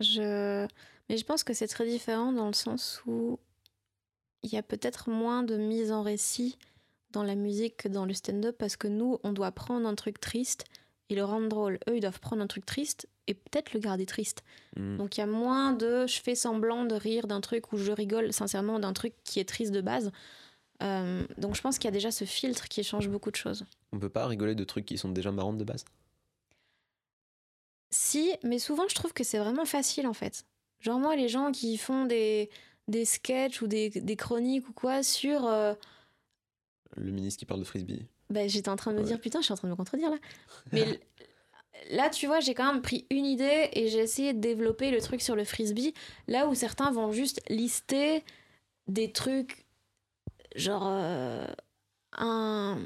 Je... 0.00 0.66
Mais 1.08 1.16
je 1.16 1.24
pense 1.24 1.44
que 1.44 1.54
c'est 1.54 1.68
très 1.68 1.86
différent 1.86 2.32
dans 2.32 2.46
le 2.46 2.52
sens 2.52 3.02
où 3.06 3.38
il 4.42 4.52
y 4.52 4.56
a 4.56 4.62
peut-être 4.62 5.10
moins 5.10 5.42
de 5.42 5.56
mise 5.56 5.90
en 5.90 6.02
récit 6.02 6.56
dans 7.10 7.22
la 7.22 7.34
musique 7.34 7.76
que 7.78 7.88
dans 7.88 8.04
le 8.04 8.14
stand-up 8.14 8.56
parce 8.58 8.76
que 8.76 8.88
nous, 8.88 9.18
on 9.22 9.32
doit 9.32 9.52
prendre 9.52 9.88
un 9.88 9.94
truc 9.94 10.20
triste 10.20 10.64
et 11.08 11.14
le 11.14 11.24
rendre 11.24 11.48
drôle. 11.48 11.78
Eux, 11.88 11.96
ils 11.96 12.00
doivent 12.00 12.20
prendre 12.20 12.42
un 12.42 12.46
truc 12.46 12.66
triste 12.66 13.08
et 13.26 13.34
peut-être 13.34 13.72
le 13.74 13.80
garder 13.80 14.06
triste. 14.06 14.42
Hmm. 14.76 14.96
Donc 14.96 15.16
il 15.16 15.20
y 15.20 15.22
a 15.22 15.26
moins 15.26 15.72
de 15.72 16.06
je 16.06 16.20
fais 16.20 16.34
semblant 16.34 16.84
de 16.84 16.94
rire 16.94 17.26
d'un 17.26 17.40
truc 17.40 17.72
ou 17.72 17.76
je 17.76 17.92
rigole 17.92 18.32
sincèrement 18.32 18.78
d'un 18.78 18.92
truc 18.92 19.14
qui 19.24 19.40
est 19.40 19.48
triste 19.48 19.72
de 19.72 19.80
base. 19.80 20.10
Euh, 20.82 21.24
donc 21.38 21.54
je 21.54 21.62
pense 21.62 21.78
qu'il 21.78 21.86
y 21.86 21.88
a 21.88 21.92
déjà 21.92 22.10
ce 22.10 22.24
filtre 22.24 22.68
qui 22.68 22.84
change 22.84 23.08
beaucoup 23.08 23.30
de 23.30 23.36
choses. 23.36 23.64
On 23.92 23.98
peut 23.98 24.10
pas 24.10 24.26
rigoler 24.26 24.54
de 24.54 24.64
trucs 24.64 24.84
qui 24.84 24.98
sont 24.98 25.08
déjà 25.10 25.32
marrantes 25.32 25.56
de 25.58 25.64
base? 25.64 25.84
Si, 27.90 28.32
mais 28.42 28.58
souvent 28.58 28.88
je 28.88 28.94
trouve 28.94 29.12
que 29.12 29.24
c'est 29.24 29.38
vraiment 29.38 29.64
facile 29.64 30.06
en 30.06 30.12
fait. 30.12 30.44
Genre 30.80 30.98
moi, 30.98 31.16
les 31.16 31.28
gens 31.28 31.52
qui 31.52 31.78
font 31.78 32.04
des, 32.04 32.50
des 32.88 33.04
sketchs 33.04 33.62
ou 33.62 33.66
des, 33.66 33.88
des 33.90 34.16
chroniques 34.16 34.68
ou 34.68 34.72
quoi 34.72 35.02
sur... 35.02 35.46
euh, 35.46 35.72
Le 36.96 37.10
ministre 37.10 37.38
qui 37.38 37.46
parle 37.46 37.60
de 37.60 37.64
frisbee. 37.64 38.06
bah, 38.28 38.46
J'étais 38.46 38.68
en 38.68 38.76
train 38.76 38.90
de 38.92 38.96
me 38.98 39.02
Ouais. 39.02 39.06
dire, 39.06 39.20
putain, 39.20 39.40
je 39.40 39.44
suis 39.44 39.52
en 39.52 39.56
train 39.56 39.68
de 39.68 39.72
me 39.72 39.76
contredire 39.76 40.10
là. 40.10 40.18
Mais 40.72 41.00
là, 41.90 42.10
tu 42.10 42.26
vois, 42.26 42.40
j'ai 42.40 42.54
quand 42.54 42.72
même 42.72 42.82
pris 42.82 43.06
une 43.10 43.26
idée 43.26 43.68
et 43.72 43.88
j'ai 43.88 43.98
essayé 44.00 44.32
de 44.32 44.40
développer 44.40 44.90
le 44.90 45.00
truc 45.00 45.20
sur 45.22 45.36
le 45.36 45.44
frisbee. 45.44 45.94
Là 46.28 46.46
où 46.48 46.54
certains 46.54 46.90
vont 46.90 47.12
juste 47.12 47.40
lister 47.48 48.24
des 48.88 49.12
trucs 49.12 49.64
genre... 50.54 50.86
euh, 50.86 51.46
un... 52.18 52.78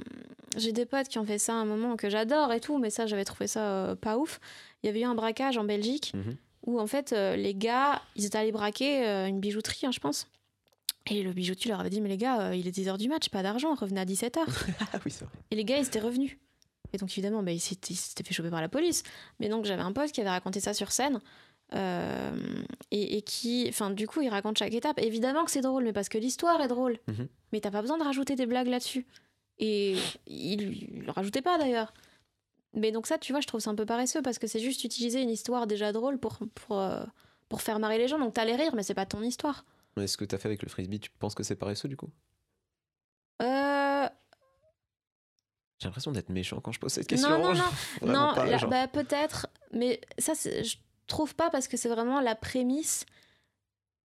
J'ai 0.57 0.73
des 0.73 0.87
potes 0.87 1.09
qui 1.09 1.19
ont 1.19 1.25
fait 1.25 1.39
ça 1.39 1.53
à 1.53 1.57
un 1.57 1.65
moment 1.65 1.95
que 1.97 2.11
j'adore 2.11 2.53
et 2.53 2.61
tout, 2.61 2.79
mais 2.79 2.91
ça, 2.91 3.07
j'avais 3.07 3.25
trouvé 3.25 3.47
ça 3.47 3.61
euh, 3.65 3.95
pas 3.95 4.19
ouf. 4.19 4.41
Il 4.83 4.87
y 4.87 4.89
avait 4.91 5.01
eu 5.01 5.05
un 5.05 5.15
braquage 5.15 5.57
en 5.59 5.65
Belgique 5.65 6.13
Mhm. 6.15 6.37
où 6.67 6.81
en 6.81 6.87
fait 6.87 7.13
euh, 7.13 7.37
les 7.37 7.55
gars, 7.55 8.03
ils 8.17 8.25
étaient 8.27 8.39
allés 8.39 8.51
braquer 8.53 9.05
une 9.29 9.39
bijouterie, 9.41 9.87
hein, 9.87 9.93
je 9.93 10.01
pense. 10.01 10.27
Et 11.09 11.23
le 11.23 11.33
bijoutier 11.33 11.71
leur 11.71 11.81
avait 11.81 11.91
dit, 11.91 12.01
mais 12.01 12.09
les 12.11 12.17
gars, 12.19 12.55
il 12.55 12.67
est 12.69 12.77
10h 12.77 12.99
du 12.99 13.09
match, 13.09 13.29
pas 13.31 13.43
d'argent, 13.43 13.75
revenez 13.75 14.01
à 14.01 14.05
17h. 14.05 14.39
Ah 14.93 14.99
oui, 15.05 15.11
c'est 15.11 15.25
vrai. 15.25 15.35
Et 15.51 15.57
les 15.57 15.65
gars, 15.65 15.79
ils 15.79 15.87
étaient 15.87 16.01
revenus. 16.01 16.37
Et 16.93 16.99
donc, 16.99 17.11
évidemment, 17.13 17.43
bah, 17.43 17.53
ils 17.53 17.61
s'étaient 17.61 17.95
fait 17.95 18.35
choper 18.35 18.51
par 18.51 18.61
la 18.61 18.69
police. 18.69 19.03
Mais 19.39 19.49
donc, 19.49 19.65
j'avais 19.65 19.83
un 19.83 19.93
pote 19.93 20.13
qui 20.13 20.21
avait 20.21 20.31
raconté 20.31 20.61
ça 20.61 20.75
sur 20.75 20.93
scène. 20.93 21.21
euh, 21.75 22.63
et, 22.91 23.17
et 23.19 23.23
qui, 23.23 23.67
enfin, 23.69 23.91
du 23.91 24.07
coup, 24.09 24.23
il 24.23 24.29
raconte 24.29 24.59
chaque 24.59 24.75
étape. 24.75 24.99
Évidemment 24.99 25.45
que 25.45 25.51
c'est 25.51 25.61
drôle, 25.61 25.85
mais 25.85 25.93
parce 25.93 26.09
que 26.09 26.19
l'histoire 26.19 26.61
est 26.61 26.69
drôle. 26.69 26.99
Mhm. 27.09 27.29
Mais 27.53 27.61
t'as 27.61 27.71
pas 27.71 27.81
besoin 27.81 27.99
de 27.99 28.03
rajouter 28.05 28.35
des 28.37 28.47
blagues 28.47 28.67
là-dessus. 28.69 29.07
Et 29.59 29.93
il, 30.27 30.63
il 30.63 31.03
le 31.05 31.13
rajoutait 31.13 31.43
pas 31.43 31.59
d'ailleurs. 31.59 31.93
Mais 32.75 32.93
donc, 32.93 33.07
ça, 33.07 33.19
tu 33.19 33.33
vois, 33.33 33.41
je 33.41 33.47
trouve 33.47 33.61
ça 33.61 33.71
un 33.71 33.75
peu 33.75 33.87
paresseux 33.87 34.23
parce 34.23 34.39
que 34.39 34.47
c'est 34.47 34.61
juste 34.61 34.85
utiliser 34.85 35.21
une 35.23 35.31
histoire 35.31 35.67
déjà 35.67 35.93
drôle 35.93 36.19
pour, 36.19 36.39
pour, 36.55 36.79
euh, 36.81 37.05
pour 37.49 37.63
faire 37.63 37.79
marrer 37.79 37.99
les 37.99 38.09
gens. 38.09 38.19
Donc, 38.19 38.35
t'allais 38.35 38.57
rire, 38.57 38.75
mais 38.75 38.83
c'est 38.83 38.95
pas 38.95 39.07
ton 39.07 39.23
histoire. 39.23 39.65
Mais 39.97 40.07
ce 40.07 40.17
que 40.17 40.25
t'as 40.25 40.39
fait 40.39 40.49
avec 40.49 40.63
le 40.63 40.69
frisbee, 40.69 41.01
tu 41.01 41.11
penses 41.19 41.35
que 41.35 41.43
c'est 41.43 41.57
paresseux 41.57 41.89
du 41.89 41.97
coup? 41.97 42.11
Euh, 43.43 44.09
J'ai 45.81 45.89
l'impression 45.89 46.13
d'être 46.13 46.29
méchant 46.29 46.61
quand 46.61 46.73
je 46.73 46.79
pose 46.79 46.93
cette 46.93 47.07
question. 47.07 47.31
non, 47.31 47.55
non, 47.55 47.55
non. 48.03 48.13
Non, 48.13 48.35
pas, 48.35 48.45
là, 48.45 48.59
genre. 48.59 48.69
bah, 48.69 48.87
peut-être, 48.87 49.47
mais 49.73 50.01
ça, 50.19 50.35
je 50.35 50.77
trouve 51.07 51.35
pas 51.35 51.49
parce 51.51 51.69
que 51.69 51.77
c'est 51.77 51.89
vraiment 51.89 52.21
la 52.21 52.35
prémisse. 52.35 53.07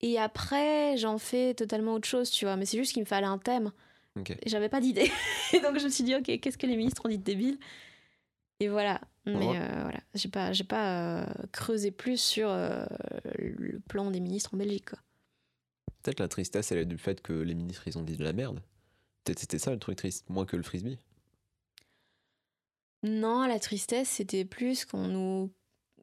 Et 0.01 0.19
après, 0.19 0.97
j'en 0.97 1.19
fais 1.19 1.55
totalement 1.55 1.95
autre 1.95 2.07
chose, 2.07 2.31
tu 2.31 2.45
vois. 2.45 2.57
Mais 2.57 2.65
c'est 2.65 2.79
juste 2.79 2.93
qu'il 2.93 3.03
me 3.03 3.07
fallait 3.07 3.27
un 3.27 3.39
thème. 3.39 3.73
Ok. 4.17 4.31
Et 4.31 4.49
j'avais 4.49 4.69
pas 4.69 4.81
d'idée. 4.81 5.11
et 5.53 5.61
donc, 5.63 5.79
je 5.79 5.85
me 5.85 5.91
suis 5.91 6.05
dit, 6.05 6.15
ok, 6.15 6.39
qu'est-ce 6.41 6.59
que 6.59 6.67
les 6.67 6.77
ministres 6.77 7.03
ont 7.05 7.09
dit 7.09 7.19
de 7.19 7.25
débile? 7.25 7.59
Et 8.61 8.69
voilà. 8.69 9.01
Mais 9.27 9.59
euh, 9.59 9.83
voilà, 9.83 10.01
j'ai 10.15 10.29
pas, 10.29 10.53
j'ai 10.53 10.65
pas 10.65 11.23
euh, 11.23 11.27
creusé 11.51 11.91
plus 11.91 12.21
sur 12.21 12.51
euh, 12.51 12.85
le 13.39 13.81
plan 13.81 14.11
des 14.11 14.21
ministres 14.21 14.51
en 14.53 14.59
Belgique, 14.59 14.91
quoi. 14.91 14.99
Peut-être 16.03 16.21
la 16.21 16.29
tristesse, 16.29 16.71
elle 16.71 16.79
est 16.79 16.85
du 16.85 16.99
fait 16.99 17.23
que 17.23 17.33
les 17.33 17.55
ministres, 17.55 17.89
ils 17.89 17.97
ont 17.97 18.03
dit 18.03 18.19
de 18.19 18.25
la 18.25 18.35
merde. 18.35 18.61
Peut-être 19.25 19.39
c'était 19.39 19.59
ça 19.59 19.71
le 19.71 19.79
truc 19.79 19.97
triste, 19.97 20.29
moins 20.29 20.45
que 20.45 20.57
le 20.57 20.63
frisbee. 20.63 20.99
Non, 23.05 23.47
la 23.47 23.59
tristesse, 23.59 24.09
c'était 24.09 24.47
plus 24.47 24.87
qu'on 24.87 25.07
nous. 25.09 25.53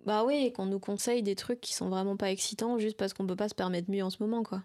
Bah 0.06 0.24
oui, 0.24 0.54
qu'on 0.54 0.68
nous 0.68 0.80
conseille 0.80 1.24
des 1.24 1.36
trucs 1.36 1.60
qui 1.60 1.74
sont 1.74 1.90
vraiment 1.90 2.16
pas 2.16 2.30
excitants 2.32 2.78
juste 2.78 2.96
parce 2.96 3.14
qu'on 3.14 3.26
peut 3.26 3.36
pas 3.36 3.50
se 3.50 3.56
permettre 3.56 3.90
mieux 3.90 4.04
en 4.04 4.12
ce 4.12 4.22
moment, 4.22 4.44
quoi. 4.44 4.64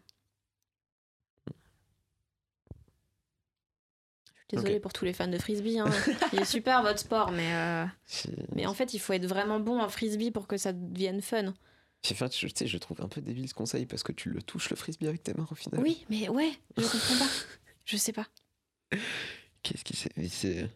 Je 4.27 4.57
suis 4.59 4.63
désolée 4.65 4.81
pour 4.81 4.93
tous 4.93 5.07
les 5.07 5.15
fans 5.15 5.27
de 5.27 5.39
frisbee. 5.39 5.79
Hein. 5.79 5.91
Il 6.35 6.41
est 6.41 6.45
super 6.45 6.83
votre 6.83 6.99
sport, 6.99 7.33
mais, 7.33 7.55
euh, 7.55 7.87
mais 8.55 8.67
en 8.67 8.75
fait, 8.75 8.93
il 8.93 8.99
faut 8.99 9.15
être 9.15 9.27
vraiment 9.27 9.59
bon 9.59 9.81
en 9.81 9.89
frisbee 9.89 10.31
pour 10.31 10.47
que 10.47 10.59
ça 10.59 10.73
devienne 10.73 11.23
fun. 11.23 11.55
Enfin, 12.13 12.29
je, 12.31 12.47
tu 12.47 12.53
sais, 12.55 12.67
je 12.67 12.79
trouve 12.79 13.01
un 13.01 13.09
peu 13.09 13.23
débile 13.23 13.49
ce 13.49 13.55
conseil 13.55 13.87
parce 13.87 14.03
que 14.03 14.13
tu 14.13 14.29
le 14.29 14.43
touches 14.43 14.71
le 14.71 14.77
frisbee 14.77 15.09
avec 15.09 15.23
tes 15.23 15.33
mains 15.35 15.49
au 15.51 15.55
final. 15.55 15.81
Oui, 15.81 16.05
mais 16.11 16.29
ouais, 16.29 16.53
je 16.77 16.83
comprends 16.83 17.19
pas. 17.19 17.31
Je 17.87 17.97
sais 17.97 18.13
pas. 18.13 18.27
Qu'est-ce 19.63 19.85
qui 19.85 19.97
C'est 20.29 20.71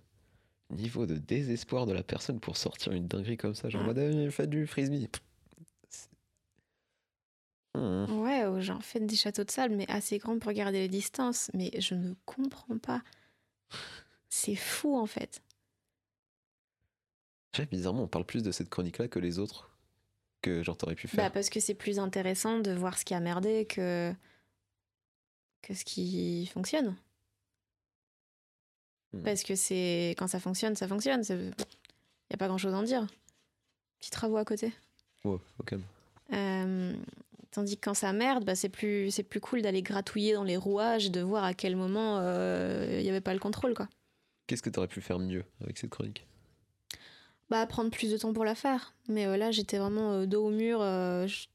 niveau 0.71 1.07
de 1.07 1.17
désespoir 1.17 1.87
de 1.87 1.93
la 1.93 2.03
personne 2.03 2.41
pour 2.41 2.57
sortir 2.57 2.93
une 2.93 3.07
dinguerie 3.07 3.37
comme 3.37 3.55
ça, 3.55 3.69
genre 3.69 3.85
madame, 3.85 4.31
faites 4.31 4.51
du 4.51 4.67
frisbee. 4.67 5.09
Hmm. 7.75 8.21
Ouais, 8.21 8.47
ou 8.47 8.61
genre 8.61 8.83
faites 8.83 9.07
des 9.07 9.17
châteaux 9.17 9.45
de 9.45 9.51
sable, 9.51 9.77
mais 9.77 9.89
assez 9.89 10.19
grands 10.19 10.39
pour 10.39 10.53
garder 10.53 10.81
les 10.81 10.89
distances. 10.89 11.51
Mais 11.55 11.71
je 11.81 11.95
ne 11.95 12.15
comprends 12.25 12.79
pas. 12.79 13.03
C'est 14.29 14.57
fou 14.57 14.97
en 14.97 15.07
fait. 15.07 15.43
Je 17.53 17.63
sais, 17.63 17.67
bizarrement, 17.67 18.05
on 18.05 18.09
parle 18.09 18.25
plus 18.25 18.43
de 18.43 18.53
cette 18.53 18.69
chronique-là 18.69 19.09
que 19.09 19.19
les 19.19 19.39
autres 19.39 19.71
que 20.43 20.63
genre 20.63 20.77
t'aurais 20.77 20.95
pu 20.95 21.09
faire. 21.09 21.25
Bah, 21.25 21.31
parce 21.31 21.51
que 21.51 21.61
c'est 21.61 21.75
plus 21.75 21.99
intéressant 21.99 22.61
de 22.61 22.73
voir 22.73 22.99
ce 22.99 23.05
qui 23.05 23.15
a 23.15 23.21
merdé 23.21 23.67
que, 23.67 24.13
que 25.63 25.75
ce 25.75 25.85
qui 25.85 26.47
fonctionne. 26.47 26.97
Hmm. 29.13 29.23
Parce 29.23 29.43
que 29.43 29.55
c'est 29.57 30.15
quand 30.19 30.29
ça 30.29 30.41
fonctionne, 30.41 30.77
ça 30.77 30.87
fonctionne. 30.87 31.23
Il 31.29 31.37
n'y 31.37 32.35
a 32.35 32.37
pas 32.37 32.49
grand 32.49 32.59
chose 32.59 32.75
à 32.75 32.79
en 32.79 32.83
dire. 32.83 33.07
Petits 33.99 34.11
travaux 34.11 34.37
à 34.37 34.45
côté. 34.45 34.73
Wow, 35.25 35.41
calme. 35.67 35.83
Euh, 36.33 36.95
tandis 37.51 37.77
que 37.77 37.85
quand 37.85 37.95
ça 37.95 38.13
merde, 38.13 38.45
bah, 38.45 38.55
c'est 38.55 38.69
plus, 38.69 39.11
c'est 39.11 39.25
plus 39.25 39.41
cool 39.41 39.63
d'aller 39.63 39.83
gratouiller 39.83 40.35
dans 40.35 40.45
les 40.45 40.57
rouages 40.57 41.07
et 41.07 41.11
de 41.11 41.21
voir 41.21 41.45
à 41.45 41.55
quel 41.55 41.75
moment 41.77 42.19
euh, 42.21 42.97
il 42.99 43.03
n'y 43.03 43.11
avait 43.11 43.21
pas 43.21 43.35
le 43.35 43.41
contrôle. 43.41 43.75
quoi. 43.75 43.89
Qu'est-ce 44.47 44.63
que 44.63 44.71
t'aurais 44.71 44.89
pu 44.89 45.01
faire 45.01 45.19
mieux 45.19 45.45
avec 45.61 45.77
cette 45.77 45.91
chronique? 45.91 46.27
Bah, 47.51 47.67
prendre 47.67 47.91
plus 47.91 48.13
de 48.13 48.17
temps 48.17 48.33
pour 48.33 48.45
la 48.45 48.55
faire. 48.55 48.95
Mais 49.09 49.27
euh, 49.27 49.37
là, 49.37 49.51
j'étais 49.51 49.79
vraiment 49.79 50.13
euh, 50.13 50.27
dos 50.27 50.47
au 50.47 50.51
mur. 50.51 50.81
euh, 50.81 51.27
je, 51.27 51.47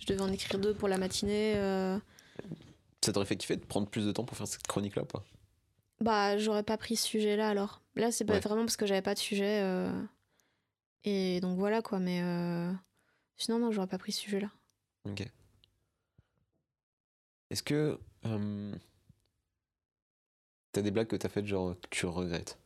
je 0.00 0.06
devais 0.06 0.22
en 0.22 0.32
écrire 0.32 0.58
deux 0.58 0.72
pour 0.72 0.88
la 0.88 0.96
matinée. 0.96 1.54
euh. 1.56 1.98
Ça 3.04 3.12
t'aurait 3.12 3.26
fait 3.26 3.36
kiffer 3.36 3.56
de 3.56 3.64
prendre 3.64 3.86
plus 3.86 4.06
de 4.06 4.12
temps 4.12 4.24
pour 4.24 4.36
faire 4.36 4.46
cette 4.46 4.66
chronique-là 4.66 5.02
ou 5.02 5.06
pas? 5.06 5.22
Bah, 6.02 6.36
j'aurais 6.38 6.62
pas 6.64 6.76
pris 6.76 6.96
ce 6.96 7.06
sujet-là 7.06 7.48
alors. 7.48 7.80
Là, 7.94 8.10
c'est 8.10 8.24
pas 8.24 8.34
Ouais. 8.34 8.40
vraiment 8.40 8.62
parce 8.62 8.76
que 8.76 8.86
j'avais 8.86 9.02
pas 9.02 9.14
de 9.14 9.18
sujet. 9.18 9.60
euh, 9.62 9.92
Et 11.04 11.40
donc 11.40 11.58
voilà 11.58 11.80
quoi. 11.82 11.98
Mais 11.98 12.20
euh, 12.22 12.72
sinon, 13.36 13.58
non, 13.58 13.70
j'aurais 13.70 13.86
pas 13.86 13.98
pris 13.98 14.12
ce 14.12 14.20
sujet-là. 14.20 14.50
Ok. 15.08 15.22
Est-ce 17.50 17.62
que 17.62 17.98
euh, 18.26 18.74
t'as 20.72 20.82
des 20.82 20.90
blagues 20.90 21.08
que 21.08 21.16
t'as 21.16 21.28
faites 21.28 21.46
genre 21.46 21.74
que 21.80 21.88
tu 21.90 22.06
regrettes? 22.06 22.58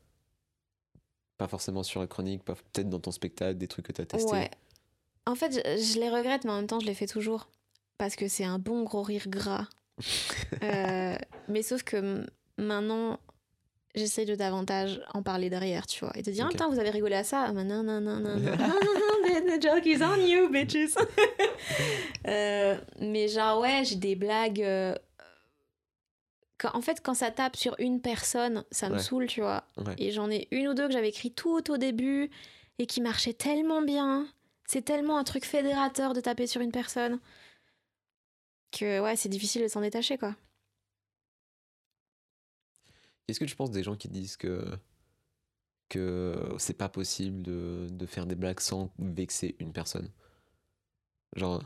Pas 1.38 1.48
forcément 1.48 1.82
sur 1.82 2.00
la 2.00 2.06
chronique, 2.06 2.42
pas 2.44 2.54
peut-être 2.54 2.88
dans 2.88 3.00
ton 3.00 3.10
spectacle, 3.10 3.58
des 3.58 3.68
trucs 3.68 3.86
que 3.86 3.92
t'as 3.92 4.06
testés. 4.06 4.30
Ouais. 4.32 4.50
En 5.26 5.34
fait, 5.34 5.52
je, 5.52 5.82
je 5.82 5.98
les 6.00 6.08
regrette, 6.08 6.44
mais 6.44 6.52
en 6.52 6.56
même 6.56 6.66
temps, 6.68 6.80
je 6.80 6.86
les 6.86 6.94
fais 6.94 7.06
toujours. 7.06 7.50
Parce 7.98 8.16
que 8.16 8.28
c'est 8.28 8.44
un 8.44 8.58
bon 8.58 8.84
gros 8.84 9.02
rire 9.02 9.28
gras. 9.28 9.66
Euh, 10.62 11.16
mais 11.48 11.62
sauf 11.62 11.82
que 11.82 11.96
m- 11.96 12.26
maintenant, 12.56 13.18
j'essaye 13.96 14.26
de 14.26 14.34
davantage 14.34 15.00
en 15.14 15.22
parler 15.22 15.50
derrière, 15.50 15.86
tu 15.86 16.04
vois. 16.04 16.16
Et 16.16 16.22
te 16.22 16.30
dire, 16.30 16.44
ah, 16.44 16.46
Ok. 16.48 16.52
putain, 16.52 16.68
vous 16.68 16.78
avez 16.78 16.90
rigolé 16.90 17.14
à 17.16 17.24
ça 17.24 17.46
Ah, 17.48 17.52
bah, 17.52 17.64
non, 17.64 17.82
non, 17.82 18.00
non, 18.00 18.20
non, 18.20 18.36
non. 18.36 18.52
the, 19.26 19.58
the 19.58 19.62
joke 19.62 19.86
is 19.86 20.02
on 20.02 20.24
you, 20.26 20.48
bitches. 20.50 20.94
Euh, 22.28 22.76
mais 23.00 23.28
genre, 23.28 23.60
ouais, 23.60 23.82
j'ai 23.84 23.94
des 23.96 24.16
blagues. 24.16 24.60
euh, 24.62 24.94
quand- 26.58 26.74
en 26.74 26.80
fait, 26.80 27.00
quand 27.02 27.14
ça 27.14 27.30
tape 27.30 27.54
sur 27.56 27.74
une 27.78 28.00
personne, 28.00 28.64
ça 28.70 28.88
me 28.88 28.94
Ouais. 28.94 29.00
saoule, 29.02 29.26
tu 29.26 29.40
vois. 29.42 29.64
Ouais. 29.76 29.94
Et 29.98 30.10
j'en 30.10 30.30
ai 30.30 30.48
une 30.50 30.68
ou 30.68 30.74
deux 30.74 30.86
que 30.88 30.92
j'avais 30.92 31.08
écrit 31.10 31.30
tout 31.32 31.70
au 31.70 31.76
début 31.76 32.30
et 32.78 32.86
qui 32.86 33.00
marchaient 33.00 33.32
tellement 33.34 33.82
bien. 33.82 34.26
C'est 34.66 34.82
tellement 34.84 35.18
un 35.18 35.24
truc 35.24 35.44
fédérateur 35.44 36.14
de 36.14 36.20
taper 36.20 36.46
sur 36.48 36.60
une 36.60 36.72
personne 36.72 37.20
que 38.72 39.00
ouais, 39.00 39.14
c'est 39.16 39.28
difficile 39.28 39.62
de 39.62 39.68
s'en 39.68 39.80
détacher 39.80 40.18
quoi. 40.18 40.34
Qu'est-ce 43.26 43.40
que 43.40 43.44
tu 43.44 43.56
penses 43.56 43.70
des 43.70 43.82
gens 43.82 43.96
qui 43.96 44.08
disent 44.08 44.36
que 44.36 44.64
que 45.88 46.34
c'est 46.58 46.76
pas 46.76 46.88
possible 46.88 47.42
de, 47.42 47.86
de 47.90 48.06
faire 48.06 48.26
des 48.26 48.34
blagues 48.34 48.60
sans 48.60 48.92
vexer 48.98 49.56
une 49.60 49.72
personne? 49.72 50.10
Genre, 51.36 51.62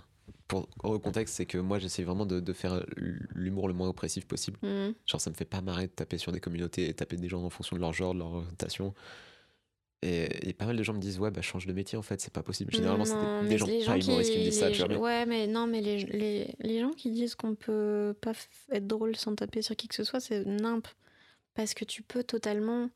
pour 0.49 0.69
au 0.83 0.99
contexte, 0.99 1.37
c'est 1.37 1.47
que 1.47 1.59
moi 1.59 1.79
j'essaie 1.79 2.03
vraiment 2.03 2.27
de, 2.27 2.41
de 2.41 2.53
faire 2.53 2.85
l'humour 2.97 3.69
le 3.69 3.75
moins 3.75 3.89
oppressif 3.89 4.27
possible. 4.27 4.59
Mhm. 4.63 4.95
Genre, 5.07 5.21
ça 5.21 5.31
me 5.31 5.35
fait 5.35 5.45
pas 5.45 5.61
marrer 5.61 5.87
de 5.87 5.93
taper 5.93 6.19
sur 6.19 6.33
des 6.33 6.41
communautés 6.41 6.89
et 6.89 6.95
taper 6.95 7.17
des 7.17 7.29
gens 7.29 7.43
en 7.43 7.51
fonction 7.51 7.77
de 7.77 7.81
leur 7.81 7.93
genre, 7.93 8.15
de 8.15 8.19
leur 8.19 8.33
orientation. 8.33 8.95
Et, 10.03 10.49
et 10.49 10.53
pas 10.55 10.65
mal 10.65 10.77
de 10.79 10.83
gens 10.83 10.95
me 10.95 10.99
disent, 10.99 11.19
ouais, 11.19 11.31
bah 11.31 11.43
change 11.43 11.67
de 11.67 11.75
métier 11.75 11.99
en 11.99 12.03
fait, 12.03 12.21
c'est 12.23 12.33
pas 12.33 12.43
possible. 12.43 12.73
Généralement, 12.73 13.05
c'est 13.05 13.49
des, 13.49 13.59
gens 13.59 13.67
pas 13.67 13.99
humoristes 13.99 14.33
qui 14.33 14.39
me 14.39 14.45
disent 14.45 14.59
ça, 14.59 14.71
tu 14.71 14.83
vois. 14.83 14.97
Ouais, 14.97 15.27
mais 15.27 15.47
non, 15.47 15.67
mais 15.67 15.83
les, 15.83 16.05
les, 16.05 16.55
les 16.59 16.81
gens 16.81 16.93
qui 16.93 17.11
disent 17.11 17.35
qu'on 17.35 17.55
peut 17.55 18.15
pas 18.19 18.33
être 18.73 18.87
drôle 18.87 19.15
sans 19.17 19.35
taper 19.35 19.61
sur 19.61 19.77
qui 19.77 19.89
que 19.89 19.95
ce 19.95 20.05
soit, 20.05 20.21
c'est 20.21 20.45
nimp. 20.47 20.89
Parce 21.55 21.75
que 21.75 21.85
tu 21.85 22.03
peux 22.03 22.23
totalement. 22.25 22.89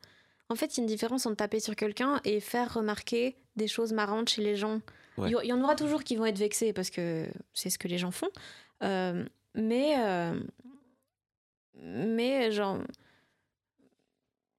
En 0.49 0.55
fait, 0.55 0.75
il 0.75 0.77
y 0.77 0.79
a 0.81 0.83
une 0.83 0.87
différence 0.89 1.25
entre 1.25 1.37
taper 1.37 1.59
sur 1.59 1.75
quelqu'un 1.75 2.19
et 2.23 2.39
faire 2.39 2.73
remarquer 2.73 3.35
des 3.55 3.67
choses 3.67 3.93
marrantes 3.93 4.29
chez 4.29 4.41
les 4.43 4.55
gens. 4.55 4.81
Ouais. 5.17 5.31
Il 5.43 5.47
y- 5.47 5.53
en 5.53 5.61
aura 5.63 5.75
toujours 5.75 6.03
qui 6.03 6.15
vont 6.17 6.25
être 6.25 6.37
vexés 6.37 6.73
parce 6.73 6.89
que 6.89 7.27
c'est 7.53 7.69
ce 7.69 7.77
que 7.79 7.87
les 7.87 7.97
gens 7.97 8.11
font. 8.11 8.29
Euh, 8.83 9.25
mais. 9.53 9.95
euh, 9.99 10.39
mais, 11.75 12.51
genre. 12.51 12.79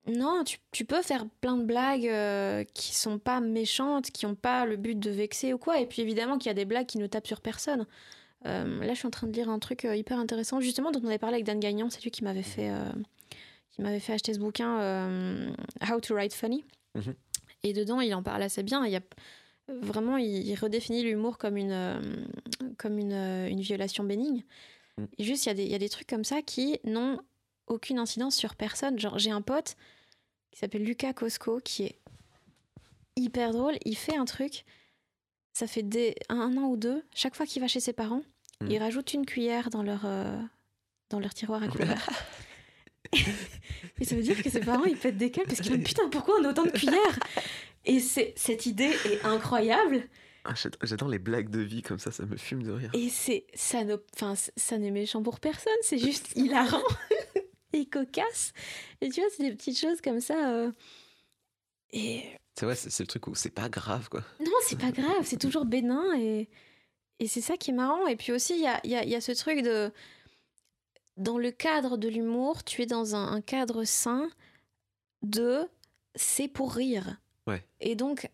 Non, 0.06 0.44
tu, 0.44 0.58
tu 0.70 0.84
peux 0.84 1.02
faire 1.02 1.26
plein 1.40 1.56
de 1.56 1.64
blagues 1.64 2.06
euh, 2.08 2.62
qui 2.74 2.94
sont 2.94 3.18
pas 3.18 3.40
méchantes, 3.40 4.12
qui 4.12 4.24
ont 4.24 4.36
pas 4.36 4.64
le 4.64 4.76
but 4.76 4.96
de 4.98 5.10
vexer 5.10 5.52
ou 5.52 5.58
quoi. 5.58 5.80
Et 5.80 5.86
puis 5.86 6.00
évidemment 6.00 6.38
qu'il 6.38 6.46
y 6.46 6.50
a 6.50 6.54
des 6.54 6.64
blagues 6.64 6.86
qui 6.86 6.98
ne 6.98 7.06
tapent 7.08 7.26
sur 7.26 7.40
personne. 7.40 7.86
Euh, 8.46 8.80
là, 8.84 8.92
je 8.94 8.98
suis 8.98 9.06
en 9.08 9.10
train 9.10 9.26
de 9.26 9.32
lire 9.32 9.48
un 9.50 9.58
truc 9.58 9.82
hyper 9.90 10.18
intéressant, 10.20 10.60
justement, 10.60 10.92
dont 10.92 11.00
on 11.02 11.08
avait 11.08 11.18
parlé 11.18 11.34
avec 11.34 11.44
Dan 11.46 11.58
Gagnon. 11.58 11.90
C'est 11.90 12.02
lui 12.04 12.12
qui 12.12 12.22
m'avait 12.22 12.44
fait, 12.44 12.70
euh, 12.70 12.84
qui 13.76 13.82
m'avait 13.82 14.00
fait 14.00 14.14
acheter 14.14 14.32
ce 14.32 14.38
bouquin, 14.38 14.80
euh, 14.80 15.52
How 15.88 16.00
to 16.00 16.14
Write 16.14 16.32
Funny. 16.32 16.64
Mhm. 16.94 17.14
Et 17.62 17.72
dedans, 17.74 18.00
il 18.00 18.14
en 18.14 18.22
parle 18.22 18.42
assez 18.42 18.62
bien. 18.62 18.84
Il 18.86 18.92
y 18.92 18.96
a 18.96 19.02
vraiment, 19.68 20.16
il, 20.16 20.54
redéfinit 20.54 21.02
l'humour 21.02 21.36
comme 21.36 21.56
une, 21.58 21.72
euh, 21.72 22.00
comme 22.78 22.98
une, 22.98 23.12
euh, 23.12 23.48
une 23.48 23.60
violation 23.60 24.02
bénigne. 24.02 24.44
Mhm. 24.96 25.08
Et 25.18 25.24
juste, 25.24 25.44
il 25.44 25.50
y, 25.50 25.52
a 25.52 25.54
des, 25.54 25.64
il 25.64 25.70
y 25.70 25.74
a 25.74 25.78
des 25.78 25.90
trucs 25.90 26.06
comme 26.08 26.24
ça 26.24 26.40
qui 26.40 26.80
n'ont 26.84 27.20
aucune 27.66 27.98
incidence 27.98 28.34
sur 28.34 28.56
personne. 28.56 28.98
Genre, 28.98 29.18
j'ai 29.18 29.30
un 29.30 29.42
pote 29.42 29.76
qui 30.50 30.58
s'appelle 30.60 30.84
Lucas 30.84 31.12
Cosco, 31.12 31.60
qui 31.62 31.84
est 31.84 31.98
hyper 33.16 33.52
drôle. 33.52 33.76
Il 33.84 33.96
fait 33.96 34.16
un 34.16 34.24
truc, 34.24 34.64
ça 35.52 35.66
fait 35.66 35.82
des, 35.82 36.14
un 36.30 36.56
an 36.56 36.68
ou 36.68 36.76
deux, 36.76 37.04
chaque 37.14 37.34
fois 37.34 37.44
qu'il 37.44 37.60
va 37.60 37.68
chez 37.68 37.80
ses 37.80 37.92
parents, 37.92 38.22
Mhm. 38.62 38.70
il 38.70 38.78
rajoute 38.78 39.12
une 39.12 39.26
cuillère 39.26 39.68
dans 39.68 39.82
leur, 39.82 40.06
euh, 40.06 40.40
dans 41.10 41.20
leur 41.20 41.34
tiroir 41.34 41.62
à 41.62 41.68
couleur. 41.98 42.08
Et 44.00 44.04
ça 44.04 44.14
veut 44.14 44.22
dire 44.22 44.42
que 44.42 44.50
ses 44.50 44.60
parents, 44.60 44.84
ils 44.84 44.96
pètent 44.96 45.16
des 45.16 45.30
câbles 45.30 45.46
parce 45.48 45.60
qu'ils 45.60 45.76
disent 45.76 45.84
Putain, 45.86 46.08
pourquoi 46.08 46.36
on 46.40 46.44
a 46.44 46.50
autant 46.50 46.64
de 46.64 46.70
cuillères? 46.70 47.18
Et 47.84 48.00
c'est, 48.00 48.32
cette 48.36 48.66
idée 48.66 48.92
est 49.04 49.24
incroyable. 49.24 50.02
Ah, 50.44 50.54
j'ad- 50.54 50.76
J'adore 50.82 51.08
les 51.08 51.18
blagues 51.18 51.50
de 51.50 51.60
vie 51.60 51.82
comme 51.82 51.98
ça, 51.98 52.10
ça 52.10 52.24
me 52.26 52.36
fume 52.36 52.62
de 52.62 52.72
rire. 52.72 52.90
Et 52.94 53.08
c'est 53.08 53.46
ça 53.54 53.78
enfin, 54.14 54.34
ça 54.56 54.78
n'est 54.78 54.90
méchant 54.90 55.22
pour 55.22 55.40
personne, 55.40 55.72
c'est 55.82 55.98
juste 55.98 56.32
hilarant 56.36 56.82
et 57.72 57.86
cocasse. 57.86 58.52
Et 59.00 59.08
tu 59.10 59.20
vois, 59.20 59.30
c'est 59.36 59.42
des 59.48 59.54
petites 59.56 59.78
choses 59.78 60.00
comme 60.00 60.20
ça. 60.20 60.50
euh, 60.52 60.70
Et 61.92 62.22
C'est 62.58 62.66
vrai, 62.66 62.74
c'est 62.76 63.00
le 63.02 63.06
truc 63.06 63.26
où 63.28 63.34
c'est 63.34 63.50
pas 63.50 63.68
grave 63.68 64.08
quoi. 64.08 64.22
non, 64.40 64.52
c'est 64.66 64.78
pas 64.78 64.90
grave, 64.92 65.22
c'est 65.24 65.38
toujours 65.40 65.64
bénin 65.64 66.04
et, 66.18 66.48
et 67.18 67.28
c'est 67.28 67.40
ça 67.40 67.56
qui 67.56 67.70
est 67.70 67.74
marrant. 67.74 68.06
Et 68.06 68.16
puis 68.16 68.32
aussi, 68.32 68.54
il 68.54 68.62
y 68.62 68.66
a, 68.66 68.80
y 68.86 68.94
a- 68.94 69.04
y 69.04 69.14
a 69.14 69.20
ce 69.20 69.32
truc 69.32 69.62
de. 69.62 69.90
Dans 71.16 71.38
le 71.38 71.50
cadre 71.50 71.96
de 71.96 72.08
l'humour, 72.08 72.62
tu 72.64 72.82
es 72.82 72.86
dans 72.86 73.14
un, 73.14 73.32
un 73.32 73.40
cadre 73.40 73.84
sain 73.84 74.28
de 75.22 75.66
c'est 76.14 76.48
pour 76.48 76.74
rire. 76.74 77.16
Ouais. 77.46 77.64
Et 77.80 77.94
donc, 77.94 78.30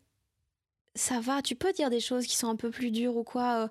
ça 0.95 1.21
va, 1.21 1.43
tu 1.43 1.55
peux 1.55 1.73
dire 1.73 1.91
des 1.91 2.01
choses 2.01 2.27
qui 2.27 2.37
sont 2.37 2.49
un 2.49 2.57
peu 2.57 2.71
plus 2.71 2.91
dures 2.91 3.17
ou 3.17 3.25
quoi. 3.25 3.65
euh, 3.65 3.69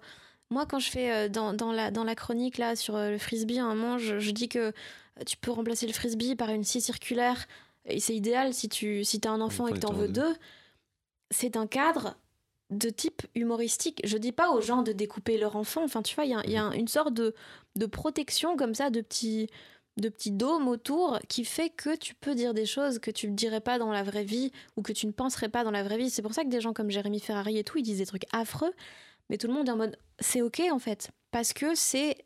Moi, 0.50 0.66
quand 0.66 0.80
je 0.80 0.90
fais 0.90 1.12
euh, 1.12 1.30
dans, 1.30 1.54
dans 1.54 1.72
la, 1.72 1.92
dans 1.92 2.04
la 2.04 2.16
chronique 2.16 2.58
là 2.58 2.76
sur 2.76 2.96
euh, 2.96 3.10
le 3.12 3.18
frisbee, 3.18 3.60
à 3.60 3.66
un 3.66 3.76
moment, 3.76 3.98
je, 3.98 4.20
je 4.20 4.32
dis 4.32 4.48
que 4.50 4.74
tu 5.26 5.38
peux 5.38 5.52
remplacer 5.52 5.88
le 5.88 5.94
frisbee 5.94 6.36
par 6.36 6.50
une 6.50 6.64
scie 6.64 6.82
circulaire. 6.82 7.48
Et 7.86 8.00
c'est 8.00 8.16
idéal 8.16 8.54
si 8.54 8.70
tu 8.70 9.04
si 9.04 9.20
as 9.26 9.30
un 9.32 9.42
enfant 9.42 9.68
et 9.68 9.74
que 9.74 9.80
tu 9.80 9.86
en 9.88 9.94
veux 9.94 10.08
deux. 10.08 10.36
C'est 11.32 11.58
un 11.58 11.68
cadre 11.68 12.16
de 12.72 12.90
type 12.90 13.24
humoristique. 13.36 14.02
Je 14.04 14.18
dis 14.18 14.32
pas 14.32 14.52
aux 14.52 14.62
gens 14.62 14.82
de 14.82 14.92
découper 14.92 15.38
leur 15.38 15.56
enfant. 15.56 15.84
Enfin, 15.84 16.02
tu 16.02 16.16
vois, 16.16 16.26
il 16.26 16.32
y 16.32 16.36
a, 16.36 16.46
y 16.48 16.58
a 16.58 16.74
une 16.76 16.88
sorte 16.88 17.14
de, 17.14 17.36
de 17.76 17.86
protection 17.86 18.56
comme 18.56 18.74
ça, 18.74 18.90
de 18.90 19.02
petits, 19.02 19.48
de 19.98 20.10
petits 20.10 20.32
dômes 20.32 20.68
autour 20.68 21.20
qui 21.28 21.46
fait 21.46 21.70
que 21.70 21.96
tu 21.96 22.16
peux 22.16 22.34
dire 22.34 22.54
des 22.54 22.66
choses 22.66 23.00
que 23.00 23.12
tu 23.12 23.28
ne 23.28 23.36
dirais 23.36 23.62
pas 23.62 23.78
dans 23.78 23.92
la 23.92 24.04
vraie 24.04 24.24
vie 24.24 24.52
ou 24.78 24.82
que 24.82 24.94
tu 24.94 25.06
ne 25.06 25.12
penserais 25.12 25.50
pas 25.50 25.64
dans 25.64 25.72
la 25.72 25.84
vraie 25.84 25.98
vie. 25.98 26.10
C'est 26.10 26.22
pour 26.22 26.34
ça 26.34 26.44
que 26.44 26.50
des 26.50 26.62
gens 26.62 26.74
comme 26.74 26.90
Jérémy 26.90 27.20
Ferrari 27.20 27.58
et 27.58 27.64
tout, 27.64 27.78
ils 27.78 27.84
disent 27.84 28.00
des 28.00 28.06
trucs 28.06 28.26
affreux, 28.32 28.74
mais 29.30 29.38
tout 29.38 29.48
le 29.48 29.54
monde 29.54 29.68
est 29.68 29.72
en 29.72 29.78
mode 29.78 29.98
c'est 30.20 30.42
ok 30.42 30.62
en 30.72 30.80
fait. 30.80 31.12
Parce 31.32 31.54
que 31.54 31.76
c'est. 31.76 32.26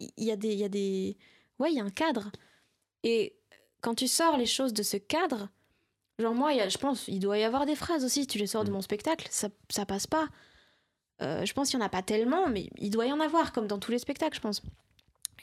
Il 0.00 0.24
y 0.24 0.30
a 0.30 0.36
des. 0.36 0.52
Il 0.52 0.58
y 0.58 0.64
a 0.64 0.68
des... 0.68 1.16
Ouais, 1.58 1.72
il 1.72 1.76
y 1.76 1.80
a 1.80 1.84
un 1.84 1.90
cadre. 1.90 2.30
Et 3.02 3.36
quand 3.80 3.94
tu 3.94 4.08
sors 4.08 4.36
les 4.36 4.46
choses 4.46 4.72
de 4.72 4.82
ce 4.82 4.96
cadre, 4.96 5.48
genre 6.18 6.34
moi, 6.34 6.52
il 6.52 6.58
y 6.58 6.60
a- 6.60 6.68
je 6.68 6.78
pense, 6.78 7.08
il 7.08 7.18
doit 7.20 7.38
y 7.38 7.44
avoir 7.44 7.66
des 7.66 7.76
phrases 7.76 8.04
aussi, 8.04 8.22
si 8.22 8.26
tu 8.26 8.38
les 8.38 8.46
sors 8.46 8.64
de 8.64 8.68
Mhm. 8.70 8.74
mon 8.76 8.80
spectacle, 8.82 9.26
ça, 9.30 9.48
ça 9.70 9.84
passe 9.86 10.06
pas. 10.06 10.28
Euh, 11.22 11.44
je 11.46 11.52
pense 11.54 11.70
qu'il 11.70 11.78
y 11.78 11.82
en 11.82 11.86
a 11.86 11.88
pas 11.88 12.02
tellement, 12.02 12.48
mais 12.48 12.68
il 12.78 12.90
doit 12.90 13.06
y 13.06 13.12
en 13.12 13.20
avoir, 13.20 13.52
comme 13.52 13.66
dans 13.66 13.78
tous 13.78 13.90
les 13.90 13.98
spectacles, 13.98 14.36
je 14.36 14.40
pense. 14.40 14.62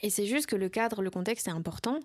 Et 0.01 0.09
c'est 0.09 0.25
juste 0.25 0.45
que 0.47 0.55
le 0.55 0.69
cadre, 0.69 1.01
le 1.01 1.09
contexte 1.09 1.47
est 1.47 1.51
important. 1.51 1.99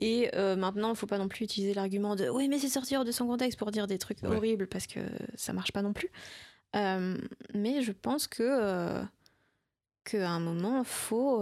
Et 0.00 0.30
euh, 0.34 0.56
maintenant, 0.56 0.90
il 0.90 0.96
faut 0.96 1.06
pas 1.06 1.18
non 1.18 1.28
plus 1.28 1.44
utiliser 1.44 1.74
l'argument 1.74 2.14
de 2.16 2.28
oui, 2.28 2.48
mais 2.48 2.58
c'est 2.58 2.68
sorti 2.68 2.96
hors 2.96 3.04
de 3.04 3.10
son 3.12 3.26
contexte 3.26 3.58
pour 3.58 3.70
dire 3.70 3.86
des 3.86 3.98
trucs 3.98 4.22
Ouais. 4.22 4.34
horribles 4.36 4.66
parce 4.68 4.86
que 4.86 5.00
ça 5.34 5.52
marche 5.52 5.72
pas 5.72 5.82
non 5.82 5.92
plus. 5.92 6.10
Euh, 6.76 7.16
mais 7.54 7.82
je 7.82 7.92
pense 7.92 8.26
que 8.28 8.42
euh, 8.44 9.02
qu'à 10.04 10.30
un 10.30 10.40
moment, 10.40 10.84
faut 10.84 11.40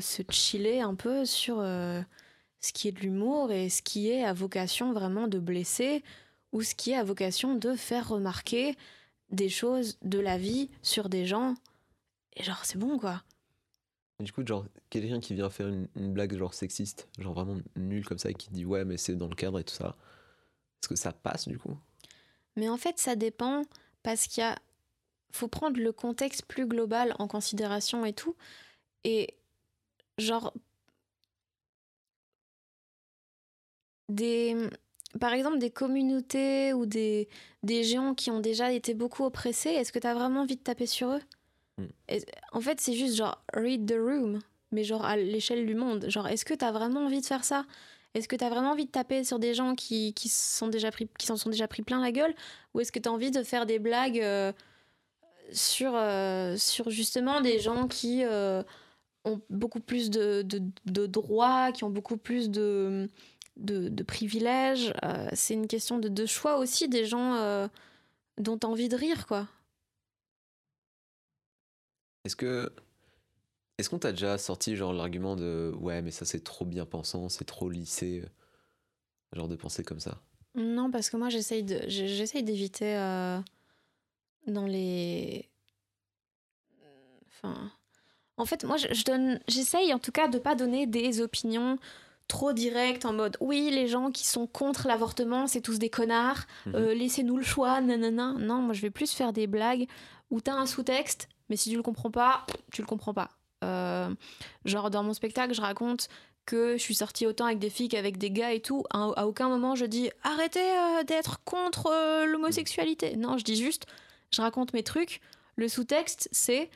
se 0.00 0.22
chiller 0.30 0.80
un 0.80 0.94
peu 0.94 1.24
sur 1.24 1.58
ce 2.60 2.72
qui 2.72 2.88
est 2.88 2.92
de 2.92 3.00
l'humour 3.00 3.52
et 3.52 3.68
ce 3.68 3.82
qui 3.82 4.10
est 4.10 4.24
à 4.24 4.32
vocation 4.32 4.92
vraiment 4.92 5.28
de 5.28 5.38
blesser 5.38 6.02
ou 6.52 6.62
ce 6.62 6.74
qui 6.74 6.94
a 6.94 7.04
vocation 7.04 7.54
de 7.54 7.74
faire 7.74 8.08
remarquer 8.08 8.74
des 9.30 9.48
choses 9.48 9.98
de 10.02 10.18
la 10.18 10.38
vie 10.38 10.70
sur 10.82 11.08
des 11.08 11.26
gens. 11.26 11.54
Et 12.36 12.42
genre, 12.42 12.64
c'est 12.64 12.78
bon, 12.78 12.98
quoi. 12.98 13.22
Du 14.20 14.32
coup, 14.32 14.44
genre, 14.44 14.64
quelqu'un 14.90 15.20
qui 15.20 15.34
vient 15.34 15.50
faire 15.50 15.68
une, 15.68 15.88
une 15.94 16.12
blague 16.12 16.36
genre 16.36 16.54
sexiste, 16.54 17.08
genre 17.18 17.34
vraiment 17.34 17.60
nulle 17.76 18.04
comme 18.04 18.18
ça, 18.18 18.30
et 18.30 18.34
qui 18.34 18.50
dit 18.50 18.64
ouais, 18.64 18.84
mais 18.84 18.96
c'est 18.96 19.14
dans 19.14 19.28
le 19.28 19.36
cadre 19.36 19.60
et 19.60 19.64
tout 19.64 19.74
ça, 19.74 19.96
est-ce 20.82 20.88
que 20.88 20.96
ça 20.96 21.12
passe 21.12 21.46
du 21.46 21.58
coup? 21.58 21.76
Mais 22.56 22.68
en 22.68 22.76
fait, 22.76 22.98
ça 22.98 23.14
dépend 23.14 23.62
parce 24.02 24.26
qu'il 24.26 24.42
y 24.42 24.46
a. 24.46 24.56
faut 25.30 25.48
prendre 25.48 25.78
le 25.78 25.92
contexte 25.92 26.44
plus 26.46 26.66
global 26.66 27.14
en 27.18 27.28
considération 27.28 28.04
et 28.04 28.12
tout. 28.12 28.36
Et 29.04 29.34
genre. 30.16 30.52
Des. 34.08 34.56
Par 35.20 35.32
exemple, 35.32 35.58
des 35.58 35.70
communautés 35.70 36.74
ou 36.74 36.84
des, 36.84 37.28
des 37.62 37.82
géants 37.82 38.14
qui 38.14 38.30
ont 38.30 38.40
déjà 38.40 38.72
été 38.72 38.92
beaucoup 38.92 39.24
oppressés, 39.24 39.70
est-ce 39.70 39.90
que 39.90 39.98
t'as 39.98 40.14
vraiment 40.14 40.42
envie 40.42 40.56
de 40.56 40.62
taper 40.62 40.86
sur 40.86 41.12
eux? 41.12 41.20
Mm. 41.78 41.84
Et- 42.10 42.24
En 42.52 42.60
fait, 42.60 42.80
c'est 42.80 42.92
juste 42.92 43.16
genre 43.16 43.42
read 43.54 43.86
the 43.86 43.96
room, 43.98 44.40
mais 44.70 44.84
genre 44.84 45.04
à 45.04 45.16
l'échelle 45.16 45.66
du 45.66 45.74
monde. 45.74 46.06
Genre, 46.08 46.28
est-ce 46.28 46.44
que 46.44 46.54
t'as 46.54 46.72
vraiment 46.72 47.06
envie 47.06 47.20
de 47.20 47.26
faire 47.26 47.44
ça? 47.44 47.64
Est-ce 48.14 48.28
que 48.28 48.36
t'as 48.36 48.50
vraiment 48.50 48.72
envie 48.72 48.86
de 48.86 48.90
taper 48.90 49.24
sur 49.24 49.38
des 49.38 49.54
gens 49.54 49.74
qui, 49.74 50.12
qui 50.14 50.28
sont 50.28 50.68
déjà 50.68 50.90
pris, 50.90 51.08
qui 51.18 51.26
s'en 51.26 51.36
sont 51.36 51.50
déjà 51.50 51.68
pris 51.68 51.82
plein 51.82 52.00
la 52.00 52.12
gueule? 52.12 52.34
Ou 52.74 52.80
est-ce 52.80 52.92
que 52.92 52.98
t'as 52.98 53.10
envie 53.10 53.30
de 53.30 53.42
faire 53.42 53.64
des 53.66 53.78
blagues 53.78 54.20
euh, 54.20 54.52
sur, 55.52 55.92
euh, 55.94 56.56
sur 56.56 56.90
justement 56.90 57.40
des 57.40 57.58
gens 57.60 57.88
qui 57.88 58.24
euh, 58.24 58.62
ont 59.24 59.40
beaucoup 59.50 59.80
plus 59.80 60.10
de, 60.10 60.42
de, 60.42 60.60
de 60.86 61.06
droits, 61.06 61.72
qui 61.72 61.84
ont 61.84 61.90
beaucoup 61.90 62.16
plus 62.16 62.50
de, 62.50 63.08
de, 63.58 63.88
de 63.88 64.02
privilèges 64.02 64.92
Euh, 65.04 65.28
C'est 65.34 65.54
une 65.54 65.66
question 65.66 65.98
de, 65.98 66.08
de 66.08 66.26
choix 66.26 66.58
aussi 66.58 66.88
des 66.88 67.04
gens 67.04 67.34
euh, 67.34 67.68
dont 68.38 68.56
t'as 68.56 68.68
envie 68.68 68.88
de 68.88 68.96
rire, 68.96 69.26
quoi. 69.26 69.46
Est-ce 72.24 72.36
que. 72.36 72.72
Est-ce 73.78 73.88
qu'on 73.90 73.98
t'a 74.00 74.10
déjà 74.10 74.38
sorti 74.38 74.74
genre 74.74 74.92
l'argument 74.92 75.36
de 75.36 75.72
ouais, 75.78 76.02
mais 76.02 76.10
ça 76.10 76.24
c'est 76.24 76.42
trop 76.42 76.64
bien 76.64 76.84
pensant, 76.84 77.28
c'est 77.28 77.44
trop 77.44 77.70
lissé, 77.70 78.22
euh, 78.24 79.36
genre 79.36 79.46
de 79.48 79.54
penser 79.54 79.84
comme 79.84 80.00
ça? 80.00 80.20
Non, 80.56 80.90
parce 80.90 81.10
que 81.10 81.16
moi, 81.16 81.28
j'essaye 81.28 81.62
de, 81.62 81.80
j'essaye 81.86 82.42
d'éviter 82.42 82.96
euh, 82.96 83.38
dans 84.48 84.66
les. 84.66 85.48
Enfin. 87.28 87.70
En 88.36 88.44
fait, 88.44 88.64
moi, 88.64 88.76
je, 88.76 88.92
je 88.92 89.04
donne, 89.04 89.40
j'essaye 89.48 89.92
en 89.94 89.98
tout 89.98 90.12
cas 90.12 90.28
de 90.28 90.38
pas 90.38 90.54
donner 90.56 90.86
des 90.86 91.20
opinions 91.20 91.78
trop 92.28 92.52
directes 92.52 93.04
en 93.04 93.12
mode 93.12 93.36
oui, 93.40 93.70
les 93.72 93.88
gens 93.88 94.10
qui 94.10 94.26
sont 94.26 94.46
contre 94.46 94.86
l'avortement, 94.86 95.46
c'est 95.46 95.60
tous 95.62 95.78
des 95.78 95.90
connards, 95.90 96.44
Mhm. 96.66 96.74
euh, 96.76 96.94
laissez-nous 96.94 97.36
le 97.38 97.42
choix, 97.42 97.80
nanana. 97.80 98.34
Non, 98.38 98.56
moi, 98.58 98.74
je 98.74 98.82
vais 98.82 98.90
plus 98.90 99.10
faire 99.12 99.32
des 99.32 99.46
blagues 99.46 99.86
où 100.30 100.40
t'as 100.40 100.54
un 100.54 100.66
sous-texte, 100.66 101.28
mais 101.48 101.56
si 101.56 101.70
tu 101.70 101.76
le 101.76 101.82
comprends 101.82 102.10
pas, 102.10 102.44
tu 102.72 102.82
le 102.82 102.86
comprends 102.86 103.14
pas. 103.14 103.30
Euh, 103.64 104.08
genre, 104.66 104.90
dans 104.90 105.02
mon 105.02 105.14
spectacle, 105.14 105.52
je 105.54 105.60
raconte 105.62 106.08
que 106.46 106.74
je 106.78 106.82
suis 106.82 106.94
sortie 106.94 107.26
autant 107.26 107.46
avec 107.46 107.58
des 107.58 107.70
filles 107.70 107.88
qu'avec 107.88 108.16
des 108.18 108.30
gars 108.30 108.52
et 108.52 108.60
tout. 108.60 108.84
À, 108.90 109.10
à 109.16 109.26
aucun 109.26 109.48
moment 109.50 109.74
je 109.74 109.84
dis 109.84 110.08
arrêtez 110.22 110.60
euh, 110.60 111.02
d'être 111.02 111.42
contre 111.44 111.90
l'homosexualité. 112.26 113.16
Non, 113.16 113.36
je 113.38 113.44
dis 113.44 113.56
juste, 113.56 113.86
je 114.32 114.40
raconte 114.40 114.72
mes 114.72 114.82
trucs. 114.82 115.20
Le 115.56 115.68
sous-texte, 115.68 116.28
c'est 116.32 116.70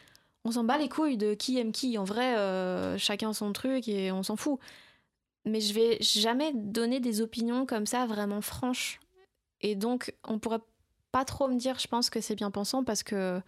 on 0.44 0.50
s'en 0.50 0.64
bat 0.64 0.76
les 0.76 0.88
couilles 0.88 1.16
de 1.16 1.34
qui 1.34 1.59
aime 1.59 1.72
qui. 1.72 1.96
En 1.98 2.05
vrai, 2.05 2.36
euh, 2.36 2.98
chacun 2.98 3.32
son 3.32 3.53
truc 3.53 3.86
et 3.88 4.11
on 4.12 4.22
s'en 4.22 4.36
fout. 4.36 4.59
Mais 5.45 5.61
je 5.61 5.74
vais 5.74 5.99
jamais 6.01 6.53
donner 6.55 7.01
des 7.01 7.20
opinions 7.20 7.66
comme 7.66 7.86
ça 7.86 8.07
vraiment 8.07 8.40
franches. 8.40 9.01
Et 9.61 9.74
donc, 9.74 10.14
on 10.24 10.38
pourrait 10.38 10.61
pas 11.11 11.24
trop 11.24 11.49
me 11.49 11.57
dire, 11.57 11.78
je 11.78 11.86
pense 11.88 12.11
que 12.11 12.20
c'est 12.20 12.34
bien 12.36 12.51
pensant 12.51 12.84
parce 12.84 13.03
que 13.03 13.40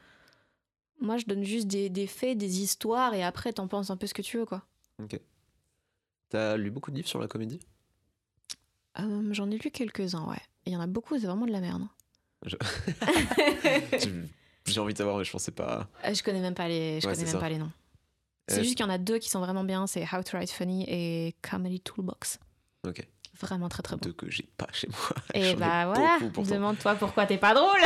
moi, 1.00 1.16
je 1.18 1.24
donne 1.26 1.44
juste 1.44 1.66
des, 1.66 1.88
des 1.90 2.06
faits, 2.06 2.36
des 2.38 2.60
histoires 2.60 3.14
et 3.14 3.22
après, 3.22 3.52
t'en 3.52 3.68
penses 3.68 3.90
un 3.90 3.96
peu 3.96 4.06
ce 4.06 4.14
que 4.14 4.22
tu 4.22 4.38
veux, 4.38 4.46
quoi. 4.46 4.62
Ok. 5.02 5.20
T'as 6.30 6.56
lu 6.56 6.70
beaucoup 6.70 6.90
de 6.90 6.96
livres 6.96 7.08
sur 7.08 7.20
la 7.20 7.28
comédie? 7.28 7.60
Euh, 8.98 9.32
J'en 9.32 9.50
ai 9.50 9.58
lu 9.58 9.70
quelques-uns, 9.70 10.24
ouais. 10.28 10.40
Il 10.66 10.72
y 10.72 10.76
en 10.76 10.80
a 10.80 10.86
beaucoup, 10.86 11.18
c'est 11.18 11.26
vraiment 11.26 11.46
de 11.46 11.52
la 11.52 11.60
merde. 11.60 11.82
Je- 12.44 12.56
J'ai 14.66 14.80
envie 14.80 14.92
de 14.94 14.98
savoir, 14.98 15.18
mais 15.18 15.24
je 15.24 15.30
pensais 15.32 15.52
pas. 15.52 15.88
Euh, 16.04 16.14
je 16.14 16.22
connais 16.22 16.40
même 16.40 16.54
pas 16.54 16.68
les, 16.68 17.00
je 17.00 17.06
Ouais, 17.06 17.12
connais 17.14 17.24
même 17.24 17.32
ça. 17.34 17.38
pas 17.40 17.48
les 17.48 17.58
noms. 17.58 17.70
C'est 18.48 18.58
Euh, 18.60 18.62
juste 18.62 18.76
qu'il 18.76 18.84
y 18.84 18.88
en 18.88 18.92
a 18.92 18.98
deux 18.98 19.18
qui 19.18 19.30
sont 19.30 19.40
vraiment 19.40 19.64
bien, 19.64 19.86
c'est 19.86 20.02
How 20.02 20.22
to 20.22 20.36
Write 20.36 20.50
Funny 20.50 20.84
et 20.88 21.34
Comedy 21.42 21.80
Toolbox. 21.80 22.38
Ok. 22.86 23.06
Vraiment 23.40 23.68
très 23.68 23.82
très 23.82 23.96
bon. 23.96 24.00
Deux 24.04 24.12
que 24.12 24.30
j'ai 24.30 24.46
pas 24.56 24.68
chez 24.72 24.86
moi. 24.88 24.98
Et 25.34 25.50
ai 25.50 25.54
bah 25.56 25.86
voilà, 25.86 26.18
demande-toi 26.20 26.94
pourquoi 26.94 27.26
t'es 27.26 27.36
pas 27.38 27.52
drôle? 27.52 27.80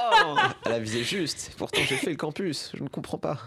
Oh, 0.00 0.36
elle 0.66 0.72
a 0.72 0.78
visé 0.78 1.02
juste. 1.02 1.52
Pourtant, 1.58 1.80
j'ai 1.82 1.96
fait 1.96 2.10
le 2.10 2.16
campus. 2.16 2.70
Je 2.74 2.82
ne 2.84 2.88
comprends 2.88 3.18
pas. 3.18 3.40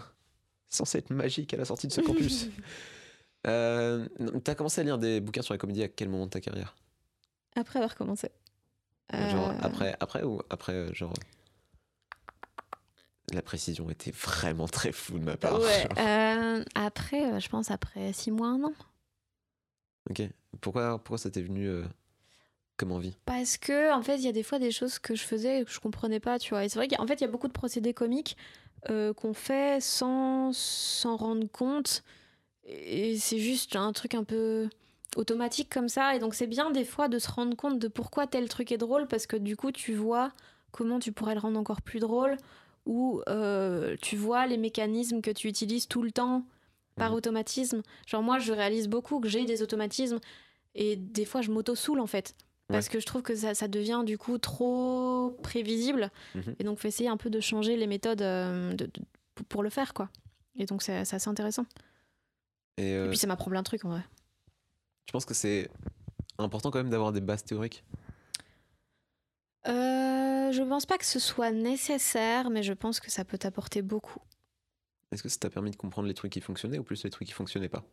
C'est 0.68 0.78
censé 0.78 0.98
être 0.98 1.08
magique 1.10 1.54
à 1.54 1.56
la 1.56 1.64
sortie 1.64 1.86
de 1.86 1.92
ce 1.92 2.02
campus. 2.02 2.48
euh, 3.46 4.06
T'as 4.44 4.54
commencé 4.54 4.82
à 4.82 4.84
lire 4.84 4.98
des 4.98 5.20
bouquins 5.20 5.40
sur 5.42 5.54
la 5.54 5.58
comédie 5.58 5.82
à 5.82 5.88
quel 5.88 6.10
moment 6.10 6.26
de 6.26 6.30
ta 6.30 6.40
carrière? 6.40 6.74
Après 7.56 7.78
avoir 7.78 7.94
commencé. 7.96 8.28
Genre 9.12 9.50
Euh, 9.50 9.58
après, 9.62 9.96
après 10.00 10.22
ou 10.24 10.40
après 10.50 10.72
euh, 10.72 10.92
genre 10.94 11.12
la 13.34 13.42
précision 13.42 13.90
était 13.90 14.10
vraiment 14.10 14.68
très 14.68 14.92
floue 14.92 15.18
de 15.18 15.24
ma 15.24 15.36
part. 15.36 15.60
Ouais, 15.60 15.88
euh, 15.98 16.64
après, 16.74 17.32
euh, 17.32 17.40
je 17.40 17.48
pense 17.48 17.70
après 17.70 18.12
six 18.12 18.30
mois, 18.30 18.48
un 18.48 18.64
an. 18.64 18.72
Ok. 20.10 20.22
Pourquoi 20.60 20.98
pourquoi 20.98 21.18
ça 21.18 21.30
t'est 21.30 21.42
venu 21.42 21.66
euh, 21.66 21.84
comme 22.76 22.92
envie? 22.92 23.16
Parce 23.24 23.56
que, 23.56 23.92
en 23.92 24.02
fait, 24.02 24.16
il 24.16 24.24
y 24.24 24.28
a 24.28 24.32
des 24.32 24.42
fois 24.42 24.58
des 24.58 24.70
choses 24.70 24.98
que 24.98 25.14
je 25.14 25.22
faisais 25.22 25.60
et 25.60 25.64
que 25.64 25.70
je 25.70 25.80
comprenais 25.80 26.20
pas, 26.20 26.38
tu 26.38 26.50
vois. 26.50 26.64
Et 26.64 26.68
c'est 26.68 26.78
vrai 26.78 26.88
qu'en 26.88 27.06
fait, 27.06 27.14
il 27.14 27.22
y 27.22 27.24
a 27.24 27.30
beaucoup 27.30 27.48
de 27.48 27.52
procédés 27.52 27.94
comiques 27.94 28.36
euh, 28.90 29.12
qu'on 29.14 29.32
fait 29.32 29.80
sans 29.80 30.52
s'en 30.52 31.16
rendre 31.16 31.46
compte. 31.50 32.02
Et 32.64 33.16
c'est 33.18 33.38
juste 33.38 33.76
un 33.76 33.92
truc 33.92 34.14
un 34.14 34.24
peu 34.24 34.68
automatique 35.16 35.72
comme 35.72 35.88
ça. 35.88 36.14
Et 36.16 36.18
donc, 36.18 36.34
c'est 36.34 36.46
bien 36.46 36.70
des 36.70 36.84
fois 36.84 37.08
de 37.08 37.18
se 37.18 37.30
rendre 37.30 37.56
compte 37.56 37.78
de 37.78 37.88
pourquoi 37.88 38.26
tel 38.26 38.48
truc 38.48 38.72
est 38.72 38.78
drôle, 38.78 39.06
parce 39.06 39.26
que 39.26 39.36
du 39.36 39.56
coup, 39.56 39.72
tu 39.72 39.94
vois 39.94 40.32
comment 40.72 40.98
tu 40.98 41.12
pourrais 41.12 41.34
le 41.34 41.40
rendre 41.40 41.60
encore 41.60 41.82
plus 41.82 42.00
drôle, 42.00 42.36
ou 42.86 43.22
euh, 43.28 43.96
tu 44.02 44.16
vois 44.16 44.46
les 44.46 44.56
mécanismes 44.58 45.20
que 45.20 45.30
tu 45.30 45.48
utilises 45.48 45.86
tout 45.88 46.02
le 46.02 46.10
temps 46.12 46.44
par 46.96 47.10
Mhm. 47.10 47.16
automatisme. 47.16 47.82
Genre, 48.06 48.22
moi, 48.22 48.38
je 48.38 48.52
réalise 48.52 48.88
beaucoup 48.88 49.20
que 49.20 49.28
j'ai 49.28 49.44
des 49.44 49.62
automatismes. 49.62 50.18
Et 50.74 50.96
des 50.96 51.24
fois, 51.24 51.42
je 51.42 51.50
m'auto-soule, 51.50 52.00
en 52.00 52.06
fait. 52.06 52.34
Parce 52.68 52.88
que 52.88 53.00
je 53.00 53.04
trouve 53.06 53.20
que 53.22 53.34
ça, 53.34 53.54
ça 53.54 53.68
devient 53.68 54.02
du 54.06 54.16
coup 54.16 54.38
trop 54.38 55.36
prévisible. 55.42 56.10
Mhm. 56.34 56.54
Et 56.58 56.64
donc, 56.64 56.78
faut 56.78 56.88
essayer 56.88 57.08
un 57.10 57.18
peu 57.18 57.28
de 57.28 57.38
changer 57.40 57.76
les 57.76 57.86
méthodes 57.86 58.22
euh, 58.22 58.72
de- 58.72 58.86
de- 58.86 59.44
pour- 59.48 59.62
le 59.62 59.68
faire, 59.68 59.92
quoi. 59.92 60.08
Et 60.56 60.64
donc, 60.64 60.82
c'est 60.82 60.96
assez 60.96 61.28
intéressant. 61.28 61.66
Et 62.78 62.90
Et 62.90 62.94
euh, 62.94 63.08
puis, 63.08 63.18
ça 63.18 63.26
m'apprend 63.26 63.50
plein 63.50 63.60
de 63.60 63.66
trucs, 63.66 63.84
en 63.84 63.90
vrai. 63.90 64.02
je 65.06 65.12
pense 65.12 65.24
que 65.26 65.34
c'est 65.34 65.68
important 66.38 66.70
quand 66.70 66.78
même 66.78 66.88
d'avoir 66.90 67.12
des 67.12 67.20
bases 67.20 67.44
théoriques. 67.44 67.84
Euh, 69.68 70.50
je 70.52 70.62
pense 70.62 70.86
pas 70.86 70.98
que 70.98 71.04
ce 71.04 71.18
soit 71.18 71.52
nécessaire, 71.52 72.50
mais 72.50 72.62
je 72.62 72.72
pense 72.72 73.00
que 73.00 73.10
ça 73.10 73.24
peut 73.24 73.38
t'apporter 73.38 73.82
beaucoup. 73.82 74.20
Est-ce 75.12 75.22
que 75.22 75.28
ça 75.28 75.38
t'a 75.38 75.50
permis 75.50 75.70
de 75.70 75.76
comprendre 75.76 76.08
les 76.08 76.14
trucs 76.14 76.32
qui 76.32 76.40
fonctionnaient 76.40 76.78
ou 76.78 76.84
plus 76.84 77.04
les 77.04 77.10
trucs 77.10 77.28
qui 77.28 77.34
fonctionnaient 77.34 77.68
pas? 77.68 77.84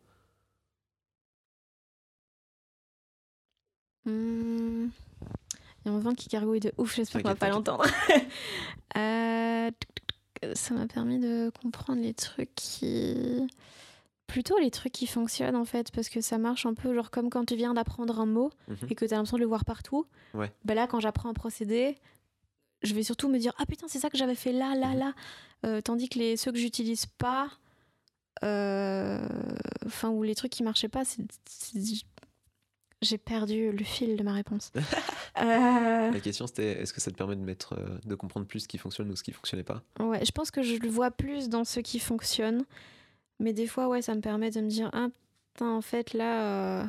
Hmm. 4.04 4.88
Il 5.84 5.86
y 5.86 5.88
a 5.88 5.92
mon 5.92 5.98
vent 5.98 6.14
qui 6.14 6.28
gargouille 6.28 6.60
de 6.60 6.72
ouf, 6.78 6.94
j'espère 6.94 7.22
qu'on 7.22 7.28
va 7.28 7.34
pas 7.36 7.48
l'entendre. 7.50 7.84
Euh, 8.96 9.70
Ça 10.54 10.74
m'a 10.74 10.88
permis 10.88 11.20
de 11.20 11.52
comprendre 11.62 12.02
les 12.02 12.12
trucs 12.12 12.52
qui. 12.56 13.46
Plutôt 14.32 14.58
les 14.58 14.70
trucs 14.70 14.92
qui 14.92 15.06
fonctionnent 15.06 15.56
en 15.56 15.64
fait, 15.64 15.90
parce 15.92 16.08
que 16.08 16.20
ça 16.20 16.38
marche 16.38 16.64
un 16.66 16.74
peu 16.74 16.94
genre 16.94 17.10
comme 17.10 17.30
quand 17.30 17.44
tu 17.44 17.56
viens 17.56 17.74
d'apprendre 17.74 18.20
un 18.20 18.26
mot 18.26 18.50
Mhm. 18.68 18.76
et 18.90 18.94
que 18.94 19.04
tu 19.04 19.12
as 19.12 19.16
l'impression 19.16 19.36
de 19.38 19.42
le 19.42 19.48
voir 19.48 19.64
partout. 19.64 20.06
Ouais. 20.34 20.52
Ben 20.64 20.74
là, 20.74 20.86
quand 20.86 21.00
j'apprends 21.00 21.28
un 21.28 21.34
procédé, 21.34 21.96
je 22.82 22.94
vais 22.94 23.02
surtout 23.02 23.28
me 23.28 23.38
dire 23.38 23.52
Ah 23.58 23.66
putain, 23.66 23.86
c'est 23.88 23.98
ça 23.98 24.08
que 24.08 24.16
j'avais 24.16 24.36
fait 24.36 24.52
là, 24.52 24.74
là, 24.76 24.88
Mhm. 24.90 24.98
là. 24.98 25.12
Euh, 25.66 25.80
tandis 25.80 26.08
que 26.08 26.18
les, 26.18 26.36
ceux 26.36 26.52
que 26.52 26.58
j'utilise 26.58 27.06
pas, 27.06 27.50
euh, 28.44 29.26
enfin, 29.86 30.08
ou 30.10 30.22
les 30.22 30.34
trucs 30.34 30.52
qui 30.52 30.62
marchaient 30.62 30.88
pas, 30.88 31.02
J'ai 33.02 33.16
perdu 33.18 33.72
le 33.72 33.82
fil 33.84 34.16
de 34.16 34.22
ma 34.22 34.32
réponse. 34.32 34.72
Euh, 35.40 36.10
La 36.10 36.20
question 36.20 36.46
c'était 36.48 36.82
est-ce 36.82 36.92
que 36.92 37.00
ça 37.00 37.10
te 37.10 37.16
permet 37.16 37.36
de 37.36 37.40
mettre 37.40 37.78
de 38.04 38.14
comprendre 38.16 38.46
plus 38.46 38.60
ce 38.60 38.68
qui 38.68 38.78
fonctionne 38.78 39.08
ou 39.10 39.16
ce 39.16 39.22
qui 39.22 39.30
fonctionnait 39.32 39.62
pas? 39.62 39.80
Ouais, 40.00 40.22
je 40.24 40.32
pense 40.32 40.50
que 40.50 40.60
je 40.60 40.74
le 40.76 40.88
vois 40.88 41.10
plus 41.12 41.48
dans 41.48 41.64
ce 41.64 41.78
qui 41.80 41.98
fonctionne. 42.00 42.64
Mais 43.40 43.52
des 43.54 43.66
fois, 43.66 43.88
ouais, 43.88 44.02
ça 44.02 44.14
me 44.14 44.20
permet 44.20 44.50
de 44.50 44.60
me 44.60 44.68
dire, 44.68 44.90
ah 44.92 45.08
putain, 45.54 45.70
en 45.70 45.80
fait, 45.80 46.12
là, 46.12 46.82
euh, 46.82 46.86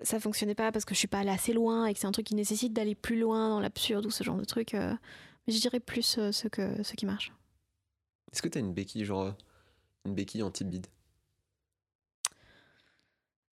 ça 0.00 0.20
fonctionnait 0.20 0.54
pas 0.54 0.70
parce 0.72 0.84
que 0.84 0.94
je 0.94 1.00
suis 1.00 1.08
pas 1.08 1.18
allée 1.18 1.30
assez 1.30 1.52
loin 1.52 1.86
et 1.86 1.92
que 1.92 1.98
c'est 1.98 2.06
un 2.06 2.12
truc 2.12 2.26
qui 2.26 2.36
nécessite 2.36 2.72
d'aller 2.72 2.94
plus 2.94 3.18
loin 3.18 3.48
dans 3.48 3.60
l'absurde 3.60 4.06
ou 4.06 4.10
ce 4.10 4.22
genre 4.22 4.36
de 4.36 4.44
truc. 4.44 4.72
euh. 4.74 4.94
Mais 5.46 5.52
je 5.52 5.60
dirais 5.60 5.80
plus 5.80 6.16
euh, 6.18 6.30
ce, 6.30 6.46
que, 6.46 6.82
ce 6.84 6.94
qui 6.94 7.06
marche. 7.06 7.32
Est-ce 8.32 8.40
que 8.40 8.48
t'as 8.48 8.60
une 8.60 8.72
béquille 8.72 9.04
genre 9.04 9.22
euh, 9.22 9.32
une 10.06 10.14
béquille 10.14 10.44
anti-bide 10.44 10.86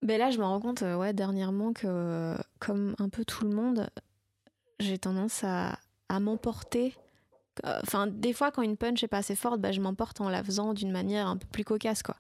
Ben 0.03 0.17
là, 0.17 0.31
je 0.31 0.39
me 0.39 0.45
rends 0.45 0.61
compte, 0.61 0.83
ouais, 0.83 1.13
dernièrement 1.13 1.73
que, 1.73 2.37
comme 2.61 2.95
un 2.99 3.09
peu 3.09 3.25
tout 3.25 3.45
le 3.45 3.51
monde, 3.51 3.91
j'ai 4.79 4.99
tendance 4.99 5.43
à, 5.45 5.79
à 6.09 6.21
m'emporter. 6.21 6.95
Euh, 7.67 7.81
Enfin, 7.83 8.07
des 8.07 8.33
fois, 8.33 8.51
quand 8.51 8.63
une 8.63 8.77
punch 8.77 9.03
est 9.03 9.09
pas 9.09 9.19
assez 9.19 9.37
forte, 9.37 9.61
bah, 9.61 9.73
je 9.73 9.81
m'emporte 9.81 10.21
en 10.21 10.29
la 10.29 10.43
faisant 10.43 10.75
d'une 10.75 10.93
manière 10.93 11.27
un 11.27 11.37
peu 11.37 11.47
plus 11.51 11.65
cocasse, 11.65 12.03
quoi. 12.03 12.17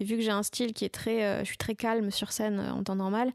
Et 0.00 0.04
vu 0.04 0.16
que 0.16 0.22
j'ai 0.22 0.30
un 0.30 0.42
style 0.42 0.72
qui 0.72 0.84
est 0.84 0.94
très, 0.94 1.24
euh, 1.24 1.40
je 1.40 1.44
suis 1.44 1.56
très 1.56 1.74
calme 1.74 2.10
sur 2.10 2.32
scène 2.32 2.60
euh, 2.60 2.72
en 2.72 2.82
temps 2.82 2.96
normal, 2.96 3.32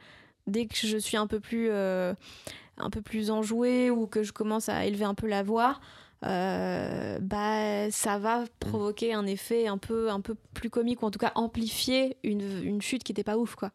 dès 0.48 0.66
que 0.66 0.76
je 0.76 0.98
suis 0.98 1.18
un 1.18 1.28
peu 1.28 1.40
plus, 1.40 1.70
un 1.72 2.90
peu 2.90 3.02
plus 3.02 3.32
enjouée 3.32 3.90
ou 3.90 4.08
que 4.08 4.24
je 4.24 4.32
commence 4.32 4.70
à 4.70 4.86
élever 4.86 5.04
un 5.04 5.14
peu 5.14 5.28
la 5.28 5.44
voix, 5.44 5.80
bah 6.22 7.92
ça 7.92 8.18
va 8.18 8.46
provoquer 8.62 9.14
un 9.14 9.26
effet 9.26 9.68
un 9.68 9.78
peu, 9.78 10.10
un 10.10 10.22
peu 10.22 10.36
plus 10.54 10.70
comique 10.70 11.04
ou 11.04 11.06
en 11.06 11.12
tout 11.12 11.20
cas 11.20 11.34
amplifier 11.36 12.16
une, 12.24 12.82
chute 12.82 13.04
qui 13.04 13.12
était 13.12 13.26
pas 13.26 13.38
ouf, 13.38 13.56
quoi. 13.56 13.72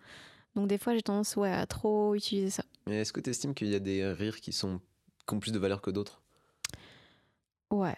Donc 0.57 0.67
des 0.67 0.79
fois, 0.79 0.95
j'ai 0.95 1.03
tendance 1.03 1.37
ouais, 1.37 1.53
à 1.53 1.67
trop 1.67 2.15
utiliser 2.15 2.49
ça. 2.49 2.65
Est-ce 2.87 3.13
que 3.13 3.21
tu 3.21 3.29
estimes 3.29 3.53
qu'il 3.53 3.69
y 3.69 3.75
a 3.75 3.81
des 3.81 4.07
rires 4.07 4.41
qui, 4.41 4.53
sont, 4.53 4.81
qui 5.27 5.35
ont 5.35 5.41
plus 5.41 5.53
de 5.53 5.59
valeur 5.59 5.83
que 5.83 5.91
d'autres? 5.91 6.22
Ouais. 7.83 7.97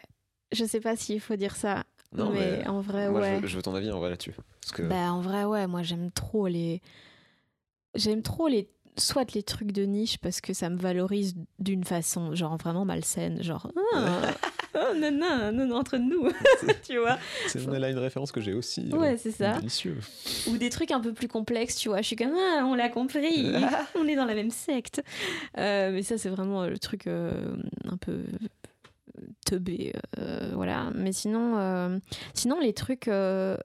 Je 0.53 0.65
sais 0.65 0.81
pas 0.81 0.97
s'il 0.97 1.21
faut 1.21 1.37
dire 1.37 1.57
ça. 1.57 1.85
Non, 2.13 2.31
mais, 2.31 2.59
mais 2.63 2.69
en 2.69 2.81
vrai, 2.81 3.11
Moi, 3.11 3.21
ouais. 3.21 3.37
je, 3.37 3.41
veux, 3.41 3.47
je 3.49 3.57
veux 3.57 3.63
ton 3.63 3.75
avis 3.75 3.91
en 3.91 3.99
vrai 3.99 4.11
là-dessus. 4.11 4.35
Que 4.73 4.83
Bah, 4.83 5.13
en 5.13 5.21
vrai, 5.21 5.45
ouais, 5.45 5.67
moi 5.67 5.83
j'aime 5.83 6.11
trop 6.13 6.47
les. 6.47 6.81
J'aime 7.95 8.23
trop 8.23 8.49
les. 8.49 8.69
Soit 8.97 9.35
les 9.35 9.43
trucs 9.43 9.73
de 9.73 9.83
niche 9.83 10.19
parce 10.19 10.41
que 10.41 10.53
ça 10.55 10.71
me 10.71 10.77
valorise 10.77 11.35
d'une 11.59 11.83
façon, 11.83 12.33
genre 12.37 12.57
vraiment 12.57 12.85
malsaine, 12.85 13.43
genre. 13.43 13.69
Ah, 13.93 14.21
oh, 14.77 14.95
non, 14.97 15.11
non, 15.11 15.51
non, 15.53 15.67
non, 15.67 15.77
entre 15.77 15.97
nous, 15.97 16.29
tu 16.87 16.99
vois. 16.99 17.19
c'est 17.49 17.67
là 17.67 17.91
une 17.91 17.99
référence 17.99 18.31
que 18.31 18.41
j'ai 18.41 18.53
aussi. 18.53 18.89
euh, 18.93 18.97
Ouais, 18.97 19.17
c'est 19.17 19.33
ça. 19.33 19.55
Délicieux. 19.55 19.99
Ou 20.49 20.59
des 20.59 20.71
trucs 20.71 20.93
un 20.93 21.01
peu 21.01 21.13
plus 21.13 21.27
complexes, 21.27 21.75
tu 21.75 21.89
vois. 21.89 22.03
Je 22.03 22.07
suis 22.07 22.15
comme, 22.15 22.35
ah, 22.39 22.63
on 22.67 22.77
l'a 22.77 22.89
compris, 22.89 23.53
on 23.99 24.07
est 24.07 24.15
dans 24.15 24.27
la 24.27 24.37
même 24.37 24.51
secte. 24.53 25.03
Euh, 25.59 25.91
mais 25.91 26.05
ça, 26.05 26.17
c'est 26.17 26.31
vraiment 26.31 26.65
le 26.65 26.79
truc 26.79 27.09
euh, 27.09 27.57
un 27.91 27.97
peu 27.97 28.21
teubé, 29.45 29.93
euh, 30.19 30.53
voilà. 30.55 30.91
Mais 30.95 31.13
sinon, 31.13 31.57
euh, 31.59 31.99
sinon 32.35 32.61
les 32.61 32.73
trucs, 32.73 33.09
euh, 33.09 33.57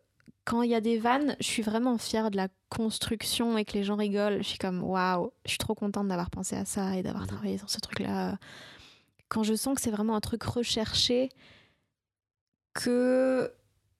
quand 0.45 0.61
il 0.63 0.69
y 0.69 0.75
a 0.75 0.81
des 0.81 0.97
vannes, 0.97 1.35
je 1.39 1.45
suis 1.45 1.61
vraiment 1.63 1.97
fière 1.97 2.31
de 2.31 2.37
la 2.37 2.47
construction 2.69 3.57
et 3.57 3.65
que 3.65 3.73
les 3.73 3.83
gens 3.83 3.95
rigolent. 3.95 4.37
Je 4.39 4.47
suis 4.47 4.57
comme, 4.57 4.83
waouh, 4.83 5.31
je 5.45 5.49
suis 5.51 5.57
trop 5.57 5.75
contente 5.75 6.07
d'avoir 6.07 6.29
pensé 6.29 6.55
à 6.55 6.65
ça 6.65 6.95
et 6.95 7.03
d'avoir 7.03 7.23
Mhm. 7.23 7.29
travaillé 7.29 7.57
sur 7.57 7.69
ce 7.69 7.79
truc-là. 7.79 8.37
Quand 9.27 9.43
je 9.43 9.53
sens 9.53 9.75
que 9.75 9.81
c'est 9.81 9.91
vraiment 9.91 10.15
un 10.15 10.21
truc 10.21 10.43
recherché, 10.43 11.29
que 12.73 13.51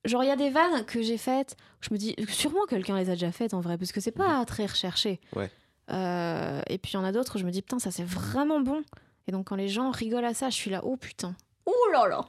Genre, 0.05 0.23
il 0.23 0.27
y 0.27 0.31
a 0.31 0.37
des 0.37 0.49
vannes 0.49 0.85
que 0.85 1.01
j'ai 1.01 1.17
faites, 1.17 1.57
je 1.81 1.89
me 1.93 1.97
dis, 1.99 2.15
sûrement 2.29 2.65
quelqu'un 2.69 2.95
les 2.97 3.09
a 3.09 3.13
déjà 3.13 3.33
faites 3.33 3.53
en 3.53 3.59
vrai, 3.59 3.77
parce 3.77 3.91
que 3.91 3.99
c'est 3.99 4.13
pas 4.13 4.45
très 4.45 4.65
recherché. 4.65 5.19
Ouais. 5.35 5.51
Euh, 5.91 6.61
et 6.67 6.77
puis 6.77 6.93
il 6.93 6.95
y 6.95 6.97
en 6.97 7.03
a 7.03 7.11
d'autres, 7.11 7.37
je 7.37 7.43
me 7.45 7.51
dis, 7.51 7.61
putain, 7.61 7.79
ça 7.79 7.91
c'est 7.91 8.05
vraiment 8.05 8.61
bon. 8.61 8.81
Et 9.29 9.31
donc, 9.31 9.49
quand 9.49 9.55
les 9.55 9.67
gens 9.67 9.91
rigolent 9.91 10.25
à 10.25 10.33
ça, 10.33 10.49
je 10.49 10.55
suis 10.55 10.71
là, 10.71 10.81
oh 10.83 10.97
putain. 10.97 11.35
Oh 11.67 11.91
là 11.93 12.07
là 12.07 12.27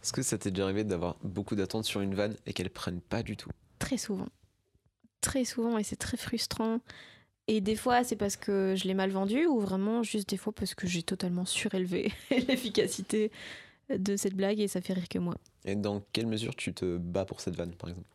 Est-ce 0.00 0.12
que 0.12 0.22
ça 0.22 0.38
t'est 0.38 0.52
déjà 0.52 0.62
arrivé 0.62 0.84
d'avoir 0.84 1.16
beaucoup 1.24 1.56
d'attentes 1.56 1.86
sur 1.86 2.00
une 2.00 2.14
vanne 2.14 2.36
et 2.46 2.52
qu'elle 2.52 2.70
prenne 2.70 3.00
pas 3.00 3.24
du 3.24 3.36
tout? 3.36 3.50
Très 3.80 3.96
souvent. 3.96 4.28
Très 5.20 5.44
souvent, 5.44 5.76
et 5.76 5.82
c'est 5.82 5.96
très 5.96 6.16
frustrant. 6.16 6.78
Et 7.48 7.60
des 7.60 7.74
fois, 7.74 8.04
c'est 8.04 8.14
parce 8.14 8.36
que 8.36 8.76
je 8.76 8.86
l'ai 8.86 8.94
mal 8.94 9.10
vendu, 9.10 9.46
ou 9.46 9.58
vraiment 9.58 10.04
juste 10.04 10.28
des 10.28 10.36
fois 10.36 10.52
parce 10.52 10.76
que 10.76 10.86
j'ai 10.86 11.02
totalement 11.02 11.44
surélevé 11.44 12.12
l'efficacité 12.30 13.32
de 13.88 14.14
cette 14.14 14.34
blague 14.34 14.60
et 14.60 14.68
ça 14.68 14.80
fait 14.80 14.92
rire 14.92 15.08
que 15.08 15.18
moi. 15.18 15.34
Et 15.64 15.74
dans 15.74 16.00
quelle 16.12 16.28
mesure 16.28 16.54
tu 16.54 16.72
te 16.72 16.96
bats 16.96 17.24
pour 17.24 17.40
cette 17.40 17.56
vanne, 17.56 17.74
par 17.74 17.90
exemple? 17.90 18.08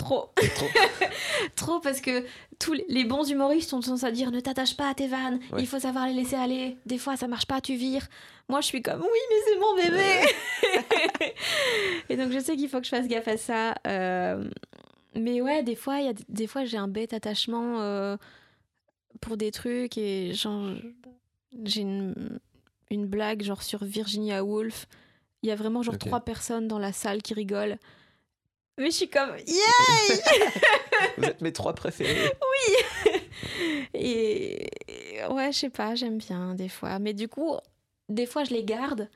Trop. 0.00 0.30
Trop 0.56 0.66
Trop 1.56 1.80
parce 1.80 2.00
que 2.00 2.24
tous 2.58 2.74
les- 2.88 3.04
bons 3.04 3.30
humoristes 3.30 3.72
ont 3.74 3.80
tendance 3.80 4.04
à 4.04 4.10
dire 4.10 4.30
ne 4.30 4.40
t'attache 4.40 4.76
pas 4.76 4.88
à 4.90 4.94
tes 4.94 5.06
vannes, 5.06 5.40
Ouais. 5.52 5.60
il 5.60 5.66
faut 5.66 5.78
savoir 5.78 6.06
les 6.06 6.14
laisser 6.14 6.36
aller. 6.36 6.76
Des 6.86 6.98
fois 6.98 7.16
ça 7.16 7.28
marche 7.28 7.46
pas, 7.46 7.60
tu 7.60 7.74
vires. 7.74 8.06
Moi 8.48 8.60
je 8.60 8.66
suis 8.66 8.82
comme 8.82 9.00
oui 9.00 9.18
mais 9.30 9.36
c'est 9.46 9.58
mon 9.58 9.74
bébé. 9.76 11.34
Et 12.08 12.16
donc 12.16 12.32
je 12.32 12.38
sais 12.38 12.56
qu'il 12.56 12.68
faut 12.68 12.78
que 12.78 12.84
je 12.84 12.90
fasse 12.90 13.06
gaffe 13.08 13.28
à 13.28 13.36
ça. 13.36 13.74
Euh, 13.86 14.48
mais 15.14 15.40
ouais 15.40 15.62
des 15.62 15.74
fois 15.76 15.98
il 16.00 16.06
y 16.06 16.08
a 16.08 16.14
des 16.28 16.46
fois 16.46 16.64
j'ai 16.64 16.76
un 16.78 16.88
bête 16.88 17.12
attachement 17.12 17.80
euh, 17.80 18.16
pour 19.20 19.36
des 19.36 19.50
trucs 19.50 19.98
et 19.98 20.32
genre 20.34 20.70
j'ai 21.64 21.80
une, 21.82 22.38
une 22.90 23.06
blague 23.06 23.42
genre 23.42 23.62
sur 23.62 23.84
Virginia 23.84 24.44
Woolf. 24.44 24.86
Il 25.42 25.48
y 25.48 25.52
a 25.52 25.56
vraiment 25.56 25.82
genre 25.82 25.98
trois 25.98 26.20
personnes 26.20 26.68
dans 26.68 26.78
la 26.78 26.92
salle 26.92 27.22
qui 27.22 27.34
rigolent. 27.34 27.78
Mais 28.80 28.90
je 28.90 28.96
suis 28.96 29.08
comme 29.08 29.36
yeah 29.46 30.16
Vous 31.18 31.24
êtes 31.24 31.40
mes 31.42 31.52
trois 31.52 31.74
préférés 31.74 32.32
et 33.94 34.68
et 34.88 35.24
ouais, 35.26 35.52
je 35.52 35.58
sais 35.58 35.70
pas, 35.70 35.94
j'aime 35.94 36.18
bien 36.18 36.54
des 36.54 36.68
fois. 36.68 36.98
Mais 36.98 37.12
du 37.14 37.28
coup, 37.28 37.56
des 38.08 38.26
fois, 38.26 38.44
je 38.44 38.54
les 38.54 38.64
garde. 38.64 39.08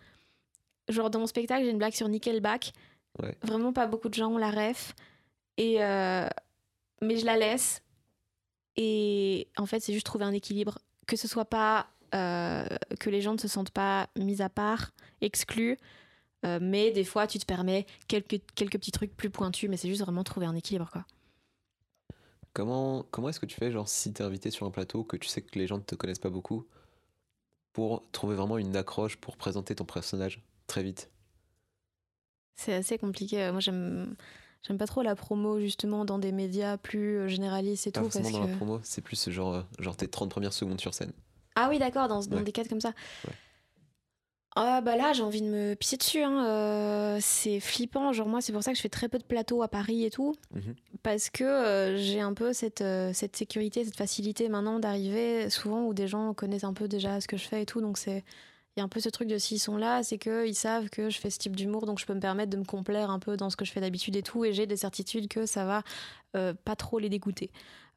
Genre, 0.88 1.08
dans 1.10 1.18
mon 1.20 1.26
spectacle, 1.26 1.64
j'ai 1.64 1.70
une 1.70 1.78
blague 1.78 1.94
sur 1.94 2.08
Nickelback. 2.08 2.72
Ouais. 3.22 3.36
Vraiment, 3.42 3.72
pas 3.72 3.86
beaucoup 3.86 4.08
de 4.08 4.14
gens 4.14 4.30
ont 4.30 4.38
la 4.38 4.50
ref. 4.50 4.94
Et 5.56 5.82
euh, 5.82 6.28
Mais 7.00 7.16
je 7.16 7.24
la 7.24 7.36
laisse. 7.36 7.82
Et 8.76 9.48
en 9.56 9.66
fait, 9.66 9.80
c'est 9.80 9.92
juste 9.92 10.06
trouver 10.06 10.24
un 10.24 10.32
équilibre. 10.32 10.78
Que 11.06 11.16
ce 11.16 11.28
soit 11.28 11.44
pas. 11.46 11.86
euh, 12.14 12.66
que 13.00 13.08
les 13.10 13.20
gens 13.22 13.32
ne 13.32 13.38
se 13.38 13.48
sentent 13.48 13.70
pas 13.70 14.08
mis 14.16 14.42
à 14.42 14.48
part, 14.48 14.90
exclus. 15.20 15.78
Euh, 16.44 16.58
mais 16.60 16.90
des 16.90 17.04
fois, 17.04 17.26
tu 17.26 17.38
te 17.38 17.46
permets 17.46 17.86
quelques, 18.08 18.40
quelques 18.54 18.78
petits 18.78 18.92
trucs 18.92 19.16
plus 19.16 19.30
pointus. 19.30 19.68
Mais 19.70 19.76
c'est 19.76 19.88
juste 19.88 20.02
vraiment 20.02 20.24
trouver 20.24 20.46
un 20.46 20.54
équilibre, 20.54 20.88
quoi. 20.92 21.04
Comment, 22.52 23.04
comment 23.10 23.28
est-ce 23.30 23.40
que 23.40 23.46
tu 23.46 23.56
fais, 23.56 23.72
genre, 23.72 23.88
si 23.88 24.12
t'es 24.12 24.22
invité 24.22 24.50
sur 24.50 24.66
un 24.66 24.70
plateau, 24.70 25.02
que 25.02 25.16
tu 25.16 25.28
sais 25.28 25.42
que 25.42 25.58
les 25.58 25.66
gens 25.66 25.78
ne 25.78 25.82
te 25.82 25.94
connaissent 25.96 26.20
pas 26.20 26.30
beaucoup, 26.30 26.66
pour 27.72 28.08
trouver 28.12 28.36
vraiment 28.36 28.58
une 28.58 28.76
accroche 28.76 29.16
pour 29.16 29.36
présenter 29.36 29.74
ton 29.74 29.84
personnage 29.84 30.40
très 30.68 30.82
vite? 30.84 31.10
C'est 32.56 32.74
assez 32.74 32.98
compliqué. 32.98 33.50
Moi, 33.50 33.58
j'aime 33.60 34.14
j'aime 34.62 34.78
pas 34.78 34.86
trop 34.86 35.02
la 35.02 35.16
promo 35.16 35.58
justement 35.58 36.04
dans 36.04 36.18
des 36.20 36.30
médias 36.30 36.76
plus 36.78 37.18
euh, 37.18 37.28
généralistes 37.28 37.88
et 37.88 37.90
Pas 37.90 38.00
tout 38.00 38.04
parce 38.06 38.18
forcément 38.18 38.38
dans 38.38 38.44
que 38.46 38.50
la 38.52 38.56
promo, 38.56 38.80
c'est 38.84 39.02
plus 39.02 39.28
genre, 39.30 39.54
euh, 39.54 39.62
genre 39.80 39.96
tes 39.96 40.06
30 40.08 40.30
premières 40.30 40.52
secondes 40.52 40.80
sur 40.80 40.94
scène. 40.94 41.12
ah 41.56 41.66
oui 41.68 41.80
d'accord 41.80 42.06
dans, 42.06 42.20
dans 42.24 42.36
Ouais. 42.36 42.44
des 42.44 42.52
cas 42.52 42.64
comme 42.64 42.80
ça. 42.80 42.92
Ouais. 43.26 43.34
Ah 44.56 44.80
bah 44.82 44.96
là 44.96 45.12
j'ai 45.12 45.22
envie 45.24 45.42
de 45.42 45.48
me 45.48 45.74
pisser 45.74 45.96
dessus. 45.96 46.22
hein. 46.22 46.46
Euh, 46.46 47.18
c'est 47.20 47.58
flippant. 47.60 48.12
Genre 48.12 48.28
moi 48.28 48.40
c'est 48.40 48.52
pour 48.52 48.62
ça 48.62 48.70
que 48.70 48.76
je 48.76 48.82
fais 48.82 48.88
très 48.88 49.08
peu 49.08 49.18
de 49.18 49.24
plateaux 49.24 49.62
à 49.62 49.68
Paris 49.68 50.04
et 50.04 50.10
tout 50.10 50.34
Mhm. 50.54 50.74
parce 51.02 51.28
que 51.30 51.42
euh, 51.44 51.96
j'ai 51.96 52.20
un 52.20 52.34
peu 52.34 52.52
cette 52.52 52.80
euh, 52.80 53.10
cette 53.12 53.36
sécurité, 53.36 53.84
cette 53.84 53.96
facilité 53.96 54.48
maintenant 54.48 54.78
d'arriver 54.78 55.50
souvent 55.50 55.82
où 55.84 55.92
des 55.94 56.06
gens 56.06 56.34
connaissent 56.34 56.62
un 56.64 56.72
peu 56.74 56.86
déjà 56.86 57.20
ce 57.20 57.26
que 57.26 57.36
je 57.36 57.48
fais 57.48 57.62
et 57.62 57.66
tout 57.66 57.80
donc 57.80 57.98
c'est 57.98 58.22
il 58.76 58.80
y 58.80 58.82
a 58.82 58.84
un 58.84 58.88
peu 58.88 58.98
ce 59.00 59.08
truc 59.08 59.28
de 59.28 59.38
s'ils 59.38 59.60
sont 59.60 59.76
là, 59.76 60.02
c'est 60.02 60.18
qu'ils 60.18 60.56
savent 60.56 60.88
que 60.88 61.08
je 61.08 61.20
fais 61.20 61.30
ce 61.30 61.38
type 61.38 61.54
d'humour, 61.54 61.86
donc 61.86 62.00
je 62.00 62.06
peux 62.06 62.14
me 62.14 62.18
permettre 62.18 62.50
de 62.50 62.56
me 62.56 62.64
complaire 62.64 63.08
un 63.08 63.20
peu 63.20 63.36
dans 63.36 63.48
ce 63.48 63.54
que 63.56 63.64
je 63.64 63.70
fais 63.70 63.80
d'habitude 63.80 64.16
et 64.16 64.22
tout, 64.22 64.44
et 64.44 64.52
j'ai 64.52 64.66
des 64.66 64.76
certitudes 64.76 65.28
que 65.28 65.46
ça 65.46 65.64
va 65.64 65.82
pas 66.64 66.74
trop 66.74 66.98
les 66.98 67.08
dégoûter. 67.08 67.52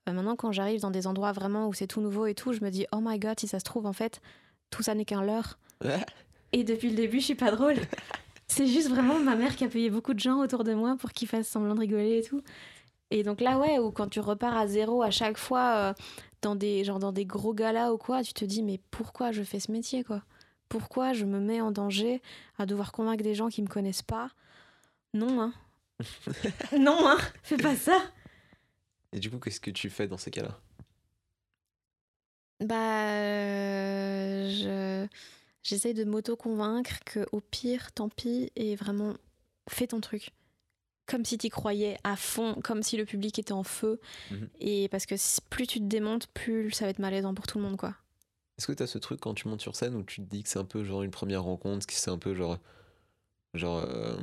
Maintenant, 0.05 0.35
quand 0.35 0.51
j'arrive 0.51 0.79
dans 0.81 0.91
des 0.91 1.07
endroits 1.07 1.31
vraiment 1.31 1.67
où 1.67 1.73
c'est 1.73 1.87
tout 1.87 1.99
nouveau 1.99 2.27
et 2.27 2.35
tout, 2.35 2.53
je 2.53 2.63
me 2.63 2.69
dis, 2.69 2.85
oh 2.91 2.99
my 3.01 3.17
god, 3.17 3.39
si 3.39 3.47
ça 3.47 3.57
se 3.57 3.63
trouve, 3.63 3.87
en 3.87 3.93
fait, 3.93 4.21
tout 4.69 4.83
ça 4.83 4.93
n'est 4.93 5.03
qu'un 5.03 5.23
leurre. 5.23 5.57
Et 6.57 6.63
depuis 6.63 6.89
le 6.89 6.95
début, 6.95 7.19
je 7.19 7.25
suis 7.25 7.35
pas 7.35 7.51
drôle. 7.51 7.75
c'est 8.47 8.65
juste 8.65 8.89
vraiment 8.89 9.19
ma 9.19 9.35
mère 9.35 9.55
qui 9.55 9.63
a 9.63 9.67
payé 9.67 9.91
beaucoup 9.91 10.15
de 10.15 10.19
gens 10.19 10.39
autour 10.39 10.63
de 10.63 10.73
moi 10.73 10.97
pour 10.99 11.11
qu'ils 11.11 11.27
fassent 11.27 11.47
semblant 11.47 11.75
de 11.75 11.81
rigoler 11.81 12.17
et 12.17 12.23
tout. 12.23 12.41
Et 13.11 13.21
donc 13.21 13.41
là, 13.41 13.59
ouais, 13.59 13.77
ou 13.77 13.91
quand 13.91 14.07
tu 14.07 14.19
repars 14.19 14.57
à 14.57 14.65
zéro 14.65 15.03
à 15.03 15.11
chaque 15.11 15.37
fois 15.37 15.75
euh, 15.75 15.93
dans 16.41 16.55
des 16.55 16.83
genre 16.83 16.97
dans 16.97 17.11
des 17.11 17.25
gros 17.25 17.53
galas 17.53 17.91
ou 17.91 17.99
quoi, 17.99 18.23
tu 18.23 18.33
te 18.33 18.43
dis 18.43 18.63
mais 18.63 18.79
pourquoi 18.89 19.31
je 19.31 19.43
fais 19.43 19.59
ce 19.59 19.71
métier 19.71 20.03
quoi? 20.03 20.23
Pourquoi 20.67 21.13
je 21.13 21.25
me 21.25 21.39
mets 21.39 21.61
en 21.61 21.69
danger 21.69 22.23
à 22.57 22.65
devoir 22.65 22.91
convaincre 22.91 23.23
des 23.23 23.35
gens 23.35 23.49
qui 23.49 23.61
me 23.61 23.67
connaissent 23.67 24.01
pas? 24.01 24.31
Non 25.13 25.39
hein. 25.39 25.53
non 26.79 27.07
hein, 27.07 27.17
fais 27.43 27.57
pas 27.57 27.75
ça. 27.75 27.99
Et 29.13 29.19
du 29.19 29.29
coup, 29.29 29.37
qu'est-ce 29.37 29.61
que 29.61 29.69
tu 29.69 29.91
fais 29.91 30.07
dans 30.07 30.17
ces 30.17 30.31
cas-là? 30.31 30.59
Bah 32.59 32.75
euh, 32.75 34.49
je 34.49 35.07
j'essaye 35.67 35.93
de 35.93 36.05
m'auto-convaincre 36.05 37.03
que 37.05 37.25
au 37.31 37.41
pire, 37.41 37.91
tant 37.91 38.09
pis 38.09 38.51
et 38.55 38.75
vraiment 38.75 39.13
fais 39.69 39.87
ton 39.87 39.99
truc. 39.99 40.31
Comme 41.05 41.23
si 41.25 41.37
t'y 41.37 41.49
croyais 41.49 41.97
à 42.03 42.15
fond, 42.15 42.55
comme 42.63 42.83
si 42.83 42.97
le 42.97 43.05
public 43.05 43.37
était 43.39 43.53
en 43.53 43.63
feu. 43.63 43.99
Mhm. 44.31 44.49
Et 44.59 44.87
parce 44.89 45.05
que 45.05 45.15
plus 45.49 45.67
tu 45.67 45.79
te 45.79 45.85
démontes, 45.85 46.27
plus 46.27 46.71
ça 46.71 46.85
va 46.85 46.91
être 46.91 46.99
malaisant 46.99 47.33
pour 47.33 47.47
tout 47.47 47.57
le 47.59 47.63
monde, 47.65 47.77
quoi. 47.77 47.95
Est-ce 48.57 48.67
que 48.67 48.73
t'as 48.73 48.87
ce 48.87 48.97
truc 48.97 49.19
quand 49.21 49.33
tu 49.33 49.47
montes 49.47 49.61
sur 49.61 49.75
scène 49.75 49.95
où 49.95 50.03
tu 50.03 50.21
te 50.21 50.29
dis 50.29 50.41
que 50.43 50.49
c'est 50.49 50.59
un 50.59 50.65
peu 50.65 50.83
genre 50.83 51.03
une 51.03 51.11
première 51.11 51.43
rencontre, 51.43 51.85
que 51.85 51.93
c'est 51.93 52.11
un 52.11 52.17
peu 52.17 52.33
genre. 52.33 52.57
Genre. 53.53 53.77
euh, 53.77 54.17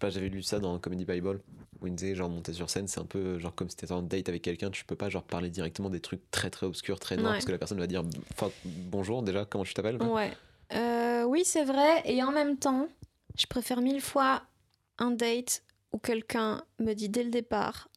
sais 0.00 0.06
pas, 0.06 0.10
j'avais 0.10 0.28
lu 0.28 0.42
ça 0.42 0.58
dans 0.58 0.78
Comedy 0.78 1.04
Bible, 1.04 1.40
où 1.80 1.86
il 1.86 1.94
disait 1.94 2.14
genre 2.14 2.28
monter 2.28 2.52
sur 2.52 2.68
scène, 2.70 2.88
c'est 2.88 3.00
un 3.00 3.04
peu 3.06 3.38
genre 3.38 3.54
comme 3.54 3.68
si 3.70 3.76
t'étais 3.76 3.92
en 3.92 4.02
date 4.02 4.28
avec 4.28 4.42
quelqu'un, 4.42 4.70
tu 4.70 4.84
peux 4.84 4.96
pas 4.96 5.08
genre 5.08 5.22
parler 5.24 5.50
directement 5.50 5.90
des 5.90 6.00
trucs 6.00 6.30
très 6.30 6.50
très 6.50 6.66
obscurs, 6.66 6.98
très 6.98 7.16
noirs, 7.16 7.30
Ouais. 7.30 7.36
parce 7.36 7.44
que 7.46 7.52
la 7.52 7.58
personne 7.58 7.78
va 7.78 7.86
dire 7.86 8.02
bonjour 8.64 9.22
déjà, 9.22 9.44
comment 9.44 9.64
tu 9.64 9.74
t'appelles? 9.74 10.02
Ouais. 10.02 10.32
Euh, 10.72 11.24
oui, 11.24 11.42
c'est 11.44 11.64
vrai. 11.64 12.02
Et 12.04 12.22
en 12.22 12.30
même 12.32 12.56
temps, 12.56 12.88
je 13.36 13.46
préfère 13.46 13.80
mille 13.80 14.00
fois 14.00 14.42
un 14.98 15.10
date 15.10 15.62
où 15.92 15.98
quelqu'un 15.98 16.62
me 16.78 16.92
dit 16.94 17.08
dès 17.08 17.24
le 17.24 17.30
départ 17.30 17.88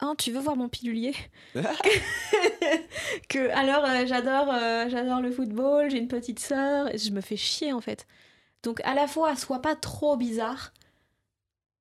Hein, 0.00 0.14
tu 0.16 0.30
veux 0.30 0.38
voir 0.38 0.54
mon 0.54 0.68
pilulier? 0.68 1.12
Que 3.28 3.50
alors 3.50 3.84
euh, 3.84 4.06
j'adore 4.06 4.48
euh, 4.52 4.88
j'adore 4.88 5.20
le 5.20 5.30
football, 5.30 5.90
j'ai 5.90 5.98
une 5.98 6.08
petite 6.08 6.38
sœur, 6.38 6.88
je 6.96 7.10
me 7.10 7.20
fais 7.20 7.36
chier 7.36 7.72
en 7.72 7.80
fait. 7.80 8.06
Donc 8.62 8.80
à 8.84 8.94
la 8.94 9.06
fois 9.06 9.34
sois 9.36 9.60
pas 9.60 9.74
trop 9.74 10.16
bizarre, 10.16 10.72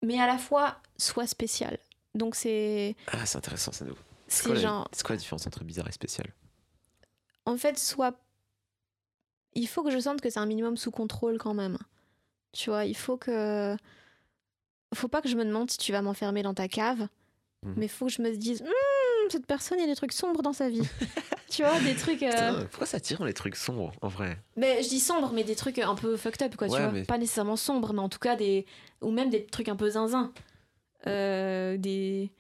mais 0.03 0.19
à 0.19 0.28
la 0.28 0.38
fois 0.38 0.78
sois 0.98 1.28
spécial. 1.28 1.78
Donc 2.15 2.36
c'est 2.36 2.95
Ah, 3.07 3.26
c'est 3.26 3.38
intéressant, 3.38 3.72
ça 3.72 3.86
nous. 3.86 3.95
C'est 4.28 4.38
c'est 4.41 4.45
quoi, 4.45 4.56
la... 4.56 4.61
genre 4.61 4.88
c'est 4.91 5.06
quoi 5.06 5.15
la 5.15 5.19
différence 5.19 5.45
entre 5.48 5.64
bizarre 5.64 5.88
et 5.88 5.91
spécial? 5.91 6.28
En 7.45 7.57
fait 7.57 7.78
soit 7.80 8.15
il 9.53 9.68
faut 9.68 9.84
que 9.84 9.90
je 9.91 9.99
sente 9.99 10.22
que 10.22 10.30
c'est 10.30 10.40
un 10.40 10.45
minimum 10.45 10.78
sous 10.78 10.91
contrôle 10.91 11.38
quand 11.38 11.53
même. 11.53 11.78
Tu 12.53 12.69
vois, 12.69 12.86
il 12.86 12.95
faut 12.95 13.18
que 13.18 13.76
faut 14.94 15.07
pas 15.07 15.22
que 15.22 15.30
je 15.30 15.36
me 15.36 15.44
demande 15.45 15.69
si 15.72 15.78
tu 15.78 15.91
vas 15.91 16.02
m'enfermer 16.02 16.44
dans 16.44 16.53
ta 16.53 16.68
cave, 16.68 17.07
Mhm. 17.64 17.74
mais 17.78 17.88
faut 17.88 18.06
que 18.06 18.11
je 18.11 18.22
me 18.22 18.36
dise 18.36 18.64
Cette 19.29 19.45
personne 19.45 19.77
il 19.79 19.81
y 19.81 19.85
a 19.85 19.87
des 19.87 19.95
trucs 19.95 20.13
sombres 20.13 20.41
dans 20.41 20.53
sa 20.53 20.69
vie. 20.69 20.81
tu 21.49 21.63
vois, 21.63 21.79
des 21.81 21.95
trucs 21.95 22.23
euh, 22.23 22.29
Putain, 22.31 22.65
Pourquoi 22.69 22.87
ça 22.87 22.99
tire 22.99 23.23
les 23.25 23.33
trucs 23.33 23.55
sombres, 23.55 23.91
en 24.01 24.07
vrai? 24.07 24.37
Mais 24.55 24.81
je 24.83 24.89
dis 24.89 24.99
sombre, 24.99 25.31
mais 25.33 25.43
des 25.43 25.55
trucs 25.55 25.79
un 25.79 25.95
peu 25.95 26.15
fucked 26.17 26.41
up, 26.43 26.55
quoi, 26.55 26.67
tu 26.67 26.73
vois. 26.75 26.91
mais- 26.91 27.03
Pas 27.05 27.17
nécessairement 27.17 27.55
sombre, 27.55 27.93
mais 27.93 27.99
en 28.01 28.09
tout 28.09 28.19
cas 28.19 28.35
des. 28.35 28.65
Ou 29.01 29.11
même 29.11 29.29
des 29.29 29.45
trucs 29.45 29.69
un 29.69 29.75
peu 29.75 29.89
zinzin. 29.89 30.31
Euh, 31.07 31.77
des. 31.77 32.31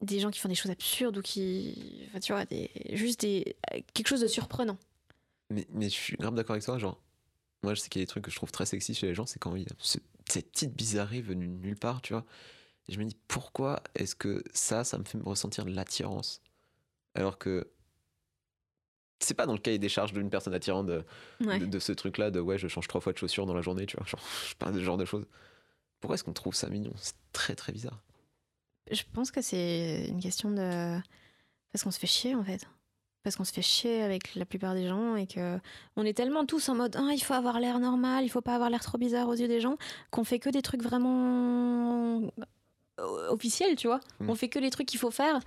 Des 0.00 0.18
gens 0.18 0.30
qui 0.32 0.40
font 0.40 0.48
des 0.48 0.54
choses 0.56 0.70
absurdes 0.72 1.18
ou 1.18 1.22
qui. 1.22 2.02
Enfin, 2.08 2.18
tu 2.20 2.32
vois, 2.32 2.44
des... 2.44 2.70
juste 2.92 3.20
des. 3.20 3.56
quelque 3.94 4.08
chose 4.08 4.20
de 4.20 4.26
surprenant. 4.26 4.76
mais, 5.50 5.66
mais 5.70 5.86
je 5.88 5.94
suis 5.94 6.16
grave 6.16 6.34
d'accord 6.34 6.54
avec 6.54 6.64
toi, 6.64 6.78
genre. 6.78 7.00
Moi, 7.62 7.74
je 7.74 7.80
sais 7.80 7.88
qu'il 7.88 8.00
y 8.00 8.02
a 8.02 8.06
des 8.06 8.08
trucs 8.08 8.24
que 8.24 8.30
je 8.32 8.36
trouve 8.36 8.50
très 8.50 8.66
sexy 8.66 8.92
chez 8.94 9.06
les 9.06 9.14
gens, 9.14 9.26
c'est 9.26 9.38
quand 9.38 9.54
il 9.54 9.62
y 9.62 9.66
a 9.66 9.68
ce- 9.78 9.98
cette 10.28 10.50
petite 10.50 10.74
bizarrerie 10.74 11.22
venue 11.22 11.46
de 11.46 11.52
nulle 11.52 11.76
part, 11.76 12.02
tu 12.02 12.12
vois. 12.14 12.24
Et 12.88 12.92
je 12.92 12.98
me 12.98 13.04
dis, 13.04 13.16
pourquoi 13.28 13.80
est-ce 13.94 14.14
que 14.16 14.42
ça, 14.52 14.84
ça 14.84 14.98
me 14.98 15.04
fait 15.04 15.18
me 15.18 15.24
ressentir 15.24 15.64
de 15.64 15.70
l'attirance? 15.70 16.40
Alors 17.14 17.38
que. 17.38 17.68
C'est 19.20 19.34
pas 19.34 19.46
dans 19.46 19.52
le 19.52 19.58
cahier 19.60 19.78
des 19.78 19.88
charges 19.88 20.12
d'une 20.12 20.30
personne 20.30 20.52
attirante 20.52 20.86
de, 20.86 21.04
Ouais. 21.40 21.60
de, 21.60 21.66
de 21.66 21.78
ce 21.78 21.92
truc-là, 21.92 22.32
de 22.32 22.40
ouais, 22.40 22.58
je 22.58 22.66
change 22.66 22.88
trois 22.88 23.00
fois 23.00 23.12
de 23.12 23.18
chaussures 23.18 23.46
dans 23.46 23.54
la 23.54 23.62
journée, 23.62 23.86
tu 23.86 23.96
vois. 23.96 24.04
Genre, 24.06 24.20
je 24.44 24.48
sais 24.48 24.54
pas, 24.56 24.72
ce 24.72 24.80
genre 24.80 24.96
de 24.96 25.04
choses. 25.04 25.26
Pourquoi 26.00 26.14
est-ce 26.16 26.24
qu'on 26.24 26.32
trouve 26.32 26.54
ça 26.56 26.68
mignon? 26.68 26.92
C'est 26.96 27.14
très 27.32 27.54
très 27.54 27.72
bizarre. 27.72 28.02
Je 28.90 29.02
pense 29.12 29.30
que 29.30 29.40
c'est 29.40 30.06
une 30.08 30.20
question 30.20 30.50
de. 30.50 30.98
Parce 31.70 31.84
qu'on 31.84 31.92
se 31.92 32.00
fait 32.00 32.08
chier, 32.08 32.34
en 32.34 32.42
fait. 32.42 32.66
Parce 33.22 33.36
qu'on 33.36 33.44
se 33.44 33.52
fait 33.52 33.62
chier 33.62 34.02
avec 34.02 34.34
la 34.34 34.44
plupart 34.44 34.74
des 34.74 34.88
gens 34.88 35.14
et 35.14 35.28
que 35.28 35.60
on 35.94 36.04
est 36.04 36.12
tellement 36.14 36.44
tous 36.44 36.68
en 36.68 36.74
mode 36.74 36.96
ah, 36.96 37.10
il 37.14 37.22
faut 37.22 37.34
avoir 37.34 37.60
l'air 37.60 37.78
normal, 37.78 38.24
il 38.24 38.28
faut 38.28 38.40
pas 38.40 38.56
avoir 38.56 38.68
l'air 38.68 38.82
trop 38.82 38.98
bizarre 38.98 39.28
aux 39.28 39.34
yeux 39.36 39.46
des 39.46 39.60
gens, 39.60 39.76
qu'on 40.10 40.24
fait 40.24 40.40
que 40.40 40.50
des 40.50 40.60
trucs 40.60 40.82
vraiment 40.82 42.20
euh, 43.02 43.28
officiels, 43.30 43.76
tu 43.76 43.86
vois. 43.86 44.00
Mm. 44.20 44.30
On 44.30 44.34
fait 44.34 44.48
que 44.48 44.58
les 44.58 44.70
trucs 44.70 44.86
qu'il 44.88 45.00
faut 45.00 45.10
faire. 45.10 45.40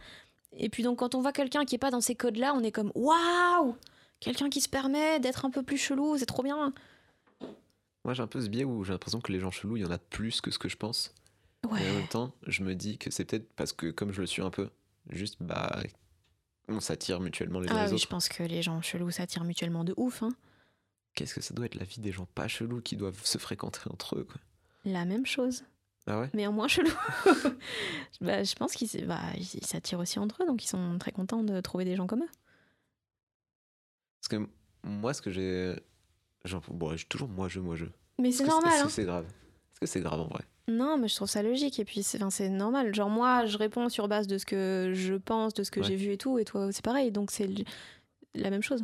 Et 0.58 0.70
puis 0.70 0.84
donc 0.84 1.00
quand 1.00 1.16
on 1.16 1.22
voit 1.22 1.32
quelqu'un 1.34 1.66
qui 1.66 1.76
est 1.76 1.80
pas 1.80 1.92
dans 1.92 2.02
ces 2.02 2.16
codes-là, 2.16 2.54
on 2.56 2.62
est 2.64 2.72
comme 2.72 2.92
waouh 2.96 3.76
Quelqu'un 4.22 4.50
qui 4.50 4.62
se 4.62 4.70
permet 4.70 5.20
d'être 5.20 5.46
un 5.46 5.50
peu 5.52 5.62
plus 5.62 5.78
chelou, 5.78 6.18
c'est 6.18 6.26
trop 6.26 6.42
bien. 6.42 6.74
Moi, 8.06 8.14
j'ai 8.14 8.24
un 8.24 8.28
peu 8.28 8.40
ce 8.42 8.48
biais 8.48 8.64
où 8.64 8.84
j'ai 8.84 8.94
l'impression 8.94 9.20
que 9.20 9.32
les 9.32 9.40
gens 9.40 9.52
chelous, 9.52 9.78
il 9.78 9.84
y 9.84 9.86
en 9.86 9.92
a 9.92 9.98
plus 9.98 10.40
que 10.42 10.52
ce 10.52 10.58
que 10.60 10.70
je 10.70 10.78
pense. 10.78 11.14
Et 11.64 11.68
en 11.68 11.72
Ouais. 11.72 11.80
même 11.82 12.08
temps, 12.08 12.32
je 12.48 12.64
me 12.64 12.76
dis 12.76 12.98
que 12.98 13.10
c'est 13.12 13.26
peut-être 13.26 13.52
parce 13.56 13.74
que, 13.74 13.88
comme 13.92 14.12
je 14.12 14.22
le 14.22 14.28
suis 14.28 14.42
un 14.42 14.52
peu, 14.52 14.70
juste, 15.10 15.38
bah, 15.42 15.80
on 16.70 16.80
s'attire 16.80 17.20
mutuellement 17.20 17.60
les 17.60 17.70
uns 17.70 17.76
Ah 17.76 17.86
les 17.86 17.92
oui, 17.92 17.98
je 17.98 18.04
autres. 18.04 18.10
pense 18.10 18.30
que 18.30 18.44
les 18.44 18.62
gens 18.62 18.82
chelous 18.82 19.12
s'attirent 19.12 19.44
mutuellement 19.44 19.84
de 19.84 19.94
ouf. 19.98 20.24
Hein. 20.24 20.30
Qu'est-ce 21.16 21.34
que 21.36 21.42
ça 21.42 21.54
doit 21.54 21.66
être 21.66 21.76
la 21.76 21.86
vie 21.86 22.00
des 22.00 22.12
gens 22.12 22.28
pas 22.36 22.48
chelous 22.48 22.82
qui 22.82 22.96
doivent 22.96 23.20
se 23.26 23.38
fréquenter 23.38 23.80
entre 23.90 24.18
eux, 24.18 24.24
quoi. 24.24 24.40
La 24.86 25.06
même 25.06 25.26
chose. 25.26 25.64
Ah 26.08 26.20
ouais? 26.20 26.30
Mais 26.34 26.46
en 26.46 26.52
moins 26.52 26.68
chelou. 26.68 26.92
bah, 28.22 28.44
je 28.44 28.56
pense 28.56 28.74
qu'ils 28.74 29.06
bah, 29.08 29.22
s'attirent 29.62 30.00
aussi 30.00 30.20
entre 30.20 30.44
eux, 30.44 30.46
donc 30.46 30.64
ils 30.64 30.68
sont 30.68 30.98
très 31.00 31.12
contents 31.12 31.44
de 31.44 31.60
trouver 31.62 31.86
des 31.86 31.96
gens 31.96 32.06
comme 32.06 32.24
eux. 32.24 32.30
Parce 34.22 34.42
que 34.42 34.48
moi, 34.84 35.14
ce 35.14 35.22
que 35.22 35.32
j'ai. 35.32 35.76
Bon, 36.70 36.96
j'ai 36.96 37.06
toujours 37.06 37.28
moi, 37.28 37.48
je, 37.48 37.60
moi, 37.60 37.76
je. 37.76 37.86
Mais 38.20 38.32
c'est 38.32 38.46
normal. 38.46 38.72
Est-ce 38.72 38.84
hein. 38.84 38.86
que 38.86 38.92
c'est 38.92 39.06
grave 39.06 39.26
Est-ce 39.26 39.80
que 39.80 39.86
c'est 39.88 40.02
grave 40.02 40.20
en 40.20 40.28
vrai 40.28 40.44
Non, 40.68 40.98
mais 40.98 41.08
je 41.08 41.16
trouve 41.16 41.28
ça 41.28 41.42
logique. 41.42 41.80
Et 41.80 41.86
puis, 41.86 42.04
c'est 42.04 42.22
enfin, 42.22 42.50
normal. 42.50 42.94
Genre, 42.94 43.10
moi, 43.10 43.46
je 43.46 43.58
réponds 43.58 43.90
sur 43.90 44.08
base 44.08 44.28
de 44.28 44.38
ce 44.38 44.46
que 44.46 44.92
je 44.94 45.16
pense, 45.16 45.54
de 45.56 45.64
ce 45.64 45.72
que 45.72 45.80
Ouais. 45.80 45.88
j'ai 45.88 45.96
vu 45.96 46.12
et 46.12 46.18
tout. 46.18 46.38
Et 46.38 46.46
toi, 46.46 46.72
c'est 46.72 46.86
pareil. 46.86 47.12
Donc, 47.12 47.32
c'est 47.32 47.50
la 48.36 48.50
même 48.52 48.62
chose. 48.62 48.84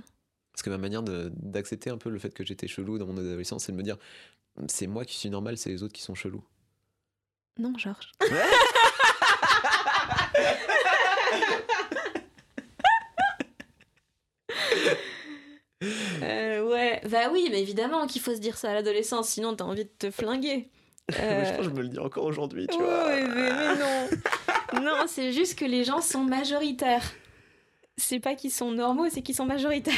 Parce 0.53 0.63
que 0.63 0.69
ma 0.69 0.77
manière 0.77 1.03
d'accepter 1.03 1.89
un 1.91 1.97
peu 1.97 2.09
le 2.09 2.19
fait 2.19 2.33
que 2.33 2.43
j'étais 2.43 2.67
chelou 2.67 2.97
dans 2.97 3.05
mon 3.05 3.17
adolescence, 3.17 3.65
c'est 3.65 3.71
de 3.71 3.77
me 3.77 3.83
dire 3.83 3.97
c'est 4.67 4.87
moi 4.87 5.05
qui 5.05 5.17
suis 5.17 5.29
normal, 5.29 5.57
c'est 5.57 5.69
les 5.69 5.83
autres 5.83 5.93
qui 5.93 6.01
sont 6.01 6.15
chelous. 6.15 6.43
Non, 7.57 7.73
Georges. 7.77 8.11
Euh, 16.21 16.69
ouais, 16.69 17.01
bah 17.09 17.29
oui, 17.31 17.47
mais 17.49 17.61
évidemment 17.61 18.05
qu'il 18.05 18.21
faut 18.21 18.35
se 18.35 18.39
dire 18.39 18.55
ça 18.57 18.69
à 18.69 18.73
l'adolescence, 18.75 19.29
sinon 19.29 19.55
t'as 19.55 19.65
envie 19.65 19.85
de 19.85 19.89
te 19.97 20.11
flinguer. 20.11 20.69
Mais 21.09 21.17
je 21.17 21.51
Euh, 21.51 21.55
pense 21.55 21.57
que 21.57 21.63
je 21.63 21.69
me 21.71 21.81
le 21.81 21.87
dis 21.89 21.99
encore 21.99 22.25
aujourd'hui, 22.25 22.67
tu 22.67 22.77
Ouais, 22.77 22.83
vois. 22.85 23.07
mais, 23.15 23.27
mais 23.27 23.75
non. 23.75 24.81
non, 24.81 25.03
c'est 25.07 25.31
juste 25.33 25.57
que 25.57 25.65
les 25.65 25.83
gens 25.83 25.99
sont 26.01 26.23
majoritaires. 26.23 27.03
C'est 27.97 28.19
pas 28.19 28.35
qu'ils 28.35 28.51
sont 28.51 28.71
normaux, 28.71 29.07
c'est 29.11 29.21
qu'ils 29.21 29.35
sont 29.35 29.45
majoritaires. 29.45 29.93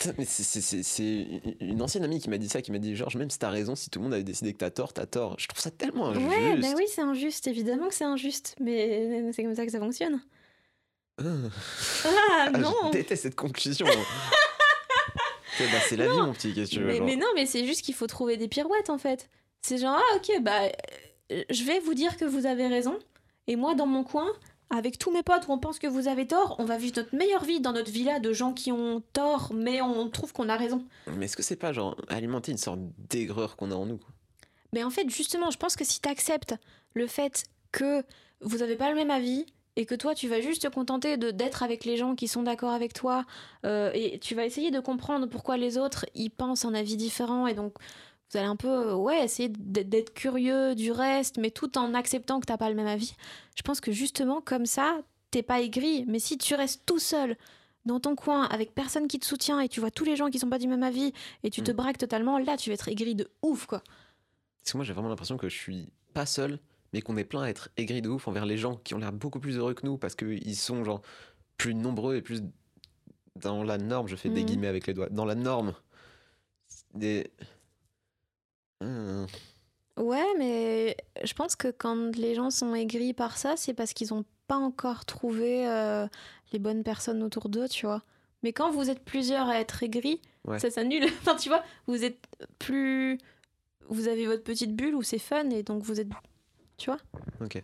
C'est- 0.24 1.26
une 1.60 1.80
ancienne 1.80 2.04
amie 2.04 2.20
qui 2.20 2.28
m'a 2.28 2.38
dit 2.38 2.48
ça, 2.48 2.60
qui 2.62 2.70
m'a 2.72 2.78
dit 2.78 2.94
Georges, 2.96 3.16
même 3.16 3.30
si 3.30 3.38
t'as 3.38 3.50
raison, 3.50 3.74
si 3.74 3.88
tout 3.90 3.98
le 3.98 4.04
monde 4.04 4.14
avait 4.14 4.22
décidé 4.24 4.52
que 4.52 4.58
t'as 4.58 4.70
tort, 4.70 4.92
t'as 4.92 5.06
tort. 5.06 5.36
Je 5.38 5.46
trouve 5.48 5.60
ça 5.60 5.70
tellement 5.70 6.08
injuste. 6.08 6.28
Ouais, 6.28 6.56
bah 6.56 6.68
oui, 6.76 6.84
c'est 6.88 7.00
injuste, 7.02 7.46
évidemment 7.46 7.88
que 7.88 7.94
c'est 7.94 8.04
injuste, 8.04 8.54
mais 8.60 9.32
c'est 9.32 9.42
comme 9.42 9.54
ça 9.54 9.64
que 9.64 9.72
ça 9.72 9.78
fonctionne. 9.78 10.20
Ah. 11.18 11.24
Ah 12.04 12.08
Ah, 12.46 12.50
non 12.58 12.74
Je 12.86 12.90
déteste 12.92 13.22
cette 13.22 13.36
conclusion. 13.36 13.86
Bah, 15.58 15.78
c'est 15.88 15.96
la 15.96 16.06
vie, 16.10 16.18
mon 16.18 16.34
petit, 16.34 16.52
qu'est-ce 16.52 16.70
que 16.70 16.74
tu 16.76 16.80
veux. 16.82 16.86
mais, 16.86 17.00
mais 17.00 17.16
non, 17.16 17.28
mais 17.34 17.46
c'est 17.46 17.64
juste 17.66 17.80
qu'il 17.80 17.94
faut 17.94 18.06
trouver 18.06 18.36
des 18.36 18.46
pirouettes 18.46 18.90
en 18.90 18.98
fait. 18.98 19.30
C'est 19.62 19.78
genre, 19.78 19.96
ah 19.98 20.16
ok, 20.16 20.42
bah 20.42 20.64
euh, 21.32 21.42
je 21.48 21.64
vais 21.64 21.80
vous 21.80 21.94
dire 21.94 22.18
que 22.18 22.26
vous 22.26 22.44
avez 22.44 22.66
raison, 22.66 22.98
et 23.46 23.56
moi 23.56 23.74
dans 23.74 23.86
mon 23.86 24.04
coin, 24.04 24.30
avec 24.70 24.98
tous 24.98 25.12
mes 25.12 25.22
potes 25.22 25.46
où 25.48 25.52
on 25.52 25.58
pense 25.58 25.78
que 25.78 25.86
vous 25.86 26.08
avez 26.08 26.26
tort, 26.26 26.56
on 26.58 26.64
va 26.64 26.76
vivre 26.76 26.94
notre 26.96 27.14
meilleure 27.14 27.44
vie 27.44 27.60
dans 27.60 27.72
notre 27.72 27.90
villa 27.90 28.18
de 28.18 28.32
gens 28.32 28.52
qui 28.52 28.72
ont 28.72 29.02
tort, 29.12 29.52
mais 29.54 29.80
on 29.80 30.08
trouve 30.10 30.32
qu'on 30.32 30.48
a 30.48 30.56
raison. 30.56 30.84
Mais 31.16 31.26
est-ce 31.26 31.36
que 31.36 31.42
c'est 31.42 31.56
pas 31.56 31.72
genre 31.72 31.96
alimenter 32.08 32.52
une 32.52 32.58
sorte 32.58 32.80
d'aigreur 33.10 33.56
qu'on 33.56 33.70
a 33.70 33.74
en 33.74 33.86
nous 33.86 34.00
Mais 34.72 34.82
en 34.82 34.90
fait, 34.90 35.08
justement, 35.08 35.50
je 35.50 35.58
pense 35.58 35.76
que 35.76 35.84
si 35.84 36.00
tu 36.00 36.08
acceptes 36.08 36.54
le 36.94 37.06
fait 37.06 37.44
que 37.70 38.02
vous 38.40 38.58
n'avez 38.58 38.76
pas 38.76 38.88
le 38.90 38.96
même 38.96 39.10
avis 39.10 39.46
et 39.76 39.86
que 39.86 39.94
toi, 39.94 40.14
tu 40.14 40.26
vas 40.28 40.40
juste 40.40 40.62
te 40.62 40.68
contenter 40.68 41.16
de 41.16 41.30
d'être 41.30 41.62
avec 41.62 41.84
les 41.84 41.96
gens 41.96 42.14
qui 42.14 42.28
sont 42.28 42.42
d'accord 42.42 42.72
avec 42.72 42.92
toi 42.92 43.24
euh, 43.64 43.90
et 43.94 44.18
tu 44.18 44.34
vas 44.34 44.46
essayer 44.46 44.70
de 44.70 44.80
comprendre 44.80 45.26
pourquoi 45.26 45.56
les 45.58 45.78
autres 45.78 46.06
ils 46.14 46.30
pensent 46.30 46.64
un 46.64 46.74
avis 46.74 46.96
différent 46.96 47.46
et 47.46 47.54
donc 47.54 47.74
vous 48.30 48.38
allez 48.38 48.46
un 48.48 48.56
peu 48.56 48.68
euh, 48.68 48.94
ouais 48.94 49.24
essayer 49.24 49.48
d'être 49.48 50.12
curieux 50.14 50.74
du 50.74 50.90
reste 50.92 51.38
mais 51.38 51.50
tout 51.50 51.78
en 51.78 51.94
acceptant 51.94 52.40
que 52.40 52.46
t'as 52.46 52.56
pas 52.56 52.68
le 52.68 52.74
même 52.76 52.86
avis. 52.86 53.14
Je 53.56 53.62
pense 53.62 53.80
que 53.80 53.92
justement 53.92 54.40
comme 54.40 54.66
ça, 54.66 55.00
t'es 55.30 55.42
pas 55.42 55.60
aigri. 55.60 56.04
Mais 56.08 56.18
si 56.18 56.36
tu 56.38 56.54
restes 56.54 56.82
tout 56.86 56.98
seul 56.98 57.36
dans 57.84 58.00
ton 58.00 58.16
coin 58.16 58.44
avec 58.44 58.74
personne 58.74 59.06
qui 59.06 59.18
te 59.20 59.26
soutient 59.26 59.60
et 59.60 59.68
tu 59.68 59.78
vois 59.80 59.90
tous 59.92 60.04
les 60.04 60.16
gens 60.16 60.28
qui 60.30 60.38
sont 60.40 60.48
pas 60.50 60.58
du 60.58 60.66
même 60.66 60.82
avis 60.82 61.12
et 61.44 61.50
tu 61.50 61.62
te 61.62 61.70
Mm. 61.70 61.74
braques 61.76 61.98
totalement, 61.98 62.38
là 62.38 62.56
tu 62.56 62.70
vas 62.70 62.74
être 62.74 62.88
aigri 62.88 63.14
de 63.14 63.28
ouf 63.42 63.66
quoi. 63.66 63.80
Parce 64.62 64.72
que 64.72 64.78
moi, 64.78 64.84
j'ai 64.84 64.92
vraiment 64.92 65.08
l'impression 65.08 65.36
que 65.36 65.48
je 65.48 65.56
suis 65.56 65.88
pas 66.12 66.26
seul, 66.26 66.58
mais 66.92 67.00
qu'on 67.00 67.16
est 67.16 67.24
plein 67.24 67.42
à 67.42 67.48
être 67.48 67.68
aigri 67.76 68.02
de 68.02 68.08
ouf 68.08 68.26
envers 68.26 68.44
les 68.46 68.58
gens 68.58 68.74
qui 68.74 68.94
ont 68.94 68.98
l'air 68.98 69.12
beaucoup 69.12 69.38
plus 69.38 69.56
heureux 69.58 69.74
que 69.74 69.86
nous 69.86 69.96
parce 69.98 70.16
qu'ils 70.16 70.56
sont 70.56 70.82
genre 70.82 71.02
plus 71.56 71.74
nombreux 71.76 72.16
et 72.16 72.22
plus 72.22 72.42
dans 73.36 73.62
la 73.62 73.78
norme. 73.78 74.08
Je 74.08 74.16
fais 74.16 74.28
des 74.30 74.40
Mhm. 74.40 74.46
guillemets 74.46 74.66
avec 74.66 74.88
les 74.88 74.94
doigts. 74.94 75.08
Dans 75.10 75.24
la 75.24 75.36
norme. 75.36 75.74
Des. 76.94 77.30
Hum. 78.80 79.26
Ouais, 79.96 80.26
mais 80.38 80.96
je 81.24 81.32
pense 81.32 81.56
que 81.56 81.68
quand 81.68 82.14
les 82.16 82.34
gens 82.34 82.50
sont 82.50 82.74
aigris 82.74 83.14
par 83.14 83.38
ça, 83.38 83.56
c'est 83.56 83.72
parce 83.74 83.94
qu'ils 83.94 84.08
n'ont 84.12 84.24
pas 84.46 84.56
encore 84.56 85.04
trouvé 85.06 85.66
euh, 85.66 86.06
les 86.52 86.58
bonnes 86.58 86.82
personnes 86.84 87.22
autour 87.22 87.48
d'eux, 87.48 87.68
tu 87.68 87.86
vois. 87.86 88.02
Mais 88.42 88.52
quand 88.52 88.70
vous 88.70 88.90
êtes 88.90 89.02
plusieurs 89.04 89.48
à 89.48 89.58
être 89.58 89.82
aigris, 89.82 90.20
Ouais. 90.44 90.58
ça 90.60 90.70
s'annule. 90.70 91.04
Enfin, 91.22 91.34
tu 91.36 91.48
vois, 91.48 91.64
vous 91.86 92.04
êtes 92.04 92.18
plus. 92.58 93.18
Vous 93.88 94.06
avez 94.08 94.26
votre 94.26 94.44
petite 94.44 94.76
bulle 94.76 94.94
où 94.94 95.02
c'est 95.02 95.18
fun 95.18 95.48
et 95.50 95.62
donc 95.62 95.82
vous 95.82 95.98
êtes. 96.00 96.08
Tu 96.76 96.90
vois 96.90 97.00
Ok. 97.40 97.62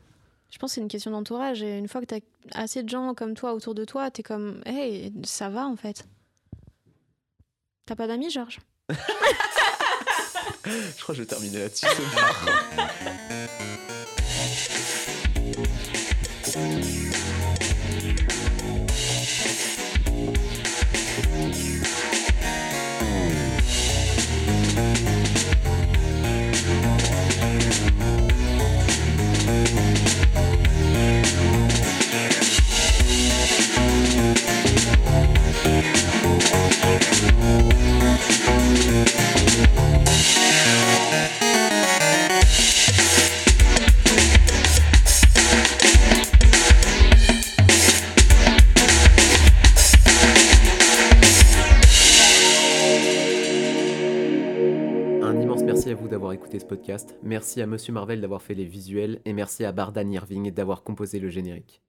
Je 0.51 0.59
pense 0.59 0.71
que 0.73 0.75
c'est 0.77 0.81
une 0.81 0.89
question 0.89 1.11
d'entourage 1.13 1.63
et 1.63 1.79
une 1.79 1.87
fois 1.89 2.01
que 2.01 2.07
t'as 2.07 2.19
assez 2.55 2.83
de 2.83 2.89
gens 2.89 3.15
comme 3.15 3.35
toi 3.35 3.55
autour 3.55 3.75
de 3.75 3.85
toi, 3.85 4.11
t'es 4.11 4.23
comme, 4.23 4.61
hey, 4.67 5.13
ça 5.25 5.49
va 5.49 5.67
en 5.67 5.77
fait. 5.77 6.07
T'as 7.87 7.95
pas 7.97 8.07
d'amis, 8.07 8.31
Georges? 8.31 8.59
Je 10.65 11.03
crois 11.03 11.15
que 11.15 11.15
je 11.15 11.23
vais 11.23 11.27
terminer 11.27 11.59
là-dessus. 11.59 11.87
ce 56.59 56.67
podcast, 56.67 57.17
merci 57.23 57.63
à 57.63 57.67
Monsieur 57.67 57.93
Marvel 57.93 58.21
d'avoir 58.21 58.43
fait 58.43 58.55
les 58.55 58.65
visuels 58.65 59.21
et 59.25 59.33
merci 59.33 59.65
à 59.65 59.73
Bardan 59.73 60.11
Irving 60.11 60.51
d'avoir 60.51 60.83
composé 60.83 61.19
le 61.19 61.31
générique. 61.31 61.83